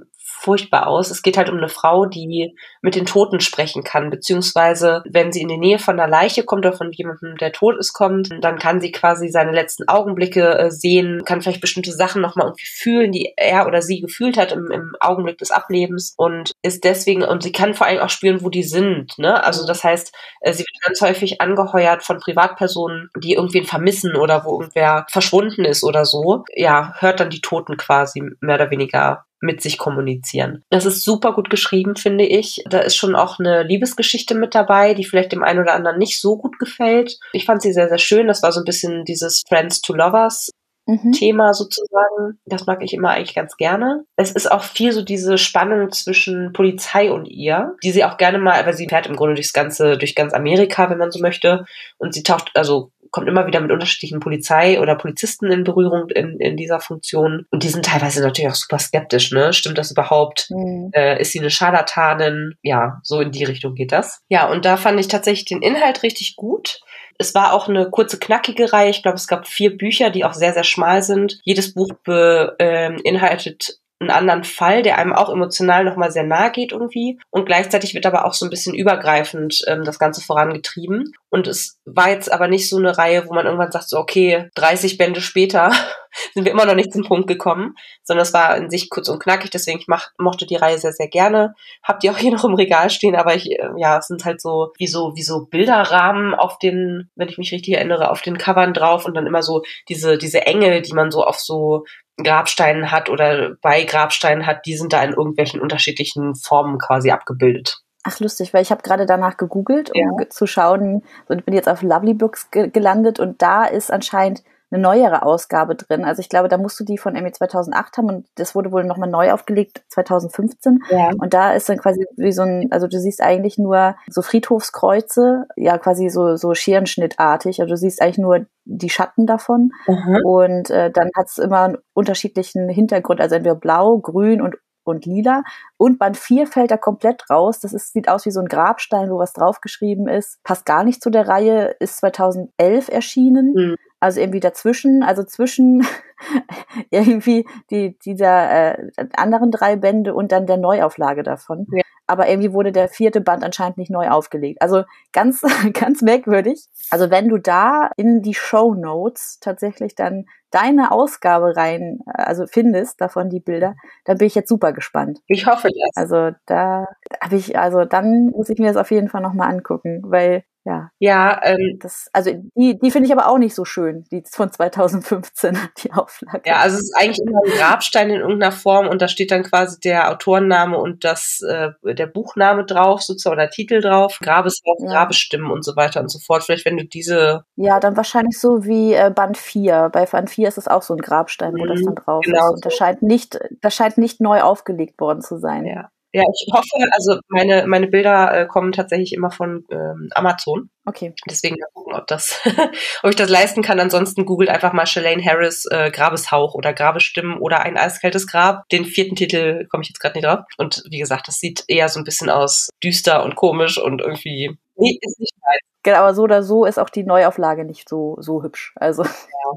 furchtbar 0.45 0.85
aus. 0.85 1.09
Es 1.09 1.23
geht 1.23 1.37
halt 1.37 1.49
um 1.49 1.57
eine 1.57 1.69
Frau, 1.69 2.05
die 2.05 2.55
mit 2.81 2.95
den 2.95 3.07
Toten 3.07 3.39
sprechen 3.39 3.83
kann, 3.83 4.11
beziehungsweise 4.11 5.01
wenn 5.09 5.31
sie 5.33 5.41
in 5.41 5.47
die 5.47 5.57
Nähe 5.57 5.79
von 5.79 5.99
einer 5.99 6.09
Leiche 6.09 6.43
kommt 6.43 6.65
oder 6.65 6.77
von 6.77 6.91
jemandem, 6.91 7.35
der 7.37 7.51
tot 7.51 7.77
ist, 7.79 7.93
kommt, 7.93 8.29
dann 8.41 8.59
kann 8.59 8.79
sie 8.79 8.91
quasi 8.91 9.29
seine 9.29 9.51
letzten 9.51 9.87
Augenblicke 9.87 10.57
äh, 10.57 10.71
sehen, 10.71 11.23
kann 11.25 11.41
vielleicht 11.41 11.61
bestimmte 11.61 11.91
Sachen 11.91 12.21
nochmal 12.21 12.45
irgendwie 12.45 12.67
fühlen, 12.67 13.11
die 13.11 13.33
er 13.35 13.65
oder 13.65 13.81
sie 13.81 14.01
gefühlt 14.01 14.37
hat 14.37 14.51
im, 14.51 14.69
im 14.71 14.91
Augenblick 14.99 15.39
des 15.39 15.49
Ablebens 15.49 16.13
und 16.15 16.51
ist 16.61 16.83
deswegen, 16.83 17.23
und 17.23 17.41
sie 17.41 17.51
kann 17.51 17.73
vor 17.73 17.87
allem 17.87 17.99
auch 17.99 18.09
spüren, 18.09 18.43
wo 18.43 18.49
die 18.49 18.63
sind. 18.63 19.17
Ne? 19.17 19.43
Also 19.43 19.65
das 19.65 19.83
heißt, 19.83 20.13
äh, 20.41 20.53
sie 20.53 20.59
wird 20.59 20.83
ganz 20.85 21.01
häufig 21.01 21.41
angeheuert 21.41 22.03
von 22.03 22.19
Privatpersonen, 22.19 23.09
die 23.17 23.33
irgendwen 23.33 23.65
vermissen 23.65 24.15
oder 24.15 24.45
wo 24.45 24.59
irgendwer 24.59 25.07
verschwunden 25.09 25.65
ist 25.65 25.83
oder 25.83 26.05
so. 26.05 26.43
Ja, 26.53 26.93
hört 26.99 27.19
dann 27.19 27.31
die 27.31 27.41
Toten 27.41 27.77
quasi 27.77 28.21
mehr 28.41 28.55
oder 28.55 28.69
weniger 28.69 29.25
mit 29.45 29.61
sich 29.61 29.77
kommunizieren. 29.77 30.63
Das 30.69 30.85
ist 30.85 31.03
super 31.03 31.33
gut 31.33 31.49
geschrieben, 31.49 31.95
finde 31.95 32.25
ich. 32.25 32.63
Da 32.69 32.79
ist 32.79 32.95
schon 32.95 33.15
auch 33.15 33.39
eine 33.39 33.63
Liebesgeschichte 33.63 34.35
mit 34.35 34.55
dabei, 34.55 34.93
die 34.93 35.05
vielleicht 35.05 35.31
dem 35.31 35.43
einen 35.43 35.59
oder 35.59 35.73
anderen 35.73 35.97
nicht 35.97 36.19
so 36.19 36.37
gut 36.37 36.59
gefällt. 36.59 37.17
Ich 37.33 37.45
fand 37.45 37.61
sie 37.61 37.73
sehr, 37.73 37.89
sehr 37.89 37.97
schön. 37.97 38.27
Das 38.27 38.43
war 38.43 38.51
so 38.51 38.61
ein 38.61 38.65
bisschen 38.65 39.05
dieses 39.05 39.43
Friends 39.47 39.81
to 39.81 39.93
Lovers 39.93 40.49
Mhm. 40.87 41.11
Thema 41.11 41.53
sozusagen. 41.53 42.39
Das 42.45 42.65
mag 42.65 42.83
ich 42.83 42.93
immer 42.93 43.09
eigentlich 43.09 43.35
ganz 43.35 43.57
gerne. 43.57 44.05
Es 44.15 44.31
ist 44.31 44.51
auch 44.51 44.63
viel 44.63 44.91
so 44.91 45.01
diese 45.01 45.37
Spannung 45.37 45.91
zwischen 45.91 46.53
Polizei 46.53 47.11
und 47.11 47.25
ihr, 47.25 47.75
die 47.83 47.91
sie 47.91 48.03
auch 48.03 48.17
gerne 48.17 48.37
mal, 48.37 48.59
aber 48.59 48.73
sie 48.73 48.87
fährt 48.87 49.07
im 49.07 49.15
Grunde 49.15 49.35
durchs 49.35 49.53
ganze, 49.53 49.97
durch 49.97 50.15
ganz 50.15 50.33
Amerika, 50.33 50.89
wenn 50.89 50.97
man 50.97 51.11
so 51.11 51.19
möchte. 51.19 51.65
Und 51.97 52.13
sie 52.13 52.23
taucht, 52.23 52.51
also 52.53 52.91
kommt 53.15 53.29
immer 53.29 53.47
wieder 53.47 53.61
mit 53.61 53.71
unterschiedlichen 53.71 54.19
Polizei 54.19 54.77
oder 54.81 54.95
Polizisten 54.95 55.49
in 55.49 55.63
Berührung 55.63 56.09
in, 56.09 56.37
in 56.37 56.57
dieser 56.57 56.81
Funktion. 56.81 57.45
Und 57.49 57.63
die 57.63 57.69
sind 57.69 57.85
teilweise 57.85 58.21
natürlich 58.21 58.51
auch 58.51 58.55
super 58.55 58.77
skeptisch, 58.77 59.31
ne? 59.31 59.53
Stimmt 59.53 59.77
das 59.77 59.89
überhaupt? 59.89 60.47
Mhm. 60.49 60.91
Äh, 60.93 61.21
ist 61.21 61.31
sie 61.31 61.39
eine 61.39 61.49
Scharlatanin? 61.49 62.55
Ja, 62.61 62.99
so 63.03 63.21
in 63.21 63.31
die 63.31 63.45
Richtung 63.45 63.73
geht 63.73 63.93
das. 63.93 64.21
Ja, 64.27 64.49
und 64.51 64.65
da 64.65 64.75
fand 64.75 64.99
ich 64.99 65.07
tatsächlich 65.07 65.45
den 65.45 65.61
Inhalt 65.61 66.03
richtig 66.03 66.35
gut. 66.35 66.81
Es 67.17 67.33
war 67.33 67.53
auch 67.53 67.69
eine 67.69 67.89
kurze, 67.89 68.19
knackige 68.19 68.73
Reihe. 68.73 68.89
Ich 68.89 69.01
glaube, 69.01 69.15
es 69.15 69.27
gab 69.27 69.47
vier 69.47 69.77
Bücher, 69.77 70.09
die 70.09 70.25
auch 70.25 70.33
sehr, 70.33 70.53
sehr 70.53 70.65
schmal 70.65 71.01
sind. 71.01 71.39
Jedes 71.43 71.73
Buch 71.73 71.93
beinhaltet 72.03 73.69
ähm, 73.69 73.84
einen 73.99 74.11
anderen 74.11 74.43
Fall, 74.43 74.81
der 74.81 74.97
einem 74.97 75.13
auch 75.13 75.29
emotional 75.29 75.85
nochmal 75.85 76.11
sehr 76.11 76.23
nahe 76.23 76.51
geht 76.51 76.73
irgendwie. 76.73 77.19
Und 77.29 77.45
gleichzeitig 77.45 77.93
wird 77.93 78.05
aber 78.05 78.25
auch 78.25 78.33
so 78.33 78.45
ein 78.45 78.49
bisschen 78.49 78.75
übergreifend 78.75 79.63
ähm, 79.67 79.85
das 79.85 79.99
Ganze 79.99 80.21
vorangetrieben. 80.21 81.13
Und 81.29 81.47
es 81.47 81.79
war 81.85 82.09
jetzt 82.09 82.31
aber 82.31 82.47
nicht 82.47 82.69
so 82.69 82.77
eine 82.77 82.97
Reihe, 82.97 83.27
wo 83.27 83.33
man 83.33 83.45
irgendwann 83.45 83.71
sagt, 83.71 83.89
so 83.89 83.97
okay, 83.97 84.49
30 84.55 84.97
Bände 84.97 85.21
später 85.21 85.71
sind 86.33 86.43
wir 86.43 86.51
immer 86.51 86.65
noch 86.65 86.75
nicht 86.75 86.91
zum 86.91 87.03
Punkt 87.03 87.27
gekommen, 87.27 87.75
sondern 88.03 88.23
es 88.23 88.33
war 88.33 88.57
in 88.57 88.69
sich 88.69 88.89
kurz 88.89 89.07
und 89.07 89.19
knackig, 89.19 89.51
deswegen 89.51 89.79
ich 89.79 89.87
mach, 89.87 90.11
mochte 90.17 90.45
die 90.45 90.55
Reihe 90.55 90.77
sehr, 90.77 90.93
sehr 90.93 91.07
gerne. 91.07 91.53
Hab 91.81 92.01
die 92.01 92.09
auch 92.09 92.17
hier 92.17 92.31
noch 92.31 92.43
im 92.43 92.53
Regal 92.53 92.89
stehen, 92.89 93.15
aber 93.15 93.35
ich, 93.35 93.49
äh, 93.51 93.69
ja, 93.77 93.97
es 93.97 94.07
sind 94.07 94.25
halt 94.25 94.41
so 94.41 94.73
wie 94.77 94.87
so, 94.87 95.13
wie 95.15 95.23
so 95.23 95.45
Bilderrahmen 95.45 96.33
auf 96.33 96.57
den, 96.57 97.09
wenn 97.15 97.29
ich 97.29 97.37
mich 97.37 97.53
richtig 97.53 97.75
erinnere, 97.75 98.11
auf 98.11 98.21
den 98.21 98.37
Covern 98.37 98.73
drauf 98.73 99.05
und 99.05 99.13
dann 99.13 99.27
immer 99.27 99.41
so 99.41 99.63
diese, 99.87 100.17
diese 100.17 100.45
Engel, 100.45 100.81
die 100.81 100.93
man 100.93 101.11
so 101.11 101.23
auf 101.23 101.39
so 101.39 101.85
Grabsteinen 102.23 102.91
hat 102.91 103.09
oder 103.09 103.55
bei 103.61 103.83
Grabsteinen 103.83 104.45
hat, 104.45 104.65
die 104.65 104.77
sind 104.77 104.93
da 104.93 105.03
in 105.03 105.13
irgendwelchen 105.13 105.59
unterschiedlichen 105.59 106.35
Formen 106.35 106.77
quasi 106.77 107.11
abgebildet. 107.11 107.81
Ach, 108.03 108.19
lustig, 108.19 108.53
weil 108.53 108.61
ich 108.61 108.69
habe 108.69 108.83
gerade 108.83 109.05
danach 109.05 109.35
gegoogelt, 109.35 109.89
um 109.89 110.19
ja. 110.19 110.29
zu 110.29 110.45
schauen 110.45 111.03
und 111.27 111.45
bin 111.45 111.55
jetzt 111.55 111.67
auf 111.67 111.81
Lovely 111.81 112.13
Books 112.13 112.51
ge 112.51 112.69
gelandet 112.69 113.19
und 113.19 113.41
da 113.41 113.65
ist 113.65 113.91
anscheinend 113.91 114.43
eine 114.71 114.81
neuere 114.81 115.23
Ausgabe 115.23 115.75
drin. 115.75 116.03
Also 116.05 116.19
ich 116.19 116.29
glaube, 116.29 116.47
da 116.47 116.57
musst 116.57 116.79
du 116.79 116.83
die 116.83 116.97
von 116.97 117.15
Emmy 117.15 117.31
2008 117.31 117.97
haben 117.97 118.07
und 118.09 118.27
das 118.35 118.55
wurde 118.55 118.71
wohl 118.71 118.83
nochmal 118.83 119.09
neu 119.09 119.31
aufgelegt 119.31 119.83
2015. 119.89 120.83
Ja. 120.89 121.11
Und 121.17 121.33
da 121.33 121.53
ist 121.53 121.69
dann 121.69 121.77
quasi 121.77 122.05
wie 122.17 122.31
so 122.31 122.41
ein, 122.41 122.71
also 122.71 122.87
du 122.87 122.99
siehst 122.99 123.21
eigentlich 123.21 123.57
nur 123.57 123.95
so 124.07 124.21
Friedhofskreuze, 124.21 125.45
ja 125.55 125.77
quasi 125.77 126.09
so, 126.09 126.35
so 126.35 126.53
Scherenschnittartig. 126.53 127.61
Also 127.61 127.69
du 127.69 127.77
siehst 127.77 128.01
eigentlich 128.01 128.17
nur 128.17 128.45
die 128.65 128.89
Schatten 128.89 129.27
davon. 129.27 129.71
Mhm. 129.87 130.19
Und 130.23 130.69
äh, 130.69 130.91
dann 130.91 131.09
hat 131.15 131.27
es 131.27 131.37
immer 131.37 131.61
einen 131.61 131.77
unterschiedlichen 131.93 132.67
Hintergrund, 132.69 133.21
also 133.21 133.35
entweder 133.35 133.55
blau, 133.55 133.99
grün 133.99 134.41
und 134.41 134.55
und 134.85 135.05
lila. 135.05 135.43
Und 135.77 135.99
Band 135.99 136.15
4 136.17 136.47
fällt 136.47 136.71
da 136.71 136.77
komplett 136.77 137.29
raus. 137.29 137.59
Das 137.59 137.73
ist, 137.73 137.93
sieht 137.93 138.07
aus 138.07 138.25
wie 138.25 138.31
so 138.31 138.39
ein 138.39 138.47
Grabstein, 138.47 139.09
wo 139.09 139.17
was 139.17 139.33
draufgeschrieben 139.33 140.07
ist. 140.07 140.41
Passt 140.43 140.65
gar 140.65 140.83
nicht 140.83 141.01
zu 141.01 141.09
der 141.09 141.27
Reihe, 141.27 141.75
ist 141.79 141.97
2011 141.97 142.89
erschienen. 142.89 143.53
Mhm. 143.53 143.75
Also 144.05 144.21
irgendwie 144.21 144.39
dazwischen, 144.39 145.01
also 145.01 145.23
zwischen 145.23 145.83
irgendwie 146.91 147.47
die, 147.71 147.97
dieser 147.97 148.77
äh, 148.77 148.91
anderen 149.17 149.49
drei 149.49 149.77
Bände 149.77 150.13
und 150.13 150.31
dann 150.31 150.45
der 150.45 150.57
Neuauflage 150.57 151.23
davon. 151.23 151.65
Ja. 151.71 151.81
Aber 152.05 152.29
irgendwie 152.29 152.53
wurde 152.53 152.71
der 152.71 152.87
vierte 152.87 153.19
Band 153.19 153.43
anscheinend 153.43 153.79
nicht 153.79 153.89
neu 153.89 154.09
aufgelegt. 154.09 154.61
Also 154.61 154.83
ganz, 155.11 155.41
ganz 155.73 156.03
merkwürdig. 156.03 156.67
Also 156.91 157.09
wenn 157.09 157.29
du 157.29 157.39
da 157.39 157.89
in 157.97 158.21
die 158.21 158.35
Show 158.35 158.75
Notes 158.75 159.39
tatsächlich 159.39 159.95
dann 159.95 160.27
deine 160.51 160.91
Ausgabe 160.91 161.57
rein, 161.57 162.01
also 162.05 162.45
findest 162.45 163.01
davon 163.01 163.31
die 163.31 163.39
Bilder, 163.39 163.75
dann 164.03 164.19
bin 164.19 164.27
ich 164.27 164.35
jetzt 164.35 164.49
super 164.49 164.71
gespannt. 164.71 165.19
Ich 165.25 165.47
hoffe 165.47 165.69
das. 165.69 165.95
Also 165.95 166.37
da 166.45 166.85
habe 167.19 167.37
ich, 167.37 167.57
also 167.57 167.85
dann 167.85 168.27
muss 168.27 168.49
ich 168.49 168.59
mir 168.59 168.67
das 168.67 168.77
auf 168.77 168.91
jeden 168.91 169.09
Fall 169.09 169.21
nochmal 169.21 169.49
angucken, 169.49 170.03
weil 170.05 170.43
ja. 170.65 170.89
Ja, 170.97 171.39
ähm, 171.43 171.77
das, 171.79 172.09
also 172.11 172.31
die, 172.55 172.79
die 172.79 172.91
finde 172.91 173.05
ich 173.05 173.13
aber 173.13 173.29
auch 173.29 173.37
nicht 173.37 173.53
so 173.53 173.65
schön, 173.65 174.03
die 174.11 174.23
von 174.27 174.51
2015, 174.51 175.57
die 175.83 175.93
Auflage. 175.93 176.41
Ja, 176.45 176.57
also 176.57 176.77
es 176.77 176.85
ist 176.85 176.95
eigentlich 176.97 177.19
immer 177.19 177.39
ein 177.45 177.51
Grabstein 177.51 178.09
in 178.09 178.21
irgendeiner 178.21 178.51
Form 178.51 178.87
und 178.87 178.99
da 178.99 179.07
steht 179.07 179.29
dann 179.29 179.43
quasi 179.43 179.79
der 179.79 180.11
Autorenname 180.11 180.77
und 180.77 181.03
das, 181.03 181.41
äh, 181.47 181.69
der 181.83 182.07
Buchname 182.07 182.65
drauf, 182.65 183.03
sozusagen, 183.03 183.35
oder 183.35 183.49
Titel 183.51 183.79
drauf, 183.79 184.17
Grabeshaus, 184.21 184.79
ja. 184.79 184.91
Grabestimmen 184.91 185.51
und 185.51 185.63
so 185.63 185.75
weiter 185.75 186.01
und 186.01 186.09
so 186.09 186.17
fort. 186.17 186.43
Vielleicht, 186.43 186.65
wenn 186.65 186.77
du 186.77 186.85
diese. 186.85 187.45
Ja, 187.55 187.79
dann 187.79 187.95
wahrscheinlich 187.95 188.39
so 188.39 188.65
wie 188.65 188.93
äh, 188.93 189.11
Band 189.13 189.37
4. 189.37 189.89
Bei 189.93 190.05
Band 190.05 190.31
4 190.31 190.47
ist 190.47 190.57
es 190.57 190.67
auch 190.67 190.81
so 190.81 190.95
ein 190.95 190.99
Grabstein, 190.99 191.53
wo 191.53 191.63
mhm, 191.63 191.67
das 191.67 191.83
dann 191.83 191.95
drauf 191.95 192.23
genau 192.25 192.39
ist. 192.39 192.55
Und 192.55 192.65
das 192.65 192.73
scheint 192.73 193.03
nicht, 193.03 193.39
das 193.61 193.75
scheint 193.75 193.99
nicht 193.99 194.19
neu 194.19 194.41
aufgelegt 194.41 194.99
worden 194.99 195.21
zu 195.21 195.37
sein. 195.37 195.65
Ja. 195.65 195.89
Ja, 196.15 196.23
ich 196.33 196.47
hoffe, 196.53 196.87
also 196.91 197.19
meine, 197.27 197.67
meine 197.67 197.87
Bilder 197.87 198.31
äh, 198.33 198.45
kommen 198.45 198.71
tatsächlich 198.71 199.11
immer 199.11 199.31
von 199.31 199.65
ähm, 199.69 200.07
Amazon. 200.15 200.69
Okay. 200.85 201.13
Deswegen 201.29 201.57
mal 201.59 201.67
gucken, 201.73 201.93
ob 201.93 202.07
das, 202.07 202.39
ob 203.03 203.09
ich 203.09 203.17
das 203.17 203.29
leisten 203.29 203.61
kann. 203.61 203.81
Ansonsten 203.81 204.25
googelt 204.25 204.49
einfach 204.49 204.71
mal 204.71 204.85
Shalane 204.85 205.21
Harris 205.21 205.65
äh, 205.69 205.91
Grabeshauch 205.91 206.53
oder 206.53 206.71
Grabestimmen 206.71 207.37
oder 207.37 207.63
ein 207.63 207.75
eiskaltes 207.75 208.27
Grab. 208.27 208.63
Den 208.69 208.85
vierten 208.85 209.17
Titel 209.17 209.67
komme 209.67 209.83
ich 209.83 209.89
jetzt 209.89 209.99
gerade 209.99 210.17
nicht 210.17 210.25
drauf. 210.25 210.45
Und 210.57 210.85
wie 210.89 210.99
gesagt, 210.99 211.27
das 211.27 211.39
sieht 211.41 211.65
eher 211.67 211.89
so 211.89 211.99
ein 211.99 212.05
bisschen 212.05 212.29
aus 212.29 212.69
düster 212.81 213.21
und 213.25 213.35
komisch 213.35 213.77
und 213.77 213.99
irgendwie 213.99 214.57
nee, 214.77 214.97
ist 215.01 215.19
nicht 215.19 215.33
meins. 215.45 215.59
Genau, 215.83 215.97
aber 215.97 216.15
so 216.15 216.23
oder 216.23 216.43
so 216.43 216.63
ist 216.63 216.79
auch 216.79 216.89
die 216.89 217.03
Neuauflage 217.03 217.65
nicht 217.65 217.89
so, 217.89 218.15
so 218.21 218.41
hübsch. 218.41 218.73
Also 218.77 219.03
ja. 219.03 219.09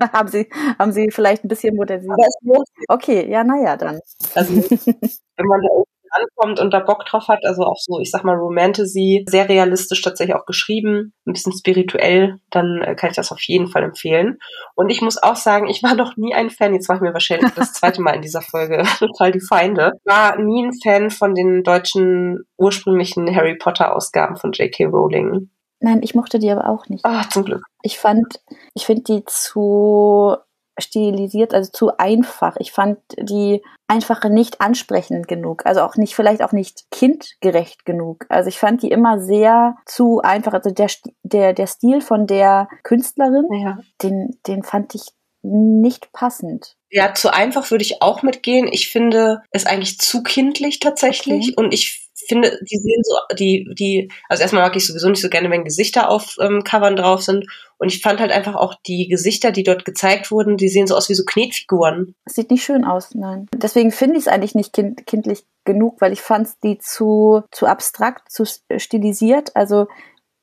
haben 0.13 0.29
Sie, 0.29 0.49
haben 0.77 0.91
Sie 0.91 1.13
vielleicht 1.13 1.45
ein 1.45 1.49
bisschen 1.49 1.77
modernisiert. 1.77 2.69
Okay, 2.89 3.31
ja, 3.31 3.45
naja, 3.45 3.77
dann. 3.77 4.01
Also, 4.35 4.55
wenn 4.55 5.47
man 5.47 5.63
da 5.63 5.69
ankommt 6.11 6.61
und 6.61 6.73
da 6.73 6.81
Bock 6.81 7.05
drauf 7.05 7.29
hat, 7.29 7.45
also 7.45 7.63
auch 7.63 7.79
so, 7.79 8.01
ich 8.01 8.11
sag 8.11 8.25
mal, 8.25 8.37
Romantasy, 8.37 9.25
sehr 9.29 9.49
realistisch 9.49 10.03
tatsächlich 10.03 10.37
auch 10.37 10.47
geschrieben, 10.47 11.13
ein 11.27 11.33
bisschen 11.33 11.53
spirituell, 11.53 12.39
dann 12.51 12.83
äh, 12.83 12.95
kann 12.95 13.11
ich 13.11 13.17
das 13.17 13.33
auf 13.33 13.41
jeden 13.43 13.69
Fall 13.69 13.83
empfehlen. 13.83 14.39
Und 14.75 14.91
ich 14.91 15.01
muss 15.01 15.23
auch 15.23 15.37
sagen, 15.37 15.69
ich 15.69 15.83
war 15.83 15.95
noch 15.95 16.17
nie 16.17 16.35
ein 16.35 16.51
Fan, 16.51 16.75
jetzt 16.75 16.89
mache 16.89 16.99
ich 16.99 17.03
mir 17.03 17.13
wahrscheinlich 17.13 17.53
das 17.55 17.73
zweite 17.73 18.01
Mal 18.03 18.17
in 18.17 18.23
dieser 18.23 18.43
Folge 18.43 18.83
total 18.99 19.33
die 19.33 19.41
Feinde, 19.41 19.93
war 20.05 20.39
nie 20.39 20.65
ein 20.65 20.73
Fan 20.73 21.11
von 21.11 21.35
den 21.35 21.63
deutschen 21.63 22.41
ursprünglichen 22.57 23.35
Harry 23.35 23.57
Potter 23.57 23.95
Ausgaben 23.95 24.37
von 24.37 24.53
J.K. 24.53 24.87
Rowling. 24.87 25.51
Nein, 25.81 26.01
ich 26.03 26.15
mochte 26.15 26.39
die 26.39 26.51
aber 26.51 26.69
auch 26.69 26.89
nicht. 26.89 27.05
Ah, 27.05 27.29
zum 27.31 27.45
Glück. 27.45 27.63
Ich 27.83 27.99
fand, 27.99 28.41
ich 28.75 28.85
finde 28.85 29.03
die 29.03 29.25
zu 29.27 30.37
stilisiert, 30.79 31.55
also 31.55 31.71
zu 31.71 31.97
einfach. 31.99 32.57
Ich 32.59 32.73
fand 32.73 32.99
die 33.19 33.63
einfache 33.87 34.31
nicht 34.31 34.61
ansprechend 34.61 35.29
genug, 35.29 35.65
also 35.67 35.81
auch 35.81 35.97
nicht, 35.97 36.15
vielleicht 36.15 36.43
auch 36.43 36.53
nicht 36.53 36.85
kindgerecht 36.91 37.85
genug. 37.85 38.27
Also 38.29 38.49
ich 38.49 38.59
fand 38.59 38.83
die 38.83 38.91
immer 38.91 39.21
sehr 39.21 39.77
zu 39.87 40.21
einfach. 40.21 40.53
Also 40.53 40.71
der, 40.71 40.89
der, 41.23 41.53
der 41.53 41.67
Stil 41.67 42.01
von 42.01 42.27
der 42.27 42.69
Künstlerin, 42.83 43.47
ja. 43.53 43.79
den, 44.03 44.39
den 44.47 44.63
fand 44.63 44.95
ich 44.95 45.03
nicht 45.43 46.13
passend. 46.13 46.77
Ja, 46.91 47.15
zu 47.15 47.33
einfach 47.33 47.71
würde 47.71 47.85
ich 47.85 48.03
auch 48.03 48.23
mitgehen. 48.23 48.69
Ich 48.71 48.89
finde 48.89 49.43
es 49.51 49.67
eigentlich 49.67 49.99
zu 49.99 50.23
kindlich 50.23 50.81
tatsächlich 50.81 51.51
okay. 51.51 51.55
und 51.57 51.73
ich 51.73 52.08
finde, 52.29 52.59
die 52.71 52.77
sehen 52.77 53.03
so, 53.03 53.17
die, 53.37 53.69
die, 53.79 54.11
also 54.29 54.43
erstmal 54.43 54.63
mag 54.63 54.77
ich 54.77 54.87
sowieso 54.87 55.09
nicht 55.09 55.21
so 55.21 55.29
gerne, 55.29 55.51
wenn 55.51 55.65
Gesichter 55.65 56.11
auf 56.11 56.37
ähm, 56.41 56.63
Covern 56.65 56.97
drauf 56.97 57.23
sind. 57.23 57.47
Und 57.79 57.93
ich 57.93 58.03
fand 58.03 58.21
halt 58.21 58.33
einfach 58.33 58.55
auch 58.55 58.75
die 58.87 59.09
Gesichter, 59.09 59.53
die 59.53 59.63
dort 59.63 59.85
gezeigt 59.85 60.31
wurden, 60.31 60.57
die 60.57 60.69
sehen 60.69 60.87
so 60.87 60.97
aus 60.97 61.09
wie 61.09 61.15
so 61.15 61.25
Knetfiguren. 61.25 62.15
Das 62.25 62.35
sieht 62.35 62.51
nicht 62.51 62.65
schön 62.65 62.85
aus, 62.85 63.15
nein. 63.15 63.47
Deswegen 63.55 63.93
finde 63.93 64.17
ich 64.17 64.27
es 64.27 64.29
eigentlich 64.29 64.55
nicht 64.55 64.73
kind, 64.73 65.07
kindlich 65.07 65.45
genug, 65.65 66.01
weil 66.01 66.13
ich 66.13 66.21
fand 66.21 66.49
die 66.63 66.79
zu, 66.79 67.43
zu 67.53 67.67
abstrakt, 67.67 68.31
zu 68.31 68.45
stilisiert. 68.77 69.55
Also 69.55 69.87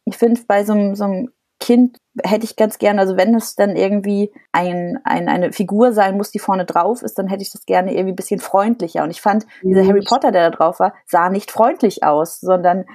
ich 0.06 0.18
finde 0.18 0.42
bei 0.48 0.64
so, 0.64 0.96
so 0.96 1.04
einem 1.04 1.32
Kind 1.60 1.98
hätte 2.24 2.46
ich 2.46 2.56
ganz 2.56 2.78
gerne, 2.78 3.00
also 3.00 3.18
wenn 3.18 3.34
es 3.36 3.56
dann 3.56 3.76
irgendwie 3.76 4.32
ein, 4.52 5.00
ein, 5.04 5.30
eine 5.30 5.52
Figur 5.52 5.94
sein 5.94 6.18
muss, 6.18 6.32
die 6.32 6.40
vorne 6.40 6.66
drauf 6.66 7.02
ist, 7.02 7.18
dann 7.18 7.28
hätte 7.28 7.44
ich 7.44 7.52
das 7.52 7.66
gerne 7.66 7.94
irgendwie 7.94 8.14
ein 8.14 8.18
bisschen 8.18 8.40
freundlicher. 8.40 9.04
Und 9.04 9.12
ich 9.12 9.22
fand, 9.22 9.46
mhm. 9.62 9.70
dieser 9.70 9.88
Harry 9.88 10.04
Potter, 10.04 10.32
der 10.32 10.50
da 10.50 10.56
drauf 10.56 10.80
war, 10.80 10.94
sah 11.06 11.30
nicht 11.30 11.52
freundlich 11.52 12.04
aus, 12.04 12.40
sondern 12.40 12.86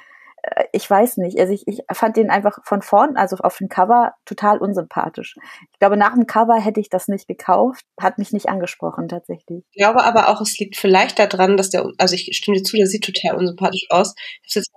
äh, 0.43 0.65
ich 0.73 0.89
weiß 0.89 1.19
nicht. 1.19 1.39
Also 1.39 1.53
ich, 1.53 1.67
ich 1.67 1.83
fand 1.93 2.17
den 2.17 2.31
einfach 2.31 2.59
von 2.65 2.83
vorn, 2.83 3.17
also 3.17 3.37
auf 3.37 3.57
dem 3.57 3.69
Cover, 3.69 4.13
total 4.25 4.59
unsympathisch. 4.59 5.37
Ich 5.73 5.79
glaube, 5.79 5.97
nach 5.97 6.15
dem 6.15 6.27
Cover 6.27 6.57
hätte 6.61 6.81
ich 6.81 6.89
das 6.89 7.09
nicht 7.09 7.29
gekauft, 7.29 7.85
hat 8.01 8.19
mich 8.19 8.33
nicht 8.33 8.49
angesprochen 8.49 9.09
tatsächlich. 9.09 9.65
Ich 9.71 9.79
glaube 9.79 10.05
aber 10.05 10.29
auch, 10.29 10.41
es 10.41 10.59
liegt 10.59 10.77
vielleicht 10.77 11.19
daran, 11.19 11.57
dass 11.57 11.71
der, 11.71 11.87
also 11.99 12.15
ich 12.15 12.37
stimme 12.37 12.59
dir 12.59 12.65
zu, 12.65 12.77
der 12.77 12.87
sieht 12.87 13.05
total 13.05 13.37
unsympathisch 13.37 13.87
aus. 13.91 14.15
Ich 14.43 14.55
habe 14.55 14.61
jetzt 14.61 14.73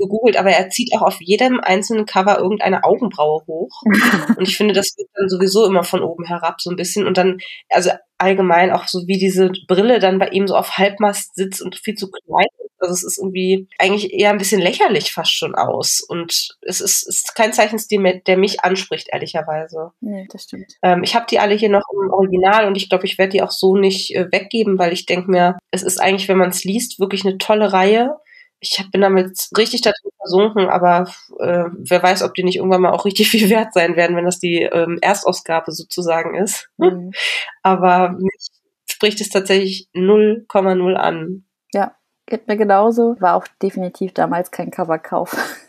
gegoogelt, 0.00 0.36
aber 0.36 0.50
er 0.50 0.70
zieht 0.70 0.92
auch 0.94 1.02
auf 1.02 1.18
jedem 1.20 1.60
einzelnen 1.60 2.06
Cover 2.06 2.38
irgendeine 2.38 2.84
Augenbraue 2.84 3.42
hoch. 3.46 3.82
und 4.36 4.48
ich 4.48 4.56
finde, 4.56 4.74
das 4.74 4.96
wird 4.96 5.08
dann 5.14 5.28
sowieso 5.28 5.66
immer 5.66 5.84
von 5.84 6.02
oben 6.02 6.24
herab 6.24 6.60
so 6.60 6.70
ein 6.70 6.76
bisschen. 6.76 7.06
Und 7.06 7.16
dann, 7.16 7.38
also 7.68 7.90
allgemein 8.18 8.70
auch 8.70 8.86
so 8.88 9.06
wie 9.06 9.18
diese 9.18 9.50
Brille 9.68 9.98
dann 9.98 10.18
bei 10.18 10.28
ihm 10.28 10.46
so 10.46 10.56
auf 10.56 10.76
Halbmast 10.76 11.34
sitzt 11.34 11.62
und 11.62 11.76
viel 11.76 11.94
zu 11.94 12.10
klein 12.10 12.46
ist. 12.64 12.70
Also 12.78 12.94
es 12.94 13.04
ist 13.04 13.18
irgendwie 13.18 13.68
eigentlich 13.78 14.12
eher 14.12 14.30
ein 14.30 14.38
bisschen 14.38 14.60
lächerlich 14.60 15.12
fast 15.12 15.34
schon 15.34 15.54
aus. 15.54 16.00
Und 16.00 16.56
es 16.62 16.80
ist, 16.80 17.06
ist 17.06 17.34
kein 17.34 17.52
Zeichenstil, 17.52 18.22
der 18.26 18.38
mich 18.38 18.64
anspricht, 18.64 19.08
ehrlicherweise. 19.12 19.92
Nee, 20.00 20.26
das 20.32 20.44
stimmt. 20.44 20.72
Ähm, 20.82 21.02
ich 21.02 21.14
habe 21.14 21.26
die 21.28 21.38
alle 21.38 21.54
hier 21.54 21.68
noch 21.68 21.84
im 21.92 22.10
Original 22.10 22.66
und 22.66 22.76
ich 22.76 22.88
glaube, 22.88 23.04
ich 23.04 23.18
werde 23.18 23.32
die 23.32 23.42
auch 23.42 23.50
so 23.50 23.76
nicht 23.76 24.14
äh, 24.14 24.32
weggeben, 24.32 24.78
weil 24.78 24.94
ich 24.94 25.04
denke 25.04 25.30
mir, 25.30 25.58
es 25.70 25.82
ist 25.82 26.00
eigentlich, 26.00 26.28
wenn 26.28 26.38
man 26.38 26.50
es 26.50 26.64
liest, 26.64 27.00
wirklich 27.00 27.26
eine 27.26 27.36
tolle 27.36 27.72
Reihe 27.72 28.16
ich 28.60 28.84
bin 28.90 29.00
damit 29.00 29.48
richtig 29.56 29.80
darin 29.80 30.10
versunken, 30.18 30.68
aber 30.68 31.10
äh, 31.38 31.64
wer 31.70 32.02
weiß, 32.02 32.22
ob 32.22 32.34
die 32.34 32.44
nicht 32.44 32.56
irgendwann 32.56 32.82
mal 32.82 32.92
auch 32.92 33.04
richtig 33.04 33.28
viel 33.30 33.50
wert 33.50 33.72
sein 33.72 33.96
werden, 33.96 34.16
wenn 34.16 34.26
das 34.26 34.38
die 34.38 34.62
ähm, 34.62 34.98
Erstausgabe 35.00 35.72
sozusagen 35.72 36.34
ist. 36.34 36.68
Mhm. 36.76 37.12
aber 37.62 38.10
mich 38.10 38.48
spricht 38.86 39.20
es 39.20 39.30
tatsächlich 39.30 39.88
0,0 39.94 40.94
an. 40.94 41.44
Ja, 41.72 41.96
geht 42.26 42.48
mir 42.48 42.56
genauso. 42.56 43.16
War 43.20 43.34
auch 43.36 43.46
definitiv 43.62 44.12
damals 44.12 44.50
kein 44.50 44.70
Coverkauf. 44.70 45.32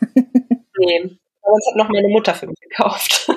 nee, 0.78 1.02
das 1.02 1.66
hat 1.70 1.76
noch 1.76 1.88
meine 1.88 2.08
Mutter 2.08 2.34
für 2.34 2.46
mich 2.46 2.60
gekauft. 2.60 3.30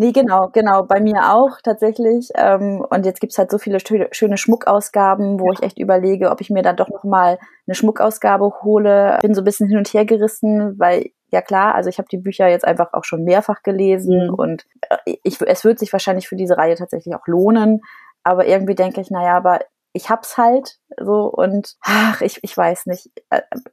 Nee, 0.00 0.12
genau, 0.12 0.48
genau. 0.52 0.84
Bei 0.84 1.00
mir 1.00 1.34
auch 1.34 1.60
tatsächlich. 1.60 2.28
Ähm, 2.36 2.86
und 2.88 3.04
jetzt 3.04 3.20
gibt's 3.20 3.36
halt 3.36 3.50
so 3.50 3.58
viele 3.58 3.80
schöne 3.80 4.36
Schmuckausgaben, 4.36 5.40
wo 5.40 5.50
ich 5.50 5.60
echt 5.60 5.76
überlege, 5.76 6.30
ob 6.30 6.40
ich 6.40 6.50
mir 6.50 6.62
dann 6.62 6.76
doch 6.76 6.88
nochmal 6.88 7.40
eine 7.66 7.74
Schmuckausgabe 7.74 8.62
hole. 8.62 9.18
Bin 9.22 9.34
so 9.34 9.40
ein 9.40 9.44
bisschen 9.44 9.66
hin 9.66 9.76
und 9.76 9.88
her 9.88 10.04
gerissen, 10.04 10.78
weil 10.78 11.10
ja 11.32 11.42
klar, 11.42 11.74
also 11.74 11.90
ich 11.90 11.98
habe 11.98 12.06
die 12.12 12.18
Bücher 12.18 12.46
jetzt 12.46 12.64
einfach 12.64 12.92
auch 12.92 13.02
schon 13.02 13.24
mehrfach 13.24 13.64
gelesen 13.64 14.28
mhm. 14.28 14.34
und 14.34 14.66
äh, 14.88 15.16
ich, 15.24 15.40
es 15.40 15.64
wird 15.64 15.80
sich 15.80 15.92
wahrscheinlich 15.92 16.28
für 16.28 16.36
diese 16.36 16.56
Reihe 16.56 16.76
tatsächlich 16.76 17.16
auch 17.16 17.26
lohnen. 17.26 17.80
Aber 18.22 18.46
irgendwie 18.46 18.76
denke 18.76 19.00
ich, 19.00 19.10
naja, 19.10 19.36
aber 19.36 19.58
ich 19.98 20.10
hab's 20.10 20.38
halt 20.38 20.78
so 20.96 21.24
und 21.24 21.74
ach, 21.80 22.20
ich, 22.20 22.38
ich 22.42 22.56
weiß 22.56 22.86
nicht. 22.86 23.10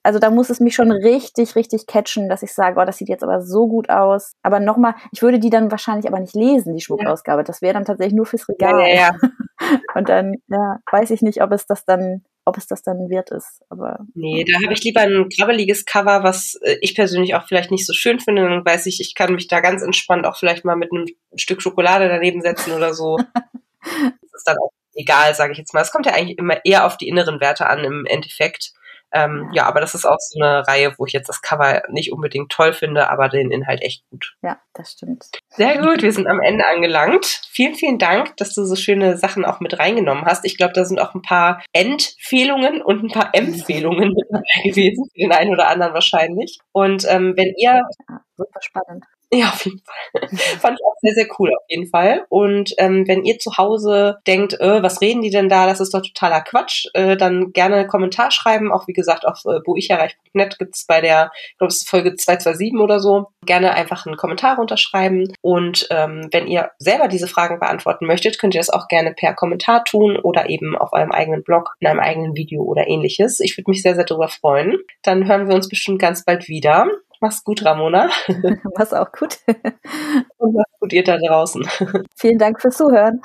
Also 0.02 0.18
da 0.18 0.32
muss 0.32 0.50
es 0.50 0.60
mich 0.60 0.74
schon 0.74 0.92
richtig, 0.92 1.56
richtig 1.56 1.86
catchen, 1.86 2.30
dass 2.30 2.42
ich 2.42 2.52
sage, 2.52 2.80
oh, 2.80 2.86
das 2.86 2.98
sieht 2.98 3.10
jetzt 3.10 3.24
aber 3.24 3.42
so 3.42 3.68
gut 3.68 3.90
aus. 3.90 4.34
Aber 4.42 4.60
nochmal, 4.60 4.96
ich 5.12 5.22
würde 5.22 5.40
die 5.40 5.52
dann 5.52 5.70
wahrscheinlich 5.70 6.08
aber 6.08 6.20
nicht 6.20 6.34
lesen, 6.34 6.74
die 6.74 6.82
Schmuckausgabe. 6.82 7.44
Das 7.44 7.62
wäre 7.62 7.76
dann 7.76 7.86
tatsächlich 7.86 8.16
nur 8.16 8.26
fürs 8.26 8.50
Regal. 8.50 8.82
Ja, 8.82 8.88
ja, 8.88 8.96
ja. 8.96 9.12
Und 9.96 10.10
dann 10.10 10.34
ja, 10.48 10.80
weiß 10.92 11.12
ich 11.12 11.22
nicht, 11.22 11.44
ob 11.44 11.52
es 11.52 11.68
das 11.68 11.86
dann 11.86 12.24
ob 12.48 12.58
es 12.58 12.68
das 12.68 12.84
dann 12.84 13.10
wert 13.10 13.32
ist. 13.32 13.64
Aber 13.70 14.06
nee, 14.14 14.44
da 14.48 14.64
habe 14.64 14.74
ich 14.74 14.84
lieber 14.84 15.02
ein 15.02 15.30
krabbeliges 15.30 15.86
Cover, 15.86 16.24
was 16.24 16.60
äh, 16.62 16.78
ich 16.82 16.94
persönlich 16.94 17.34
auch 17.34 17.48
vielleicht 17.48 17.72
nicht 17.72 17.88
so 17.88 17.94
schön 17.94 18.20
finde. 18.20 18.44
Dann 18.48 18.66
weiß 18.66 18.86
ich, 18.86 19.00
ich 19.00 19.16
kann 19.16 19.34
mich 19.34 19.48
da 19.48 19.62
ganz 19.62 19.82
entspannt 19.82 20.28
auch 20.28 20.38
vielleicht 20.38 20.64
mal 20.64 20.76
mit 20.76 20.92
einem 20.92 21.08
Stück 21.36 21.62
Schokolade 21.64 22.08
daneben 22.08 22.42
setzen 22.42 22.74
oder 22.74 22.94
so. 22.94 23.18
das 23.82 24.34
ist 24.34 24.48
dann 24.48 24.58
auch 24.58 24.72
egal, 24.96 25.36
sage 25.36 25.52
ich 25.52 25.58
jetzt 25.58 25.74
mal. 25.74 25.82
Es 25.82 25.92
kommt 25.92 26.06
ja 26.06 26.14
eigentlich 26.14 26.38
immer 26.38 26.64
eher 26.66 26.86
auf 26.86 26.98
die 26.98 27.08
inneren 27.08 27.40
Werte 27.40 27.68
an 27.68 27.84
im 27.84 28.06
Endeffekt. 28.06 28.74
Ähm, 29.16 29.50
ja, 29.54 29.66
aber 29.66 29.80
das 29.80 29.96
ist 29.96 30.06
auch 30.06 30.18
so 30.20 30.42
eine 30.42 30.68
Reihe, 30.68 30.94
wo 30.98 31.06
ich 31.06 31.14
jetzt 31.14 31.30
das 31.30 31.42
Cover 31.42 31.84
nicht 31.90 32.12
unbedingt 32.12 32.52
toll 32.52 32.74
finde, 32.74 33.10
aber 33.10 33.30
den 33.30 33.50
Inhalt 33.50 33.82
echt 33.82 34.04
gut. 34.10 34.36
Ja, 34.42 34.60
das 34.74 34.92
stimmt. 34.92 35.26
Sehr 35.50 35.78
gut, 35.78 36.02
wir 36.02 36.12
sind 36.12 36.28
am 36.28 36.42
Ende 36.42 36.66
angelangt. 36.66 37.42
Vielen, 37.50 37.76
vielen 37.76 37.98
Dank, 37.98 38.36
dass 38.36 38.54
du 38.54 38.66
so 38.66 38.76
schöne 38.76 39.18
Sachen 39.18 39.46
auch 39.46 39.62
mit 39.62 39.80
reingenommen 39.80 40.26
hast. 40.26 40.44
Ich 40.44 40.58
glaube, 40.58 40.74
da 40.74 40.84
sind 40.84 41.00
auch 41.00 41.14
ein 41.16 41.22
paar 41.22 41.64
Empfehlungen 41.72 42.82
und 42.82 43.04
ein 43.04 43.10
paar 43.10 43.30
Empfehlungen 43.34 44.10
mit 44.10 44.28
dabei 44.30 44.70
gewesen, 44.70 45.06
für 45.14 45.20
den 45.20 45.32
einen 45.32 45.52
oder 45.52 45.70
anderen 45.70 45.94
wahrscheinlich. 45.94 46.60
Und 46.74 47.06
ähm, 47.08 47.34
wenn 47.38 47.54
ihr... 47.58 47.84
Ja, 48.10 48.22
super 48.36 48.60
spannend. 48.62 49.06
Ja, 49.32 49.50
auf 49.50 49.66
jeden 49.66 49.82
Fall. 49.82 50.30
Fand 50.60 50.80
ich 50.80 50.86
auch 50.86 50.96
sehr, 51.02 51.14
sehr 51.14 51.28
cool, 51.40 51.50
auf 51.50 51.66
jeden 51.68 51.88
Fall. 51.88 52.26
Und 52.30 52.74
ähm, 52.78 53.08
wenn 53.08 53.24
ihr 53.24 53.40
zu 53.40 53.58
Hause 53.58 54.18
denkt, 54.28 54.60
äh, 54.60 54.84
was 54.84 55.02
reden 55.02 55.22
die 55.22 55.30
denn 55.30 55.50
da, 55.50 55.66
das 55.66 55.80
ist 55.80 55.94
doch 55.94 56.02
totaler 56.02 56.42
Quatsch, 56.42 56.86
äh, 56.94 57.18
dann 57.18 57.52
gerne 57.52 57.76
einen 57.76 57.88
Kommentar 57.88 58.32
schreiben. 58.32 58.72
Auch 58.72 58.88
wie 58.88 58.94
gesagt, 58.94 59.26
auf 59.26 59.42
äh, 59.46 59.60
buicherreich.net 59.66 60.60
gibt's 60.60 60.86
bei 60.86 61.02
der, 61.02 61.32
ich 61.52 61.58
glaube, 61.58 61.70
es 61.70 61.78
ist 61.78 61.90
Folge 61.90 62.16
227 62.16 62.80
oder 62.80 63.00
so, 63.00 63.28
gerne 63.46 63.74
einfach 63.74 64.06
einen 64.06 64.18
Kommentar 64.18 64.58
runterschreiben. 64.58 65.34
Und 65.42 65.88
ähm, 65.90 66.28
wenn 66.32 66.48
ihr 66.48 66.72
selber 66.78 67.08
diese 67.08 67.28
Fragen 67.28 67.60
beantworten 67.60 68.06
möchtet, 68.06 68.40
könnt 68.40 68.54
ihr 68.54 68.62
das 68.62 68.70
auch 68.70 68.88
gerne 68.88 69.14
per 69.14 69.34
Kommentar 69.34 69.84
tun 69.84 70.18
oder 70.18 70.50
eben 70.50 70.78
auf 70.78 70.94
eurem 70.94 71.12
eigenen 71.12 71.44
Blog, 71.44 71.74
in 71.80 71.88
einem 71.88 72.00
eigenen 72.00 72.36
Video 72.36 72.64
oder 72.64 72.88
ähnliches. 72.88 73.40
Ich 73.40 73.58
würde 73.58 73.72
mich 73.72 73.82
sehr, 73.82 73.96
sehr 73.96 74.06
darüber 74.06 74.28
freuen. 74.28 74.78
Dann 75.02 75.28
hören 75.28 75.48
wir 75.48 75.56
uns 75.56 75.68
bestimmt 75.68 76.00
ganz 76.00 76.24
bald 76.24 76.48
wieder. 76.48 76.88
Mach's 77.22 77.44
gut, 77.44 77.64
Ramona. 77.64 78.10
Mach's 78.78 78.94
auch 78.94 79.12
gut. 79.12 79.40
Und 80.38 80.56
mach's 80.56 80.80
gut, 80.80 80.94
ihr 80.94 81.04
da 81.04 81.18
draußen. 81.18 81.68
Vielen 82.16 82.38
Dank 82.38 82.62
fürs 82.62 82.78
Zuhören. 82.78 83.22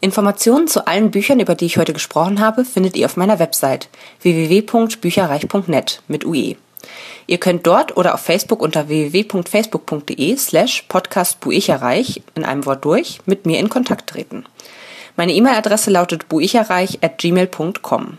Informationen 0.00 0.68
zu 0.68 0.86
allen 0.86 1.10
Büchern, 1.10 1.40
über 1.40 1.54
die 1.54 1.66
ich 1.66 1.78
heute 1.78 1.92
gesprochen 1.92 2.40
habe, 2.40 2.64
findet 2.64 2.96
ihr 2.96 3.06
auf 3.06 3.16
meiner 3.16 3.38
Website 3.38 3.88
www.bücherreich.net 4.20 6.02
mit 6.06 6.24
UE. 6.24 6.56
Ihr 7.26 7.38
könnt 7.38 7.66
dort 7.66 7.96
oder 7.96 8.14
auf 8.14 8.20
Facebook 8.20 8.62
unter 8.62 8.88
www.facebook.de 8.88 10.36
slash 10.36 10.82
podcastbuicherreich 10.88 12.22
in 12.34 12.44
einem 12.44 12.64
Wort 12.64 12.84
durch 12.84 13.20
mit 13.26 13.44
mir 13.44 13.58
in 13.58 13.68
Kontakt 13.68 14.08
treten. 14.08 14.44
Meine 15.16 15.32
E-Mail-Adresse 15.32 15.90
lautet 15.90 16.28
buicherreich 16.28 17.00
at 17.02 17.18
gmail.com. 17.18 18.18